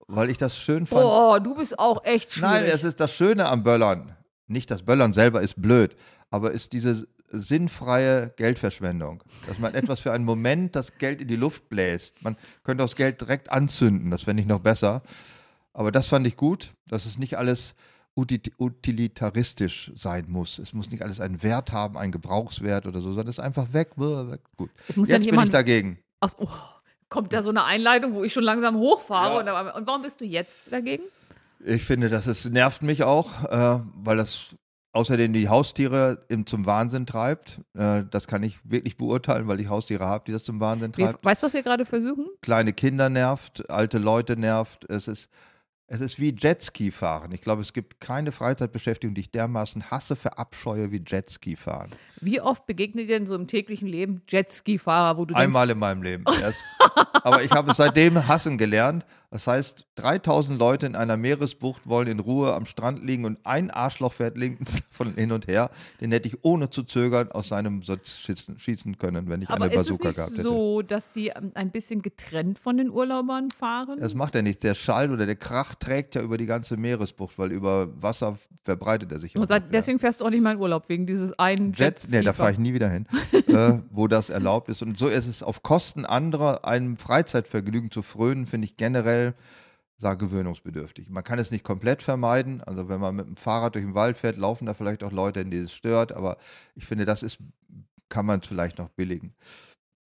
weil 0.06 0.30
ich 0.30 0.38
das 0.38 0.56
schön 0.56 0.86
fand. 0.86 1.04
Oh, 1.04 1.38
du 1.42 1.54
bist 1.54 1.78
auch 1.78 2.04
echt 2.04 2.32
schwierig. 2.32 2.50
Nein, 2.52 2.64
es 2.66 2.84
ist 2.84 3.00
das 3.00 3.12
Schöne 3.12 3.46
am 3.48 3.62
Böllern. 3.62 4.14
Nicht 4.46 4.70
das 4.70 4.82
Böllern 4.82 5.12
selber 5.12 5.40
ist 5.40 5.60
blöd, 5.60 5.96
aber 6.30 6.52
ist 6.52 6.72
diese 6.72 7.08
sinnfreie 7.30 8.32
Geldverschwendung. 8.36 9.22
Dass 9.46 9.58
man 9.58 9.74
etwas 9.74 10.00
für 10.00 10.12
einen 10.12 10.24
Moment 10.24 10.76
das 10.76 10.98
Geld 10.98 11.20
in 11.20 11.28
die 11.28 11.36
Luft 11.36 11.68
bläst. 11.68 12.22
Man 12.22 12.36
könnte 12.62 12.84
auch 12.84 12.88
das 12.88 12.96
Geld 12.96 13.20
direkt 13.20 13.50
anzünden, 13.50 14.10
das 14.10 14.22
fände 14.22 14.42
ich 14.42 14.48
noch 14.48 14.60
besser. 14.60 15.02
Aber 15.72 15.90
das 15.90 16.06
fand 16.06 16.26
ich 16.26 16.36
gut, 16.36 16.72
dass 16.86 17.06
es 17.06 17.18
nicht 17.18 17.36
alles 17.36 17.74
uti- 18.16 18.52
utilitaristisch 18.58 19.90
sein 19.94 20.26
muss. 20.28 20.58
Es 20.58 20.72
muss 20.72 20.90
nicht 20.90 21.02
alles 21.02 21.20
einen 21.20 21.42
Wert 21.42 21.72
haben, 21.72 21.98
einen 21.98 22.12
Gebrauchswert 22.12 22.86
oder 22.86 23.00
so, 23.00 23.08
sondern 23.08 23.28
es 23.28 23.38
ist 23.38 23.44
einfach 23.44 23.72
weg. 23.72 23.90
Gut. 23.96 24.70
Ja 24.88 25.02
Jetzt 25.04 25.20
nicht 25.20 25.30
bin 25.30 25.40
ich 25.40 25.50
dagegen. 25.50 25.98
So, 26.24 26.36
oh, 26.38 26.48
kommt 27.08 27.32
da 27.32 27.42
so 27.42 27.50
eine 27.50 27.64
Einleitung, 27.64 28.14
wo 28.14 28.22
ich 28.24 28.32
schon 28.32 28.44
langsam 28.44 28.76
hochfahre. 28.76 29.44
Ja. 29.44 29.60
Und, 29.60 29.70
und 29.74 29.86
warum 29.86 30.02
bist 30.02 30.20
du 30.20 30.24
jetzt 30.24 30.56
dagegen? 30.70 31.02
Ich 31.66 31.82
finde, 31.82 32.08
das 32.08 32.26
ist, 32.26 32.50
nervt 32.50 32.82
mich 32.82 33.02
auch, 33.02 33.44
äh, 33.44 33.80
weil 33.94 34.16
das 34.16 34.54
außerdem 34.94 35.32
die 35.32 35.48
Haustiere 35.48 36.24
im, 36.28 36.46
zum 36.46 36.66
Wahnsinn 36.66 37.06
treibt. 37.06 37.60
Äh, 37.74 38.04
das 38.10 38.26
kann 38.26 38.42
ich 38.42 38.58
wirklich 38.64 38.96
beurteilen, 38.96 39.48
weil 39.48 39.60
ich 39.60 39.68
Haustiere 39.68 40.04
habe, 40.04 40.24
die 40.26 40.32
das 40.32 40.44
zum 40.44 40.60
Wahnsinn 40.60 40.92
treibt. 40.92 41.24
weißt 41.24 41.42
du, 41.42 41.46
was 41.46 41.54
wir 41.54 41.62
gerade 41.62 41.84
versuchen? 41.84 42.26
Kleine 42.40 42.72
Kinder 42.72 43.08
nervt, 43.08 43.68
alte 43.68 43.98
Leute 43.98 44.36
nervt. 44.36 44.84
Es 44.88 45.08
ist, 45.08 45.28
es 45.86 46.00
ist 46.00 46.18
wie 46.18 46.34
Jetski 46.36 46.90
fahren. 46.90 47.32
Ich 47.32 47.40
glaube, 47.40 47.62
es 47.62 47.72
gibt 47.72 48.00
keine 48.00 48.32
Freizeitbeschäftigung, 48.32 49.14
die 49.14 49.22
ich 49.22 49.30
dermaßen 49.30 49.90
hasse, 49.90 50.16
verabscheue 50.16 50.92
wie 50.92 51.02
Jetski 51.04 51.56
fahren. 51.56 51.90
Wie 52.20 52.40
oft 52.40 52.64
begegnet 52.66 53.08
dir 53.08 53.18
denn 53.18 53.26
so 53.26 53.34
im 53.34 53.46
täglichen 53.46 53.88
Leben 53.88 54.22
Jetski-Fahrer, 54.28 55.18
wo 55.18 55.24
du 55.24 55.34
denkst, 55.34 55.44
Einmal 55.44 55.68
in 55.70 55.78
meinem 55.78 56.02
Leben 56.02 56.24
erst. 56.40 56.62
Aber 56.94 57.42
ich 57.42 57.50
habe 57.50 57.70
es 57.70 57.76
seitdem 57.76 58.26
hassen 58.26 58.58
gelernt. 58.58 59.06
Das 59.34 59.48
heißt, 59.48 59.86
3000 59.96 60.60
Leute 60.60 60.86
in 60.86 60.94
einer 60.94 61.16
Meeresbucht 61.16 61.88
wollen 61.88 62.06
in 62.06 62.20
Ruhe 62.20 62.54
am 62.54 62.66
Strand 62.66 63.02
liegen 63.02 63.24
und 63.24 63.38
ein 63.42 63.72
Arschloch 63.72 64.12
fährt 64.12 64.38
links 64.38 64.80
von 64.90 65.12
hin 65.14 65.32
und 65.32 65.48
her. 65.48 65.70
Den 66.00 66.12
hätte 66.12 66.28
ich 66.28 66.44
ohne 66.44 66.70
zu 66.70 66.84
zögern 66.84 67.32
aus 67.32 67.48
seinem 67.48 67.82
Sitz 67.82 68.16
schießen, 68.18 68.60
schießen 68.60 68.96
können, 68.96 69.28
wenn 69.28 69.42
ich 69.42 69.50
aber 69.50 69.64
eine 69.64 69.74
ist 69.74 69.80
es 69.80 69.86
Bazooka 69.86 70.08
nicht 70.08 70.16
gehabt 70.16 70.32
hätte. 70.34 70.42
so, 70.42 70.82
dass 70.82 71.10
die 71.10 71.28
ähm, 71.28 71.50
ein 71.54 71.72
bisschen 71.72 72.00
getrennt 72.00 72.60
von 72.60 72.76
den 72.76 72.90
Urlaubern 72.90 73.50
fahren? 73.50 73.98
Das 73.98 74.14
macht 74.14 74.36
ja 74.36 74.42
nichts. 74.42 74.62
Der 74.62 74.76
Schall 74.76 75.10
oder 75.10 75.26
der 75.26 75.36
Krach 75.36 75.74
trägt 75.74 76.14
ja 76.14 76.22
über 76.22 76.38
die 76.38 76.46
ganze 76.46 76.76
Meeresbucht, 76.76 77.36
weil 77.36 77.50
über 77.50 77.88
Wasser 78.00 78.38
verbreitet 78.64 79.12
er 79.12 79.20
sich. 79.20 79.36
und 79.36 79.48
seit, 79.48 79.64
ja. 79.64 79.68
deswegen 79.72 79.98
fährst 79.98 80.20
du 80.20 80.24
auch 80.24 80.30
nicht 80.30 80.42
mal 80.42 80.52
in 80.52 80.60
Urlaub, 80.60 80.88
wegen 80.88 81.06
dieses 81.06 81.38
einen 81.38 81.72
Jets, 81.74 82.08
nee, 82.08 82.22
da 82.22 82.32
fahre 82.32 82.52
ich 82.52 82.58
nie 82.58 82.72
wieder 82.72 82.88
hin, 82.88 83.06
äh, 83.32 83.80
wo 83.90 84.08
das 84.08 84.30
erlaubt 84.30 84.68
ist. 84.68 84.82
Und 84.82 84.98
so 84.98 85.08
ist 85.08 85.26
es 85.26 85.42
auf 85.42 85.62
Kosten 85.62 86.04
anderer, 86.04 86.64
einem 86.84 86.96
Freizeitvergnügen 86.96 87.90
zu 87.90 88.02
frönen, 88.02 88.46
finde 88.46 88.66
ich 88.66 88.76
generell 88.76 89.34
sag, 89.96 90.18
gewöhnungsbedürftig. 90.18 91.08
Man 91.10 91.24
kann 91.24 91.38
es 91.38 91.50
nicht 91.50 91.64
komplett 91.64 92.02
vermeiden. 92.02 92.62
Also 92.62 92.88
wenn 92.88 93.00
man 93.00 93.16
mit 93.16 93.26
dem 93.26 93.36
Fahrrad 93.36 93.74
durch 93.74 93.84
den 93.84 93.94
Wald 93.94 94.18
fährt, 94.18 94.36
laufen 94.36 94.66
da 94.66 94.74
vielleicht 94.74 95.04
auch 95.04 95.12
Leute, 95.12 95.44
die 95.44 95.58
es 95.58 95.72
stört. 95.72 96.12
Aber 96.12 96.36
ich 96.74 96.86
finde, 96.86 97.04
das 97.04 97.22
ist, 97.22 97.38
kann 98.08 98.26
man 98.26 98.42
vielleicht 98.42 98.78
noch 98.78 98.88
billigen. 98.88 99.34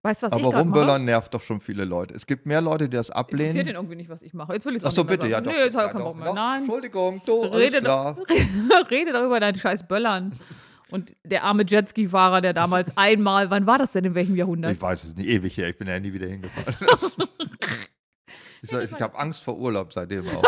Weißt 0.01 0.23
was 0.23 0.31
ich 0.31 0.45
aber 0.45 0.57
rumböllern 0.57 1.03
nervt 1.03 1.33
doch 1.33 1.41
schon 1.41 1.59
viele 1.59 1.83
Leute. 1.83 2.13
Es 2.13 2.25
gibt 2.25 2.45
mehr 2.45 2.61
Leute, 2.61 2.87
die 2.87 2.95
das 2.95 3.09
Interessiert 3.09 3.31
den 3.31 3.49
ablehnen. 3.49 3.75
irgendwie 3.75 3.95
nicht, 3.97 4.09
was 4.09 4.21
ich 4.21 4.33
mache. 4.33 4.53
Jetzt 4.53 4.65
will 4.65 4.75
ich 4.75 4.81
es 4.81 4.87
Ach 4.87 4.95
so, 4.95 5.03
bitte, 5.03 5.27
ja 5.27 5.41
doch. 5.41 5.51
Nee, 5.51 5.57
jetzt 5.57 5.73
ja, 5.73 5.87
ich 5.87 5.91
doch, 5.91 6.03
Bock 6.03 6.15
mehr. 6.15 6.27
doch. 6.27 6.35
Nein. 6.35 6.61
Entschuldigung, 6.61 7.21
du, 7.25 7.41
Rede, 7.41 7.81
klar. 7.81 8.17
rede 8.89 9.11
doch 9.11 9.25
über 9.25 9.41
deinen 9.41 9.57
scheiß 9.57 9.85
Böllern. 9.87 10.33
Und 10.91 11.13
der 11.23 11.43
arme 11.43 11.63
Jetski-Fahrer, 11.67 12.41
der 12.41 12.53
damals 12.53 12.91
einmal, 12.97 13.49
wann 13.49 13.65
war 13.67 13.77
das 13.77 13.91
denn, 13.91 14.05
in 14.05 14.15
welchem 14.15 14.35
Jahrhundert? 14.35 14.73
Ich 14.73 14.81
weiß 14.81 15.03
es 15.03 15.15
nicht, 15.15 15.27
ewig 15.27 15.55
her. 15.57 15.69
Ich 15.69 15.77
bin 15.77 15.87
ja 15.87 15.99
nie 15.99 16.13
wieder 16.13 16.27
hingefahren. 16.27 16.75
ich 18.61 18.69
sag, 18.69 18.83
ich 18.83 19.01
habe 19.01 19.17
Angst 19.17 19.43
vor 19.43 19.57
Urlaub 19.57 19.93
seitdem 19.93 20.27
auch. 20.29 20.43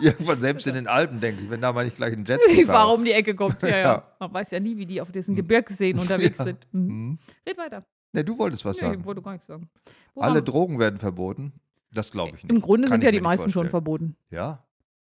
Irgendwann 0.00 0.40
selbst 0.40 0.66
in 0.66 0.74
den 0.74 0.86
Alpen 0.86 1.20
denke 1.20 1.42
ich, 1.44 1.50
wenn 1.50 1.60
da 1.60 1.72
mal 1.72 1.84
nicht 1.84 1.96
gleich 1.96 2.12
ein 2.14 2.24
Jetski 2.24 2.56
Die 2.56 2.64
Fahrer 2.64 2.78
fahre. 2.86 2.94
um 2.94 3.04
die 3.04 3.12
Ecke 3.12 3.34
kommt. 3.34 3.60
Ja, 3.62 3.68
ja. 3.68 3.76
Ja. 3.78 4.02
Man 4.20 4.32
weiß 4.34 4.50
ja 4.52 4.60
nie, 4.60 4.76
wie 4.76 4.86
die 4.86 5.00
auf 5.00 5.12
diesen 5.12 5.34
Gebirgsseen 5.34 5.98
unterwegs 5.98 6.38
Ja. 6.38 6.44
sind. 6.44 6.66
Hm. 6.72 6.86
Mhm. 6.86 7.18
Red 7.46 7.58
weiter. 7.58 7.84
Ne, 8.12 8.24
du 8.24 8.38
wolltest 8.38 8.64
was 8.64 8.76
Nee, 8.76 8.82
sagen. 8.86 9.00
ich 9.00 9.06
wollte 9.06 9.22
gar 9.22 9.32
nichts 9.32 9.46
sagen. 9.46 9.68
Wo 10.14 10.20
Alle 10.22 10.42
Drogen 10.42 10.78
werden 10.78 10.98
verboten. 10.98 11.52
Das 11.92 12.10
glaube 12.10 12.36
ich 12.36 12.42
nicht. 12.42 12.50
Im 12.52 12.60
Grunde 12.60 12.88
Kann 12.88 12.92
sind 12.94 13.00
ich 13.02 13.06
ja 13.06 13.12
die 13.12 13.20
meisten 13.20 13.44
schon 13.50 13.52
vorstellen. 13.52 13.70
verboten. 13.70 14.16
Ja. 14.30 14.64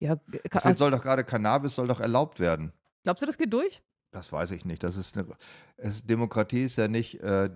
Ja, 0.00 0.16
Es 0.54 0.62
also, 0.64 0.78
soll 0.84 0.90
doch 0.92 1.02
gerade 1.02 1.24
Cannabis 1.24 1.74
soll 1.74 1.88
doch 1.88 1.98
erlaubt 2.00 2.38
werden. 2.38 2.72
glaubst 3.02 3.20
du, 3.22 3.26
das 3.26 3.36
geht 3.36 3.52
durch? 3.52 3.82
Das 4.10 4.32
weiß 4.32 4.50
ich 4.52 4.64
nicht. 4.64 4.82
Das 4.82 4.96
ist 4.96 5.16
eine, 5.16 5.26
es, 5.76 6.04
Demokratie 6.04 6.64
ist 6.64 6.76
ja 6.76 6.88
nicht 6.88 7.20
äh, 7.20 7.50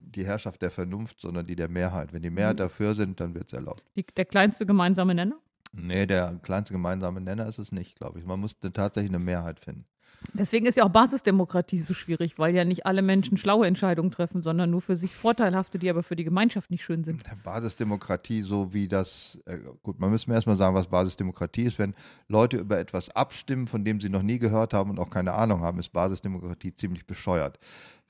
die 0.00 0.26
Herrschaft 0.26 0.60
der 0.62 0.70
Vernunft, 0.70 1.20
sondern 1.20 1.46
die 1.46 1.56
der 1.56 1.68
Mehrheit. 1.68 2.12
Wenn 2.12 2.22
die 2.22 2.30
Mehrheit 2.30 2.56
Mhm. 2.56 2.58
dafür 2.58 2.94
sind, 2.94 3.20
dann 3.20 3.34
wird 3.34 3.46
es 3.46 3.52
erlaubt. 3.54 3.82
Die, 3.96 4.04
der 4.04 4.26
kleinste 4.26 4.66
gemeinsame 4.66 5.14
Nenner? 5.14 5.38
Nee, 5.72 6.06
der 6.06 6.38
kleinste 6.42 6.72
gemeinsame 6.74 7.20
Nenner 7.20 7.46
ist 7.46 7.58
es 7.58 7.72
nicht, 7.72 7.96
glaube 7.96 8.18
ich. 8.18 8.24
Man 8.26 8.38
muss 8.38 8.54
eine- 8.62 8.72
tatsächlich 8.72 9.10
eine 9.10 9.18
Mehrheit 9.18 9.60
finden. 9.60 9.86
Deswegen 10.32 10.66
ist 10.66 10.76
ja 10.76 10.84
auch 10.84 10.90
Basisdemokratie 10.90 11.80
so 11.80 11.94
schwierig, 11.94 12.38
weil 12.38 12.54
ja 12.54 12.64
nicht 12.64 12.86
alle 12.86 13.02
Menschen 13.02 13.36
schlaue 13.36 13.66
Entscheidungen 13.66 14.10
treffen, 14.10 14.42
sondern 14.42 14.70
nur 14.70 14.80
für 14.80 14.96
sich 14.96 15.14
vorteilhafte, 15.14 15.78
die 15.78 15.88
aber 15.88 16.02
für 16.02 16.16
die 16.16 16.24
Gemeinschaft 16.24 16.70
nicht 16.70 16.82
schön 16.82 17.04
sind. 17.04 17.22
Basisdemokratie, 17.44 18.42
so 18.42 18.72
wie 18.74 18.88
das, 18.88 19.38
äh, 19.46 19.58
gut, 19.82 20.00
man 20.00 20.10
müssen 20.10 20.32
erstmal 20.32 20.56
sagen, 20.56 20.74
was 20.74 20.88
Basisdemokratie 20.88 21.62
ist. 21.62 21.78
Wenn 21.78 21.94
Leute 22.26 22.56
über 22.56 22.78
etwas 22.78 23.10
abstimmen, 23.10 23.68
von 23.68 23.84
dem 23.84 24.00
sie 24.00 24.08
noch 24.08 24.22
nie 24.22 24.40
gehört 24.40 24.74
haben 24.74 24.90
und 24.90 24.98
auch 24.98 25.10
keine 25.10 25.34
Ahnung 25.34 25.60
haben, 25.60 25.78
ist 25.78 25.92
Basisdemokratie 25.92 26.74
ziemlich 26.74 27.06
bescheuert. 27.06 27.60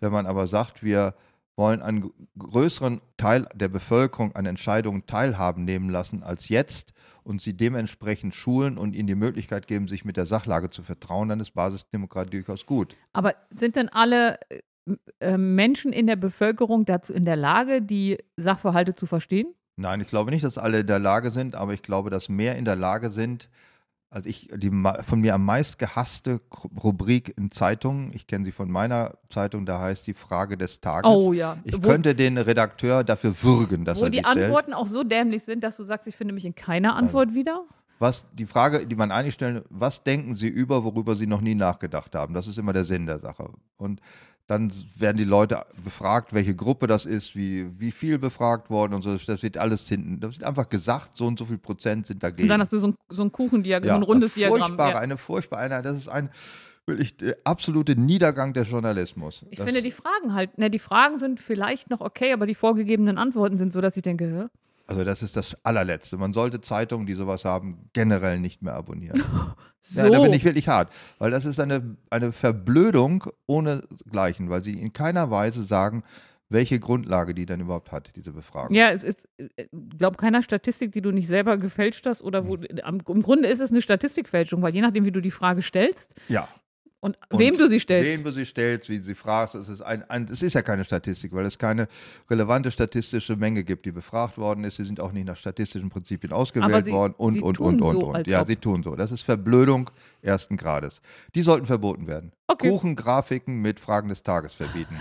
Wenn 0.00 0.12
man 0.12 0.24
aber 0.24 0.48
sagt, 0.48 0.82
wir 0.82 1.14
wollen 1.56 1.82
einen 1.82 2.00
gr- 2.00 2.10
größeren 2.38 3.02
Teil 3.18 3.46
der 3.54 3.68
Bevölkerung 3.68 4.34
an 4.34 4.46
Entscheidungen 4.46 5.06
teilhaben 5.06 5.64
nehmen 5.64 5.90
lassen 5.90 6.22
als 6.22 6.48
jetzt 6.48 6.93
und 7.24 7.42
sie 7.42 7.56
dementsprechend 7.56 8.34
schulen 8.34 8.78
und 8.78 8.94
ihnen 8.94 9.08
die 9.08 9.14
Möglichkeit 9.14 9.66
geben, 9.66 9.88
sich 9.88 10.04
mit 10.04 10.16
der 10.16 10.26
Sachlage 10.26 10.70
zu 10.70 10.82
vertrauen, 10.82 11.28
dann 11.28 11.40
ist 11.40 11.52
Basisdemokratie 11.54 12.30
durchaus 12.30 12.66
gut. 12.66 12.96
Aber 13.12 13.34
sind 13.54 13.76
denn 13.76 13.88
alle 13.88 14.38
äh, 14.50 14.60
äh, 15.20 15.38
Menschen 15.38 15.92
in 15.92 16.06
der 16.06 16.16
Bevölkerung 16.16 16.84
dazu 16.84 17.12
in 17.12 17.22
der 17.22 17.36
Lage, 17.36 17.82
die 17.82 18.18
Sachverhalte 18.36 18.94
zu 18.94 19.06
verstehen? 19.06 19.54
Nein, 19.76 20.00
ich 20.00 20.06
glaube 20.06 20.30
nicht, 20.30 20.44
dass 20.44 20.58
alle 20.58 20.80
in 20.80 20.86
der 20.86 21.00
Lage 21.00 21.30
sind, 21.30 21.54
aber 21.54 21.72
ich 21.72 21.82
glaube, 21.82 22.10
dass 22.10 22.28
mehr 22.28 22.56
in 22.56 22.64
der 22.64 22.76
Lage 22.76 23.10
sind, 23.10 23.48
also 24.14 24.28
ich, 24.28 24.48
die 24.54 24.70
von 24.70 25.20
mir 25.20 25.34
am 25.34 25.44
meist 25.44 25.76
gehasste 25.80 26.40
Rubrik 26.82 27.36
in 27.36 27.50
Zeitungen, 27.50 28.12
ich 28.14 28.28
kenne 28.28 28.44
sie 28.44 28.52
von 28.52 28.70
meiner 28.70 29.18
Zeitung, 29.28 29.66
da 29.66 29.80
heißt 29.80 30.06
die 30.06 30.14
Frage 30.14 30.56
des 30.56 30.80
Tages. 30.80 31.10
Oh 31.10 31.32
ja. 31.32 31.58
Ich 31.64 31.74
wo 31.74 31.88
könnte 31.88 32.14
den 32.14 32.38
Redakteur 32.38 33.02
dafür 33.02 33.34
würgen, 33.42 33.84
dass 33.84 33.98
wo 33.98 34.04
er 34.04 34.10
die 34.10 34.18
die 34.18 34.24
stellt. 34.24 34.44
Antworten 34.44 34.72
auch 34.72 34.86
so 34.86 35.02
dämlich 35.02 35.42
sind, 35.42 35.64
dass 35.64 35.76
du 35.76 35.82
sagst, 35.82 36.06
ich 36.06 36.14
finde 36.14 36.32
mich 36.32 36.44
in 36.44 36.54
keiner 36.54 36.94
Antwort 36.94 37.34
wieder? 37.34 37.64
Was, 37.98 38.24
die 38.32 38.46
Frage, 38.46 38.86
die 38.86 38.94
man 38.94 39.10
eigentlich 39.10 39.34
stellen, 39.34 39.62
was 39.68 40.04
denken 40.04 40.36
Sie 40.36 40.48
über, 40.48 40.84
worüber 40.84 41.16
Sie 41.16 41.26
noch 41.26 41.40
nie 41.40 41.56
nachgedacht 41.56 42.14
haben? 42.14 42.34
Das 42.34 42.46
ist 42.46 42.56
immer 42.56 42.72
der 42.72 42.84
Sinn 42.84 43.06
der 43.06 43.18
Sache. 43.18 43.50
Und 43.78 44.00
dann 44.46 44.70
werden 44.96 45.16
die 45.16 45.24
Leute 45.24 45.64
befragt, 45.82 46.34
welche 46.34 46.54
Gruppe 46.54 46.86
das 46.86 47.06
ist, 47.06 47.34
wie, 47.34 47.68
wie 47.78 47.90
viel 47.90 48.18
befragt 48.18 48.68
worden 48.68 48.92
und 48.92 49.02
so. 49.02 49.16
Das 49.16 49.42
wird 49.42 49.56
alles 49.56 49.88
hinten. 49.88 50.20
Das 50.20 50.34
wird 50.34 50.44
einfach 50.44 50.68
gesagt, 50.68 51.16
so 51.16 51.26
und 51.26 51.38
so 51.38 51.46
viel 51.46 51.56
Prozent 51.58 52.06
sind 52.06 52.22
dagegen. 52.22 52.42
Und 52.42 52.48
dann 52.50 52.60
hast 52.60 52.72
du 52.72 52.78
so 52.78 52.88
ein, 52.88 52.94
so 53.08 53.22
ein 53.22 53.32
Kuchendiagramm, 53.32 53.88
so 53.88 53.96
ein 53.96 54.02
rundes 54.02 54.36
eine 54.36 54.40
Diagramm. 54.46 54.60
Furchtbare, 54.60 54.92
Ja. 54.92 54.98
Eine 54.98 55.16
furchtbare 55.16 55.62
Einheit. 55.62 55.86
Das 55.86 55.96
ist 55.96 56.08
ein 56.08 56.28
wirklich 56.86 57.16
der 57.16 57.38
absolute 57.44 57.96
Niedergang 57.98 58.52
des 58.52 58.70
Journalismus. 58.70 59.46
Ich 59.50 59.56
das, 59.56 59.64
finde 59.64 59.80
die 59.80 59.90
Fragen 59.90 60.34
halt, 60.34 60.58
ne, 60.58 60.70
die 60.70 60.78
Fragen 60.78 61.18
sind 61.18 61.40
vielleicht 61.40 61.88
noch 61.88 62.02
okay, 62.02 62.34
aber 62.34 62.46
die 62.46 62.54
vorgegebenen 62.54 63.16
Antworten 63.16 63.56
sind 63.56 63.72
so, 63.72 63.80
dass 63.80 63.96
ich 63.96 64.02
denke, 64.02 64.24
hä? 64.26 64.46
Also 64.86 65.02
das 65.02 65.22
ist 65.22 65.34
das 65.34 65.56
allerletzte. 65.64 66.18
Man 66.18 66.34
sollte 66.34 66.60
Zeitungen, 66.60 67.06
die 67.06 67.14
sowas 67.14 67.46
haben, 67.46 67.88
generell 67.94 68.38
nicht 68.38 68.60
mehr 68.60 68.74
abonnieren. 68.74 69.22
so. 69.86 70.00
Ja, 70.00 70.10
da 70.10 70.20
bin 70.20 70.32
ich 70.32 70.44
wirklich 70.44 70.68
hart. 70.68 70.90
Weil 71.18 71.30
das 71.30 71.44
ist 71.44 71.60
eine, 71.60 71.96
eine 72.10 72.32
Verblödung 72.32 73.24
ohnegleichen, 73.46 74.50
weil 74.50 74.62
sie 74.62 74.80
in 74.80 74.92
keiner 74.92 75.30
Weise 75.30 75.64
sagen, 75.64 76.02
welche 76.48 76.78
Grundlage 76.78 77.34
die 77.34 77.46
denn 77.46 77.60
überhaupt 77.60 77.92
hat, 77.92 78.12
diese 78.16 78.32
Befragung. 78.32 78.74
Ja, 78.74 78.90
es 78.90 79.02
ist, 79.02 79.28
ich 79.36 79.68
glaube, 79.98 80.16
keiner 80.16 80.42
Statistik, 80.42 80.92
die 80.92 81.00
du 81.00 81.10
nicht 81.10 81.26
selber 81.26 81.56
gefälscht 81.58 82.06
hast 82.06 82.22
oder 82.22 82.46
wo, 82.46 82.56
am, 82.82 83.00
im 83.06 83.22
Grunde 83.22 83.48
ist 83.48 83.60
es 83.60 83.70
eine 83.70 83.82
Statistikfälschung, 83.82 84.62
weil 84.62 84.74
je 84.74 84.80
nachdem, 84.80 85.04
wie 85.04 85.12
du 85.12 85.20
die 85.20 85.30
Frage 85.30 85.62
stellst 85.62 86.14
Ja. 86.28 86.48
Und, 87.04 87.18
Und 87.28 87.38
wem 87.38 87.56
du 87.58 87.68
sie 87.68 87.78
stellst. 87.80 88.10
Wem 88.10 88.24
du 88.24 88.32
sie 88.32 88.46
stellst, 88.46 88.88
wie 88.88 88.96
du 88.98 89.04
sie 89.04 89.14
fragst, 89.14 89.54
es 89.54 89.68
ist, 89.68 89.82
ein, 89.82 90.08
ein, 90.08 90.24
es 90.24 90.40
ist 90.40 90.54
ja 90.54 90.62
keine 90.62 90.84
Statistik, 90.84 91.34
weil 91.34 91.44
es 91.44 91.58
keine 91.58 91.86
relevante 92.30 92.70
statistische 92.70 93.36
Menge 93.36 93.62
gibt, 93.62 93.84
die 93.84 93.92
befragt 93.92 94.38
worden 94.38 94.64
ist. 94.64 94.76
Sie 94.76 94.84
sind 94.86 95.00
auch 95.00 95.12
nicht 95.12 95.26
nach 95.26 95.36
statistischen 95.36 95.90
Prinzipien 95.90 96.32
ausgewählt 96.32 96.86
sie- 96.86 96.92
worden 96.92 97.12
und, 97.18 97.34
sie 97.34 97.42
und, 97.42 97.54
tun 97.58 97.80
und, 97.82 97.92
so, 97.92 98.06
und, 98.06 98.14
und. 98.16 98.26
Ja, 98.26 98.40
ob. 98.40 98.48
sie 98.48 98.56
tun 98.56 98.82
so. 98.82 98.96
Das 98.96 99.12
ist 99.12 99.20
Verblödung 99.20 99.90
ersten 100.22 100.56
Grades. 100.56 101.02
Die 101.34 101.42
sollten 101.42 101.66
verboten 101.66 102.06
werden. 102.06 102.32
Okay. 102.46 102.70
Kuchengrafiken 102.70 103.60
mit 103.60 103.80
Fragen 103.80 104.08
des 104.08 104.22
Tages 104.22 104.54
verbieten. 104.54 104.98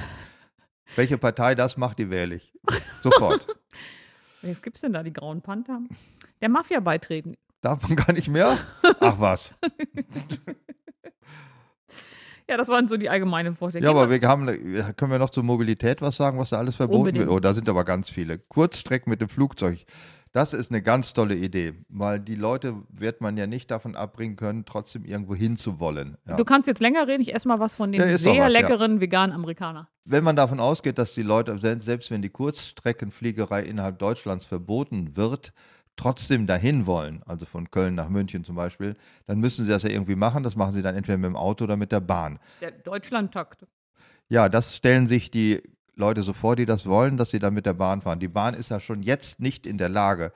Welche 0.97 1.18
Partei 1.18 1.56
das 1.56 1.78
macht, 1.78 1.99
die 1.99 2.10
wähle 2.12 2.36
ich. 2.36 2.54
Sofort. 3.01 3.47
Was 4.41 4.62
gibt's 4.62 4.82
denn 4.82 4.91
da, 4.91 5.04
die 5.04 5.14
grauen 5.14 5.41
Panther? 5.41 5.80
Der 6.41 6.49
Mafia 6.49 6.82
beitreten. 6.82 7.36
Darf 7.62 7.82
man 7.84 7.95
gar 7.95 8.12
nicht 8.12 8.28
mehr? 8.28 8.58
Ach 8.99 9.18
was. 9.18 9.54
Ja, 12.49 12.57
das 12.57 12.67
waren 12.67 12.87
so 12.87 12.97
die 12.97 13.09
allgemeinen 13.09 13.55
Vorstellungen. 13.55 13.95
Ja, 13.95 14.01
aber 14.01 14.09
wir 14.11 14.27
haben, 14.27 14.45
können 14.95 15.11
wir 15.11 15.19
noch 15.19 15.29
zur 15.29 15.43
Mobilität 15.43 16.01
was 16.01 16.17
sagen, 16.17 16.37
was 16.39 16.49
da 16.49 16.57
alles 16.57 16.75
verboten 16.75 16.99
Unbedingt. 16.99 17.25
wird? 17.25 17.35
Oh, 17.35 17.39
da 17.39 17.53
sind 17.53 17.69
aber 17.69 17.83
ganz 17.85 18.09
viele. 18.09 18.37
Kurzstrecken 18.37 19.09
mit 19.09 19.21
dem 19.21 19.29
Flugzeug. 19.29 19.85
Das 20.33 20.53
ist 20.53 20.71
eine 20.71 20.81
ganz 20.81 21.13
tolle 21.13 21.35
Idee, 21.35 21.73
weil 21.89 22.19
die 22.19 22.33
Leute 22.33 22.73
wird 22.89 23.21
man 23.21 23.37
ja 23.37 23.45
nicht 23.45 23.69
davon 23.69 23.95
abbringen 23.95 24.35
können, 24.35 24.65
trotzdem 24.65 25.05
irgendwo 25.05 25.35
hinzuwollen. 25.35 26.17
Ja. 26.27 26.37
Du 26.37 26.43
kannst 26.43 26.67
jetzt 26.67 26.81
länger 26.81 27.07
reden, 27.07 27.21
ich 27.21 27.35
esse 27.35 27.47
mal 27.47 27.59
was 27.59 27.75
von 27.75 27.91
dem 27.91 28.01
Ja, 28.01 28.17
sehr 28.17 28.31
was, 28.31 28.37
ja. 28.37 28.47
leckeren 28.47 28.99
veganen 28.99 29.35
Amerikaner. 29.35 29.89
Wenn 30.05 30.23
man 30.23 30.35
davon 30.35 30.59
ausgeht, 30.59 30.97
dass 30.97 31.13
die 31.13 31.21
Leute, 31.21 31.59
se- 31.59 31.77
selbst 31.81 32.09
wenn 32.09 32.23
die 32.23 32.29
Kurzstreckenfliegerei 32.31 33.61
innerhalb 33.63 33.99
Deutschlands 33.99 34.43
verboten 34.45 35.15
wird, 35.15 35.53
trotzdem 35.95 36.47
dahin 36.47 36.85
wollen, 36.85 37.21
also 37.25 37.45
von 37.45 37.69
Köln 37.69 37.95
nach 37.95 38.09
München 38.09 38.43
zum 38.43 38.55
Beispiel, 38.55 38.95
dann 39.25 39.39
müssen 39.39 39.65
sie 39.65 39.71
das 39.71 39.83
ja 39.83 39.89
irgendwie 39.89 40.15
machen. 40.15 40.43
Das 40.43 40.55
machen 40.55 40.73
sie 40.73 40.81
dann 40.81 40.95
entweder 40.95 41.17
mit 41.17 41.29
dem 41.29 41.35
Auto 41.35 41.65
oder 41.65 41.77
mit 41.77 41.91
der 41.91 41.99
Bahn. 41.99 42.39
Der 42.61 42.71
Deutschlandtakt. 42.71 43.65
Ja, 44.29 44.49
das 44.49 44.75
stellen 44.75 45.07
sich 45.07 45.29
die 45.29 45.61
Leute 45.95 46.23
so 46.23 46.33
vor, 46.33 46.55
die 46.55 46.65
das 46.65 46.85
wollen, 46.85 47.17
dass 47.17 47.29
sie 47.29 47.39
dann 47.39 47.53
mit 47.53 47.65
der 47.65 47.75
Bahn 47.75 48.01
fahren. 48.01 48.19
Die 48.19 48.27
Bahn 48.27 48.55
ist 48.55 48.71
ja 48.71 48.79
schon 48.79 49.03
jetzt 49.03 49.39
nicht 49.39 49.67
in 49.67 49.77
der 49.77 49.89
Lage, 49.89 50.31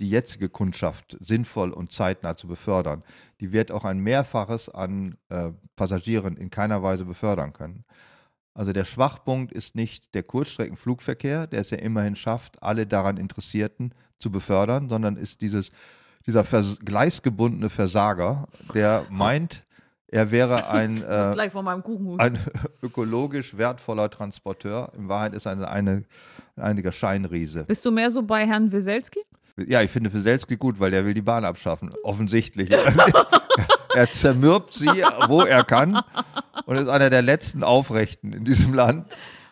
die 0.00 0.08
jetzige 0.10 0.48
Kundschaft 0.48 1.16
sinnvoll 1.20 1.70
und 1.70 1.92
zeitnah 1.92 2.36
zu 2.36 2.46
befördern. 2.46 3.02
Die 3.40 3.52
wird 3.52 3.72
auch 3.72 3.84
ein 3.84 3.98
Mehrfaches 3.98 4.68
an 4.68 5.16
äh, 5.28 5.52
Passagieren 5.74 6.36
in 6.36 6.50
keiner 6.50 6.82
Weise 6.82 7.04
befördern 7.04 7.52
können. 7.52 7.84
Also 8.54 8.72
der 8.72 8.86
Schwachpunkt 8.86 9.52
ist 9.52 9.74
nicht 9.74 10.14
der 10.14 10.22
Kurzstreckenflugverkehr, 10.22 11.46
der 11.46 11.60
es 11.60 11.70
ja 11.70 11.78
immerhin 11.78 12.16
schafft, 12.16 12.62
alle 12.62 12.86
daran 12.86 13.18
Interessierten 13.18 13.92
zu 14.18 14.30
befördern, 14.30 14.88
sondern 14.88 15.16
ist 15.16 15.40
dieses, 15.40 15.70
dieser 16.26 16.44
vers 16.44 16.78
gleisgebundene 16.84 17.70
Versager, 17.70 18.48
der 18.74 19.06
meint, 19.10 19.64
er 20.08 20.30
wäre 20.30 20.68
ein, 20.68 21.02
äh, 21.08 21.34
ein 22.18 22.38
ökologisch 22.82 23.56
wertvoller 23.56 24.10
Transporteur. 24.10 24.92
In 24.96 25.08
Wahrheit 25.08 25.34
ist 25.34 25.46
er 25.46 25.52
eine, 25.52 25.68
eine, 25.68 26.04
ein 26.56 26.62
einiger 26.62 26.92
Scheinriese. 26.92 27.64
Bist 27.64 27.84
du 27.84 27.90
mehr 27.90 28.10
so 28.10 28.22
bei 28.22 28.46
Herrn 28.46 28.70
Weselski? 28.72 29.20
Ja, 29.56 29.80
ich 29.80 29.90
finde 29.90 30.12
Wieselski 30.12 30.56
gut, 30.56 30.80
weil 30.80 30.90
der 30.90 31.06
will 31.06 31.14
die 31.14 31.22
Bahn 31.22 31.44
abschaffen. 31.44 31.90
Offensichtlich. 32.02 32.70
er 33.94 34.10
zermürbt 34.10 34.74
sie, 34.74 35.02
wo 35.28 35.42
er 35.42 35.64
kann 35.64 36.02
und 36.66 36.76
ist 36.76 36.88
einer 36.88 37.08
der 37.08 37.22
letzten 37.22 37.62
Aufrechten 37.62 38.34
in 38.34 38.44
diesem 38.44 38.74
Land. 38.74 39.06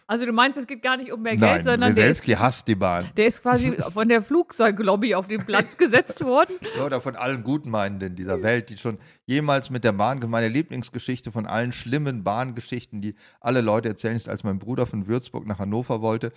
Also 0.06 0.26
du 0.26 0.32
meinst, 0.32 0.58
es 0.58 0.66
geht 0.66 0.82
gar 0.82 0.98
nicht 0.98 1.12
um 1.12 1.22
mehr 1.22 1.32
Geld, 1.32 1.42
Nein, 1.42 1.64
sondern 1.64 1.94
der 1.94 2.10
ist, 2.10 2.26
hasst 2.38 2.68
die 2.68 2.74
Bahn. 2.74 3.06
der 3.16 3.26
ist 3.26 3.40
quasi 3.40 3.74
von 3.92 4.08
der 4.08 4.22
Flugzeuglobby 4.22 5.14
auf 5.14 5.28
den 5.28 5.46
Platz 5.46 5.76
gesetzt 5.78 6.22
worden. 6.22 6.54
Oder 6.84 7.00
von 7.00 7.16
allen 7.16 7.42
Gutmeinenden 7.42 8.14
dieser 8.14 8.42
Welt, 8.42 8.68
die 8.68 8.76
schon 8.76 8.98
jemals 9.24 9.70
mit 9.70 9.82
der 9.82 9.92
Bahn, 9.92 10.20
meine 10.28 10.48
Lieblingsgeschichte 10.48 11.32
von 11.32 11.46
allen 11.46 11.72
schlimmen 11.72 12.22
Bahngeschichten, 12.22 13.00
die 13.00 13.14
alle 13.40 13.62
Leute 13.62 13.88
erzählen, 13.88 14.16
ist, 14.16 14.28
als 14.28 14.44
mein 14.44 14.58
Bruder 14.58 14.86
von 14.86 15.06
Würzburg 15.06 15.46
nach 15.46 15.58
Hannover 15.58 16.02
wollte, 16.02 16.32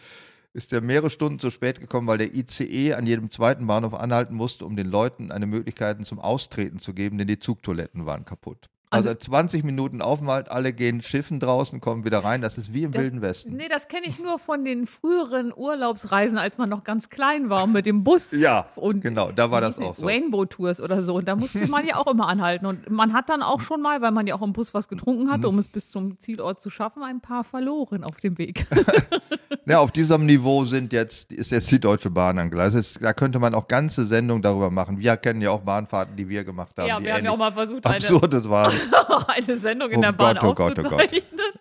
ist 0.53 0.71
er 0.71 0.79
mehrere 0.79 1.09
Stunden 1.09 1.39
zu 1.39 1.51
spät 1.51 1.81
gekommen, 1.81 2.07
weil 2.07 2.17
der 2.17 2.33
ICE 2.33 2.93
an 2.93 3.05
jedem 3.05 3.29
zweiten 3.29 3.67
Bahnhof 3.67 3.93
anhalten 3.93 4.33
musste, 4.35 4.65
um 4.65 4.77
den 4.77 4.87
Leuten 4.87 5.31
eine 5.31 5.45
Möglichkeit 5.45 6.03
zum 6.05 6.19
Austreten 6.19 6.79
zu 6.79 6.93
geben, 6.93 7.17
denn 7.17 7.27
die 7.27 7.39
Zugtoiletten 7.39 8.05
waren 8.05 8.23
kaputt. 8.23 8.69
Also, 8.89 9.13
20 9.13 9.63
Minuten 9.65 10.01
Aufenthalt, 10.01 10.49
alle 10.49 10.71
gehen 10.71 11.01
schiffen 11.01 11.39
draußen, 11.41 11.81
kommen 11.81 12.05
wieder 12.05 12.19
rein. 12.23 12.41
Das 12.41 12.57
ist 12.57 12.73
wie 12.73 12.83
im 12.83 12.91
Das- 12.91 13.01
Wilden 13.01 13.21
Westen. 13.21 13.55
Nee, 13.57 13.67
das 13.67 13.87
kenne 13.89 14.07
ich 14.07 14.17
nur 14.19 14.39
von 14.39 14.63
den 14.63 14.87
früheren 14.87 15.51
Urlaubsreisen, 15.53 16.37
als 16.37 16.57
man 16.57 16.69
noch 16.69 16.83
ganz 16.85 17.09
klein 17.09 17.49
war 17.49 17.67
mit 17.67 17.85
dem 17.85 18.03
Bus. 18.05 18.31
Ja, 18.31 18.67
und 18.75 19.01
genau, 19.01 19.31
da 19.31 19.51
war 19.51 19.59
das 19.61 19.77
auch 19.77 19.95
so. 19.95 20.05
Rainbow 20.05 20.45
Tours 20.45 20.79
oder 20.79 21.03
so. 21.03 21.15
Und 21.15 21.27
da 21.27 21.35
musste 21.35 21.67
man 21.67 21.85
ja 21.85 21.97
auch 21.97 22.07
immer 22.07 22.27
anhalten. 22.29 22.65
Und 22.65 22.89
man 22.89 23.11
hat 23.13 23.29
dann 23.29 23.41
auch 23.41 23.59
schon 23.59 23.81
mal, 23.81 24.01
weil 24.01 24.11
man 24.11 24.25
ja 24.25 24.35
auch 24.35 24.41
im 24.41 24.53
Bus 24.53 24.73
was 24.73 24.87
getrunken 24.87 25.25
Mhm. 25.25 25.31
hatte, 25.31 25.49
um 25.49 25.59
es 25.59 25.67
bis 25.67 25.89
zum 25.89 26.17
Zielort 26.19 26.61
zu 26.61 26.69
schaffen, 26.69 27.03
ein 27.03 27.19
paar 27.19 27.43
verloren 27.43 28.03
auf 28.05 28.17
dem 28.17 28.37
Weg. 28.37 28.65
Ja, 29.69 29.79
auf 29.79 29.91
diesem 29.91 30.25
Niveau 30.25 30.63
sind 30.63 30.93
jetzt, 30.93 31.33
ist 31.33 31.51
jetzt 31.51 31.69
die 31.71 31.79
Deutsche 31.79 32.09
Bahn 32.09 32.39
angeleistet. 32.39 32.99
Da 33.03 33.11
könnte 33.11 33.37
man 33.37 33.53
auch 33.53 33.67
ganze 33.67 34.07
Sendungen 34.07 34.41
darüber 34.41 34.71
machen. 34.71 34.97
Wir 34.97 35.17
kennen 35.17 35.41
ja 35.41 35.51
auch 35.51 35.59
Bahnfahrten, 35.59 36.15
die 36.15 36.29
wir 36.29 36.45
gemacht 36.45 36.71
haben. 36.77 36.87
ja, 36.87 36.99
die 36.99 37.05
wir 37.05 37.13
haben 37.15 37.25
ja 37.25 37.31
auch 37.31 37.37
mal 37.37 37.51
versucht, 37.51 37.85
eine, 37.85 37.97
absurdes 37.97 38.47
waren. 38.49 38.71
Eine 39.27 39.59
Sendung 39.59 39.89
in 39.91 39.97
Oh 39.99 40.01
der 40.01 40.11
Bahn 40.13 40.35
Gott, 40.37 40.43
oh 40.43 40.53
Gott, 40.53 40.79
oh 40.79 40.89
Gott. 40.89 41.11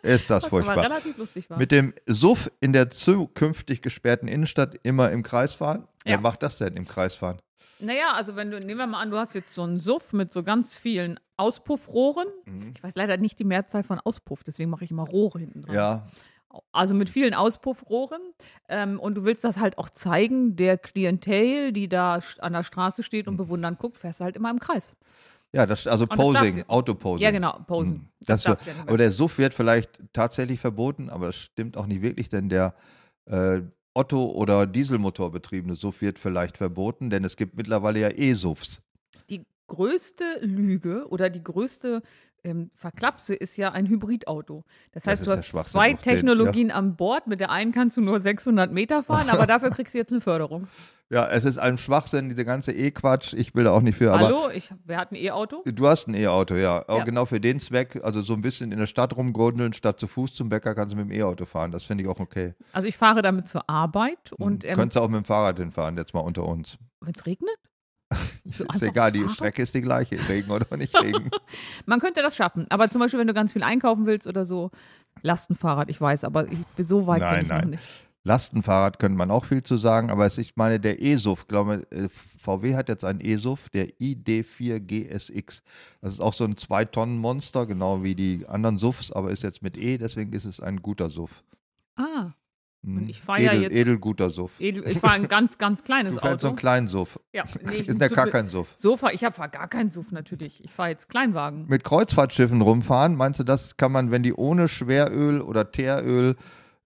Ist 0.03 0.31
das 0.31 0.45
Was 0.45 0.51
furchtbar. 0.51 0.79
relativ 0.85 1.17
lustig 1.17 1.49
war. 1.51 1.59
Mit 1.59 1.73
dem 1.73 1.95
Suff 2.07 2.51
in 2.61 2.73
der 2.73 2.91
zukünftig 2.91 3.83
gesperrten 3.83 4.29
Innenstadt 4.29 4.77
immer 4.83 5.11
im 5.11 5.23
Kreis 5.23 5.53
fahren? 5.55 5.87
Wer 6.05 6.15
Ja. 6.15 6.21
macht 6.21 6.43
das 6.43 6.59
denn 6.59 6.75
im 6.77 6.87
Kreis 6.87 7.15
fahren? 7.15 7.39
Naja, 7.79 8.13
also 8.15 8.37
wenn 8.37 8.51
du, 8.51 8.59
nehmen 8.59 8.79
wir 8.79 8.87
mal 8.87 9.01
an, 9.03 9.11
du 9.11 9.19
hast 9.19 9.35
jetzt 9.35 9.55
so 9.55 9.63
einen 9.63 9.81
Suff 9.81 10.13
mit 10.13 10.33
so 10.33 10.43
ganz 10.43 10.75
vielen 10.77 11.21
Auspuffrohren. 11.37 12.29
Mhm. 12.47 12.73
Ich 12.75 12.83
weiß 12.83 12.93
leider 12.95 13.17
nicht 13.19 13.39
die 13.39 13.45
Mehrzahl 13.45 13.83
von 13.83 14.01
Auspuff, 14.01 14.43
deswegen 14.45 14.71
mache 14.71 14.85
ich 14.85 14.91
immer 14.91 15.05
Rohre 15.05 15.39
hinten 15.41 15.63
dran. 15.63 15.75
Ja, 15.75 16.07
Also 16.73 16.95
mit 16.95 17.11
vielen 17.11 17.35
Auspuffrohren. 17.35 18.21
Ähm, 18.71 18.99
und 18.99 19.15
du 19.17 19.25
willst 19.27 19.45
das 19.45 19.59
halt 19.61 19.77
auch 19.77 19.91
zeigen, 19.91 20.57
der 20.57 20.79
Klientel, 20.79 21.73
die 21.73 21.87
da 21.89 22.21
an 22.39 22.55
der 22.55 22.63
Straße 22.63 23.03
steht 23.03 23.29
und 23.29 23.35
Mhm. 23.35 23.39
bewundern 23.39 23.77
guckt, 23.79 23.99
fährst 23.99 24.21
du 24.21 24.25
halt 24.25 24.37
immer 24.37 24.51
im 24.51 24.59
Kreis. 24.59 24.95
Ja, 25.55 25.67
das, 25.67 25.87
also 25.87 26.05
das 26.07 26.17
darf 26.17 26.27
Posing, 26.27 26.65
Autoposing. 26.69 27.23
Ja, 27.23 27.31
genau, 27.31 27.59
posen. 27.67 27.93
Mhm. 27.95 28.09
Das 28.21 28.45
ja 28.45 28.51
nicht 28.51 28.63
aber 28.87 28.99
der 28.99 29.13
Suff 29.13 29.39
wird 29.39 29.55
vielleicht 29.55 30.01
tatsächlich 30.13 30.61
verboten, 30.61 31.11
aber 31.11 31.27
das 31.27 31.37
stimmt 31.37 31.77
auch 31.77 31.87
nicht 31.87 32.03
wirklich, 32.03 32.29
denn 32.29 32.49
der 32.49 32.75
äh, 33.27 33.63
Otto- 33.95 34.33
oder 34.33 34.67
Dieselmotor 34.67 35.33
betriebene 35.33 35.75
Suff 35.75 36.03
wird 36.03 36.19
vielleicht 36.19 36.59
verboten, 36.59 37.09
denn 37.09 37.25
es 37.25 37.37
gibt 37.37 37.57
mittlerweile 37.57 38.01
ja 38.01 38.11
E-Suffs. 38.11 38.81
Die 39.31 39.47
größte 39.67 40.41
Lüge 40.43 41.09
oder 41.09 41.31
die 41.31 41.43
größte 41.43 42.03
ähm, 42.47 42.71
Verklapse 42.77 43.35
ist 43.35 43.57
ja 43.57 43.73
ein 43.73 43.87
Hybridauto. 43.89 44.65
Das 44.93 45.03
Das 45.03 45.13
heißt, 45.21 45.27
du 45.27 45.33
hast 45.33 45.71
zwei 45.71 45.93
auf 45.95 46.01
den, 46.01 46.13
ja. 46.13 46.13
Technologien 46.15 46.71
an 46.71 46.97
Bord. 46.97 47.27
Mit 47.27 47.41
der 47.41 47.51
einen 47.51 47.73
kannst 47.73 47.97
du 47.97 48.01
nur 48.01 48.21
600 48.21 48.73
Meter 48.73 49.03
fahren, 49.03 49.29
aber 49.29 49.47
dafür 49.47 49.71
kriegst 49.71 49.95
du 49.95 49.99
jetzt 49.99 50.13
eine 50.13 50.21
Förderung. 50.21 50.69
Ja, 51.11 51.29
es 51.29 51.45
ist 51.45 51.59
ein 51.59 51.79
Schwachsinn, 51.79 52.29
diese 52.29 52.45
ganze 52.45 52.73
E-Quatsch. 52.73 53.33
Ich 53.35 53.55
will 53.55 53.65
da 53.65 53.73
auch 53.73 53.81
nicht 53.81 53.97
für, 53.99 54.13
aber 54.13 54.27
Hallo, 54.27 54.51
ich, 54.53 54.71
wer 54.85 54.99
hat 54.99 55.13
ein 55.13 55.17
E-Auto? 55.17 55.63
Du 55.65 55.87
hast 55.87 56.09
ein 56.09 56.15
E-Auto, 56.15 56.55
ja. 56.55 56.85
Ja. 56.89 57.05
genau 57.05 57.27
für 57.27 57.41
den 57.41 57.61
Zweck, 57.61 58.01
also 58.03 58.23
so 58.23 58.33
ein 58.33 58.41
bisschen 58.43 58.73
in 58.73 58.79
der 58.79 58.89
Stadt 58.89 59.17
rumgrundeln, 59.17 59.73
statt 59.73 60.01
zu 60.01 60.07
Fuß 60.09 60.35
zum 60.35 60.49
Bäcker 60.49 60.75
kannst 60.75 60.95
du 60.95 60.97
mit 60.99 61.09
dem 61.11 61.13
E-Auto 61.17 61.47
fahren. 61.47 61.71
Das 61.71 61.85
finde 61.85 62.03
ich 62.03 62.11
auch 62.11 62.19
okay. 62.19 62.55
Also 62.73 62.89
ich 62.89 62.97
fahre 62.97 63.23
damit 63.23 63.47
zur 63.49 63.69
Arbeit 63.71 64.33
und 64.33 64.65
ähm, 64.65 64.75
Könntest 64.75 64.97
du 64.97 65.01
auch 65.01 65.09
mit 65.09 65.21
dem 65.23 65.25
Fahrrad 65.25 65.59
hinfahren, 65.59 65.97
jetzt 65.97 66.13
mal 66.15 66.21
unter 66.21 66.45
uns. 66.45 66.77
wenn 67.01 67.13
es 67.17 67.25
regnet? 67.27 67.57
So 68.45 68.65
ist 68.65 68.83
egal, 68.83 69.11
die? 69.11 69.29
Strecke 69.29 69.63
ist 69.63 69.75
die 69.75 69.83
gleiche, 69.83 70.17
Regen 70.29 70.51
oder 70.51 70.77
nicht 70.77 70.95
Regen. 71.03 71.31
Man 71.85 72.01
könnte 72.01 72.23
das 72.23 72.37
schaffen. 72.37 72.67
Aber 72.71 72.89
zum 72.91 73.01
Beispiel, 73.01 73.19
wenn 73.19 73.27
du 73.27 73.35
ganz 73.35 73.53
viel 73.53 73.63
einkaufen 73.63 74.07
willst 74.07 74.27
oder 74.27 74.45
so, 74.45 74.71
Lastenfahrrad, 75.23 75.91
ich 75.91 76.01
weiß, 76.01 76.25
aber 76.25 76.51
ich 76.51 76.65
bin 76.77 76.87
so 76.87 77.07
weit 77.07 77.21
bin 77.21 77.29
Nein, 77.29 77.43
ich 77.43 77.49
noch 77.49 77.57
nein. 77.57 77.71
nicht. 77.71 77.83
Lastenfahrrad 78.27 78.99
könnte 78.99 79.17
man 79.17 79.31
auch 79.31 79.45
viel 79.45 79.63
zu 79.63 79.77
sagen, 79.77 80.11
aber 80.11 80.27
es 80.27 80.37
ist, 80.37 80.49
ich 80.49 80.57
meine, 80.57 80.81
der 80.81 81.01
E-Suff, 81.01 81.47
glaube 81.47 81.87
äh, 81.91 82.09
VW 82.39 82.75
hat 82.75 82.89
jetzt 82.89 83.05
einen 83.05 83.21
E-Suff, 83.21 83.69
der 83.69 83.89
ID4 84.01 84.81
GSX. 84.81 85.63
Das 86.01 86.15
ist 86.15 86.21
auch 86.21 86.35
so 86.35 86.43
ein 86.45 86.57
2-Tonnen-Monster, 86.57 87.67
genau 87.67 88.03
wie 88.03 88.17
die 88.17 88.45
anderen 88.49 88.79
Suffs, 88.79 89.13
aber 89.13 89.31
ist 89.31 89.45
jetzt 89.45 89.63
mit 89.63 89.77
E, 89.77 89.97
deswegen 89.97 90.33
ist 90.33 90.45
es 90.45 90.61
ein 90.61 90.79
guter 90.79 91.09
Suff. 91.09 91.45
Ah. 91.95 92.33
Und 92.87 93.09
ich 93.09 93.21
fahr 93.21 93.41
ja 93.41 93.51
Edel, 93.53 93.63
jetzt- 93.65 93.75
Edelguter 93.75 94.31
Suff. 94.31 94.53
edel- 94.61 94.87
ich 94.89 94.99
fahre 94.99 95.15
ein 95.15 95.27
ganz, 95.29 95.59
ganz 95.59 95.83
kleines 95.83 96.15
Du 96.15 96.21
fährst 96.21 96.41
so 96.41 96.47
Auto. 96.47 96.53
einen 96.53 96.57
kleinen 96.57 96.89
Suff. 96.89 97.19
ja, 97.33 97.43
nee, 97.65 97.77
ich 97.79 97.89
Ist 97.89 98.01
zu- 98.01 98.15
gar 98.15 98.29
kein 98.29 98.49
Suff. 98.49 98.69
Sofa, 98.77 99.11
ich 99.11 99.25
habe 99.25 99.37
gar 99.51 99.69
keinen 99.69 99.91
Suff 99.91 100.13
natürlich. 100.13 100.63
Ich 100.65 100.71
fahre 100.73 100.91
jetzt 100.91 101.09
Kleinwagen. 101.09 101.67
Mit 101.67 101.83
Kreuzfahrtschiffen 101.85 102.63
rumfahren, 102.63 103.17
meinst 103.17 103.41
du, 103.41 103.45
das 103.45 103.77
kann 103.77 103.91
man, 103.93 104.11
wenn 104.13 104.23
die 104.23 104.33
ohne 104.35 104.69
Schweröl 104.69 105.41
oder 105.41 105.73
Teeröl 105.73 106.37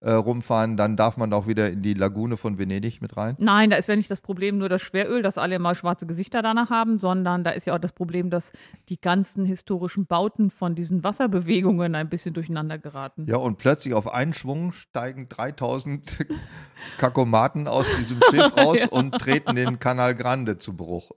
äh, 0.01 0.11
rumfahren, 0.11 0.77
dann 0.77 0.97
darf 0.97 1.15
man 1.17 1.31
auch 1.31 1.47
wieder 1.47 1.69
in 1.69 1.81
die 1.81 1.93
Lagune 1.93 2.35
von 2.35 2.57
Venedig 2.57 3.01
mit 3.01 3.17
rein? 3.17 3.35
Nein, 3.37 3.69
da 3.69 3.77
ist 3.77 3.87
ja 3.87 3.95
nicht 3.95 4.09
das 4.09 4.19
Problem 4.19 4.57
nur 4.57 4.67
das 4.67 4.81
Schweröl, 4.81 5.21
dass 5.21 5.37
alle 5.37 5.55
immer 5.55 5.75
schwarze 5.75 6.07
Gesichter 6.07 6.41
danach 6.41 6.71
haben, 6.71 6.97
sondern 6.97 7.43
da 7.43 7.51
ist 7.51 7.67
ja 7.67 7.75
auch 7.75 7.79
das 7.79 7.91
Problem, 7.91 8.31
dass 8.31 8.51
die 8.89 8.99
ganzen 8.99 9.45
historischen 9.45 10.07
Bauten 10.07 10.49
von 10.49 10.73
diesen 10.73 11.03
Wasserbewegungen 11.03 11.93
ein 11.93 12.09
bisschen 12.09 12.33
durcheinander 12.33 12.79
geraten. 12.79 13.27
Ja, 13.27 13.37
und 13.37 13.59
plötzlich 13.59 13.93
auf 13.93 14.11
einen 14.11 14.33
Schwung 14.33 14.73
steigen 14.73 15.29
3000 15.29 16.25
Kakomaten 16.97 17.67
aus 17.67 17.85
diesem 17.99 18.19
Schiff 18.31 18.57
raus 18.57 18.79
und 18.89 19.11
treten 19.19 19.55
den 19.55 19.77
Canal 19.77 20.15
Grande 20.15 20.57
zu 20.57 20.75
Bruch. 20.75 21.11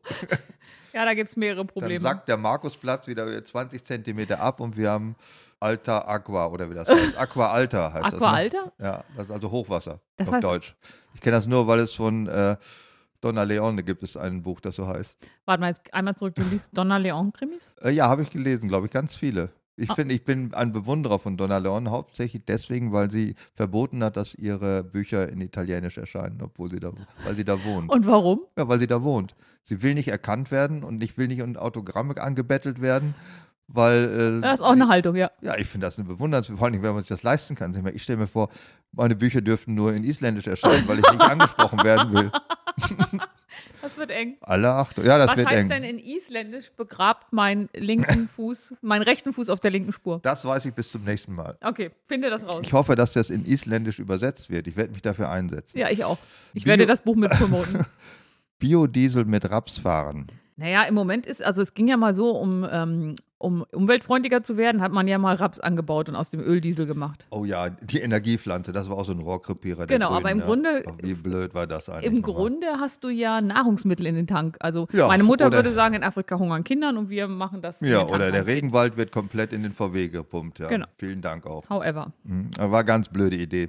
Ja, 0.92 1.04
da 1.06 1.14
gibt 1.14 1.30
es 1.30 1.36
mehrere 1.36 1.64
Dann 1.64 1.68
Probleme. 1.68 2.00
sackt 2.00 2.28
der 2.28 2.36
Markusplatz 2.36 3.08
wieder 3.08 3.44
20 3.44 3.82
Zentimeter 3.82 4.40
ab 4.40 4.60
und 4.60 4.76
wir 4.76 4.90
haben 4.90 5.16
Alta 5.64 5.98
Aqua 6.06 6.46
oder 6.48 6.70
wie 6.70 6.74
das 6.74 6.88
heißt. 6.88 7.16
Aqua 7.18 7.48
Alta 7.52 7.92
heißt 7.92 8.04
das. 8.06 8.14
Aqua 8.14 8.30
ne? 8.32 8.36
Alta? 8.36 8.72
Ja, 8.80 9.04
das 9.16 9.24
ist 9.26 9.30
also 9.32 9.50
Hochwasser 9.50 10.00
Das 10.16 10.28
auf 10.28 10.34
heißt- 10.34 10.40
Deutsch. 10.42 10.76
Ich 11.14 11.20
kenne 11.20 11.36
das 11.36 11.46
nur, 11.46 11.66
weil 11.66 11.80
es 11.80 11.92
von 11.94 12.26
äh, 12.28 12.56
Donna 13.20 13.42
Leone 13.44 13.82
gibt 13.82 14.02
es 14.02 14.16
ein 14.16 14.42
Buch, 14.42 14.60
das 14.60 14.76
so 14.76 14.86
heißt. 14.86 15.18
Warte 15.46 15.60
mal, 15.60 15.68
jetzt 15.68 15.92
einmal 15.94 16.14
zurück, 16.16 16.34
du 16.34 16.42
liest 16.44 16.76
Donna 16.76 16.98
Leon-Krimis? 16.98 17.74
Äh, 17.82 17.90
ja, 17.92 18.08
habe 18.08 18.22
ich 18.22 18.30
gelesen, 18.30 18.68
glaube 18.68 18.86
ich, 18.86 18.92
ganz 18.92 19.14
viele. 19.14 19.50
Ich 19.76 19.90
Ah. 19.90 19.94
finde, 19.94 20.14
ich 20.14 20.24
bin 20.24 20.52
ein 20.54 20.72
Bewunderer 20.72 21.18
von 21.18 21.36
Donna 21.36 21.58
Leone, 21.58 21.90
hauptsächlich 21.90 22.44
deswegen, 22.44 22.92
weil 22.92 23.10
sie 23.10 23.34
verboten 23.54 24.04
hat, 24.04 24.16
dass 24.16 24.34
ihre 24.34 24.84
Bücher 24.84 25.28
in 25.28 25.40
Italienisch 25.40 25.98
erscheinen, 25.98 26.42
obwohl 26.42 26.70
sie 26.70 26.78
da, 26.80 26.92
weil 27.24 27.34
sie 27.34 27.44
da 27.44 27.64
wohnt. 27.64 27.90
Und 27.90 28.06
warum? 28.06 28.42
Ja, 28.58 28.68
weil 28.68 28.78
sie 28.78 28.86
da 28.86 29.02
wohnt. 29.02 29.34
Sie 29.64 29.82
will 29.82 29.94
nicht 29.94 30.08
erkannt 30.08 30.50
werden 30.50 30.84
und 30.84 31.02
ich 31.02 31.16
will 31.16 31.26
nicht 31.26 31.38
in 31.40 31.56
Autogramme 31.56 32.16
angebettelt 32.20 32.82
werden, 32.82 33.14
weil. 33.68 34.38
Äh, 34.38 34.40
Das 34.40 34.60
ist 34.60 34.64
auch 34.64 34.72
eine 34.72 34.88
Haltung, 34.88 35.16
ja. 35.16 35.30
Ja, 35.42 35.56
ich 35.56 35.66
finde 35.66 35.86
das 35.86 35.98
eine 35.98 36.06
bewundernswert, 36.08 36.58
vor 36.58 36.66
allem, 36.68 36.82
wenn 36.82 36.92
man 36.94 36.98
sich 37.02 37.08
das 37.08 37.22
leisten 37.22 37.54
kann. 37.54 37.74
Ich 37.94 38.02
stelle 38.02 38.18
mir 38.18 38.26
vor, 38.28 38.48
meine 38.92 39.16
Bücher 39.16 39.40
dürften 39.40 39.74
nur 39.74 39.92
in 39.92 40.04
Isländisch 40.04 40.46
erscheinen, 40.46 40.86
weil 40.88 40.98
ich 41.00 41.10
nicht 41.10 41.20
angesprochen 41.30 41.82
werden 41.84 42.12
will. 42.12 42.30
Das 43.82 43.96
wird 43.98 44.10
eng. 44.10 44.36
Alle 44.40 44.70
Achtung. 44.72 45.04
Ja, 45.04 45.18
das 45.18 45.28
Was 45.28 45.36
wird 45.36 45.48
heißt 45.48 45.58
eng. 45.64 45.68
denn 45.68 45.84
in 45.84 45.98
Isländisch 45.98 46.72
begrabt 46.72 47.32
meinen 47.32 47.68
linken 47.74 48.28
Fuß, 48.34 48.74
meinen 48.80 49.02
rechten 49.02 49.32
Fuß 49.32 49.48
auf 49.50 49.60
der 49.60 49.70
linken 49.70 49.92
Spur? 49.92 50.20
Das 50.22 50.44
weiß 50.44 50.64
ich 50.64 50.74
bis 50.74 50.90
zum 50.90 51.04
nächsten 51.04 51.34
Mal. 51.34 51.56
Okay, 51.62 51.90
finde 52.06 52.30
das 52.30 52.44
raus. 52.44 52.62
Ich 52.64 52.72
hoffe, 52.72 52.96
dass 52.96 53.12
das 53.12 53.30
in 53.30 53.44
Isländisch 53.44 53.98
übersetzt 53.98 54.50
wird. 54.50 54.66
Ich 54.66 54.76
werde 54.76 54.92
mich 54.92 55.02
dafür 55.02 55.30
einsetzen. 55.30 55.78
Ja, 55.78 55.90
ich 55.90 56.02
auch. 56.04 56.18
Ich 56.54 56.64
Bio- 56.64 56.70
werde 56.70 56.86
das 56.86 57.02
Buch 57.02 57.14
mit 57.14 57.30
promoten. 57.30 57.84
Biodiesel 58.58 59.24
mit 59.26 59.48
Raps 59.50 59.78
fahren. 59.78 60.26
Naja, 60.56 60.84
im 60.84 60.94
Moment 60.94 61.26
ist, 61.26 61.42
also 61.42 61.62
es 61.62 61.74
ging 61.74 61.88
ja 61.88 61.96
mal 61.96 62.14
so, 62.14 62.30
um, 62.30 62.64
ähm, 62.70 63.16
um 63.38 63.62
umweltfreundlicher 63.72 64.42
zu 64.42 64.56
werden, 64.56 64.80
hat 64.80 64.92
man 64.92 65.06
ja 65.08 65.18
mal 65.18 65.34
Raps 65.36 65.58
angebaut 65.60 66.08
und 66.08 66.16
aus 66.16 66.30
dem 66.30 66.40
Öldiesel 66.40 66.86
gemacht. 66.86 67.26
Oh 67.30 67.44
ja, 67.44 67.68
die 67.70 67.98
Energiepflanze, 68.00 68.72
das 68.72 68.88
war 68.88 68.96
auch 68.98 69.04
so 69.04 69.12
ein 69.12 69.18
Rohrkrepierer. 69.18 69.86
Genau, 69.86 70.10
aber 70.10 70.28
Grünen, 70.30 70.40
im 70.40 70.46
Grunde- 70.46 70.82
Ja. 70.84 70.90
Oh, 70.92 70.96
wie 71.02 71.14
blöd 71.14 71.54
war 71.54 71.66
das 71.66 71.88
eigentlich? 71.88 72.12
Im? 72.12 72.22
Grunde 72.22 72.66
hast 72.80 73.02
du 73.04 73.08
ja 73.08 73.40
Nahrungsmittel 73.40 74.06
in 74.06 74.14
den 74.14 74.26
Tank. 74.26 74.56
Also 74.60 74.86
Ja, 74.92 75.08
meine 75.08 75.24
Mutter 75.24 75.52
würde 75.52 75.72
sagen, 75.72 75.94
in 75.94 76.02
Afrika 76.04 76.38
hungern 76.38 76.64
Kindern 76.64 76.96
und 76.96 77.10
wir 77.10 77.26
machen 77.28 77.60
das. 77.60 77.80
Ja, 77.80 78.06
oder 78.06 78.30
der. 78.30 78.46
Regenwald 78.46 78.96
wird 78.96 79.10
komplett 79.12 79.52
in 79.52 79.62
den 79.62 79.72
VW 79.72 80.08
gepumpt. 80.08 80.60
Ja. 80.60 80.68
Genau. 80.68 80.86
Vielen 80.98 81.20
Dank 81.20 81.46
auch. 81.46 81.68
However, 81.68 82.12
Mhm. 82.24 82.50
Aber 82.58 82.72
War 82.72 82.84
ganz 82.84 83.08
blöde 83.08 83.36
Idee. 83.36 83.68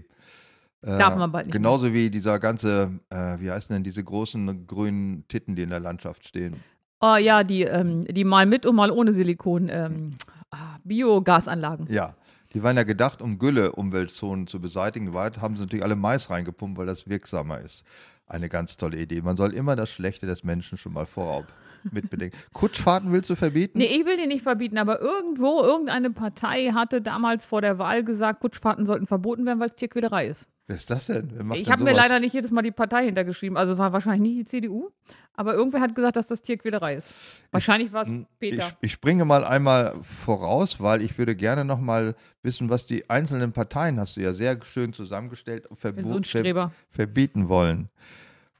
Äh, 0.81 0.97
Darf 0.99 1.15
man 1.15 1.31
bald 1.31 1.47
nicht 1.47 1.53
Genauso 1.53 1.91
wie 1.93 2.09
dieser 2.11 2.37
ganze, 2.39 2.99
äh, 3.09 3.37
wie 3.39 3.49
heißen 3.49 3.73
denn 3.73 3.83
diese 3.83 4.03
großen 4.03 4.67
grünen 4.67 5.27
Titten, 5.27 5.55
die 5.55 5.63
in 5.63 5.69
der 5.71 5.79
Landschaft 5.79 6.27
stehen? 6.27 6.57
Oh 7.05 7.17
ja, 7.17 7.43
die, 7.43 7.63
ähm, 7.63 8.01
die 8.03 8.23
mal 8.23 8.45
mit 8.45 8.65
und 8.65 8.75
mal 8.75 8.91
ohne 8.91 9.13
Silikon 9.13 9.69
ähm, 9.69 10.17
ah, 10.51 10.77
Biogasanlagen. 10.83 11.87
Ja, 11.89 12.15
die 12.53 12.63
waren 12.63 12.77
ja 12.77 12.83
gedacht, 12.83 13.21
um 13.21 13.37
Gülle-Umweltzonen 13.37 14.47
zu 14.47 14.59
beseitigen. 14.59 15.13
Weit 15.13 15.41
haben 15.41 15.55
sie 15.55 15.63
natürlich 15.63 15.83
alle 15.83 15.95
Mais 15.95 16.29
reingepumpt, 16.29 16.77
weil 16.77 16.85
das 16.85 17.07
wirksamer 17.07 17.59
ist. 17.59 17.83
Eine 18.27 18.49
ganz 18.49 18.77
tolle 18.77 18.97
Idee. 18.97 19.21
Man 19.21 19.37
soll 19.37 19.53
immer 19.53 19.75
das 19.75 19.91
Schlechte 19.91 20.25
des 20.25 20.43
Menschen 20.43 20.77
schon 20.77 20.93
mal 20.93 21.05
vorab 21.05 21.45
mitbedenken. 21.91 22.37
Kutschfahrten 22.53 23.11
willst 23.11 23.29
du 23.29 23.35
verbieten? 23.35 23.77
Nee, 23.77 23.85
ich 23.85 24.05
will 24.05 24.17
die 24.17 24.25
nicht 24.25 24.41
verbieten, 24.41 24.77
aber 24.77 24.99
irgendwo, 24.99 25.61
irgendeine 25.61 26.09
Partei 26.09 26.71
hatte 26.73 27.01
damals 27.01 27.45
vor 27.45 27.61
der 27.61 27.77
Wahl 27.77 28.03
gesagt, 28.03 28.39
Kutschfahrten 28.39 28.85
sollten 28.85 29.05
verboten 29.05 29.45
werden, 29.45 29.59
weil 29.59 29.67
es 29.67 29.75
Tierquälerei 29.75 30.27
ist. 30.27 30.47
Wer 30.67 30.77
ist 30.77 30.89
das 30.89 31.05
denn? 31.05 31.51
Ich 31.53 31.69
habe 31.69 31.83
mir 31.83 31.93
leider 31.93 32.19
nicht 32.19 32.33
jedes 32.33 32.49
Mal 32.49 32.63
die 32.63 32.71
Partei 32.71 33.05
hintergeschrieben. 33.05 33.55
Also 33.55 33.77
war 33.77 33.93
wahrscheinlich 33.93 34.21
nicht 34.21 34.39
die 34.39 34.45
CDU, 34.45 34.89
aber 35.35 35.53
irgendwer 35.53 35.81
hat 35.81 35.95
gesagt, 35.95 36.15
dass 36.15 36.27
das 36.27 36.41
Tierquälerei 36.41 36.95
ist. 36.95 37.13
Wahrscheinlich 37.51 37.91
war 37.91 38.03
es 38.03 38.11
Peter. 38.39 38.67
Ich, 38.81 38.87
ich 38.87 38.91
springe 38.91 39.25
mal 39.25 39.43
einmal 39.43 39.95
voraus, 40.03 40.79
weil 40.79 41.01
ich 41.01 41.17
würde 41.17 41.35
gerne 41.35 41.65
noch 41.65 41.79
mal 41.79 42.15
wissen, 42.43 42.69
was 42.69 42.85
die 42.85 43.09
einzelnen 43.09 43.51
Parteien, 43.51 43.99
hast 43.99 44.15
du 44.15 44.21
ja 44.21 44.33
sehr 44.33 44.57
schön 44.63 44.93
zusammengestellt, 44.93 45.67
bin 45.81 46.07
so 46.07 46.21
ver 46.23 46.71
verbieten 46.89 47.49
wollen. 47.49 47.89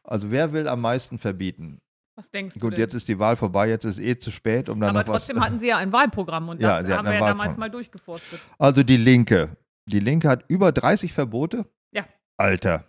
Also 0.03 0.31
wer 0.31 0.53
will 0.53 0.67
am 0.67 0.81
meisten 0.81 1.17
verbieten? 1.17 1.81
Was 2.15 2.31
denkst 2.31 2.53
du 2.53 2.59
Gut, 2.61 2.77
jetzt 2.77 2.93
ist 2.93 3.07
die 3.09 3.19
Wahl 3.19 3.35
vorbei, 3.35 3.67
jetzt 3.67 3.83
ist 3.83 3.99
eh 3.99 4.17
zu 4.17 4.31
spät, 4.31 4.69
um 4.69 4.79
dann 4.79 4.91
aber 4.91 4.99
noch 4.99 5.05
trotzdem 5.05 5.35
was. 5.35 5.43
hatten 5.43 5.59
sie 5.59 5.67
ja 5.67 5.77
ein 5.77 5.91
Wahlprogramm 5.91 6.47
und 6.47 6.61
Ja, 6.61 6.81
das 6.81 6.85
hatten 6.85 6.97
haben 6.97 7.05
wir 7.07 7.13
ja 7.15 7.19
damals 7.19 7.57
mal 7.57 7.69
durchgeforstet. 7.69 8.39
Also 8.57 8.83
die 8.83 8.97
Linke. 8.97 9.57
Die 9.85 9.99
Linke 9.99 10.29
hat 10.29 10.45
über 10.47 10.71
30 10.71 11.11
Verbote. 11.11 11.65
Ja. 11.91 12.05
Alter. 12.37 12.85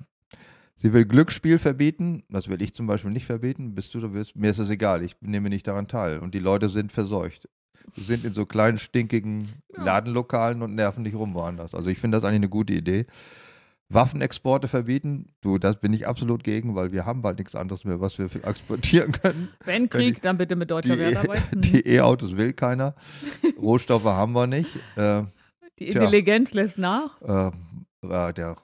Sie 0.78 0.92
will 0.92 1.04
Glücksspiel 1.06 1.58
verbieten. 1.58 2.24
Das 2.28 2.48
will 2.48 2.60
ich 2.60 2.74
zum 2.74 2.86
Beispiel 2.86 3.10
nicht 3.10 3.24
verbieten. 3.26 3.74
Bist 3.74 3.94
du, 3.94 4.00
du 4.00 4.12
willst, 4.12 4.36
mir 4.36 4.50
ist 4.50 4.58
das 4.58 4.68
egal. 4.70 5.02
Ich 5.02 5.16
nehme 5.20 5.48
nicht 5.48 5.66
daran 5.66 5.88
teil. 5.88 6.18
Und 6.18 6.34
die 6.34 6.38
Leute 6.38 6.68
sind 6.68 6.92
verseucht. 6.92 7.48
Sie 7.94 8.02
sind 8.04 8.24
in 8.24 8.34
so 8.34 8.44
kleinen, 8.46 8.78
stinkigen 8.78 9.62
Ja. 9.76 9.84
Ladenlokalen 9.84 10.60
und 10.62 10.74
nerven 10.74 11.04
dich 11.04 11.14
rum 11.14 11.34
woanders. 11.34 11.74
Also 11.74 11.88
ich 11.88 11.98
finde 11.98 12.18
das 12.18 12.24
eigentlich 12.24 12.40
eine 12.40 12.48
gute 12.50 12.74
Idee. 12.74 13.06
Waffenexporte 13.88 14.66
verbieten. 14.66 15.28
Du, 15.40 15.58
das 15.58 15.78
bin 15.80 15.92
ich 15.92 16.06
absolut 16.08 16.42
gegen, 16.42 16.74
weil 16.74 16.90
wir 16.92 17.06
haben 17.06 17.22
bald 17.22 17.38
nichts 17.38 17.54
anderes 17.54 17.84
mehr, 17.84 18.00
was 18.00 18.18
wir 18.18 18.28
exportieren 18.44 19.12
können. 19.12 19.48
Wenn 19.64 19.88
Krieg, 19.88 20.20
dann 20.22 20.36
bitte 20.38 20.56
mit 20.56 20.70
deutscher 20.72 20.94
Die, 20.96 20.98
Wertarbeit. 21.00 21.42
Hm. 21.52 21.60
die 21.62 21.86
E-Autos 21.86 22.36
will 22.36 22.52
keiner. 22.52 22.96
Rohstoffe 23.60 24.04
haben 24.04 24.32
wir 24.32 24.46
nicht. 24.48 24.74
Äh, 24.96 25.22
Die 25.78 25.86
Tja. 25.90 26.00
Intelligenz 26.02 26.52
lässt 26.52 26.78
nach. 26.78 27.20
äh, 27.22 27.48
äh, 28.08 28.32
der 28.32 28.56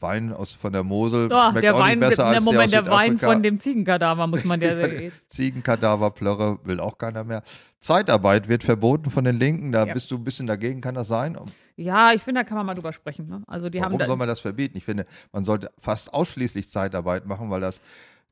Wein 0.00 0.32
aus, 0.32 0.52
von 0.52 0.72
der 0.72 0.82
Mosel 0.84 1.28
Oh, 1.32 1.50
schmeckt 1.50 1.62
der 1.64 1.74
auch 1.74 1.80
Wein, 1.80 1.98
nicht 1.98 2.08
besser 2.08 2.24
der, 2.24 2.26
als 2.36 2.44
Moment, 2.44 2.72
der 2.72 2.82
der 2.82 2.92
aus 2.92 2.98
Wein 2.98 3.10
Südafrika. 3.12 3.32
von 3.32 3.42
dem 3.42 3.58
Ziegenkadaver 3.60 4.26
muss 4.26 4.44
man 4.44 4.60
ja 4.60 4.74
sehen. 4.76 5.12
Ziegenkadaver, 5.28 6.10
Plörre 6.10 6.58
will 6.64 6.80
auch 6.80 6.98
keiner 6.98 7.24
mehr. 7.24 7.42
Zeitarbeit 7.80 8.48
wird 8.48 8.64
verboten 8.64 9.10
von 9.10 9.24
den 9.24 9.38
Linken. 9.38 9.72
Da 9.72 9.86
Ja. 9.86 9.92
bist 9.92 10.10
du 10.10 10.16
ein 10.16 10.24
bisschen 10.24 10.46
dagegen, 10.46 10.80
kann 10.80 10.94
das 10.94 11.08
sein? 11.08 11.36
Ja, 11.76 12.12
ich 12.12 12.22
finde, 12.22 12.40
da 12.40 12.44
kann 12.44 12.56
man 12.56 12.66
mal 12.66 12.74
drüber 12.74 12.92
sprechen. 12.92 13.28
Ne? 13.28 13.42
Also 13.46 13.68
die 13.68 13.78
Warum 13.80 13.92
haben 13.92 13.98
da, 13.98 14.06
soll 14.06 14.16
man 14.16 14.28
das 14.28 14.40
verbieten? 14.40 14.76
Ich 14.78 14.84
finde, 14.84 15.04
man 15.32 15.44
sollte 15.44 15.70
fast 15.78 16.12
ausschließlich 16.12 16.70
Zeitarbeit 16.70 17.26
machen, 17.26 17.50
weil 17.50 17.60
das 17.60 17.80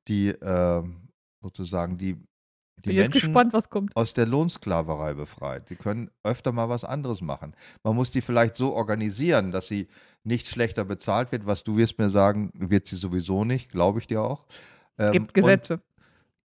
die 0.09 0.29
ähm, 0.29 0.97
sozusagen 1.43 1.99
die, 1.99 2.17
die 2.85 2.89
bin 2.91 2.97
jetzt 2.97 3.13
Menschen 3.13 3.29
gespannt, 3.29 3.53
was 3.53 3.69
kommt. 3.71 3.97
aus 3.97 4.15
der 4.15 4.27
Lohnsklaverei 4.27 5.15
befreit. 5.15 5.69
Sie 5.69 5.77
können 5.77 6.11
öfter 6.23 6.53
mal 6.53 6.69
was 6.69 6.85
anderes 6.85 7.21
machen. 7.21 7.55
Man 7.83 7.95
muss 7.97 8.11
die 8.11 8.21
vielleicht 8.21 8.57
so 8.57 8.75
organisieren, 8.75 9.53
dass 9.53 9.67
sie 9.67 9.89
nicht 10.23 10.49
schlechter 10.49 10.85
bezahlt 10.85 11.33
wird. 11.33 11.47
Was 11.47 11.65
du 11.65 11.77
wirst 11.77 11.99
mir 11.99 12.11
sagen, 12.11 12.51
wird 12.55 12.87
sie 12.89 12.97
sowieso 12.97 13.45
nicht, 13.45 13.71
glaube 13.71 13.99
ich 14.01 14.07
dir 14.07 14.23
auch. 14.23 14.47
Es 14.97 15.07
Ähm, 15.07 15.13
gibt 15.13 15.35
Gesetze. 15.35 15.75
Und, 15.75 15.83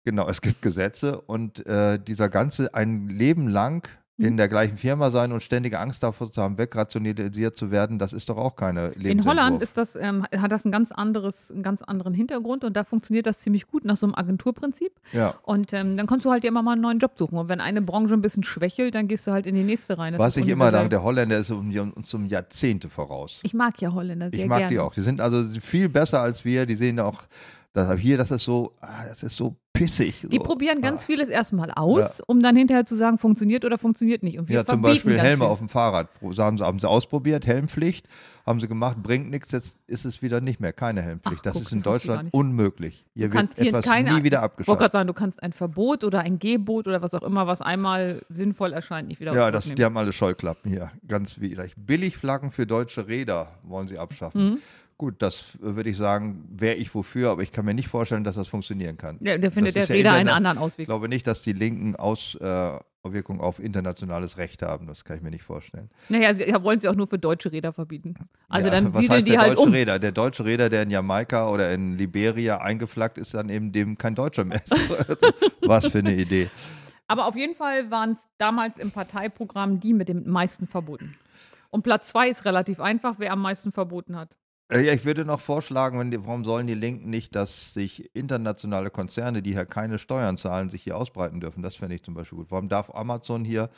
genau, 0.05 0.27
es 0.27 0.41
gibt 0.41 0.61
Gesetze 0.61 1.21
und 1.21 1.65
äh, 1.65 1.99
dieser 1.99 2.29
ganze 2.29 2.73
ein 2.73 3.07
Leben 3.09 3.47
lang. 3.47 3.87
In 4.19 4.37
der 4.37 4.49
gleichen 4.49 4.77
Firma 4.77 5.11
sein 5.11 5.31
und 5.31 5.41
ständige 5.41 5.79
Angst 5.79 6.03
davor 6.03 6.31
zu 6.31 6.41
haben, 6.41 6.57
wegrationalisiert 6.57 7.55
zu 7.55 7.71
werden, 7.71 7.97
das 7.99 8.13
ist 8.13 8.29
doch 8.29 8.37
auch 8.37 8.55
keine 8.55 8.89
Lebensentwurf. 8.89 9.09
In 9.19 9.25
Holland 9.25 9.63
ist 9.63 9.77
das, 9.77 9.95
ähm, 9.95 10.25
hat 10.35 10.51
das 10.51 10.65
ein 10.65 10.71
ganz 10.71 10.91
anderes, 10.91 11.35
einen 11.51 11.63
ganz 11.63 11.81
anderen 11.81 12.13
Hintergrund 12.13 12.63
und 12.63 12.75
da 12.75 12.83
funktioniert 12.83 13.25
das 13.25 13.39
ziemlich 13.39 13.67
gut 13.67 13.85
nach 13.85 13.97
so 13.97 14.05
einem 14.05 14.15
Agenturprinzip. 14.15 14.91
ja. 15.13 15.33
Und 15.43 15.71
ähm, 15.73 15.95
dann 15.97 16.05
kannst 16.05 16.25
du 16.25 16.31
halt 16.31 16.43
immer 16.45 16.61
mal 16.61 16.73
einen 16.73 16.81
neuen 16.81 16.99
Job 16.99 17.13
suchen. 17.15 17.37
Und 17.37 17.49
wenn 17.49 17.61
eine 17.61 17.81
Branche 17.81 18.13
ein 18.13 18.21
bisschen 18.21 18.43
schwächelt, 18.43 18.93
dann 18.95 19.07
gehst 19.07 19.25
du 19.25 19.31
halt 19.31 19.45
in 19.45 19.55
die 19.55 19.63
nächste 19.63 19.97
rein. 19.97 20.13
Das 20.13 20.19
Was 20.19 20.37
ich 20.37 20.47
immer 20.47 20.71
sage, 20.71 20.89
der 20.89 21.01
Holländer 21.01 21.37
ist 21.37 21.49
um- 21.49 21.71
uns 21.95 22.13
um 22.13 22.25
Jahrzehnte 22.25 22.89
voraus. 22.89 23.39
Ich 23.43 23.53
mag 23.53 23.79
ja 23.81 23.93
Holländer 23.93 24.29
sehr 24.31 24.41
Ich 24.43 24.47
mag 24.49 24.59
gerne. 24.59 24.73
die 24.73 24.79
auch. 24.79 24.93
Die 24.93 25.01
sind 25.01 25.21
also 25.21 25.45
viel 25.61 25.87
besser 25.89 26.19
als 26.21 26.43
wir. 26.43 26.65
Die 26.65 26.75
sehen 26.75 26.99
auch, 26.99 27.21
das 27.73 27.91
hier, 27.99 28.17
das 28.17 28.31
ist 28.31 28.43
so, 28.43 28.73
ah, 28.81 29.05
das 29.07 29.23
ist 29.23 29.37
so 29.37 29.55
pissig. 29.73 30.25
Die 30.29 30.37
so. 30.37 30.43
probieren 30.43 30.81
ganz 30.81 31.03
Ah. 31.03 31.05
vieles 31.05 31.29
erstmal 31.29 31.71
aus, 31.71 32.19
um 32.27 32.41
dann 32.41 32.55
hinterher 32.55 32.85
zu 32.85 32.95
sagen, 32.97 33.17
funktioniert 33.17 33.63
oder 33.63 33.77
funktioniert 33.77 34.23
nicht. 34.23 34.39
Und 34.39 34.49
wir 34.49 34.55
Ja, 34.57 34.65
zum 34.65 34.81
Beispiel 34.81 35.17
Helme 35.19 35.43
viel. 35.45 35.51
auf 35.51 35.59
dem 35.59 35.69
Fahrrad. 35.69 36.09
Haben 36.21 36.57
sie, 36.57 36.65
haben 36.65 36.79
sie 36.79 36.89
ausprobiert, 36.89 37.45
Helmpflicht, 37.45 38.07
haben 38.45 38.59
sie 38.59 38.67
gemacht, 38.67 38.97
bringt 39.03 39.29
nichts, 39.29 39.51
jetzt 39.51 39.77
ist 39.85 40.05
es 40.05 40.21
wieder 40.23 40.41
nicht 40.41 40.59
mehr, 40.59 40.73
keine 40.73 41.01
Helmppflicht. 41.03 41.41
Ach, 41.41 41.43
das 41.43 41.53
guck, 41.53 41.61
ist 41.61 41.71
in 41.71 41.77
das 41.77 41.83
Deutschland 41.83 42.33
unmöglich. 42.33 43.05
Hier 43.13 43.29
Du 43.29 43.35
wird 43.35 43.57
etwas 43.59 43.85
keine- 43.85 44.15
nie 44.15 44.23
wieder 44.23 44.39
Ich 44.39 44.41
wollte 44.41 44.41
gerade 44.41 44.43
abgeschafft. 44.65 44.91
sagen, 44.91 45.07
du 45.07 45.13
kannst 45.13 45.43
ein 45.43 45.53
Verbot 45.53 46.03
oder 46.03 46.21
ein 46.21 46.39
Gebot 46.39 46.87
oder 46.87 47.01
was 47.03 47.13
auch 47.13 47.21
immer, 47.21 47.45
was 47.45 47.61
einmal 47.61 48.23
sinnvoll 48.29 48.73
erscheint, 48.73 49.07
nicht 49.07 49.21
wieder 49.21 49.33
Ja, 49.33 49.51
das, 49.51 49.65
die 49.73 49.85
haben 49.85 49.95
alle 49.97 50.11
Scheuklappen 50.11 50.71
hier. 50.71 50.91
Ganz 51.07 51.39
widerlich. 51.39 51.73
Billigflaggen 51.77 52.51
für 52.51 52.65
deutsche 52.65 53.07
Räder 53.07 53.49
wollen 53.63 53.87
sie 53.87 53.99
abschaffen. 53.99 54.43
Mhm. 54.53 54.57
Gut, 54.99 55.15
das 55.19 55.57
äh, 55.63 55.77
würde 55.77 55.89
ich 55.89 55.95
sagen, 55.95 56.45
wäre 56.51 56.75
ich 56.75 56.93
wofür, 56.93 57.29
aber 57.31 57.41
ich 57.41 57.53
kann 57.53 57.63
mir 57.63 57.73
nicht 57.73 57.87
vorstellen, 57.87 58.25
dass 58.25 58.35
das 58.35 58.49
funktionieren 58.49 58.97
kann. 58.97 59.17
Der, 59.21 59.37
der 59.37 59.49
findet 59.49 59.73
der 59.75 59.85
ja 59.85 60.11
einen 60.11 60.27
anderen 60.27 60.57
Ich 60.57 60.61
Ausweg. 60.61 60.85
glaube 60.87 61.07
nicht, 61.07 61.25
dass 61.25 61.41
die 61.41 61.53
Linken 61.53 61.95
Auswirkungen 61.95 63.39
auf 63.39 63.59
internationales 63.59 64.37
Recht 64.37 64.61
haben. 64.61 64.87
Das 64.87 65.05
kann 65.05 65.15
ich 65.15 65.23
mir 65.23 65.29
nicht 65.31 65.43
vorstellen. 65.43 65.89
Naja, 66.09 66.33
sie 66.33 66.43
ja, 66.43 66.61
wollen 66.61 66.81
sie 66.81 66.89
auch 66.89 66.95
nur 66.95 67.07
für 67.07 67.17
deutsche 67.17 67.49
Räder 67.49 67.71
verbieten. 67.71 68.15
Also 68.49 68.67
ja, 68.67 68.73
dann 68.73 68.93
was 68.93 68.99
siedeln 68.99 69.15
heißt 69.19 69.27
die 69.27 69.31
der 69.31 69.39
halt 69.39 69.51
deutsche 69.53 69.61
um. 69.61 69.71
Räder? 69.71 69.99
Der 69.99 70.11
deutsche 70.11 70.43
Räder, 70.43 70.69
der 70.69 70.83
in 70.83 70.91
Jamaika 70.91 71.49
oder 71.49 71.71
in 71.71 71.97
Liberia 71.97 72.57
eingeflaggt 72.57 73.17
ist, 73.17 73.33
dann 73.33 73.47
eben 73.47 73.71
dem 73.71 73.97
kein 73.97 74.15
Deutscher 74.15 74.43
mehr 74.43 74.61
ist. 74.61 74.75
Also, 75.07 75.33
was 75.61 75.85
für 75.87 75.99
eine 75.99 76.13
Idee. 76.13 76.49
Aber 77.07 77.25
auf 77.27 77.37
jeden 77.37 77.55
Fall 77.55 77.89
waren 77.89 78.11
es 78.11 78.19
damals 78.37 78.77
im 78.77 78.91
Parteiprogramm 78.91 79.79
die 79.79 79.93
mit 79.93 80.09
dem 80.09 80.29
meisten 80.29 80.67
Verboten. 80.67 81.13
Und 81.69 81.83
Platz 81.83 82.09
zwei 82.09 82.27
ist 82.27 82.43
relativ 82.43 82.81
einfach, 82.81 83.15
wer 83.17 83.31
am 83.31 83.41
meisten 83.41 83.71
verboten 83.71 84.17
hat. 84.17 84.35
Äh, 84.71 84.81
Ja, 84.85 84.93
ich 84.93 85.05
würde 85.05 85.25
noch 85.25 85.39
vorschlagen, 85.39 86.11
die, 86.11 86.23
warum 86.25 86.43
sollen 86.45 86.67
die 86.67 86.73
Linken 86.75 87.09
nicht, 87.09 87.35
dass 87.35 87.73
sich 87.73 88.13
internationale 88.15 88.89
Konzerne, 88.89 89.41
die 89.41 89.53
hier 89.53 89.65
keine 89.65 89.99
Steuern 89.99 90.37
zahlen, 90.37 90.69
sich 90.69 90.83
hier 90.83 90.97
ausbreiten 90.97 91.39
dürfen? 91.39 91.61
Das 91.63 91.75
fände 91.75 91.95
ich 91.95 92.03
zum 92.03 92.13
Beispiel 92.13 92.37
gut. 92.37 92.51
Warum 92.51 92.69
darf 92.69 92.89
Amazon 92.93 93.43
hier 93.45 93.69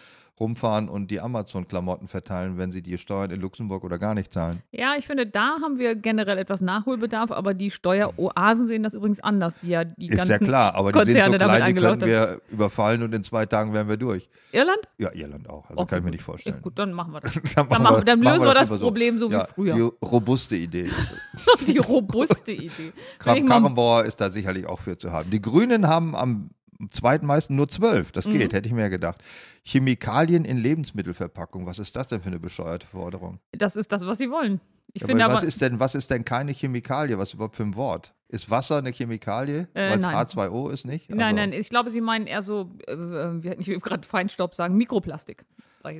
rumfahren 0.42 0.90
und 0.90 1.12
die 1.12 1.22
Amazon-Klamotten 1.22 2.08
verteilen, 2.08 2.58
wenn 2.58 2.72
sie 2.72 2.82
die 2.82 2.98
Steuern 2.98 3.30
in 3.30 3.40
Luxemburg 3.40 3.84
oder 3.84 4.00
gar 4.00 4.16
nicht 4.16 4.34
zahlen? 4.34 4.62
Ja, 4.72 4.96
ich 4.98 5.06
finde, 5.06 5.28
da 5.28 5.60
haben 5.62 5.78
wir 5.78 5.96
generell 5.96 6.40
etwas 6.40 6.62
Nachholbedarf, 6.62 7.32
aber 7.32 7.54
die 7.54 7.70
Steueroasen 7.70 8.68
sehen 8.68 8.84
das 8.84 8.94
übrigens 8.96 9.22
anders, 9.22 9.60
die 9.62 9.70
ja 9.70 9.84
die 9.86 10.08
Ist 10.08 10.18
ganzen 10.18 10.32
ja 10.32 10.38
klar, 10.40 10.76
aber 10.76 10.92
die 10.92 11.12
sind 11.12 11.22
Konzerne 11.22 11.44
so 11.44 11.50
klein, 11.50 11.76
die 11.76 11.82
können 11.82 12.02
wir 12.02 12.42
überfallen 12.50 13.04
und 13.04 13.14
in 13.14 13.24
zwei 13.24 13.46
Tagen 13.46 13.74
wären 13.74 13.88
wir 13.88 13.98
durch. 13.98 14.28
Irland? 14.52 14.80
Ja, 14.98 15.14
Irland 15.14 15.50
auch. 15.50 15.70
Also 15.70 15.82
Okay, 15.82 15.90
kann 15.90 16.00
ich 16.00 16.06
mir 16.06 16.12
nicht 16.12 16.24
vorstellen. 16.24 16.58
Ja, 16.58 16.62
gut, 16.62 16.78
dann 16.78 16.92
machen 16.92 17.14
wir 17.14 17.22
das. 17.22 17.34
Dann, 17.34 17.44
Dann, 17.70 17.84
machen, 17.84 18.06
dann 18.06 18.22
lösen 18.22 18.42
wir 18.42 18.54
das 18.54 18.68
so. 18.68 18.80
Problem 18.80 19.20
so 19.20 19.30
wie 19.30 19.36
ja, 19.36 19.46
früher. 19.46 19.76
Die 19.76 20.06
robuste 20.06 20.56
Idee. 20.56 20.90
Die 21.68 21.78
robuste 21.78 22.52
Idee. 22.52 22.92
Kram 23.20 23.46
Karrenbauer 23.46 24.04
ist 24.04 24.20
da 24.20 24.30
sicherlich 24.30 24.66
auch 24.66 24.80
für 24.80 24.98
zu 24.98 25.12
haben. 25.12 25.30
Die 25.30 25.42
Grünen 25.42 25.88
haben 25.88 26.16
am 26.16 26.50
zweitmeisten 26.90 27.56
nur 27.56 27.68
zwölf. 27.70 28.12
Das 28.12 28.26
Mhm. 28.26 28.40
geht, 28.40 28.54
hätte 28.54 28.68
ich 28.68 28.74
mir 28.74 28.90
gedacht. 28.90 29.22
Chemikalien 29.64 30.46
in 30.46 30.58
Lebensmittelverpackung. 30.58 31.66
Was 31.66 31.80
ist 31.80 31.96
das 31.96 32.08
denn 32.08 32.22
für 32.22 32.28
eine 32.28 32.40
bescheuerte 32.40 32.88
Forderung? 32.88 33.40
Das 33.52 33.76
ist 33.76 33.92
das, 33.92 34.06
was 34.06 34.18
sie 34.18 34.30
wollen. 34.32 34.60
Ich 34.94 35.02
Ja, 35.02 35.08
finde 35.08 35.24
aber 35.26 35.36
was 35.36 35.44
ist 35.44 35.62
denn, 35.62 35.80
was 35.80 35.96
ist 35.96 36.10
denn 36.10 36.26
keine 36.26 36.52
Chemikalie? 36.52 37.18
Was 37.18 37.34
überhaupt 37.34 37.56
für 37.56 37.64
ein 37.64 37.76
Wort? 37.76 38.14
Ist 38.28 38.50
Wasser 38.50 38.78
eine 38.78 38.92
Chemikalie? 38.92 39.68
Äh, 39.74 39.92
Weil 39.92 40.00
es 40.00 40.06
nein. 40.06 40.16
H2O 40.16 40.70
ist 40.72 40.86
nicht? 40.86 41.10
nein, 41.10 41.22
Also- 41.22 41.36
nein, 41.36 41.54
ich 41.54 41.70
glaube, 41.70 41.92
sie 41.92 42.02
meinen 42.02 42.28
eher 42.28 42.42
so, 42.42 42.72
äh, 42.88 42.94
äh, 42.94 43.56
ich 43.60 43.68
will 43.68 43.80
gerade 43.80 44.06
Feinstaub 44.08 44.56
sagen, 44.56 44.76
Mikroplastik. 44.78 45.46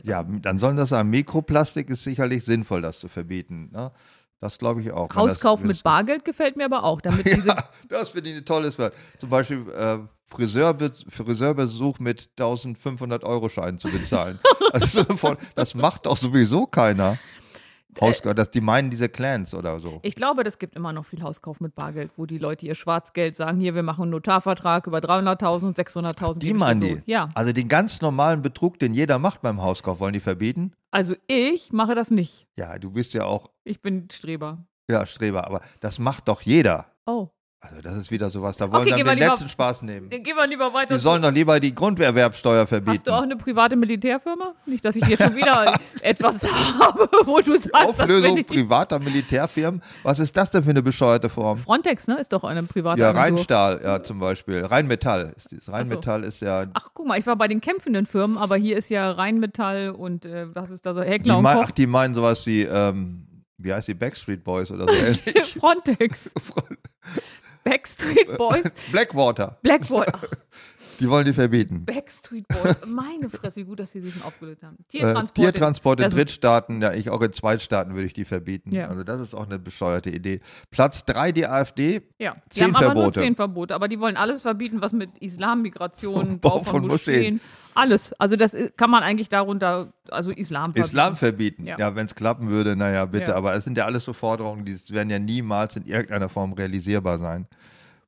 Ja, 0.04 0.24
dann 0.24 0.60
sollen 0.60 0.78
das 0.78 0.90
sagen. 0.90 1.10
Mikroplastik 1.10 1.90
ist 1.90 2.04
sicherlich 2.04 2.44
sinnvoll, 2.46 2.82
das 2.84 3.00
zu 3.00 3.08
verbieten. 3.08 3.70
Ne? 3.74 3.92
Das 4.42 4.58
glaube 4.58 4.82
ich 4.82 4.92
auch. 4.92 5.14
Hauskauf 5.14 5.60
das, 5.60 5.68
mit 5.68 5.84
Bargeld 5.84 6.26
gefällt 6.26 6.58
mir 6.58 6.66
aber 6.66 6.84
auch, 6.84 7.00
damit 7.00 7.28
Ja, 7.46 7.64
das 7.88 8.10
finde 8.10 8.32
ich 8.32 8.38
ein 8.38 8.46
tolles 8.46 8.78
Wort. 8.80 8.94
Zum 9.20 9.30
Beispiel 9.30 9.64
äh, 9.72 10.00
Friseurbe 10.30 10.92
Friseurbesuch 11.10 12.00
mit 12.00 12.30
1500 12.40 13.24
Euro 13.24 13.50
Scheinen 13.50 13.78
zu 13.78 13.88
bezahlen. 13.90 14.40
also 14.74 15.06
das 15.56 15.76
macht 15.76 16.08
doch 16.08 16.18
sowieso 16.18 16.66
keiner. 16.66 17.20
Hauskauf, 18.00 18.34
das, 18.36 18.52
die 18.52 18.62
meinen 18.62 18.90
diese 18.90 19.10
Clans 19.10 19.54
oder 19.54 19.80
so. 19.80 20.00
Ich 20.04 20.16
glaube, 20.16 20.44
das 20.44 20.60
gibt 20.60 20.76
immer 20.76 20.94
noch 20.94 21.04
viel 21.06 21.22
Hauskauf 21.22 21.60
mit 21.60 21.76
Bargeld, 21.76 22.12
wo 22.16 22.26
die 22.26 22.38
Leute 22.38 22.66
ihr 22.66 22.76
Schwarzgeld 22.76 23.36
sagen, 23.36 23.60
hier, 23.60 23.76
wir 23.76 23.84
machen 23.84 24.04
einen 24.04 24.12
Notarvertrag 24.12 24.88
über 24.88 25.00
300.000 25.00 25.66
und 25.66 25.78
600.000. 25.78 26.40
Die 26.40 26.54
meinen 26.54 26.80
die. 26.82 27.02
Ja, 27.06 27.30
Also 27.34 27.52
den 27.52 27.68
ganz 27.68 28.02
normalen 28.02 28.42
Betrug, 28.42 28.80
den 28.80 28.94
jeder 28.94 29.20
macht 29.20 29.42
beim 29.42 29.62
Hauskauf, 29.62 30.00
wollen 30.00 30.14
die 30.14 30.20
verbieten? 30.22 30.74
also 30.92 31.16
ich 31.28 31.72
mache 31.74 31.96
das 31.96 32.12
nicht. 32.12 32.48
Ja, 32.58 32.78
du 32.78 32.92
bist 32.92 33.14
ja 33.14 33.26
auch 33.26 33.50
Ich 33.64 33.82
bin 33.82 34.08
Streber. 34.12 34.60
ja, 34.90 35.06
Streber, 35.06 35.46
aber 35.48 35.62
das 35.80 36.00
macht 36.00 36.28
doch 36.28 36.42
jeder. 36.42 36.88
Oh, 37.06 37.28
Also 37.64 37.80
das 37.80 37.96
ist 37.96 38.10
wieder 38.10 38.28
sowas, 38.32 38.58
da 38.58 38.72
wollen 38.72 38.82
Okay, 38.88 38.98
wir 38.98 39.04
den 39.04 39.20
lieber- 39.20 39.28
letzten 39.28 39.48
Spaß 39.48 39.84
nehmen. 39.84 40.10
gehen 40.10 40.26
wir 40.36 40.48
lieber 40.48 40.74
weiter. 40.74 40.96
Die 40.96 41.00
sollen 41.00 41.22
doch 41.22 41.32
lieber 41.32 41.60
die 41.60 41.76
Grunderwerbsteuer 41.76 42.66
verbieten. 42.66 42.98
Hast 42.98 43.06
du 43.06 43.12
auch 43.12 43.22
eine 43.22 43.36
private 43.36 43.76
Militärfirma? 43.76 44.56
Nicht, 44.66 44.84
dass 44.84 44.96
ich 44.96 45.06
hier 45.06 45.16
schon 45.16 45.36
wieder 45.36 45.72
etwas 46.02 46.42
habe, 46.44 47.08
wo 47.26 47.40
du 47.40 47.52
sagst, 47.56 47.70
das 47.76 48.00
Auflösung 48.00 48.38
ich- 48.38 48.48
privater 48.48 48.98
Militärfirmen. 48.98 49.84
Was 50.02 50.18
ist 50.18 50.36
das 50.36 50.50
denn 50.50 50.64
für 50.64 50.72
eine 50.72 50.82
bescheuerte 50.82 51.30
Form? 51.30 51.60
Frontex, 51.60 52.08
ne, 52.08 52.20
ist 52.20 52.34
doch 52.34 52.44
eine 52.44 52.64
private 52.64 53.00
Ja. 53.00 53.12
Rheinstahl, 53.12 53.80
ja, 53.84 54.02
zum 54.02 54.20
Beispiel. 54.20 54.66
Rheinmetall. 54.66 55.32
Ist 55.38 55.52
dieses. 55.52 55.72
Rheinmetall 55.72 56.24
ist 56.24 56.42
ja. 56.42 56.66
Ach, 56.74 56.90
guck 56.96 57.06
mal, 57.06 57.20
ich 57.20 57.28
war 57.28 57.36
bei 57.36 57.48
den 57.48 57.62
kämpfenden 57.62 58.08
Firmen, 58.08 58.40
aber 58.40 58.56
hier 58.56 58.76
ist 58.76 58.90
ja 58.90 59.12
Rheinmetall 59.12 59.92
und 59.92 60.26
äh, 60.26 60.48
was 60.56 60.72
ist 60.72 60.84
da 60.88 60.96
so? 60.96 61.02
Die, 61.02 61.08
Heckler 61.10 61.38
und 61.38 61.44
mein, 61.44 61.58
ach, 61.60 61.70
die 61.70 61.86
meinen 61.86 62.16
sowas 62.16 62.44
wie, 62.48 62.64
ähm, 62.64 63.28
wie 63.60 63.72
heißt 63.72 63.88
die 63.88 63.94
Backstreet 63.94 64.44
Boys 64.44 64.72
oder 64.72 64.86
so 64.86 64.90
ähnlich. 65.06 65.54
Frontex. 65.60 66.32
Backstreet 67.64 68.38
Boys. 68.38 68.64
Blackwater. 68.92 69.58
Blackwater. 69.62 70.20
Die 71.00 71.10
wollen 71.10 71.26
die 71.26 71.34
verbieten. 71.34 71.84
Backstreet 71.84 72.48
Boys. 72.48 72.76
Meine 72.86 73.28
Fresse, 73.28 73.62
wie 73.62 73.64
gut, 73.64 73.80
dass 73.80 73.92
sie 73.92 74.02
sich 74.02 74.14
schon 74.14 74.22
aufgelöst 74.22 74.62
haben. 74.62 74.78
Äh, 74.80 74.84
Tiertransport. 74.90 75.34
Tiertransport 75.34 76.02
in 76.02 76.10
Drittstaaten, 76.12 76.80
ja, 76.80 76.94
ich 76.94 77.10
auch 77.10 77.22
in 77.24 77.34
Zweitstaaten 77.34 77.96
würde 77.96 78.06
ich 78.06 78.14
die 78.14 78.24
verbieten. 78.24 78.72
Ja. 78.72 78.86
Also 78.86 79.04
das 79.04 79.20
ist 79.20 79.34
auch 79.34 79.48
eine 79.48 79.58
bescheuerte 79.58 80.12
Idee. 80.12 80.42
Platz 80.70 81.04
drei 81.04 81.32
die 81.32 81.48
AfD. 81.48 82.04
Ja, 82.20 82.34
die 82.34 82.60
Zehn 82.60 82.76
haben 82.76 82.86
aber 82.86 82.94
nur 82.94 83.14
zehn 83.14 83.36
Verbote, 83.36 83.74
aber 83.74 83.88
die 83.88 84.00
wollen 84.00 84.16
alles 84.16 84.42
verbieten, 84.42 84.80
was 84.82 84.92
mit 84.92 85.10
Islam, 85.20 85.64
Migration, 85.64 86.40
Bau 86.40 86.50
Bau 86.50 86.58
von, 86.58 86.66
von 86.66 86.88
Moscheen. 86.88 87.16
Moscheen, 87.16 87.42
alles. 87.74 88.14
Also 88.14 88.36
das 88.36 88.56
kann 88.78 88.90
man 88.90 89.04
eigentlich 89.04 89.30
darunter, 89.30 89.94
also 90.10 90.32
Islam 90.32 90.66
verbieten. 90.66 90.86
Islam 90.86 91.16
verbieten. 91.16 91.68
Ja. 91.68 91.78
Ja, 91.78 91.96
wenn 91.96 92.06
es 92.06 92.16
klappen 92.16 92.50
würde, 92.50 92.76
naja, 92.76 93.06
bitte. 93.06 93.32
Ja. 93.32 93.38
Aber 93.38 93.54
es 93.54 93.64
sind 93.64 93.78
ja 93.78 93.86
alles 93.86 94.04
so 94.06 94.14
Forderungen, 94.14 94.66
die 94.66 94.78
werden 94.90 95.10
ja 95.10 95.20
niemals 95.20 95.76
in 95.76 95.86
irgendeiner 95.86 96.30
Form 96.30 96.54
realisierbar 96.54 97.20
sein. 97.20 97.48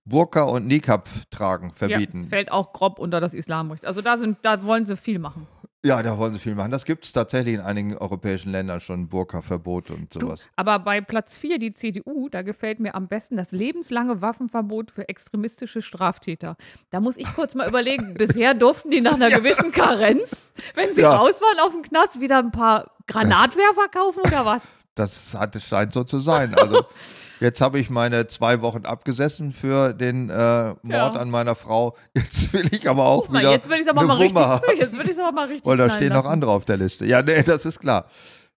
Burka 0.05 0.43
und 0.43 0.67
Niqab 0.67 1.07
tragen, 1.31 1.71
verbieten. 1.75 2.23
Ja, 2.23 2.29
fällt 2.29 2.51
auch 2.51 2.73
grob 2.73 2.99
unter 2.99 3.21
das 3.21 3.33
Islamrecht. 3.33 3.85
Also 3.85 4.01
da, 4.01 4.17
sind, 4.17 4.37
da 4.41 4.61
wollen 4.63 4.85
sie 4.85 4.97
viel 4.97 5.19
machen. 5.19 5.47
Ja, 5.85 6.01
da 6.01 6.17
wollen 6.17 6.31
sie 6.31 6.39
viel 6.39 6.55
machen. 6.55 6.71
Das 6.71 6.85
gibt 6.85 7.03
es 7.03 7.11
tatsächlich 7.11 7.55
in 7.55 7.59
einigen 7.59 7.97
europäischen 7.97 8.53
Ländern 8.53 8.79
schon, 8.79 9.09
Burka-Verbot 9.09 9.89
und 9.91 10.15
Du, 10.15 10.21
sowas. 10.21 10.39
aber 10.55 10.79
bei 10.79 11.01
Platz 11.01 11.35
4, 11.35 11.59
die 11.59 11.73
CDU, 11.73 12.29
da 12.29 12.41
gefällt 12.41 12.79
mir 12.79 12.95
am 12.95 13.09
besten 13.09 13.35
das 13.35 13.51
lebenslange 13.51 14.21
Waffenverbot 14.21 14.91
für 14.91 15.09
extremistische 15.09 15.81
Straftäter. 15.81 16.55
Da 16.89 17.01
muss 17.01 17.17
ich 17.17 17.27
kurz 17.35 17.53
mal 17.53 17.67
überlegen, 17.67 18.13
bisher 18.17 18.53
durften 18.53 18.91
die 18.91 19.01
nach 19.01 19.15
einer 19.15 19.29
gewissen 19.29 19.71
Karenz, 19.71 20.51
wenn 20.75 20.95
sie 20.95 21.01
Ja. 21.01 21.17
raus 21.17 21.41
waren 21.41 21.59
auf 21.67 21.73
dem 21.73 21.81
Knast, 21.81 22.21
wieder 22.21 22.37
ein 22.39 22.51
paar 22.51 22.91
Granatwerfer 23.07 23.89
kaufen 23.91 24.21
oder 24.21 24.45
was? 24.45 24.63
Das 24.95 25.33
hat, 25.33 25.61
scheint 25.61 25.91
so 25.91 26.05
zu 26.05 26.19
sein. 26.19 26.53
Also 26.55 26.85
jetzt 27.43 27.61
habe 27.61 27.79
ich 27.79 27.89
meine 27.91 28.25
zwei 28.27 28.61
Wochen 28.63 28.85
abgesessen 28.85 29.51
für 29.51 29.93
den 29.93 30.29
äh, 30.31 30.69
Mord 30.69 30.83
Ja. 30.85 31.09
an 31.11 31.29
meiner 31.29 31.53
Frau. 31.55 31.95
Jetzt 32.17 32.51
will 32.53 32.67
ich 32.73 32.89
aber 32.89 33.05
auch 33.05 33.29
mal, 33.29 33.39
wieder 33.41 33.51
jetzt 33.51 33.69
will 33.69 33.75
ich 33.75 33.81
es 33.83 33.87
aber 33.89 33.99
eine 34.01 34.07
mal 34.07 34.17
richtig, 34.17 34.37
haben. 34.43 34.61
jetzt 34.79 34.97
will 34.97 35.09
ich's 35.09 35.19
aber 35.19 35.31
mal 35.31 35.47
richtig 35.47 35.65
Weil 35.65 35.77
da 35.77 35.89
stehen 35.91 36.09
noch 36.09 36.15
lassen. 36.23 36.27
andere 36.27 36.51
auf 36.51 36.65
der 36.65 36.77
Liste. 36.77 37.05
Ja, 37.05 37.21
nee, 37.21 37.43
das 37.43 37.65
ist 37.65 37.79
klar. 37.79 38.05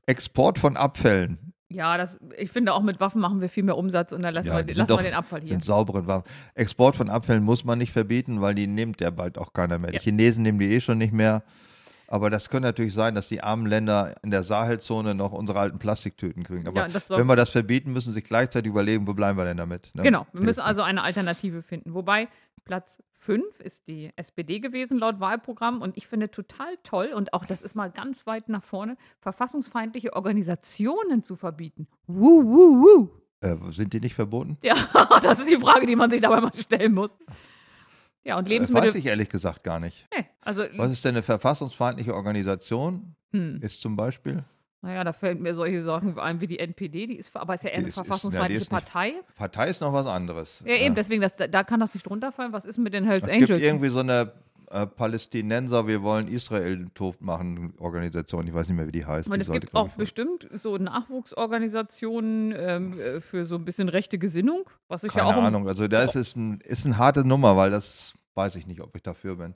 Export 0.06 0.58
von 0.58 0.76
Abfällen. 0.76 1.52
Ja, 1.68 1.96
das, 1.98 2.18
ich 2.38 2.50
finde 2.50 2.72
auch 2.74 2.82
mit 2.82 3.00
Waffen 3.00 3.20
machen 3.20 3.40
wir 3.40 3.48
viel 3.48 3.64
mehr 3.64 3.76
Umsatz 3.76 4.12
und 4.12 4.22
dann 4.22 4.32
lassen, 4.34 4.48
Ja, 4.48 4.66
wir, 4.66 4.74
lassen 4.74 4.88
doch- 4.88 4.98
wir 4.98 5.04
den 5.04 5.14
Abfall 5.14 5.40
hier. 5.40 5.48
Sind 5.50 5.64
sauberen 5.64 6.06
Waffen. 6.06 6.24
Export 6.54 6.94
von 6.96 7.10
Abfällen 7.10 7.42
muss 7.42 7.64
man 7.64 7.78
nicht 7.78 7.92
verbieten, 7.92 8.40
weil 8.40 8.54
die 8.54 8.66
nimmt 8.68 9.00
ja 9.00 9.10
bald 9.10 9.36
auch 9.36 9.52
keiner 9.52 9.78
mehr. 9.78 9.92
Ja. 9.92 9.98
Die 9.98 10.04
Chinesen 10.04 10.42
nehmen 10.44 10.58
die 10.60 10.72
eh 10.72 10.80
schon 10.80 10.98
nicht 10.98 11.12
mehr. 11.12 11.42
Aber 12.08 12.30
das 12.30 12.48
könnte 12.50 12.68
natürlich 12.68 12.94
sein, 12.94 13.14
dass 13.14 13.28
die 13.28 13.42
armen 13.42 13.66
Länder 13.66 14.14
in 14.22 14.30
der 14.30 14.42
Sahelzone 14.42 15.14
noch 15.14 15.32
unsere 15.32 15.58
alten 15.58 15.78
Plastiktüten 15.78 16.44
kriegen. 16.44 16.66
Aber 16.68 16.86
Ja, 16.86 17.00
wenn 17.08 17.26
wir 17.26 17.36
das 17.36 17.50
verbieten, 17.50 17.92
müssen 17.92 18.10
sie 18.10 18.14
sich 18.14 18.24
gleichzeitig 18.24 18.70
überlegen, 18.70 19.06
wo 19.06 19.14
bleiben 19.14 19.38
wir 19.38 19.44
denn 19.44 19.56
damit? 19.56 19.90
ne? 19.94 20.02
Genau, 20.02 20.26
wir 20.32 20.42
müssen 20.42 20.60
also 20.60 20.82
eine 20.82 21.02
Alternative 21.02 21.62
finden. 21.62 21.94
Wobei 21.94 22.28
Platz 22.64 23.02
5 23.18 23.58
ist 23.60 23.88
die 23.88 24.10
SPD 24.16 24.60
gewesen 24.60 24.98
laut 24.98 25.18
Wahlprogramm 25.18 25.82
und 25.82 25.96
ich 25.96 26.06
finde 26.06 26.30
total 26.30 26.76
toll 26.84 27.10
und 27.14 27.32
auch 27.34 27.44
das 27.44 27.60
ist 27.60 27.74
mal 27.74 27.90
ganz 27.90 28.26
weit 28.26 28.48
nach 28.48 28.62
vorne, 28.62 28.96
verfassungsfeindliche 29.18 30.12
Organisationen 30.12 31.24
zu 31.24 31.34
verbieten. 31.34 31.88
Wuh, 32.06 32.44
wuh, 32.44 32.82
wuh. 32.82 33.08
Äh, 33.40 33.56
sind 33.72 33.92
die 33.92 34.00
nicht 34.00 34.14
verboten? 34.14 34.58
Ja, 34.62 34.76
das 35.22 35.40
ist 35.40 35.50
die 35.50 35.56
Frage, 35.56 35.86
die 35.86 35.96
man 35.96 36.10
sich 36.10 36.20
dabei 36.20 36.40
mal 36.40 36.52
stellen 36.56 36.94
muss. 36.94 37.18
Ja, 38.26 38.36
und 38.38 38.44
Das 38.46 38.50
Lebensmittel. 38.50 38.88
weiß 38.88 38.94
ich 38.96 39.06
ehrlich 39.06 39.28
gesagt 39.28 39.62
gar 39.62 39.78
nicht. 39.78 40.06
Nee, 40.16 40.24
also, 40.40 40.64
Was 40.76 40.90
ist 40.90 41.04
denn 41.04 41.14
eine 41.14 41.22
verfassungsfeindliche 41.22 42.12
Organisation? 42.14 43.14
hm, 43.32 43.58
Ist 43.62 43.80
zum 43.80 43.94
Beispiel? 43.96 44.42
naja, 44.82 45.04
da 45.04 45.12
fällt 45.12 45.40
mir 45.40 45.54
solche 45.54 45.82
Sachen 45.84 46.18
ein 46.18 46.40
wie 46.40 46.46
die 46.48 46.58
NPD, 46.58 47.06
die 47.06 47.16
ist, 47.16 47.34
aber 47.36 47.54
ist 47.54 47.62
ja 47.64 47.70
eher 47.70 47.78
eine 47.78 47.88
ist- 47.88 47.96
ja, 47.96 48.02
verfassungsfeindliche 48.04 48.62
ist 48.62 48.70
nicht- 48.72 48.84
Partei. 48.84 49.12
Partei 49.36 49.68
ist 49.68 49.80
noch 49.80 49.92
was 49.92 50.06
anderes. 50.06 50.62
Ja, 50.64 50.74
eben, 50.74 50.92
Äh, 50.94 50.96
deswegen, 50.96 51.20
das, 51.22 51.36
da 51.36 51.64
kann 51.64 51.80
das 51.80 51.94
nicht 51.94 52.04
drunter 52.06 52.30
fallen. 52.32 52.52
Was 52.52 52.64
ist 52.64 52.78
mit 52.78 52.92
den 52.94 53.04
Hells 53.04 53.24
Es 53.24 53.30
gibt 53.30 53.42
Angels? 53.50 53.62
irgendwie 53.62 53.88
so 53.88 54.00
eine 54.00 54.32
äh, 54.70 54.86
Palästinenser, 54.86 55.86
wir 55.86 56.02
wollen 56.02 56.28
Israel 56.28 56.88
tot 56.94 57.20
machen 57.20 57.74
Organisation. 57.78 58.46
Ich 58.46 58.54
weiß 58.54 58.68
nicht 58.68 58.76
mehr, 58.76 58.86
wie 58.86 58.92
die 58.92 59.04
heißt. 59.04 59.28
Und 59.28 59.34
die 59.34 59.40
es 59.40 59.46
sollte, 59.46 59.60
gibt 59.60 59.74
auch 59.74 59.88
ich, 59.88 59.94
bestimmt 59.94 60.48
so 60.54 60.76
Nachwuchsorganisationen 60.76 62.54
ähm, 62.56 63.00
äh, 63.00 63.20
für 63.20 63.44
so 63.44 63.56
ein 63.56 63.64
bisschen 63.64 63.88
rechte 63.88 64.18
Gesinnung, 64.18 64.68
was 64.88 65.04
ich 65.04 65.12
Keine 65.12 65.30
ja 65.30 65.36
auch. 65.36 65.42
Ahnung. 65.42 65.68
Also 65.68 65.88
da 65.88 66.02
ist 66.02 66.16
es 66.16 66.36
ein, 66.36 66.60
ist 66.60 66.86
eine 66.86 66.98
harte 66.98 67.24
Nummer, 67.26 67.56
weil 67.56 67.70
das 67.70 68.14
weiß 68.34 68.56
ich 68.56 68.66
nicht, 68.66 68.80
ob 68.80 68.94
ich 68.96 69.02
dafür 69.02 69.36
bin. 69.36 69.54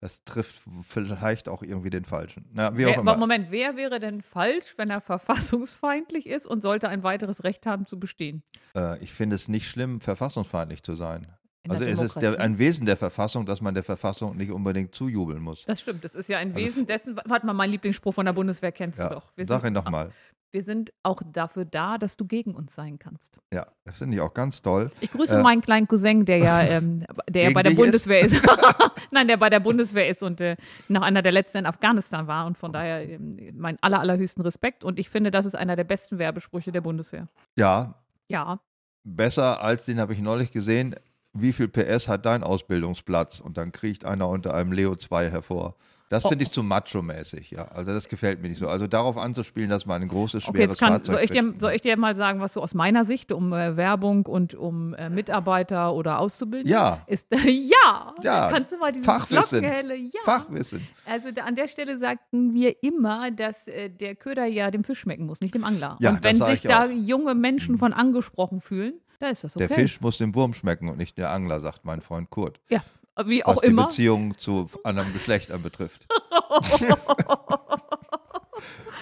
Das 0.00 0.24
trifft 0.24 0.62
vielleicht 0.82 1.48
auch 1.48 1.62
irgendwie 1.62 1.90
den 1.90 2.04
Falschen. 2.04 2.44
Na, 2.52 2.76
wie 2.76 2.86
auch 2.86 2.90
Wer, 2.90 2.98
immer. 2.98 3.16
Moment, 3.16 3.52
wer 3.52 3.76
wäre 3.76 4.00
denn 4.00 4.20
falsch, 4.20 4.74
wenn 4.76 4.90
er 4.90 5.00
verfassungsfeindlich 5.00 6.26
ist 6.26 6.44
und 6.44 6.60
sollte 6.60 6.88
ein 6.88 7.04
weiteres 7.04 7.44
Recht 7.44 7.66
haben 7.66 7.86
zu 7.86 8.00
bestehen? 8.00 8.42
Äh, 8.76 8.98
ich 8.98 9.12
finde 9.12 9.36
es 9.36 9.46
nicht 9.46 9.68
schlimm, 9.68 10.00
verfassungsfeindlich 10.00 10.82
zu 10.82 10.96
sein. 10.96 11.28
Also 11.68 11.84
es 11.84 12.00
ist 12.00 12.16
der, 12.20 12.40
ein 12.40 12.58
Wesen 12.58 12.86
der 12.86 12.96
Verfassung, 12.96 13.46
dass 13.46 13.60
man 13.60 13.74
der 13.74 13.84
Verfassung 13.84 14.36
nicht 14.36 14.50
unbedingt 14.50 14.94
zujubeln 14.94 15.40
muss. 15.40 15.64
Das 15.64 15.80
stimmt, 15.80 16.02
das 16.04 16.14
ist 16.14 16.28
ja 16.28 16.38
ein 16.38 16.48
Also 16.54 16.60
Wesen 16.60 16.86
dessen. 16.86 17.16
Warte 17.24 17.46
mal, 17.46 17.52
mein 17.52 17.70
Lieblingsspruch 17.70 18.14
von 18.14 18.26
der 18.26 18.32
Bundeswehr 18.32 18.72
kennst 18.72 18.98
Ja, 18.98 19.08
du 19.08 19.14
doch. 19.16 19.32
Wir 19.36 19.44
sag 19.46 19.64
ihn 19.64 19.74
doch 19.74 19.88
mal. 19.88 20.10
wir 20.50 20.62
sind 20.64 20.92
auch 21.04 21.22
dafür 21.32 21.64
da, 21.64 21.98
dass 21.98 22.16
du 22.16 22.24
gegen 22.26 22.54
uns 22.56 22.74
sein 22.74 22.98
kannst. 22.98 23.38
Ja, 23.54 23.64
das 23.84 23.98
finde 23.98 24.16
ich 24.16 24.20
auch 24.20 24.34
ganz 24.34 24.60
toll. 24.60 24.90
Ich 25.00 25.12
grüße 25.12 25.38
Äh, 25.38 25.42
meinen 25.42 25.60
kleinen 25.62 25.86
Cousin, 25.86 26.24
der 26.24 26.38
ja, 26.38 26.62
ähm, 26.64 27.04
der 27.30 27.44
ja 27.44 27.50
bei 27.50 27.62
der 27.62 27.70
dich 27.70 27.78
ist? 27.78 27.84
Bundeswehr 27.84 28.20
ist. 28.22 28.34
Nein, 29.12 29.28
der 29.28 29.36
bei 29.36 29.48
der 29.48 29.60
Bundeswehr 29.60 30.08
ist 30.08 30.22
und 30.24 30.40
äh, 30.40 30.56
noch 30.88 31.02
einer 31.02 31.22
der 31.22 31.30
letzten 31.32 31.58
in 31.58 31.66
Afghanistan 31.66 32.26
war. 32.26 32.46
Und 32.46 32.58
von 32.58 32.72
daher 32.72 33.08
ähm, 33.08 33.36
mein 33.54 33.78
aller, 33.82 34.00
allerhöchsten 34.00 34.42
Respekt. 34.42 34.82
Und 34.82 34.98
ich 34.98 35.08
finde, 35.08 35.30
das 35.30 35.46
ist 35.46 35.54
einer 35.54 35.76
der 35.76 35.84
besten 35.84 36.18
Werbesprüche 36.18 36.72
der 36.72 36.80
Bundeswehr. 36.80 37.28
Ja, 37.56 37.94
Ja. 38.28 38.58
besser 39.04 39.62
als 39.62 39.84
den 39.84 40.00
habe 40.00 40.12
ich 40.12 40.20
neulich 40.20 40.50
gesehen. 40.50 40.96
Wie 41.34 41.52
viel 41.52 41.68
PS 41.68 42.08
hat 42.08 42.26
dein 42.26 42.42
Ausbildungsplatz? 42.42 43.40
Und 43.40 43.56
dann 43.56 43.72
kriecht 43.72 44.04
einer 44.04 44.28
unter 44.28 44.54
einem 44.54 44.72
Leo 44.72 44.96
2 44.96 45.30
hervor. 45.30 45.74
Das 46.10 46.26
finde 46.26 46.44
ich 46.44 46.50
zu 46.52 46.62
macho-mäßig, 46.62 47.52
ja. 47.52 47.68
Also 47.68 47.94
das 47.94 48.06
gefällt 48.06 48.42
mir 48.42 48.48
nicht 48.50 48.58
so. 48.58 48.68
Also 48.68 48.86
darauf 48.86 49.16
anzuspielen, 49.16 49.70
dass 49.70 49.86
man 49.86 50.02
ein 50.02 50.08
großes, 50.08 50.46
Okay, 50.46 50.58
schweres 50.58 50.72
jetzt 50.72 50.78
kann, 50.78 50.90
Fahrzeug 50.90 51.14
soll, 51.14 51.24
ich 51.24 51.30
dir, 51.30 51.54
soll 51.58 51.72
ich 51.72 51.80
dir 51.80 51.96
mal 51.96 52.14
sagen, 52.14 52.40
was 52.40 52.52
so 52.52 52.60
aus 52.60 52.74
meiner 52.74 53.06
Sicht 53.06 53.32
um 53.32 53.50
äh, 53.54 53.78
Werbung 53.78 54.26
und 54.26 54.54
um 54.54 54.92
äh, 54.92 55.08
Mitarbeiter 55.08 55.94
oder 55.94 56.18
Auszubildende 56.18 56.70
Ja. 56.70 57.00
ist? 57.06 57.28
ja. 57.46 58.14
Ja. 58.22 58.50
Kannst 58.52 58.72
du 58.72 58.76
mal 58.76 58.92
dieses 58.92 59.06
Fachwissen. 59.06 59.64
Ja. 59.64 60.20
Fachwissen. 60.24 60.86
Also 61.10 61.30
da, 61.32 61.44
an 61.44 61.56
der 61.56 61.66
Stelle 61.66 61.96
sagten 61.96 62.52
wir 62.52 62.82
immer, 62.82 63.30
dass 63.30 63.66
äh, 63.66 63.88
der 63.88 64.14
Köder 64.14 64.44
ja 64.44 64.70
dem 64.70 64.84
Fisch 64.84 64.98
schmecken 65.00 65.24
muss, 65.24 65.40
nicht 65.40 65.54
dem 65.54 65.64
Angler. 65.64 65.96
Ja, 66.00 66.10
und 66.10 66.22
wenn 66.22 66.36
sich 66.36 66.46
ich 66.52 66.60
da 66.60 66.84
auch. 66.84 66.88
Mhm. 66.88 67.06
junge 67.06 67.34
Menschen 67.34 67.78
von 67.78 67.94
angesprochen 67.94 68.60
fühlen, 68.60 69.00
da 69.22 69.28
ist 69.28 69.44
das 69.44 69.54
okay. 69.56 69.68
Der 69.68 69.76
Fisch 69.78 70.00
muss 70.00 70.18
dem 70.18 70.34
Wurm 70.34 70.52
schmecken 70.52 70.88
und 70.88 70.98
nicht 70.98 71.16
der 71.16 71.30
Angler, 71.30 71.60
sagt 71.60 71.84
mein 71.84 72.00
Freund 72.02 72.28
Kurt. 72.30 72.58
Ja, 72.68 72.80
wie 73.24 73.42
Was 73.44 73.56
auch 73.56 73.60
die 73.62 73.68
immer. 73.68 73.86
Beziehung 73.86 74.36
zu 74.38 74.68
anderem 74.84 75.12
Geschlecht 75.12 75.50
anbetrifft. 75.52 76.06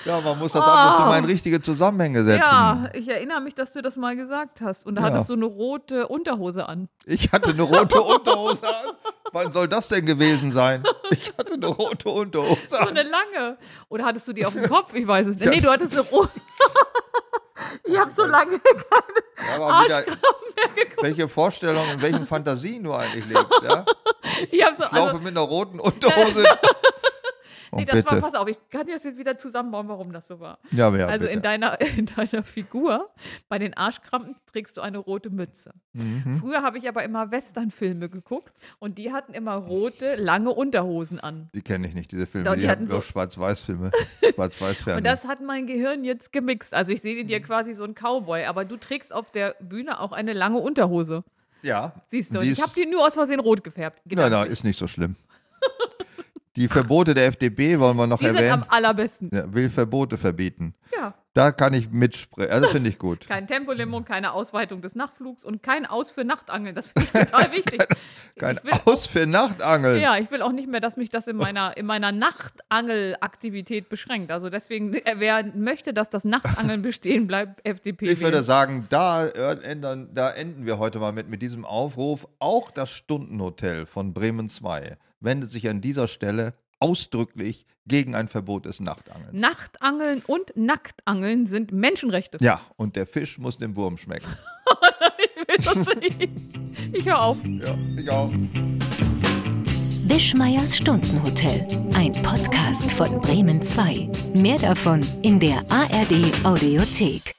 ja, 0.04 0.20
man 0.20 0.38
muss 0.38 0.52
das 0.52 0.62
ab 0.62 0.90
und 0.90 0.96
zu 0.96 1.02
mal 1.02 1.18
in 1.18 1.24
richtige 1.24 1.60
Zusammenhänge 1.62 2.22
setzen. 2.24 2.40
Ja, 2.42 2.90
ich 2.94 3.08
erinnere 3.08 3.40
mich, 3.40 3.54
dass 3.54 3.72
du 3.72 3.82
das 3.82 3.96
mal 3.96 4.16
gesagt 4.16 4.60
hast. 4.60 4.86
Und 4.86 4.96
da 4.96 5.02
Ja. 5.02 5.08
hattest 5.12 5.28
du 5.30 5.34
eine 5.34 5.44
rote 5.46 6.08
Unterhose 6.08 6.68
an. 6.68 6.88
Ich 7.06 7.32
hatte 7.32 7.50
eine 7.50 7.62
rote 7.62 8.00
Unterhose 8.00 8.66
an. 8.68 8.94
Wann 9.32 9.52
soll 9.52 9.68
das 9.68 9.88
denn 9.88 10.04
gewesen 10.06 10.52
sein? 10.52 10.82
Ich 11.12 11.32
hatte 11.38 11.54
eine 11.54 11.66
rote 11.66 12.08
Unterhose 12.08 12.58
So 12.68 12.76
an. 12.76 12.88
eine 12.88 13.02
lange. 13.04 13.56
Oder 13.88 14.04
hattest 14.04 14.26
du 14.28 14.32
die 14.32 14.44
auf 14.44 14.52
dem 14.54 14.68
Kopf? 14.68 14.92
Ich 14.94 15.06
weiß 15.06 15.28
es 15.28 15.36
nicht. 15.36 15.48
Nee, 15.50 15.58
du 15.60 15.70
hattest 15.70 15.92
eine 15.92 16.02
rote. 16.02 16.30
ich 17.84 17.96
habe 17.98 18.10
so 18.10 18.24
lange 18.24 18.58
keine 18.58 19.54
Aber 19.62 19.84
wieder, 19.84 19.96
Arschkrampen 19.96 20.54
mehr 20.56 20.84
geguckt. 20.84 21.02
welche 21.02 21.28
Vorstellungen, 21.28 21.90
in 21.92 22.02
welchen 22.02 22.26
Fantasien 22.26 22.84
du 22.84 22.92
eigentlich 22.94 23.26
lebst, 23.26 23.62
ja? 23.62 23.84
Ich 24.50 24.64
habe 24.64 24.74
so. 24.74 24.84
Ich 24.84 24.92
laufe 24.92 25.10
Also, 25.10 25.18
mit 25.18 25.28
einer 25.28 25.40
roten 25.40 25.80
Unterhose. 25.80 26.44
Oh, 27.72 27.76
nee, 27.76 27.84
das 27.84 28.04
war, 28.04 28.14
bitte. 28.14 28.20
pass 28.22 28.34
auf, 28.34 28.48
ich 28.48 28.58
kann 28.70 28.86
das 28.86 29.04
jetzt 29.04 29.16
wieder 29.18 29.38
zusammenbauen, 29.38 29.86
warum 29.88 30.12
das 30.12 30.26
so 30.26 30.40
war. 30.40 30.58
Ja, 30.72 30.94
ja, 30.96 31.06
also 31.06 31.22
bitte. 31.26 31.34
in 31.36 31.42
deiner, 31.42 31.80
in 31.96 32.06
deiner 32.06 32.42
Figur, 32.42 33.10
bei 33.48 33.58
den 33.58 33.76
Arschkrampen, 33.76 34.34
trägst 34.50 34.76
du 34.76 34.80
eine 34.80 34.98
rote 34.98 35.30
Mütze. 35.30 35.72
Mhm. 35.92 36.38
Früher 36.40 36.62
habe 36.62 36.78
ich 36.78 36.88
aber 36.88 37.04
immer 37.04 37.30
Westernfilme 37.30 38.08
geguckt 38.08 38.52
und 38.78 38.98
die 38.98 39.12
hatten 39.12 39.34
immer 39.34 39.54
rote, 39.54 40.16
lange 40.16 40.50
Unterhosen 40.50 41.20
an. 41.20 41.48
Die 41.54 41.62
kenne 41.62 41.86
ich 41.86 41.94
nicht, 41.94 42.10
diese 42.12 42.26
Filme. 42.26 42.44
Doch, 42.46 42.54
die, 42.54 42.60
die 42.62 42.68
hatten 42.68 42.82
hatten 42.84 42.92
auch 42.92 43.02
so- 43.02 43.12
Schwarz-Weiß-Filme. 43.12 43.90
Schwarz-Weiß-Fernsehen. 44.34 44.96
Und 44.98 45.04
das 45.04 45.24
hat 45.26 45.40
mein 45.40 45.66
Gehirn 45.66 46.04
jetzt 46.04 46.32
gemixt. 46.32 46.74
Also 46.74 46.90
ich 46.92 47.00
sehe 47.00 47.16
in 47.16 47.24
Mhm. 47.24 47.28
dir 47.28 47.40
quasi 47.40 47.74
so 47.74 47.84
einen 47.84 47.94
Cowboy, 47.94 48.44
aber 48.46 48.64
du 48.64 48.76
trägst 48.76 49.12
auf 49.12 49.30
der 49.30 49.54
Bühne 49.60 50.00
auch 50.00 50.12
eine 50.12 50.32
lange 50.32 50.58
Unterhose. 50.58 51.22
ja. 51.62 51.92
Siehst 52.08 52.34
du, 52.34 52.40
ich 52.40 52.60
habe 52.60 52.72
die 52.76 52.86
nur 52.86 53.06
aus 53.06 53.14
Versehen 53.14 53.38
rot 53.40 53.62
gefärbt. 53.62 54.00
Na, 54.06 54.14
na, 54.16 54.24
gedanklich. 54.24 54.52
ist 54.52 54.64
nicht 54.64 54.78
so 54.78 54.88
schlimm. 54.88 55.14
Die 56.56 56.66
Verbote 56.68 57.14
der 57.14 57.26
FDP 57.26 57.78
wollen 57.78 57.96
wir 57.96 58.06
noch 58.08 58.18
die 58.18 58.24
sind 58.26 58.36
am 58.36 58.42
erwähnen. 58.44 58.64
allerbesten. 58.68 59.30
Ja, 59.32 59.52
will 59.54 59.70
Verbote 59.70 60.18
verbieten. 60.18 60.74
Ja, 60.92 61.14
Da 61.32 61.52
kann 61.52 61.72
ich 61.74 61.90
mitsprechen. 61.92 62.50
Also 62.50 62.68
finde 62.70 62.90
ich 62.90 62.98
gut. 62.98 63.20
kein 63.28 63.46
Tempolimit, 63.46 64.04
keine 64.04 64.32
Ausweitung 64.32 64.82
des 64.82 64.96
Nachtflugs 64.96 65.44
und 65.44 65.62
kein 65.62 65.86
Aus 65.86 66.10
für 66.10 66.24
Nachtangeln. 66.24 66.74
Das 66.74 66.88
finde 66.88 67.08
ich 67.14 67.30
total 67.30 67.52
wichtig. 67.52 67.84
Kein 68.36 68.56
ich 68.56 68.64
will, 68.64 68.72
Aus 68.84 69.06
für 69.06 69.26
Nachtangeln. 69.26 70.00
ja, 70.00 70.16
ich 70.18 70.28
will 70.32 70.42
auch 70.42 70.50
nicht 70.50 70.68
mehr, 70.68 70.80
dass 70.80 70.96
mich 70.96 71.08
das 71.08 71.28
in 71.28 71.36
meiner, 71.36 71.76
in 71.76 71.86
meiner 71.86 72.10
Nachtangelaktivität 72.10 73.88
beschränkt. 73.88 74.32
Also 74.32 74.50
deswegen, 74.50 74.94
äh, 74.94 75.14
wer 75.18 75.44
möchte, 75.54 75.94
dass 75.94 76.10
das 76.10 76.24
Nachtangeln 76.24 76.82
bestehen 76.82 77.28
bleibt, 77.28 77.60
FDP. 77.64 78.06
Ich 78.06 78.20
würde 78.20 78.38
wählen. 78.38 78.46
sagen, 78.46 78.86
da, 78.90 79.26
äh, 79.26 79.62
ändern, 79.62 80.08
da 80.12 80.30
enden 80.30 80.66
wir 80.66 80.78
heute 80.80 80.98
mal 80.98 81.12
mit, 81.12 81.28
mit 81.28 81.42
diesem 81.42 81.64
Aufruf. 81.64 82.26
Auch 82.40 82.72
das 82.72 82.90
Stundenhotel 82.90 83.86
von 83.86 84.12
Bremen 84.12 84.48
2 84.48 84.96
wendet 85.20 85.50
sich 85.50 85.68
an 85.68 85.80
dieser 85.80 86.08
Stelle 86.08 86.54
ausdrücklich 86.78 87.66
gegen 87.86 88.14
ein 88.14 88.28
Verbot 88.28 88.66
des 88.66 88.80
Nachtangelns. 88.80 89.32
Nachtangeln 89.40 90.22
und 90.26 90.56
Nacktangeln 90.56 91.46
sind 91.46 91.72
Menschenrechte. 91.72 92.38
ja, 92.40 92.60
und 92.76 92.96
der 92.96 93.06
Fisch 93.06 93.38
muss 93.38 93.58
dem 93.58 93.76
Wurm 93.76 93.98
schmecken. 93.98 94.28
Ich 95.52 95.66
will 95.66 95.84
das 95.84 95.96
nicht. 96.00 96.30
Ich 96.92 97.04
höre 97.06 97.20
auf. 97.20 97.38
Ja, 97.44 97.74
ich 97.98 98.08
auch. 98.10 98.30
Wischmeiers 100.04 100.76
Stundenhotel. 100.76 101.66
Ein 101.94 102.12
Podcast 102.22 102.92
von 102.92 103.18
Bremen 103.20 103.60
2. 103.60 104.08
Mehr 104.34 104.58
davon 104.58 105.04
in 105.22 105.40
der 105.40 105.58
ARD 105.70 106.32
Audiothek. 106.44 107.34